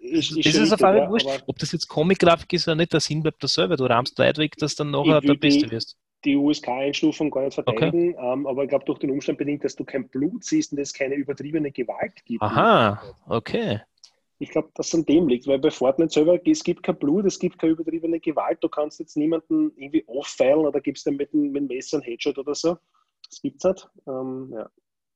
ist- 0.00 0.36
ist 0.36 0.46
Das 0.46 0.54
ist 0.54 0.72
auf 0.72 0.82
einmal 0.82 1.10
wurscht. 1.10 1.28
Ob 1.46 1.58
das 1.58 1.72
jetzt 1.72 1.86
Comic-Grafik 1.86 2.50
ist 2.54 2.66
oder 2.66 2.76
nicht, 2.76 2.92
der 2.94 3.00
Sinn 3.00 3.22
bleibt 3.22 3.42
derselbe. 3.42 3.76
Du 3.76 3.84
rahmst 3.84 4.18
Leute 4.18 4.40
weg, 4.40 4.56
dass 4.56 4.74
du 4.74 4.84
dann 4.84 4.92
nachher 4.92 5.20
der 5.20 5.34
Beste 5.34 5.70
wirst. 5.70 5.96
die 6.24 6.34
USK-Einstufung 6.36 7.30
gar 7.30 7.42
nicht 7.42 7.52
verteidigen, 7.54 8.14
ähm, 8.18 8.46
aber 8.46 8.62
ich 8.62 8.70
glaube 8.70 8.86
durch 8.86 8.98
den 8.98 9.10
Umstand 9.10 9.36
bedingt, 9.36 9.62
dass 9.64 9.76
du 9.76 9.84
kein 9.84 10.08
Blut 10.08 10.42
siehst 10.44 10.72
und 10.72 10.78
es 10.78 10.94
keine 10.94 11.14
übertriebene 11.16 11.70
Gewalt 11.70 12.24
gibt. 12.24 12.40
Aha, 12.40 13.02
okay. 13.28 13.82
Ich 14.44 14.50
glaube, 14.50 14.70
dass 14.74 14.88
es 14.88 14.94
an 14.94 15.06
dem 15.06 15.26
liegt, 15.26 15.46
weil 15.46 15.58
bei 15.58 15.70
Fortnite 15.70 16.12
selber, 16.12 16.38
es 16.46 16.62
gibt 16.62 16.82
kein 16.82 16.98
Blut, 16.98 17.24
es 17.24 17.38
gibt 17.38 17.58
keine 17.58 17.72
übertriebene 17.72 18.20
Gewalt, 18.20 18.58
du 18.60 18.68
kannst 18.68 19.00
jetzt 19.00 19.16
niemanden 19.16 19.72
irgendwie 19.74 20.04
auffeilen 20.06 20.66
oder 20.66 20.82
gibst 20.82 21.06
dem 21.06 21.16
mit 21.16 21.32
dem, 21.32 21.50
mit 21.50 21.62
dem 21.62 21.66
Messer 21.68 21.96
einen 21.96 22.04
Headshot 22.04 22.36
oder 22.36 22.54
so. 22.54 22.76
Das 23.26 23.40
gibt's 23.40 23.64
halt. 23.64 23.88
Ähm, 24.06 24.52
ja. 24.52 24.68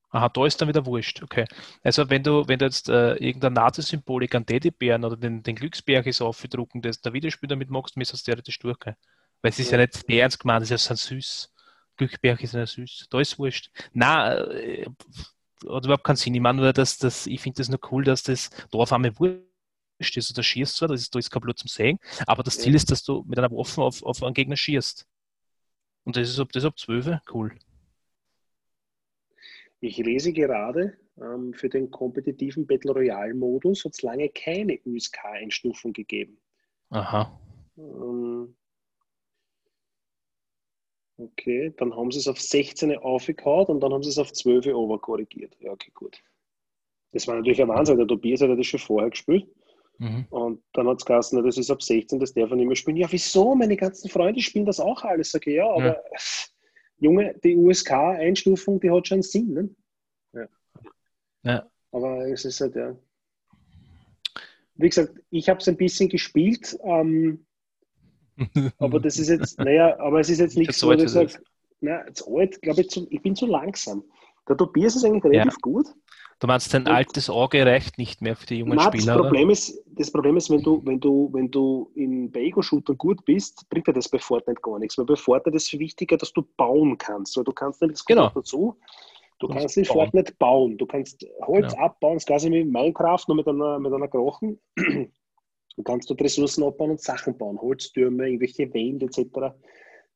Aha, 0.08 0.30
da 0.30 0.46
ist 0.46 0.58
dann 0.58 0.68
wieder 0.68 0.86
wurscht. 0.86 1.22
Okay. 1.22 1.44
Also 1.82 2.08
wenn 2.08 2.22
du, 2.22 2.48
wenn 2.48 2.58
du 2.58 2.64
jetzt 2.64 2.88
äh, 2.88 3.16
irgendeine 3.16 3.56
Nazi-Symbolik 3.56 4.34
an 4.34 4.46
Teddybären 4.46 5.04
oder 5.04 5.18
den, 5.18 5.42
den 5.42 5.56
Glücksberg 5.56 6.10
so 6.14 6.26
aufdrucken, 6.26 6.80
das 6.80 7.02
der 7.02 7.12
Videospiel 7.12 7.48
damit 7.48 7.68
magst, 7.68 7.98
müsstest 7.98 8.26
du 8.26 8.30
theoretisch 8.30 8.58
durch. 8.60 8.78
Weil 8.86 8.96
es 9.42 9.58
ist 9.58 9.70
ja, 9.70 9.78
ja 9.78 9.84
nicht 9.84 10.08
ernst 10.08 10.40
gemeint, 10.40 10.62
es 10.62 10.70
ist 10.70 10.88
ja 10.88 10.96
so 10.96 11.14
süß. 11.14 11.52
Glücksberg 11.98 12.42
ist 12.42 12.54
ja 12.54 12.64
süß. 12.64 13.08
Da 13.10 13.20
ist 13.20 13.38
wurscht. 13.38 13.70
Na, 13.92 14.38
äh, 14.52 14.86
hat 15.68 15.84
überhaupt 15.84 16.04
keinen 16.04 16.16
Sinn. 16.16 16.34
Ich 16.34 16.40
meine 16.40 16.60
nur, 16.60 16.72
dass 16.72 16.98
das, 16.98 17.26
ich 17.26 17.40
finde 17.40 17.58
das 17.58 17.68
nur 17.68 17.80
cool, 17.90 18.04
dass 18.04 18.22
das 18.22 18.50
Dorf 18.70 18.92
einmal 18.92 19.18
wurscht 19.18 20.16
ist. 20.16 20.36
Da 20.36 20.42
schießt 20.42 20.76
zwar, 20.76 20.88
das 20.88 21.00
ist, 21.02 21.14
da 21.14 21.18
ist 21.18 21.30
kein 21.30 21.40
Blut 21.40 21.58
zum 21.58 21.68
Sehen, 21.68 21.98
aber 22.26 22.42
das 22.42 22.58
Ziel 22.58 22.74
ist, 22.74 22.90
dass 22.90 23.02
du 23.02 23.24
mit 23.26 23.38
einer 23.38 23.50
Waffe 23.50 23.82
auf, 23.82 24.02
auf 24.02 24.22
einen 24.22 24.34
Gegner 24.34 24.56
schießt. 24.56 25.06
Und 26.04 26.16
das 26.16 26.28
ist 26.28 26.38
ab, 26.38 26.48
das 26.52 26.64
ab 26.64 26.78
12, 26.78 27.18
cool. 27.34 27.52
Ich 29.80 29.98
lese 29.98 30.32
gerade, 30.32 30.96
ähm, 31.20 31.52
für 31.54 31.68
den 31.68 31.90
kompetitiven 31.90 32.66
Battle 32.66 32.92
Royale 32.92 33.34
Modus 33.34 33.84
hat 33.84 33.92
es 33.92 34.02
lange 34.02 34.28
keine 34.28 34.78
USK-Einstufung 34.84 35.92
gegeben. 35.92 36.38
Aha. 36.90 37.38
Ähm, 37.76 38.56
okay, 41.18 41.72
dann 41.76 41.94
haben 41.94 42.10
sie 42.10 42.18
es 42.18 42.28
auf 42.28 42.40
16 42.40 42.96
aufgehauen 42.98 43.66
und 43.66 43.80
dann 43.80 43.92
haben 43.92 44.02
sie 44.02 44.10
es 44.10 44.18
auf 44.18 44.32
12 44.32 44.66
overkorrigiert. 44.66 45.56
Ja, 45.60 45.72
okay, 45.72 45.90
gut. 45.94 46.22
Das 47.12 47.26
war 47.26 47.36
natürlich 47.36 47.60
ein 47.60 47.68
Wahnsinn. 47.68 47.98
Der 47.98 48.06
Tobias 48.06 48.40
hat 48.40 48.56
das 48.56 48.66
schon 48.66 48.80
vorher 48.80 49.10
gespielt. 49.10 49.48
Mhm. 49.98 50.26
Und 50.30 50.62
dann 50.72 50.86
hat 50.86 50.98
es 50.98 51.04
geheißen, 51.04 51.42
das 51.44 51.58
ist 51.58 51.70
ab 51.70 51.82
16, 51.82 52.20
das 52.20 52.32
darf 52.32 52.50
er 52.50 52.56
nicht 52.56 52.66
mehr 52.66 52.76
spielen. 52.76 52.96
Ja, 52.96 53.10
wieso? 53.10 53.54
Meine 53.54 53.76
ganzen 53.76 54.08
Freunde 54.08 54.40
spielen 54.40 54.66
das 54.66 54.78
auch 54.78 55.02
alles. 55.02 55.32
Sag 55.32 55.46
ich, 55.46 55.56
ja, 55.56 55.68
aber 55.68 55.86
ja. 55.86 55.96
Junge, 57.00 57.34
die 57.42 57.56
USK-Einstufung, 57.56 58.80
die 58.80 58.90
hat 58.90 59.08
schon 59.08 59.22
Sinn. 59.22 59.52
Ne? 59.52 59.70
Ja. 60.32 60.48
ja. 61.42 61.70
Aber 61.90 62.28
es 62.28 62.44
ist 62.44 62.60
halt, 62.60 62.76
ja. 62.76 62.96
Wie 64.74 64.88
gesagt, 64.88 65.20
ich 65.30 65.48
habe 65.48 65.58
es 65.58 65.68
ein 65.68 65.76
bisschen 65.76 66.08
gespielt, 66.08 66.78
ähm, 66.84 67.46
aber 68.78 69.00
das 69.00 69.18
ist 69.18 69.28
jetzt, 69.28 69.58
naja, 69.58 69.98
aber 69.98 70.20
es 70.20 70.28
ist 70.28 70.38
jetzt 70.38 70.56
nichts, 70.56 70.84
wo 70.84 70.92
ich 70.92 71.08
sage, 71.08 71.32
na, 71.80 72.04
zu 72.12 72.36
alt, 72.36 72.60
glaube 72.62 72.80
ich, 72.80 72.90
zu, 72.90 73.06
ich 73.10 73.22
bin 73.22 73.36
zu 73.36 73.46
langsam. 73.46 74.02
Der 74.48 74.56
Tobias 74.56 74.96
ist 74.96 75.04
eigentlich 75.04 75.24
relativ 75.24 75.52
ja. 75.52 75.58
gut. 75.60 75.86
Du 76.40 76.46
meinst, 76.46 76.72
dein 76.72 76.86
altes 76.86 77.28
Auge 77.28 77.66
reicht 77.66 77.98
nicht 77.98 78.22
mehr 78.22 78.36
für 78.36 78.46
die 78.46 78.58
jungen 78.58 78.76
Nein, 78.76 78.86
Spieler? 78.86 79.14
Das 79.14 79.22
Problem, 79.22 79.50
ist, 79.50 79.84
das 79.96 80.10
Problem 80.12 80.36
ist, 80.36 80.50
wenn 80.50 80.62
du, 80.62 80.80
wenn 80.84 81.00
du, 81.00 81.28
wenn 81.32 81.50
du 81.50 81.90
in, 81.96 82.30
bei 82.30 82.40
Ego-Shootern 82.42 82.96
gut 82.96 83.24
bist, 83.24 83.68
bringt 83.68 83.88
dir 83.88 83.92
das 83.92 84.08
bei 84.08 84.20
Fortnite 84.20 84.60
gar 84.60 84.78
nichts. 84.78 84.96
Weil 84.96 85.06
bei 85.06 85.16
Fortnite 85.16 85.56
ist 85.56 85.72
es 85.72 85.78
wichtiger, 85.78 86.16
dass 86.16 86.32
du 86.32 86.42
bauen 86.56 86.96
kannst. 86.96 87.36
Weil 87.36 87.42
du 87.42 87.52
kannst 87.52 87.82
das 87.82 88.04
genau. 88.04 88.30
dazu, 88.32 88.76
du, 89.40 89.48
du 89.48 89.52
kannst 89.52 89.76
in 89.76 89.84
Fortnite 89.84 90.32
bauen. 90.38 90.78
Du 90.78 90.86
kannst 90.86 91.26
Holz 91.44 91.72
ja. 91.72 91.80
abbauen, 91.80 92.14
das 92.14 92.26
quasi 92.26 92.52
wie 92.52 92.64
Minecraft, 92.64 93.24
nur 93.26 93.36
mit 93.36 93.48
einer, 93.48 93.80
mit 93.80 93.92
einer 93.92 94.06
Krochen. 94.06 94.60
Du 95.78 95.84
kannst 95.84 96.10
dort 96.10 96.20
Ressourcen 96.20 96.64
abbauen 96.64 96.90
und 96.90 97.00
Sachen 97.00 97.38
bauen, 97.38 97.60
Holztürme, 97.60 98.26
irgendwelche 98.26 98.74
Wände 98.74 99.06
etc. 99.06 99.54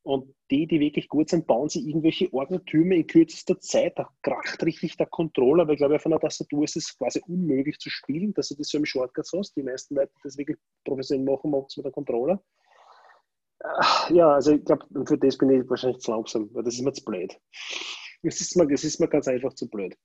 Und 0.02 0.34
die, 0.50 0.66
die 0.66 0.80
wirklich 0.80 1.08
gut 1.08 1.30
sind, 1.30 1.46
bauen 1.46 1.68
sie 1.68 1.88
irgendwelche 1.88 2.32
Ordnertürme 2.32 2.96
in 2.96 3.06
kürzester 3.06 3.60
Zeit. 3.60 3.96
Da 3.96 4.08
kracht 4.22 4.60
richtig 4.64 4.96
der 4.96 5.06
Controller, 5.06 5.68
weil 5.68 5.74
ich 5.74 5.78
glaube, 5.78 5.94
auf 5.94 6.04
einer 6.04 6.18
Tastatur 6.18 6.64
ist 6.64 6.74
es 6.74 6.98
quasi 6.98 7.22
unmöglich 7.28 7.78
zu 7.78 7.90
spielen, 7.90 8.34
dass 8.34 8.48
du 8.48 8.56
das 8.56 8.70
so 8.70 8.78
im 8.78 8.84
Shortcuts 8.84 9.30
hast. 9.32 9.56
Die 9.56 9.62
meisten 9.62 9.94
Leute, 9.94 10.10
die 10.16 10.20
das 10.24 10.36
wirklich 10.36 10.58
professionell 10.84 11.24
machen, 11.24 11.52
machen 11.52 11.66
es 11.68 11.76
mit 11.76 11.86
der 11.86 11.92
Controller. 11.92 12.42
Ja, 14.10 14.34
also 14.34 14.54
ich 14.54 14.64
glaube, 14.64 14.84
für 15.06 15.16
das 15.16 15.38
bin 15.38 15.50
ich 15.50 15.70
wahrscheinlich 15.70 16.00
zu 16.00 16.10
langsam, 16.10 16.52
weil 16.54 16.64
das 16.64 16.74
ist 16.74 16.82
mir 16.82 16.92
zu 16.92 17.04
blöd. 17.04 17.38
Es 18.24 18.40
ist 18.40 18.56
mir, 18.56 18.68
es 18.72 18.82
ist 18.82 18.98
mir 18.98 19.06
ganz 19.06 19.28
einfach 19.28 19.54
zu 19.54 19.70
blöd. 19.70 19.96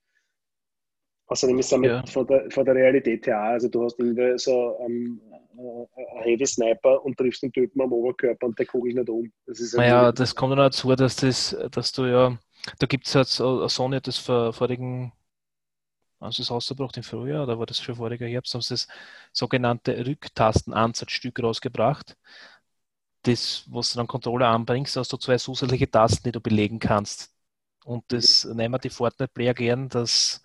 Außerdem 1.28 1.60
ist 1.60 1.72
es 1.72 1.82
ja. 1.84 2.06
von, 2.06 2.26
der, 2.26 2.50
von 2.50 2.66
der 2.66 2.76
Realität 2.76 3.28
her 3.28 3.42
auch. 3.42 3.48
Also 3.48 3.68
du 3.68 3.84
hast 3.84 4.00
irgendwie 4.00 4.38
so 4.38 4.78
ähm, 4.82 5.22
ein 5.58 6.24
Heavy 6.24 6.46
Sniper 6.46 7.04
und 7.04 7.18
triffst 7.18 7.44
den 7.44 7.52
Typen 7.52 7.82
am 7.82 7.92
Oberkörper 7.92 8.48
und 8.48 8.58
der 8.58 8.66
kugelt 8.66 8.96
nicht 8.96 9.10
um. 9.10 9.32
Das 9.46 9.60
ist 9.60 9.76
naja, 9.76 10.12
das 10.12 10.36
kommt 10.36 10.52
dann 10.52 10.60
dazu, 10.60 10.96
dass 10.96 11.18
das, 11.18 11.56
dass 11.72 11.92
du 11.92 12.06
ja, 12.06 12.38
da 12.80 12.88
gibt 12.88 13.08
es 13.08 13.14
jetzt 13.14 13.36
Sony 13.36 13.98
hat 13.98 14.08
das 14.08 14.18
vor 14.18 14.54
vorigen, 14.54 15.12
also 16.20 16.42
das 16.42 16.52
ausgebracht 16.52 16.96
im 16.96 17.04
Frühjahr, 17.04 17.44
oder 17.44 17.60
war 17.60 17.66
das 17.66 17.82
schon 17.82 17.96
voriger 17.96 18.26
Herbst, 18.26 18.54
haben 18.54 18.62
sie 18.62 18.76
das 18.76 18.88
sogenannte 19.34 20.06
Rücktastenansatzstück 20.06 21.44
rausgebracht. 21.44 22.16
Das, 23.24 23.66
was 23.70 23.92
du 23.92 23.98
dann 23.98 24.08
Controller 24.08 24.48
anbringst, 24.48 24.96
hast 24.96 25.12
du 25.12 25.18
zwei 25.18 25.38
zusätzliche 25.38 25.92
Tasten, 25.92 26.24
die 26.24 26.32
du 26.32 26.40
belegen 26.40 26.80
kannst. 26.80 27.34
Und 27.84 28.06
das 28.10 28.46
mhm. 28.46 28.56
nehmen 28.56 28.80
die 28.82 28.90
Fortnite-Player 28.90 29.54
gern, 29.54 29.90
dass 29.90 30.42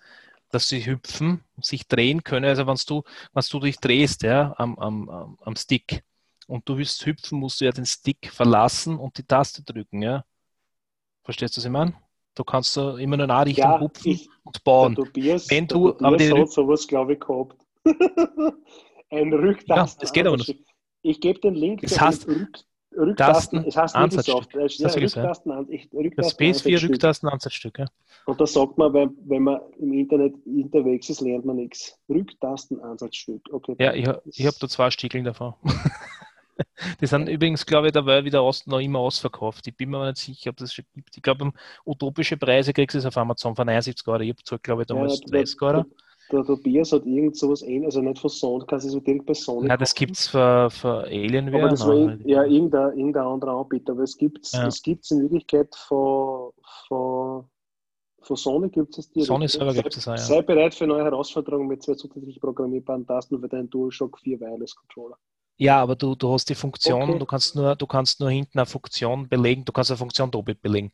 dass 0.53 0.69
sie 0.69 0.85
hüpfen, 0.85 1.43
sich 1.61 1.87
drehen 1.87 2.23
können. 2.23 2.45
Also 2.45 2.67
wenn 2.67 2.77
du, 2.87 3.03
wenn 3.33 3.43
du 3.51 3.59
dich 3.59 3.77
drehst 3.77 4.23
ja, 4.23 4.53
am, 4.57 4.77
am, 4.77 5.37
am 5.41 5.55
Stick 5.55 6.03
und 6.47 6.67
du 6.69 6.77
willst 6.77 7.05
hüpfen, 7.05 7.39
musst 7.39 7.59
du 7.59 7.65
ja 7.65 7.71
den 7.71 7.85
Stick 7.85 8.31
verlassen 8.31 8.97
und 8.97 9.17
die 9.17 9.23
Taste 9.23 9.63
drücken. 9.63 10.01
Ja? 10.01 10.23
Verstehst 11.23 11.57
du, 11.57 11.59
was 11.59 11.65
ich 11.65 11.71
meine? 11.71 11.93
Du 12.35 12.43
kannst 12.43 12.73
so 12.73 12.97
immer 12.97 13.17
nur 13.17 13.25
in 13.25 13.31
eine 13.31 13.45
Richtung 13.45 13.63
ja, 13.63 13.79
hupfen 13.79 14.11
ich, 14.11 14.29
und 14.43 14.63
bauen. 14.63 14.95
Tobias, 14.95 15.49
Wenn 15.49 15.67
du, 15.67 15.97
aber 15.99 16.17
die 16.17 16.31
hat 16.31 16.51
sowas, 16.51 16.87
glaube 16.87 17.13
ich, 17.13 17.19
gehabt. 17.19 17.63
Ein 19.09 19.33
Rücktasten. 19.33 19.99
Ja, 19.99 20.01
das 20.01 20.13
geht 20.13 20.25
aber 20.25 20.37
nicht. 20.37 20.55
Ich 21.03 21.19
gebe 21.19 21.39
den 21.39 21.53
Link. 21.53 21.81
Das 21.81 21.99
heißt, 21.99 22.27
Rück, 22.27 22.59
Rücktasten, 22.97 23.65
es 23.65 23.75
heißt 23.75 23.95
Ansatzstück. 23.95 24.49
Das, 24.51 24.77
ja, 24.77 24.87
Rücktasten, 24.87 25.51
ja. 25.51 25.59
Rücktasten, 25.59 26.15
das 26.15 26.39
PS4 26.39 26.89
Rücktasten 26.89 27.29
Ansatzstück. 27.29 27.79
Ja. 27.79 27.85
Und 28.25 28.39
da 28.39 28.45
sagt 28.45 28.77
man, 28.77 28.93
wenn, 28.93 29.15
wenn 29.25 29.43
man 29.43 29.59
im 29.79 29.93
Internet 29.93 30.35
unterwegs 30.45 31.09
ist, 31.09 31.21
lernt 31.21 31.45
man 31.45 31.57
nichts. 31.57 31.99
Rücktasten 32.09 32.79
Ansatzstück. 32.81 33.41
Okay. 33.51 33.75
Ja, 33.79 33.93
ich, 33.93 34.07
ich 34.25 34.45
habe 34.45 34.57
da 34.59 34.67
zwei 34.67 34.91
Stiegeln 34.91 35.25
davon. 35.25 35.53
Die 37.01 37.07
sind 37.07 37.27
übrigens, 37.29 37.65
glaube 37.65 37.87
ich, 37.87 37.93
dabei 37.93 38.23
wieder 38.23 38.41
aus, 38.41 38.67
noch 38.67 38.79
immer 38.79 38.99
ausverkauft. 38.99 39.65
Ich 39.67 39.75
bin 39.75 39.89
mir 39.89 40.05
nicht 40.05 40.17
sicher, 40.17 40.51
ob 40.51 40.57
das 40.57 40.73
schon 40.73 40.85
gibt. 40.93 41.17
Ich 41.17 41.23
glaube, 41.23 41.51
utopische 41.85 42.37
Preise 42.37 42.73
kriegst 42.73 42.93
du 42.93 42.99
es 42.99 43.05
auf 43.05 43.17
Amazon 43.17 43.55
von 43.55 43.67
71 43.67 44.07
Euro. 44.07 44.21
Ich 44.21 44.35
habe 44.51 44.59
glaube 44.59 44.83
ich, 44.83 44.87
damals 44.87 45.19
ja, 45.21 45.27
30 45.31 45.61
Euro 45.61 45.85
der 46.33 46.43
Tobias 46.43 46.91
hat 46.91 47.05
irgend 47.05 47.37
sowas 47.37 47.61
ähnliches, 47.61 47.95
also 47.95 48.01
nicht 48.01 48.19
von 48.19 48.29
Sony, 48.29 48.65
kannst 48.67 48.85
du 48.85 48.89
so 48.89 48.99
direkt 48.99 49.25
bei 49.25 49.33
Sony. 49.33 49.69
Ja, 49.69 49.77
das 49.77 49.93
gibt 49.93 50.13
es 50.13 50.27
für, 50.27 50.69
für 50.69 51.03
Alienware. 51.03 51.63
Aber 51.63 51.69
das 51.69 51.87
war 51.87 51.95
ja 52.25 52.43
irgendein, 52.43 52.97
irgendein 52.97 53.23
anderer 53.23 53.61
Anbieter, 53.61 53.93
aber 53.93 54.03
es 54.03 54.17
gibt 54.17 54.45
es 54.45 54.51
ja. 54.51 54.63
in 54.63 55.21
Wirklichkeit 55.21 55.75
von, 55.75 56.51
von, 56.87 57.45
von 58.21 58.35
Sony 58.35 58.69
gibt 58.69 58.97
es 58.97 59.11
direkt. 59.11 59.27
Sony 59.27 59.47
selber 59.47 59.73
gibt 59.73 59.95
es 59.95 60.05
ja. 60.05 60.17
Sei 60.17 60.41
bereit 60.41 60.73
für 60.73 60.87
neue 60.87 61.03
Herausforderungen 61.03 61.67
mit 61.67 61.83
zwei 61.83 61.95
zusätzlich 61.95 62.39
programmierbaren 62.39 63.05
Tasten 63.05 63.39
für 63.39 63.47
deinen 63.47 63.69
DualShock 63.69 64.19
4 64.19 64.39
Wireless 64.39 64.75
Controller. 64.75 65.17
Ja, 65.57 65.81
aber 65.81 65.95
du, 65.95 66.15
du 66.15 66.33
hast 66.33 66.49
die 66.49 66.55
Funktion, 66.55 67.03
okay. 67.03 67.19
du 67.19 67.25
kannst 67.25 67.55
nur, 67.55 67.75
du 67.75 67.85
kannst 67.85 68.19
nur 68.19 68.31
hinten 68.31 68.57
eine 68.57 68.65
Funktion 68.65 69.29
belegen, 69.29 69.63
du 69.65 69.71
kannst 69.71 69.91
eine 69.91 69.97
Funktion 69.97 70.31
doppelt 70.31 70.61
belegen. 70.61 70.91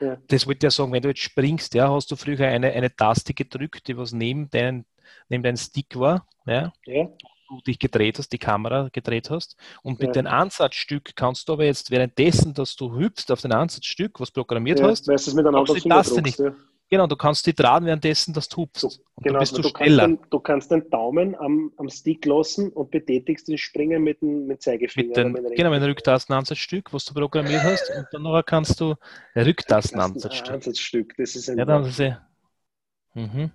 Ja. 0.00 0.16
Das 0.28 0.46
wollte 0.46 0.66
ja 0.66 0.70
sagen, 0.70 0.92
wenn 0.92 1.02
du 1.02 1.08
jetzt 1.08 1.20
springst, 1.20 1.74
ja, 1.74 1.90
hast 1.90 2.10
du 2.10 2.16
früher 2.16 2.40
eine, 2.40 2.72
eine 2.72 2.94
Taste 2.94 3.34
gedrückt, 3.34 3.86
die 3.88 3.96
was 3.96 4.12
neben 4.12 4.48
deinen, 4.50 4.86
neben 5.28 5.42
deinem 5.42 5.56
Stick 5.56 5.98
war, 5.98 6.26
ja, 6.46 6.72
ja. 6.86 7.08
du 7.48 7.60
dich 7.66 7.78
gedreht 7.78 8.18
hast, 8.18 8.30
die 8.32 8.38
Kamera 8.38 8.88
gedreht 8.92 9.30
hast. 9.30 9.56
Und 9.82 10.00
mit 10.00 10.16
ja. 10.16 10.22
dem 10.22 10.26
Ansatzstück 10.26 11.14
kannst 11.16 11.48
du 11.48 11.54
aber 11.54 11.64
jetzt 11.64 11.90
währenddessen, 11.90 12.54
dass 12.54 12.76
du 12.76 12.96
hüpfst 12.96 13.30
auf 13.30 13.42
den 13.42 13.52
Ansatzstück, 13.52 14.20
was 14.20 14.30
programmiert 14.30 14.80
ja, 14.80 14.86
hast, 14.86 15.06
weißt 15.06 15.28
du, 15.28 15.74
die 15.74 15.88
Taste 15.88 16.22
nicht. 16.22 16.40
Ja. 16.90 16.98
Genau, 16.98 17.06
du 17.06 17.16
kannst 17.16 17.46
die 17.46 17.54
drehen 17.54 17.84
währenddessen, 17.84 18.34
dass 18.34 18.48
du 18.48 18.58
hupst. 18.58 18.82
Du, 18.82 18.88
genau, 19.22 19.38
bist 19.38 19.56
du, 19.56 19.62
du, 19.62 19.68
schneller. 19.68 20.08
Kannst 20.08 20.22
den, 20.24 20.30
du 20.30 20.40
kannst 20.40 20.70
den 20.72 20.90
Daumen 20.90 21.36
am, 21.36 21.72
am 21.76 21.88
Stick 21.88 22.24
lassen 22.24 22.70
und 22.70 22.90
betätigst 22.90 23.46
den 23.46 23.58
Springen 23.58 24.02
mit 24.02 24.20
dem 24.20 24.46
mit 24.46 24.60
Zeigefinger. 24.60 25.08
Mit 25.08 25.16
den, 25.16 25.32
mit 25.32 25.56
genau, 25.56 25.70
mit 25.70 25.82
dem 25.82 25.88
Rücktastenansatzstück, 25.88 26.92
was 26.92 27.04
du 27.04 27.14
programmiert 27.14 27.62
hast. 27.62 27.90
Und 27.96 28.06
dann 28.10 28.22
noch 28.22 28.42
kannst 28.44 28.80
du 28.80 28.96
Rücktastenansatzstück. 29.36 30.54
Ansatzstück, 30.54 31.14
das 31.16 31.36
ist 31.36 31.48
ein 31.48 31.58
Ja, 31.58 31.64
dann 31.64 31.84
ist 31.84 32.00
mhm. 33.14 33.52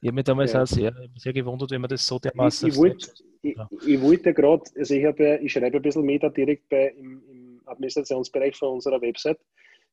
Ich 0.00 0.08
habe 0.08 0.14
mich 0.16 0.24
damals 0.24 0.52
ja. 0.52 0.62
auch 0.62 0.66
sehr, 0.66 0.94
sehr 1.16 1.32
gewundert, 1.32 1.70
wenn 1.70 1.80
man 1.80 1.88
das 1.88 2.06
so 2.06 2.18
dermaßen. 2.18 2.68
Ich, 2.68 2.74
ich, 2.74 2.80
wollte, 2.80 3.10
ich, 3.42 3.56
ich 3.86 4.00
wollte 4.00 4.34
gerade, 4.34 4.62
also 4.76 4.94
ich, 4.94 5.04
habe, 5.04 5.40
ich 5.42 5.50
schreibe 5.50 5.78
ein 5.78 5.82
bisschen 5.82 6.04
mehr 6.04 6.18
da 6.18 6.28
direkt 6.28 6.68
bei, 6.68 6.94
im, 6.98 7.22
im 7.28 7.62
Administrationsbereich 7.64 8.54
von 8.54 8.74
unserer 8.74 9.00
Website 9.00 9.38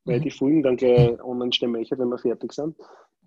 weil 0.06 0.20
mhm. 0.20 0.24
die 0.24 0.32
Folgen 0.32 0.64
dann 0.64 0.78
gleich 0.78 1.22
online 1.24 1.54
stehen 1.54 1.72
möchte, 1.72 1.98
wenn 1.98 2.10
wir 2.10 2.18
fertig 2.18 2.54
sind. 2.54 2.76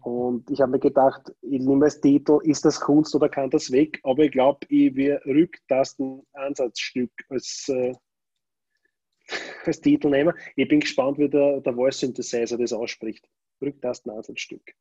Und 0.03 0.51
ich 0.51 0.61
habe 0.61 0.72
mir 0.72 0.79
gedacht, 0.79 1.33
ich 1.41 1.61
nehme 1.61 1.87
als 1.87 2.01
Titel, 2.01 2.39
ist 2.43 2.64
das 2.64 2.79
Kunst 2.79 3.14
oder 3.14 3.31
kann 3.31 3.49
das 3.49 3.70
weg? 3.72 4.01
Aber 4.03 4.25
ich 4.25 4.33
glaube, 4.33 4.66
ich 4.68 4.95
will 4.95 5.18
Rücktasten-Ansatzstück 5.25 7.11
als, 7.31 7.68
äh, 7.70 7.95
als 9.64 9.81
Titel 9.81 10.11
nehmen. 10.11 10.35
Ich 10.57 10.68
bin 10.68 10.81
gespannt, 10.81 11.16
wie 11.18 11.31
der, 11.31 11.61
der 11.61 11.75
Voice 11.75 12.01
Synthesizer 12.01 12.59
das 12.59 12.75
ausspricht. 12.75 13.27
Rücktasten-Ansatzstück. 13.62 14.75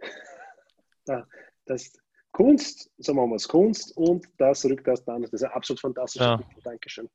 das 1.66 1.92
Kunst, 2.32 2.90
so 2.98 3.12
machen 3.14 3.30
wir 3.30 3.36
es, 3.36 3.48
Kunst 3.48 3.96
und 3.96 4.26
das 4.38 4.64
Rücktasten 4.64 5.22
Das 5.22 5.32
ist 5.32 5.42
ein 5.42 5.52
absolut 5.52 5.80
fantastisches 5.80 6.26
ja. 6.26 6.40
Dankeschön. 6.62 7.10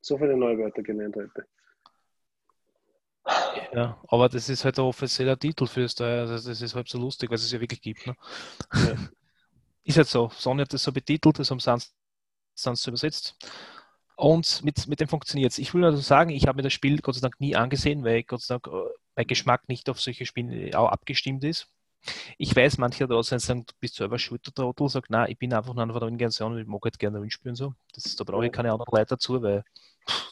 So 0.00 0.16
viele 0.16 0.36
neue 0.36 0.58
Wörter 0.58 0.82
gelernt 0.82 1.16
heute. 1.16 1.46
Ja, 3.72 3.98
aber 4.08 4.28
das 4.28 4.48
ist 4.48 4.64
halt 4.64 4.78
ein 4.78 4.84
offizieller 4.84 5.38
Titel 5.38 5.66
für 5.66 5.82
Österreich. 5.82 6.20
Also 6.20 6.48
das 6.48 6.60
ist 6.60 6.74
halt 6.74 6.88
so 6.88 6.98
lustig, 6.98 7.30
weil 7.30 7.36
es 7.36 7.44
es 7.44 7.52
ja 7.52 7.60
wirklich 7.60 7.80
gibt. 7.80 8.06
Ne? 8.06 8.16
Ja. 8.74 8.94
Ist 9.84 9.98
halt 9.98 10.08
so. 10.08 10.30
Sony 10.30 10.62
hat 10.62 10.72
das 10.72 10.82
so 10.82 10.92
betitelt, 10.92 11.38
das 11.38 11.50
haben 11.50 11.60
sie 11.60 11.76
sonst 12.54 12.86
übersetzt. 12.86 13.36
Und 14.16 14.64
mit, 14.64 14.86
mit 14.86 15.00
dem 15.00 15.08
funktioniert 15.08 15.52
es. 15.52 15.58
Ich 15.58 15.74
will 15.74 15.82
nur 15.82 15.96
sagen, 15.98 16.30
ich 16.30 16.46
habe 16.46 16.56
mir 16.56 16.62
das 16.62 16.72
Spiel 16.72 17.00
Gott 17.00 17.16
sei 17.16 17.20
Dank 17.20 17.40
nie 17.40 17.56
angesehen, 17.56 18.04
weil 18.04 18.22
Gott 18.22 18.42
sei 18.42 18.54
Dank 18.54 18.68
äh, 18.68 18.90
mein 19.16 19.26
Geschmack 19.26 19.68
nicht 19.68 19.90
auf 19.90 20.00
solche 20.00 20.26
Spiele 20.26 20.78
auch 20.78 20.88
abgestimmt 20.88 21.44
ist. 21.44 21.68
Ich 22.38 22.54
weiß, 22.54 22.78
manche 22.78 23.06
da 23.08 23.22
sind 23.22 23.40
sagen, 23.40 23.66
du 23.66 23.74
bist 23.80 23.96
selber 23.96 24.18
schuld, 24.18 24.46
der 24.46 24.54
Trottel, 24.54 24.88
sagt, 24.88 25.10
nein, 25.10 25.30
ich 25.30 25.38
bin 25.38 25.52
einfach 25.54 25.74
nur 25.74 25.82
eine 25.82 25.94
Organisation, 25.94 26.58
ich 26.58 26.66
mag 26.66 26.82
halt 26.84 26.98
gerne 26.98 27.20
Win 27.22 27.30
spielen 27.30 27.56
so. 27.56 27.74
Das, 27.94 28.16
da 28.16 28.24
brauche 28.24 28.46
ich 28.46 28.52
keine 28.52 28.72
anderen 28.72 28.92
Leute 28.92 29.06
dazu, 29.10 29.42
weil 29.42 29.64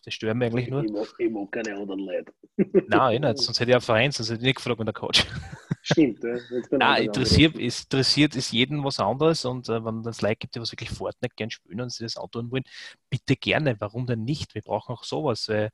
das 0.05 0.15
stört 0.15 0.37
mich 0.37 0.49
eigentlich 0.49 0.69
nur. 0.69 0.85
Ich 0.85 0.93
mag, 0.93 1.09
ich 1.19 1.31
mag 1.31 1.53
keine 1.53 1.77
anderen 1.77 2.01
Leute. 2.01 2.33
Nein, 2.89 3.21
nicht, 3.23 3.39
sonst 3.39 3.61
hätte 3.61 3.71
ich 3.71 3.77
auch 3.77 3.83
Verein, 3.83 4.13
sonst 4.13 4.31
hätte 4.31 4.41
ich 4.41 4.47
nicht 4.47 4.57
gefragt 4.57 4.79
mit 4.79 4.89
der 4.89 4.95
Coach. 4.95 5.27
Stimmt, 5.83 6.23
ja. 6.23 6.37
Nein, 6.71 7.05
interessiert 7.05 7.59
ist, 7.59 7.85
interessiert 7.85 8.37
ist 8.37 8.53
jeden 8.53 8.85
was 8.85 9.01
anderes 9.01 9.45
und 9.45 9.69
äh, 9.69 9.85
wenn 9.85 10.07
es 10.07 10.23
Leute 10.23 10.37
gibt, 10.37 10.55
die 10.55 10.61
was 10.61 10.73
wirklich 10.73 10.91
Fortnite 10.91 11.35
gern 11.35 11.51
spielen 11.51 11.81
und 11.81 11.93
sie 11.93 12.05
das 12.05 12.17
antun 12.17 12.51
wollen, 12.53 12.65
bitte 13.11 13.37
gerne, 13.37 13.77
warum 13.81 14.07
denn 14.07 14.23
nicht? 14.25 14.55
Wir 14.55 14.63
brauchen 14.63 14.93
auch 14.93 15.05
sowas, 15.05 15.49
weil 15.49 15.71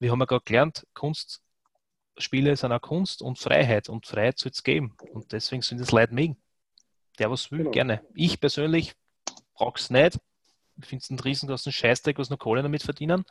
wir 0.00 0.10
haben 0.10 0.18
ja 0.18 0.26
gerade 0.26 0.44
gelernt, 0.44 0.86
Kunst 0.94 1.42
Spiele 2.18 2.56
sind 2.56 2.72
auch 2.72 2.80
Kunst 2.80 3.22
und 3.22 3.38
Freiheit 3.38 3.88
und 3.88 4.06
Freiheit 4.06 4.38
soll 4.38 4.52
es 4.52 4.62
geben. 4.62 4.96
Und 5.12 5.32
deswegen 5.32 5.62
sind 5.62 5.80
es 5.80 5.92
Leute 5.92 6.14
mögen. 6.14 6.36
Der 7.18 7.30
was 7.30 7.50
will, 7.50 7.58
genau. 7.58 7.70
gerne. 7.70 8.06
Ich 8.14 8.40
persönlich 8.40 8.94
brauche 9.54 9.78
es 9.78 9.90
nicht. 9.90 10.18
Ich 10.80 10.86
finde 10.86 11.02
es 11.02 11.10
einen 11.10 11.20
riesengroßen 11.20 11.72
Scheißdreck, 11.72 12.18
was 12.18 12.30
noch 12.30 12.38
Kohle 12.38 12.62
damit 12.62 12.82
verdienen 12.82 13.24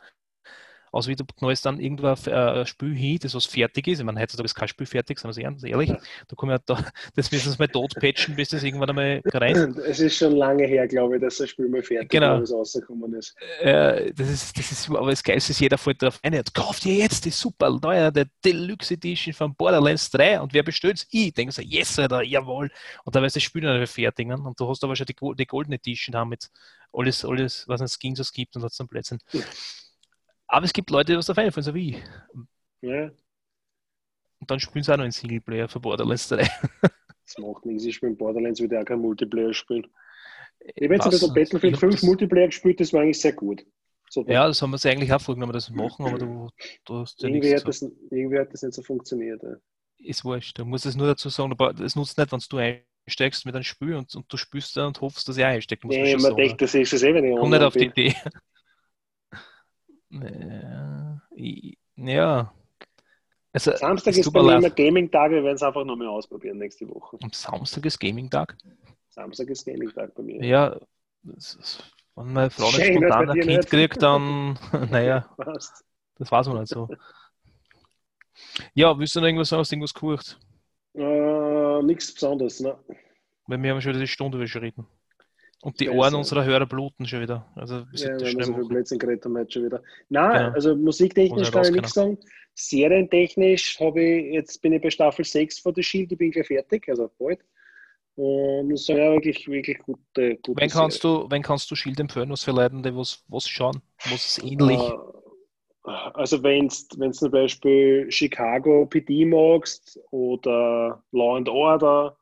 aus 0.92 1.08
wie 1.08 1.16
du 1.16 1.24
knallst 1.24 1.64
dann 1.64 1.80
irgendwo 1.80 2.08
äh, 2.08 2.66
Spiel 2.66 2.94
hin, 2.94 3.18
das 3.20 3.34
was 3.34 3.46
fertig 3.46 3.88
ist. 3.88 3.98
Ich 3.98 4.04
meine, 4.04 4.20
heutzutage 4.20 4.44
ist 4.44 4.54
kein 4.54 4.68
Spiel 4.68 4.86
fertig, 4.86 5.18
sagen 5.18 5.34
wir 5.34 5.56
es 5.56 5.64
ehrlich. 5.64 5.88
Da 5.88 6.36
kommen 6.36 6.52
ja 6.52 6.58
da, 6.64 6.84
das 7.16 7.32
müssen 7.32 7.50
sie 7.50 7.58
mal 7.58 7.68
tot 7.68 7.94
patchen, 7.98 8.36
bis 8.36 8.50
das 8.50 8.62
irgendwann 8.62 8.90
einmal 8.90 9.22
reißt. 9.24 9.78
Es 9.92 10.00
ist 10.00 10.16
schon 10.16 10.36
lange 10.36 10.66
her, 10.66 10.86
glaube 10.86 11.16
ich, 11.16 11.22
dass 11.22 11.38
das 11.38 11.50
Spiel 11.50 11.68
mal 11.68 11.82
fertig 11.82 12.10
genau. 12.10 12.40
ist, 12.40 12.52
rausgekommen 12.52 13.14
ist. 13.14 13.34
Äh, 13.60 14.12
das 14.12 14.28
ist. 14.28 14.58
Das 14.58 14.70
ist. 14.70 14.90
Aber 14.90 15.10
das 15.10 15.22
Geilste 15.22 15.52
ist, 15.52 15.60
jeder 15.60 15.78
fällt 15.78 16.02
darauf 16.02 16.18
ein, 16.22 16.34
jetzt 16.34 16.54
kauft 16.54 16.84
ihr 16.84 16.94
jetzt 16.94 17.24
die 17.24 17.30
super 17.30 17.70
neue, 17.82 18.12
der 18.12 18.26
Deluxe 18.44 18.94
Edition 18.94 19.32
von 19.32 19.54
Borderlands 19.54 20.10
3 20.10 20.40
und 20.40 20.52
wer 20.52 20.62
bestellt 20.62 20.98
es? 20.98 21.06
Ich. 21.10 21.32
Denke 21.32 21.52
so, 21.52 21.62
yes, 21.62 21.98
Alter, 21.98 22.22
jawohl. 22.22 22.70
Und 23.04 23.16
dann 23.16 23.22
weiß 23.22 23.32
das 23.32 23.42
Spiel 23.42 23.62
dann 23.62 23.86
fertig. 23.86 24.28
Ne? 24.28 24.36
Und 24.36 24.60
du 24.60 24.68
hast 24.68 24.84
aber 24.84 24.94
schon 24.94 25.06
die, 25.06 25.16
die 25.38 25.46
Golden 25.46 25.72
Edition 25.72 26.14
haben 26.14 26.28
mit 26.28 26.50
alles, 26.92 27.24
alles, 27.24 27.66
was 27.66 27.80
es 27.80 27.98
Skins 27.98 28.18
es 28.20 28.32
gibt 28.32 28.56
und 28.56 28.62
hat 28.62 28.72
so 28.72 28.86
Plätzchen. 28.86 29.18
Ja. 29.32 29.40
Aber 30.52 30.66
es 30.66 30.72
gibt 30.74 30.90
Leute, 30.90 31.12
die 31.12 31.16
das 31.16 31.26
da 31.26 31.34
Fan 31.34 31.50
von, 31.50 31.62
so 31.62 31.74
wie 31.74 31.90
ich. 31.90 32.02
Ja. 32.82 33.10
Und 34.38 34.50
dann 34.50 34.60
spielen 34.60 34.84
sie 34.84 34.92
auch 34.92 34.98
noch 34.98 35.04
einen 35.04 35.12
Singleplayer 35.12 35.66
für 35.66 35.80
Borderlands 35.80 36.28
3. 36.28 36.42
das 36.82 37.38
macht 37.38 37.64
nichts. 37.64 37.86
Ich 37.86 37.94
spiele 37.94 38.12
Borderlands, 38.12 38.60
würde 38.60 38.78
auch 38.78 38.84
kein 38.84 38.98
Multiplayer 38.98 39.54
spielen. 39.54 39.86
Ich 40.74 40.84
habe 40.84 40.94
jetzt 40.94 41.04
ein 41.06 41.10
bisschen 41.10 41.32
Battlefield 41.32 41.78
5 41.78 41.94
das... 41.94 42.02
Multiplayer 42.02 42.46
gespielt, 42.48 42.80
das 42.80 42.92
war 42.92 43.00
eigentlich 43.00 43.18
sehr 43.18 43.32
gut. 43.32 43.64
So 44.10 44.26
ja, 44.26 44.46
das 44.46 44.60
haben 44.60 44.70
wir 44.70 44.74
uns 44.74 44.84
eigentlich 44.84 45.10
auch 45.10 45.22
vorgenommen, 45.22 45.54
das 45.54 45.70
machen, 45.70 46.04
aber 46.04 46.18
du, 46.18 46.50
du 46.84 46.94
hast 46.96 47.22
ja 47.22 47.30
irgendwie, 47.30 47.56
hat 47.56 47.66
das, 47.66 47.80
irgendwie 47.80 48.38
hat 48.38 48.52
das 48.52 48.62
nicht 48.62 48.74
so 48.74 48.82
funktioniert. 48.82 49.42
Ja. 49.42 49.54
Ist 50.00 50.22
wurscht. 50.22 50.58
Du 50.58 50.66
musst 50.66 50.84
es 50.84 50.96
nur 50.96 51.06
dazu 51.06 51.30
sagen, 51.30 51.50
aber 51.50 51.70
es 51.80 51.96
nutzt 51.96 52.18
nicht, 52.18 52.30
wenn 52.30 52.40
du 52.50 52.82
einsteigst 53.06 53.46
mit 53.46 53.54
einem 53.54 53.64
Spiel 53.64 53.94
und, 53.94 54.14
und 54.14 54.30
du 54.30 54.36
spürst 54.36 54.76
da 54.76 54.86
und 54.86 55.00
hoffst, 55.00 55.26
dass 55.26 55.38
er 55.38 55.48
einsteckt. 55.48 55.82
Nee, 55.86 56.12
man, 56.16 56.22
man 56.22 56.36
denkt, 56.36 56.60
das 56.60 56.74
ist 56.74 56.92
es 56.92 57.02
eh, 57.02 57.14
wenn 57.14 57.24
ich 57.24 57.38
Komm 57.38 57.48
nicht 57.48 57.62
auf 57.62 57.72
die 57.72 57.86
Idee. 57.86 58.14
Ja. 61.96 62.52
Also, 63.52 63.76
Samstag 63.76 64.16
ist 64.16 64.32
bei 64.32 64.42
mir 64.42 64.56
immer 64.56 64.70
Gaming-Tag, 64.70 65.30
wir 65.30 65.44
werden 65.44 65.56
es 65.56 65.62
einfach 65.62 65.84
nochmal 65.84 66.08
ausprobieren 66.08 66.58
nächste 66.58 66.88
Woche. 66.88 67.18
Am 67.22 67.30
Samstag 67.32 67.84
ist 67.84 67.98
Gaming-Tag? 67.98 68.56
Samstag 69.10 69.48
ist 69.48 69.66
Gaming-Tag 69.66 70.14
bei 70.14 70.22
mir. 70.22 70.44
Ja, 70.44 70.78
wenn 71.22 72.32
meine 72.32 72.50
Frau 72.50 72.66
nicht 72.66 72.86
spontan 72.86 73.30
ein 73.30 73.40
Kind 73.40 73.46
nicht. 73.46 73.70
kriegt, 73.70 74.02
dann, 74.02 74.58
naja, 74.90 75.28
das 76.18 76.32
war 76.32 76.44
so 76.44 76.52
nicht 76.58 76.68
so. 76.68 76.88
Ja, 78.74 78.98
willst 78.98 79.14
du 79.14 79.20
noch 79.20 79.26
irgendwas 79.26 79.48
sagen? 79.48 79.60
Hast 79.60 79.70
du 79.70 79.76
irgendwas 79.76 79.94
gehört? 79.94 80.38
Uh, 80.94 81.82
nichts 81.82 82.12
Besonderes, 82.12 82.60
ne? 82.60 82.76
Weil 83.46 83.62
wir 83.62 83.70
haben 83.70 83.80
schon 83.80 83.92
wieder 83.92 84.00
die 84.00 84.08
Stunde 84.08 84.36
überschritten. 84.38 84.86
Und 85.62 85.78
die 85.78 85.88
Ohren 85.88 86.16
unserer 86.16 86.44
Hörer 86.44 86.66
bluten 86.66 87.06
schon 87.06 87.20
wieder. 87.20 87.46
Also, 87.54 87.86
wir 87.88 88.00
ja, 88.00 88.18
wir 88.18 88.44
haben 88.44 88.62
so 88.62 88.68
Blödsinn 88.68 88.98
geredet 88.98 89.24
jetzt 89.24 89.52
schon 89.52 89.64
wieder. 89.64 89.80
Nein, 90.08 90.46
genau. 90.46 90.54
also 90.54 90.74
musiktechnisch 90.74 91.52
kann 91.52 91.64
ich 91.64 91.70
nichts 91.70 91.94
sagen. 91.94 92.18
Serientechnisch 92.54 93.78
habe 93.78 94.02
ich, 94.02 94.34
jetzt 94.34 94.60
bin 94.60 94.72
ich 94.72 94.82
bei 94.82 94.90
Staffel 94.90 95.24
6 95.24 95.60
von 95.60 95.72
The 95.72 95.82
Shield, 95.82 96.10
ich 96.10 96.18
bin 96.18 96.32
gleich 96.32 96.48
fertig, 96.48 96.88
also 96.88 97.08
bald. 97.16 97.38
Und 98.16 98.70
muss 98.70 98.86
sagen, 98.86 98.98
ja, 98.98 99.12
wirklich, 99.12 99.46
wirklich 99.46 99.78
gute, 99.78 100.36
gute 100.36 100.60
wenn 100.60 100.68
kannst 100.68 101.04
du, 101.04 101.30
Wenn 101.30 101.42
kannst 101.42 101.70
du 101.70 101.76
Shield 101.76 102.00
empfehlen, 102.00 102.30
was 102.30 102.42
für 102.42 102.50
Leute, 102.50 102.82
die 102.82 102.94
was, 102.94 103.24
was 103.28 103.48
schauen? 103.48 103.80
Was 104.10 104.36
ist 104.36 104.44
ähnlich? 104.44 104.80
Uh, 104.80 105.90
also 106.14 106.42
wenn 106.42 106.68
du 106.68 107.10
zum 107.12 107.30
Beispiel 107.30 108.10
Chicago 108.10 108.84
PD 108.86 109.24
magst 109.24 109.98
oder 110.10 111.02
Law 111.12 111.36
and 111.36 111.48
Order 111.48 112.16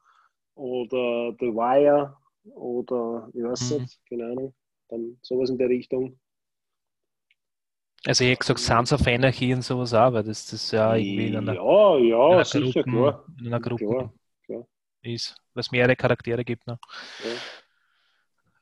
oder 0.55 1.35
The 1.41 1.47
Wire 1.47 2.20
oder 2.55 3.29
ich 3.33 3.43
weiß 3.43 3.71
mhm. 3.71 3.83
nicht, 3.83 4.01
keine 4.09 4.27
Ahnung, 4.27 4.55
dann 4.89 5.19
sowas 5.23 5.51
in 5.51 5.59
der 5.59 5.69
Richtung. 5.69 6.19
Also 8.07 8.25
ich 8.25 8.31
hätte 8.31 8.39
gesagt, 8.39 8.61
Sons 8.61 8.93
of 8.93 9.07
Anarchy 9.07 9.53
und 9.53 9.63
sowas 9.63 9.93
auch, 9.93 10.13
weil 10.13 10.25
das, 10.25 10.47
das 10.47 10.71
ja 10.71 10.95
irgendwie 10.95 11.29
in 11.29 11.37
einer, 11.37 11.55
ja, 11.55 11.99
ja, 11.99 12.27
in 12.27 12.33
einer 12.33 12.45
sicher, 12.45 12.83
Gruppen, 12.83 12.93
klar. 12.93 13.25
In 13.39 13.47
einer 13.47 13.61
Gruppe 13.61 13.87
klar, 13.87 14.15
klar. 14.47 14.67
ist, 15.03 15.37
weil 15.53 15.61
es 15.61 15.71
mehrere 15.71 15.97
Charaktere 15.97 16.43
gibt. 16.43 16.67
Ne? 16.67 16.79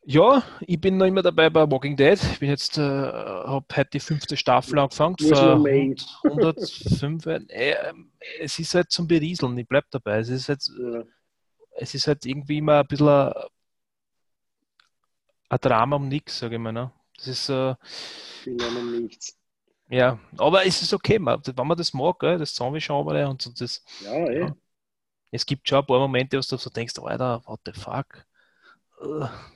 Ja. 0.05 0.35
ja. 0.35 0.43
ich 0.67 0.81
bin 0.81 0.97
noch 0.97 1.07
immer 1.07 1.23
dabei 1.23 1.51
bei 1.51 1.71
Walking 1.71 1.97
Dead. 1.97 2.21
Ich 2.21 2.41
bin 2.41 2.49
jetzt, 2.49 2.79
äh, 2.79 2.83
habe 2.83 3.65
heute 3.77 3.91
die 3.93 4.01
fünfte 4.01 4.37
Staffel 4.37 4.77
angefangen. 4.81 5.15
Für 5.21 5.53
105. 5.53 7.27
äh, 7.27 7.77
es 8.41 8.59
ist 8.59 8.75
halt 8.75 8.91
zum 8.91 9.07
Berieseln, 9.07 9.57
ich 9.57 9.69
bleibe 9.69 9.87
dabei. 9.93 10.19
Es 10.19 10.31
ist 10.31 10.49
halt, 10.49 10.69
ja. 10.77 11.05
es 11.77 11.95
ist 11.95 12.09
halt 12.09 12.27
irgendwie 12.27 12.59
immer 12.59 12.81
ein 12.81 12.89
bisschen 12.89 13.33
ein 15.49 15.59
Drama 15.61 15.97
um 15.97 16.09
nichts, 16.09 16.39
sage 16.39 16.57
ich 16.57 16.61
mal. 16.61 16.73
Ne? 16.73 16.91
Das 17.17 17.27
ist 17.27 17.49
äh, 17.49 17.75
um 18.47 19.03
nichts. 19.03 19.37
Ja, 19.91 20.19
aber 20.37 20.67
es 20.67 20.83
ist 20.83 20.93
okay, 20.93 21.19
man, 21.19 21.41
wenn 21.45 21.67
man 21.67 21.77
das 21.77 21.95
mag, 21.95 22.19
gell, 22.19 22.39
das 22.39 22.55
Zombie-Genre 22.55 23.27
und 23.29 23.41
so, 23.41 23.51
das. 23.59 23.83
Ja, 24.01 24.13
eh. 24.13 24.41
Ja. 24.41 24.57
Es 25.31 25.47
gibt 25.47 25.69
schon 25.69 25.79
ein 25.79 25.87
paar 25.87 25.99
Momente, 25.99 26.37
wo 26.37 26.41
du 26.41 26.57
so 26.57 26.71
denkst, 26.71 26.99
Alter, 26.99 27.43
what 27.47 27.61
the 27.65 27.73
fuck? 27.73 28.25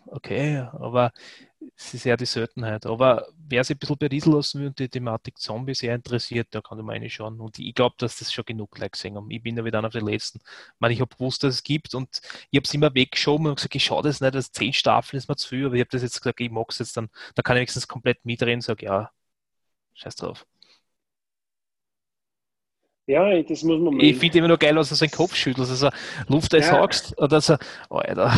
Okay, 0.06 0.58
aber 0.72 1.12
es 1.76 1.94
ist 1.94 2.06
eher 2.06 2.16
die 2.16 2.26
Seltenheit. 2.26 2.86
Aber 2.86 3.26
wer 3.36 3.64
sich 3.64 3.76
ein 3.76 3.78
bisschen 3.78 3.98
berieseln 3.98 4.36
lassen 4.36 4.60
will 4.60 4.68
und 4.68 4.78
die 4.78 4.88
Thematik 4.88 5.38
Zombie 5.38 5.74
sehr 5.74 5.94
interessiert, 5.94 6.48
da 6.50 6.60
kann 6.60 6.78
ich 6.78 6.84
mal 6.84 7.10
schauen. 7.10 7.40
Und 7.40 7.58
ich 7.58 7.74
glaube, 7.74 7.96
dass 7.98 8.18
das 8.18 8.32
schon 8.32 8.44
genug 8.44 8.78
Leute 8.78 8.90
gesehen 8.90 9.16
haben. 9.16 9.30
Ich 9.30 9.42
bin 9.42 9.56
ja 9.56 9.64
wieder 9.64 9.78
einer 9.78 9.90
der 9.90 10.02
Letzten. 10.02 10.38
Ich 10.38 10.80
meine, 10.80 10.94
ich 10.94 11.00
habe 11.00 11.14
gewusst, 11.14 11.42
dass 11.42 11.54
es 11.54 11.62
gibt 11.62 11.94
und 11.94 12.20
ich 12.50 12.58
habe 12.58 12.64
es 12.64 12.74
immer 12.74 12.94
weggeschoben 12.94 13.46
und 13.46 13.56
gesagt, 13.56 13.74
ich 13.74 13.84
schaue 13.84 14.02
das 14.02 14.20
nicht, 14.20 14.34
das 14.34 14.52
zehn 14.52 14.72
Staffeln 14.72 15.18
ist 15.18 15.28
mir 15.28 15.36
zu 15.36 15.48
viel, 15.48 15.66
aber 15.66 15.74
ich 15.74 15.80
habe 15.80 15.90
das 15.90 16.02
jetzt 16.02 16.20
gesagt, 16.20 16.40
ich 16.40 16.50
mag 16.50 16.70
es 16.70 16.78
jetzt 16.78 16.96
dann, 16.96 17.08
da 17.34 17.42
kann 17.42 17.56
ich 17.56 17.60
wenigstens 17.60 17.88
komplett 17.88 18.24
mitreden 18.24 18.56
und 18.56 18.62
sage, 18.62 18.86
ja, 18.86 19.10
scheiß 19.94 20.16
drauf. 20.16 20.46
Ja, 23.06 23.42
das 23.42 23.62
muss 23.64 23.80
man. 23.80 23.98
Ich 24.00 24.16
finde 24.16 24.38
immer 24.38 24.48
nur 24.48 24.58
geil, 24.58 24.76
was 24.76 24.90
er 24.90 24.96
seinen 24.96 25.10
Kopf 25.10 25.34
schüttelt, 25.34 25.68
also 25.68 25.90
Luft 26.28 26.54
einsagst 26.54 27.10
ja. 27.10 27.24
oder 27.24 27.40
so, 27.40 27.56
Alter. 27.90 28.32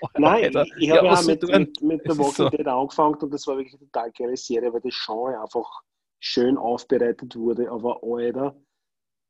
Nein, 0.18 0.44
ich, 0.44 0.72
ich 0.78 0.90
habe 0.90 1.06
ja, 1.06 1.14
ja 1.14 1.22
mit, 1.22 1.42
mit, 1.42 1.82
mit, 1.82 2.04
der 2.06 2.18
Walking 2.18 2.32
so. 2.32 2.48
Dead 2.50 2.66
angefangen 2.66 3.14
und 3.16 3.32
das 3.32 3.46
war 3.46 3.56
wirklich 3.56 3.74
eine 3.74 3.90
total 3.90 4.12
geile 4.12 4.36
Serie, 4.36 4.72
weil 4.72 4.80
das 4.80 4.94
Genre 5.04 5.40
einfach 5.40 5.82
schön 6.20 6.56
aufbereitet 6.56 7.36
wurde. 7.36 7.70
Aber 7.70 8.00
Alter, 8.02 8.56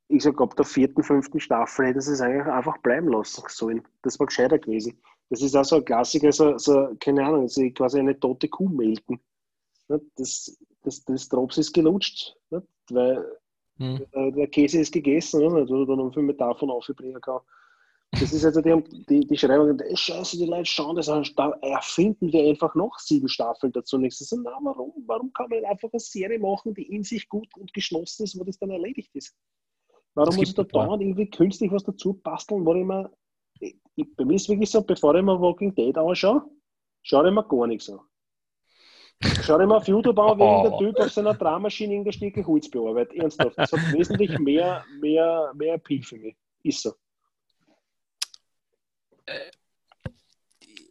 ich 0.07 0.23
sag, 0.23 0.41
ab 0.41 0.55
der 0.55 0.65
vierten, 0.65 1.03
fünften 1.03 1.39
Staffel 1.39 1.87
hätte 1.87 1.99
es 1.99 2.21
eigentlich 2.21 2.45
einfach 2.45 2.77
bleiben 2.79 3.09
lassen 3.09 3.43
sollen. 3.47 3.87
Das 4.01 4.19
war 4.19 4.27
gescheiter 4.27 4.57
gewesen. 4.57 4.99
Das 5.29 5.41
ist 5.41 5.55
auch 5.55 5.65
so 5.65 5.77
ein 5.77 5.85
Klassiker, 5.85 6.31
so, 6.31 6.57
so 6.57 6.95
keine 6.99 7.25
Ahnung, 7.25 7.47
so 7.47 7.61
quasi 7.71 7.99
eine 7.99 8.19
tote 8.19 8.47
Kuh 8.47 8.67
melken. 8.67 9.19
Das, 9.87 10.57
das, 10.81 11.03
das 11.05 11.29
Drops 11.29 11.57
ist 11.57 11.73
gelutscht, 11.73 12.35
weil 12.89 13.39
hm. 13.77 14.05
der 14.13 14.47
Käse 14.47 14.81
ist 14.81 14.91
gegessen, 14.91 15.41
wo 15.41 15.63
du 15.63 15.85
dann 15.85 16.11
viel 16.11 16.23
mehr 16.23 16.35
davon 16.35 16.71
aufbringen 16.71 17.21
kannst. 17.21 17.45
Das 18.11 18.33
ist 18.33 18.43
also 18.43 18.61
die, 18.61 18.83
die, 19.07 19.27
die 19.27 19.37
Schreibung, 19.37 19.77
scheiße, 19.93 20.37
die 20.37 20.45
Leute 20.45 20.65
schauen 20.65 20.95
das 20.95 21.09
an, 21.09 21.27
da 21.35 21.51
erfinden 21.61 22.31
wir 22.33 22.49
einfach 22.49 22.73
noch 22.73 22.97
sieben 22.97 23.29
Staffeln 23.29 23.71
dazu. 23.71 24.01
Ich 24.01 24.17
so, 24.17 24.35
na, 24.37 24.57
warum? 24.61 24.93
Warum 25.05 25.31
kann 25.31 25.49
man 25.49 25.63
einfach 25.65 25.89
eine 25.91 25.99
Serie 25.99 26.39
machen, 26.39 26.73
die 26.73 26.83
in 26.93 27.03
sich 27.03 27.29
gut 27.29 27.47
und 27.57 27.71
geschlossen 27.73 28.23
ist, 28.23 28.37
wo 28.39 28.43
das 28.43 28.57
dann 28.57 28.71
erledigt 28.71 29.11
ist? 29.13 29.35
Warum 30.15 30.35
muss 30.35 30.49
ich 30.49 30.55
da 30.55 30.63
dauernd 30.63 31.03
irgendwie 31.03 31.29
künstlich 31.29 31.71
was 31.71 31.83
dazu 31.83 32.13
basteln, 32.13 32.65
wo 32.65 32.73
ich 32.73 32.83
mir, 32.83 33.11
ich, 33.59 34.15
bei 34.15 34.25
mir 34.25 34.35
ist 34.35 34.43
es 34.43 34.49
wirklich 34.49 34.71
so, 34.71 34.81
bevor 34.81 35.13
ich 35.15 35.23
mir 35.23 35.39
Walking 35.39 35.75
Dead 35.75 35.95
anschaue, 35.95 36.43
schaue 37.03 37.27
ich 37.27 37.33
mir 37.33 37.47
gar 37.47 37.67
nichts 37.67 37.89
an. 37.89 37.99
Schau 39.43 39.57
dir 39.57 39.67
mal 39.67 39.77
auf 39.77 39.87
YouTube 39.87 40.17
an, 40.17 40.39
wie 40.39 40.43
oh. 40.43 40.63
der 40.63 40.77
Typ 40.77 40.99
auf 40.99 41.11
seiner 41.11 41.33
Dramaschine 41.33 41.93
in 41.93 42.03
der 42.05 42.13
Stücke 42.13 42.45
Holz 42.45 42.69
bearbeitet. 42.69 43.17
Ernsthaft, 43.17 43.57
das 43.57 43.71
hat 43.71 43.93
wesentlich 43.93 44.39
mehr, 44.39 44.85
mehr, 44.99 45.51
mehr 45.55 45.73
Appeal 45.75 46.01
für 46.01 46.17
mich. 46.17 46.37
Ist 46.63 46.81
so. 46.81 46.93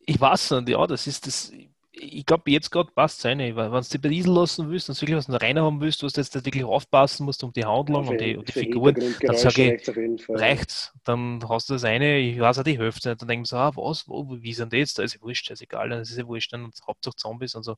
Ich 0.07 0.21
weiß 0.21 0.53
nicht, 0.53 0.71
ja, 0.71 0.87
das 0.87 1.07
ist 1.07 1.27
das. 1.27 1.53
Ich 2.01 2.25
glaube, 2.25 2.51
jetzt 2.53 2.71
gerade 2.71 2.93
passt 2.93 3.19
es 3.19 3.25
rein, 3.25 3.41
weil 3.57 3.73
wenn 3.73 3.83
du 3.83 3.89
dich 3.89 4.01
berieseln 4.01 4.37
lassen 4.37 4.71
willst 4.71 4.89
und 4.89 5.01
wirklich 5.01 5.17
was 5.17 5.43
rein 5.43 5.59
haben 5.59 5.81
willst, 5.81 6.03
was 6.05 6.13
du 6.13 6.21
jetzt 6.21 6.35
wirklich 6.45 6.63
aufpassen 6.65 7.25
musst 7.27 7.43
um 7.43 7.53
die 7.53 7.65
Handlung 7.65 8.07
und 8.07 8.21
die, 8.21 8.37
und 8.37 8.47
die 8.47 8.53
Figuren, 8.53 8.95
dann 8.95 9.37
sage 9.37 9.75
ich, 9.75 9.89
reicht's. 10.29 10.93
Dann 11.05 11.41
hast 11.49 11.69
du 11.69 11.75
das 11.75 11.85
eine, 11.85 12.19
ich 12.19 12.39
weiß 12.39 12.61
auch 12.61 12.63
die 12.63 12.79
Hälfte, 12.79 13.17
dann 13.17 13.29
denken 13.29 13.45
sie, 13.47 13.59
ah, 13.59 13.73
was, 13.75 14.09
wo, 14.09 14.31
wie 14.41 14.55
sind 14.55 14.73
die 14.73 14.77
jetzt? 14.79 14.99
Da 14.99 15.03
ist 15.03 15.15
ja 15.15 15.21
wurscht, 15.23 15.51
ist 15.51 15.61
egal, 15.63 15.89
dann 15.89 16.01
ist 16.03 16.17
ja 16.17 16.27
wurscht, 16.27 16.53
dann 16.53 16.71
Hauptsache 16.87 17.17
Zombies 17.17 17.57
und 17.57 17.65
so. 17.65 17.77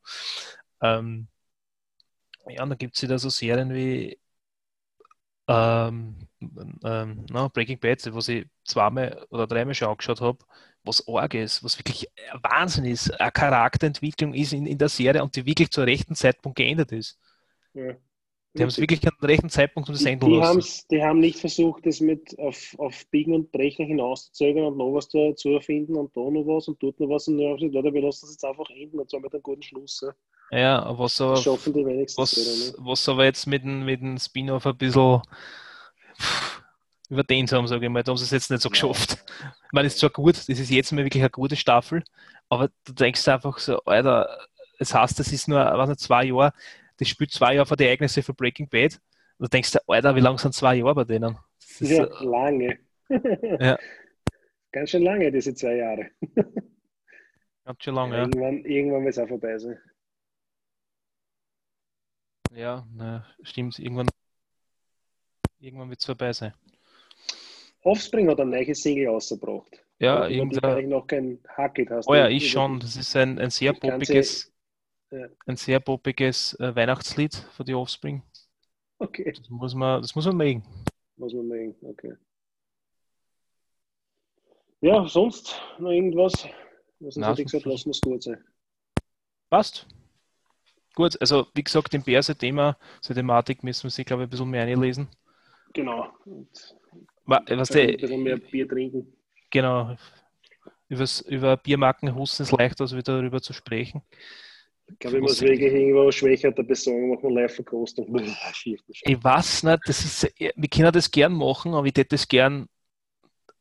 Ähm, 0.83 1.29
ja, 2.47 2.63
und 2.63 2.71
dann 2.71 2.79
gibt 2.79 2.97
es 2.97 3.03
wieder 3.03 3.19
so 3.19 3.31
Serien 3.31 3.73
wie 3.75 4.19
ähm, 5.49 6.29
ähm, 6.41 7.27
na, 7.31 7.49
Breaking 7.49 7.79
Bad, 7.79 8.03
was 8.15 8.29
ich 8.29 8.47
zweimal 8.65 9.27
oder 9.31 9.47
dreimal 9.47 9.75
schon 9.75 9.89
angeschaut 9.89 10.21
habe, 10.21 10.39
was 10.85 11.07
arg 11.07 11.35
ist, 11.35 11.63
was 11.63 11.79
wirklich 11.79 12.09
Wahnsinn 12.43 12.85
ist, 12.85 13.11
eine 13.21 13.31
Charakterentwicklung 13.31 14.35
ist 14.35 14.53
in, 14.53 14.67
in 14.67 14.79
der 14.79 14.89
Serie 14.89 15.23
und 15.23 15.37
die 15.37 15.47
wirklich 15.47 15.71
zur 15.71 15.87
rechten 15.87 16.15
Zeitpunkt 16.15 16.57
geändert 16.57 16.93
ist. 16.93 17.19
Ja. 17.75 17.95
Die 18.55 18.63
haben 18.63 18.69
es 18.69 18.79
wirklich 18.79 19.07
an 19.07 19.15
rechten 19.23 19.49
Zeitpunkt 19.49 19.89
um 19.89 19.95
das 19.95 20.05
Ende 20.05 20.27
die, 20.27 20.87
die 20.91 21.03
haben 21.03 21.21
nicht 21.21 21.39
versucht, 21.39 21.87
das 21.87 22.01
mit 22.01 22.37
auf, 22.37 22.75
auf 22.79 23.07
Biegen 23.11 23.33
und 23.33 23.53
Brechen 23.53 23.87
hinauszuzögern 23.87 24.65
und 24.65 24.77
noch 24.77 24.93
was 24.93 25.09
da 25.09 25.37
zu 25.37 25.51
erfinden 25.51 25.95
und 25.95 26.17
da 26.17 26.21
noch 26.21 26.45
was 26.47 26.67
und 26.67 26.83
dort 26.83 26.99
noch 26.99 27.11
was 27.11 27.29
und 27.29 27.39
dann 27.39 27.53
haben 27.53 27.59
gesagt, 27.59 27.95
wir 27.95 28.03
lassen 28.03 28.23
das 28.23 28.33
jetzt 28.33 28.45
einfach 28.45 28.69
enden 28.71 28.99
und 28.99 29.09
so 29.09 29.21
mit 29.21 29.33
einem 29.33 29.43
guten 29.45 29.63
Schluss. 29.63 30.05
Ja, 30.51 30.59
ja 30.59 30.99
was 30.99 31.21
aber, 31.21 31.35
was, 31.35 32.37
ne? 32.37 32.75
was 32.79 33.09
aber 33.09 33.25
jetzt 33.25 33.47
mit 33.47 33.63
dem, 33.63 33.85
mit 33.85 34.01
dem 34.01 34.19
Spin-off 34.19 34.67
ein 34.67 34.77
bisschen 34.77 35.23
überdehnt 37.11 37.53
haben, 37.53 37.67
sage 37.67 37.87
ich 37.87 37.91
mal. 37.91 38.03
Da 38.03 38.11
haben 38.11 38.17
sie 38.17 38.25
es 38.25 38.31
jetzt 38.31 38.51
nicht 38.51 38.63
so 38.63 38.71
geschafft. 38.71 39.25
Ja. 39.43 39.55
Ich 39.67 39.73
meine, 39.73 39.87
es 39.87 39.95
ist 39.95 40.01
zwar 40.01 40.11
gut, 40.11 40.37
das 40.37 40.49
ist 40.49 40.71
jetzt 40.71 40.93
mal 40.93 41.05
wirklich 41.05 41.23
eine 41.23 41.31
gute 41.31 41.57
Staffel, 41.57 42.03
aber 42.49 42.71
du 42.85 42.93
denkst 42.93 43.27
einfach 43.29 43.59
so, 43.59 43.81
Alter, 43.85 44.39
es 44.79 44.95
heißt, 44.95 45.19
das 45.19 45.33
ist 45.33 45.49
nur, 45.49 45.59
was 45.59 45.89
nicht, 45.89 46.01
zwei 46.01 46.25
Jahre, 46.25 46.53
das 46.99 47.09
spielt 47.09 47.33
zwei 47.33 47.55
Jahre 47.55 47.67
vor 47.67 47.77
die 47.77 47.85
Ereignisse 47.85 48.23
von 48.23 48.35
Breaking 48.35 48.69
Bad. 48.69 49.01
Und 49.39 49.47
du 49.47 49.49
denkst 49.49 49.73
dir, 49.73 49.81
Alter, 49.87 50.15
wie 50.15 50.21
lang 50.21 50.39
sind 50.39 50.55
zwei 50.55 50.77
Jahre 50.77 50.95
bei 50.95 51.05
denen? 51.05 51.37
ja, 51.81 52.07
so, 52.07 52.31
lange. 52.31 52.79
ja. 53.61 53.79
Ganz 54.73 54.91
schön 54.91 55.03
lange, 55.03 55.33
diese 55.33 55.55
zwei 55.55 55.77
Jahre. 55.77 56.11
Ganz 57.65 57.83
schön 57.83 57.95
lange, 57.95 58.17
ja. 58.17 58.23
Irgendwann, 58.23 58.65
irgendwann 58.65 59.05
wird 59.05 59.15
es 59.15 59.19
auch 59.19 59.29
vorbei 59.29 59.59
sein. 59.59 59.79
Ja, 62.53 62.87
na, 62.93 63.27
stimmt. 63.43 63.79
Irgendwann, 63.79 64.09
irgendwann 65.61 65.91
wird 65.91 66.01
es 66.01 66.07
vorbei 66.07 66.33
sein. 66.33 66.55
Offspring 67.83 68.29
hat 68.29 68.41
eine 68.41 68.51
neue 68.51 68.75
Single 68.75 69.09
rausgebracht. 69.09 69.83
Ja, 69.99 70.27
irgendwie. 70.29 70.87
noch 70.87 71.07
kein 71.07 71.39
Hacket 71.57 71.91
hast. 71.91 72.09
Oh 72.09 72.15
ja, 72.15 72.29
ich 72.29 72.51
schon. 72.51 72.81
Das 72.81 72.97
ist 72.97 73.15
ein, 73.17 73.39
ein 73.39 73.51
sehr 73.51 73.73
poppiges, 73.75 74.53
ja. 75.11 75.27
ein 75.47 75.57
sehr 75.57 75.81
poppiges 75.81 76.59
äh, 76.59 76.75
Weihnachtslied 76.75 77.35
für 77.35 77.65
die 77.65 77.75
Offspring. 77.75 78.23
Okay. 78.99 79.33
Das 79.37 79.49
muss 79.51 79.75
man, 79.75 80.01
das 80.01 80.15
muss 80.15 80.27
man 80.27 80.37
mögen. 80.37 80.63
Muss 81.17 81.35
man 81.35 81.49
mögen, 81.49 81.75
okay. 81.83 82.15
Ja, 84.81 85.07
sonst 85.07 85.61
noch 85.79 85.91
irgendwas? 85.91 86.33
Was 87.01 87.17
Nein, 87.17 87.31
hätte 87.31 87.43
ich 87.43 87.47
gesagt, 87.47 87.67
lassen 87.67 87.87
wir 87.87 87.91
es 87.91 88.01
gut 88.01 88.23
sein. 88.23 88.43
Passt. 89.51 89.87
Gut, 90.95 91.21
also 91.21 91.47
wie 91.55 91.63
gesagt, 91.63 91.93
im 91.95 92.03
Bärse-Thema, 92.03 92.79
zur 93.01 93.17
Thematik 93.17 93.63
müssen 93.63 93.85
wir 93.85 93.91
sich, 93.91 94.07
glaube 94.07 94.23
ich, 94.23 94.27
ein 94.29 94.31
bisschen 94.31 94.51
mehr 94.51 94.65
einlesen. 94.65 95.09
Genau. 95.73 96.09
Und 96.25 96.49
was 97.27 97.71
ein 97.71 97.97
bisschen 97.97 98.23
mehr 98.23 98.39
Bier 98.39 98.69
trinken. 98.69 99.13
Genau. 99.51 99.97
Übers, 100.89 101.21
über 101.21 101.57
Biermarken 101.57 102.15
Husten 102.15 102.43
ist 102.43 102.53
leichter, 102.53 102.83
als 102.83 102.97
wieder 102.97 103.17
darüber 103.17 103.41
zu 103.41 103.53
sprechen. 103.53 104.03
Ich 104.89 104.99
glaube, 104.99 105.19
ich 105.19 105.23
muss 105.23 105.41
wirklich 105.41 105.73
irgendwo 105.73 106.11
schwächer 106.11 106.51
der 106.51 106.65
Person 106.65 107.11
machen, 107.11 107.31
Live-Verkostung. 107.31 108.07
Ich 109.03 109.25
weiß 109.25 109.63
nicht, 109.63 109.81
das 109.87 110.05
ist, 110.05 110.35
wir 110.37 110.69
können 110.69 110.93
das 110.93 111.11
gern 111.11 111.33
machen, 111.33 111.75
aber 111.75 111.87
ich 111.87 111.95
hätte 111.97 112.17
das 112.17 112.27
gern, 112.27 112.67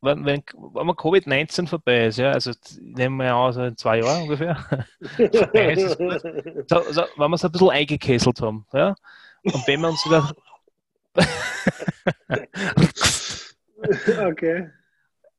wenn, 0.02 0.26
wenn, 0.26 0.42
wenn 0.54 0.88
man 0.88 0.96
Covid-19 0.96 1.68
vorbei 1.68 2.08
ist, 2.08 2.18
ja, 2.18 2.32
also 2.32 2.52
nehmen 2.82 3.18
wir 3.18 3.36
an, 3.36 3.46
also 3.46 3.64
in 3.64 3.78
zwei 3.78 4.00
Jahren 4.00 4.24
ungefähr, 4.24 4.58
so, 6.68 6.82
so, 6.90 7.04
wenn 7.18 7.30
wir 7.30 7.36
es 7.36 7.46
ein 7.46 7.52
bisschen 7.52 7.70
eingekesselt 7.70 8.42
haben, 8.42 8.66
ja, 8.74 8.96
und 9.44 9.68
wenn 9.68 9.82
wir 9.82 9.90
uns 9.90 10.04
wieder 10.06 10.34
okay. 14.26 14.70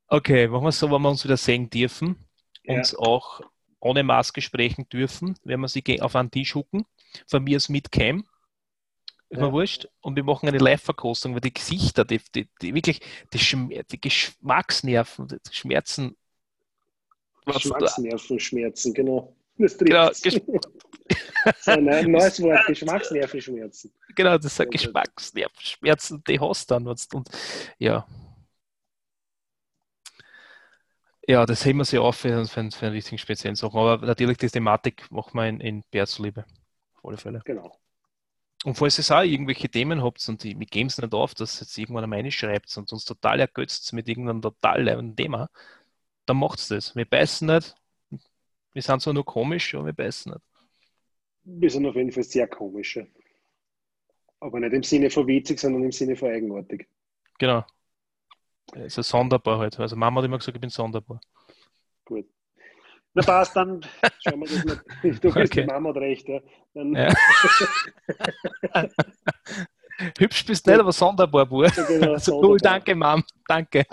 Okay, 0.09 0.49
machen 0.49 0.65
wir 0.65 0.69
es 0.69 0.79
so, 0.79 0.91
wenn 0.91 1.03
wir 1.03 1.11
uns 1.11 1.25
wieder 1.25 1.37
sehen 1.37 1.71
dürfen 1.71 2.17
ja. 2.65 2.75
und 2.75 2.99
auch 2.99 3.41
ohne 3.81 4.03
Maske 4.03 4.41
sprechen 4.43 4.89
dürfen, 4.89 5.39
wenn 5.45 5.61
wir 5.61 5.69
sie 5.69 6.01
auf 6.01 6.17
einen 6.17 6.31
Tisch 6.31 6.55
hucken, 6.55 6.85
von 7.27 7.45
mir 7.45 7.57
aus 7.57 7.69
mit 7.69 7.91
Cam, 7.91 8.27
ist 9.31 9.39
ja. 9.39 9.47
mir 9.47 9.53
wurscht, 9.53 9.89
und 10.01 10.17
wir 10.17 10.25
machen 10.25 10.49
eine 10.49 10.59
Live-Verkostung, 10.59 11.35
weil 11.35 11.41
die 11.41 11.55
Gesichter, 11.55 12.05
die, 12.05 12.21
die, 12.35 12.49
die 12.61 12.75
wirklich, 12.75 13.01
die, 13.33 13.83
die 13.91 14.01
Geschmacksnerven, 14.01 15.29
die 15.29 15.39
Schmerzen. 15.53 16.17
Geschmacksnerven, 17.47 18.41
Schmerzen, 18.41 18.93
genau. 18.93 19.37
Das 19.61 19.77
genau, 19.77 20.11
so, 21.61 21.71
ein 21.73 21.85
neues 22.11 22.41
Wort, 22.41 22.67
Geschmacksnervenschmerzen. 22.67 23.93
Genau, 24.15 24.39
das 24.39 24.57
sind 24.57 24.71
Geschmacksnervenschmerzen, 24.71 26.23
die 26.27 26.41
hast 26.41 26.71
du 26.71 26.75
dann. 26.75 26.87
Und, 26.87 27.29
ja. 27.79 28.07
Ja, 31.27 31.45
das 31.47 31.65
heben 31.65 31.79
wir 31.79 31.85
sich 31.85 31.99
auf 31.99 32.17
für, 32.17 32.47
für, 32.47 32.71
für 32.71 32.87
einen 32.87 32.95
richtigen 32.95 33.19
speziellen 33.19 33.55
Sachen. 33.55 33.79
Aber 33.79 34.07
natürlich 34.07 34.39
die 34.39 34.49
Thematik 34.49 35.11
machen 35.11 35.35
wir 35.35 35.47
in, 35.47 35.61
in 35.61 35.85
Bär 35.91 36.07
Liebe. 36.19 36.45
Auf 36.97 37.05
alle 37.05 37.19
Fälle. 37.19 37.43
Genau. 37.45 37.77
Und 38.65 38.75
falls 38.75 38.99
ihr 38.99 39.17
auch 39.17 39.23
irgendwelche 39.23 39.69
Themen 39.69 40.03
habt 40.03 40.27
und 40.29 40.45
wir 40.45 40.55
geben 40.55 40.89
es 40.89 40.99
nicht 40.99 41.15
auf, 41.15 41.35
dass 41.35 41.61
jetzt 41.61 41.79
irgendwann 41.79 42.05
am 42.05 42.13
eine 42.13 42.31
schreibt 42.31 42.77
und 42.77 42.93
uns 42.93 43.05
total 43.05 43.41
ergötzt 43.41 43.93
mit 43.93 44.09
irgendeinem 44.09 44.43
total 44.43 44.83
leibenden 44.83 45.17
Thema, 45.17 45.49
dann 46.27 46.37
macht's 46.39 46.69
das. 46.69 46.95
Wir 46.95 47.07
beißen 47.07 47.47
nicht. 47.47 47.75
Wir 48.73 48.83
sind 48.83 49.03
zwar 49.03 49.12
nur 49.12 49.25
komisch, 49.25 49.75
aber 49.75 49.87
wir 49.87 49.93
beißen 49.93 50.33
nicht. 50.33 50.45
Wir 51.45 51.71
sind 51.71 51.87
auf 51.87 51.97
jeden 51.97 52.12
Fall 52.12 52.23
sehr 52.23 52.47
komische. 52.47 53.09
Aber 54.39 54.61
nicht 54.61 54.73
im 54.73 54.83
Sinne 54.83 55.11
von 55.11 55.27
witzig, 55.27 55.59
sondern 55.59 55.85
im 55.85 55.93
Sinne 55.93 56.16
von 56.16 56.31
eigenartig. 56.31 56.89
Genau. 57.39 57.64
Es 58.73 58.97
ist 58.97 59.09
sonderbar 59.09 59.59
halt. 59.59 59.79
Also 59.81 59.97
Mama 59.97 60.21
hat 60.21 60.27
immer 60.27 60.39
gesagt, 60.39 60.57
ich 60.57 60.61
bin 60.61 60.71
sonderbar. 60.71 61.21
Gut. 62.05 62.27
Na 63.12 63.23
passt, 63.23 63.57
dann 63.57 63.85
schauen 64.21 64.41
wir 64.41 64.49
das 64.49 64.64
mal. 64.64 64.81
Du 65.03 65.33
bist 65.33 65.53
okay. 65.53 65.62
die 65.62 65.66
Mama 65.66 65.89
hat 65.89 65.97
recht, 65.97 66.29
ja. 66.29 66.41
Ja. 66.75 67.12
Hübsch 70.18 70.47
bist 70.47 70.66
du 70.66 70.71
nicht, 70.71 70.81
aber 70.81 70.93
sonderbar, 70.93 71.47
Bub. 71.47 71.64
Ja, 71.64 71.85
genau, 71.85 72.12
also, 72.12 72.41
cool, 72.41 72.59
danke, 72.59 72.95
Mom. 72.95 73.25
Danke. 73.47 73.85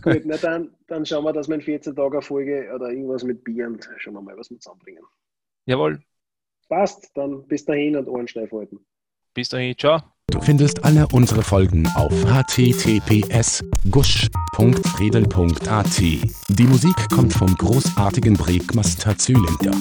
Gut, 0.00 0.22
na 0.24 0.36
dann, 0.36 0.74
dann 0.92 1.06
schauen 1.06 1.24
wir, 1.24 1.32
dass 1.32 1.48
wir 1.48 1.54
in 1.54 1.62
14 1.62 1.96
Tagen 1.96 2.22
Folge 2.22 2.70
oder 2.74 2.90
irgendwas 2.90 3.24
mit 3.24 3.42
Bier 3.42 3.66
und 3.66 3.88
schauen 3.96 4.14
wir 4.14 4.20
mal, 4.20 4.36
was 4.36 4.50
wir 4.50 4.58
zusammenbringen. 4.58 5.02
Jawohl. 5.66 6.00
Passt, 6.68 7.10
dann 7.14 7.46
bis 7.46 7.64
dahin 7.64 7.96
und 7.96 8.08
Ohren 8.08 8.28
steif 8.28 8.52
halten. 8.52 8.78
Bis 9.34 9.48
dahin, 9.48 9.76
ciao. 9.76 10.00
Du 10.30 10.40
findest 10.40 10.84
alle 10.84 11.06
unsere 11.12 11.42
Folgen 11.42 11.86
auf 11.94 12.12
https 12.24 13.62
gusch.redel.at. 13.90 14.78
Die 15.98 16.64
Musik 16.64 16.96
kommt 17.14 17.32
vom 17.32 17.54
großartigen 17.54 18.34
Breakmaster 18.34 19.16
Zylinder. 19.16 19.72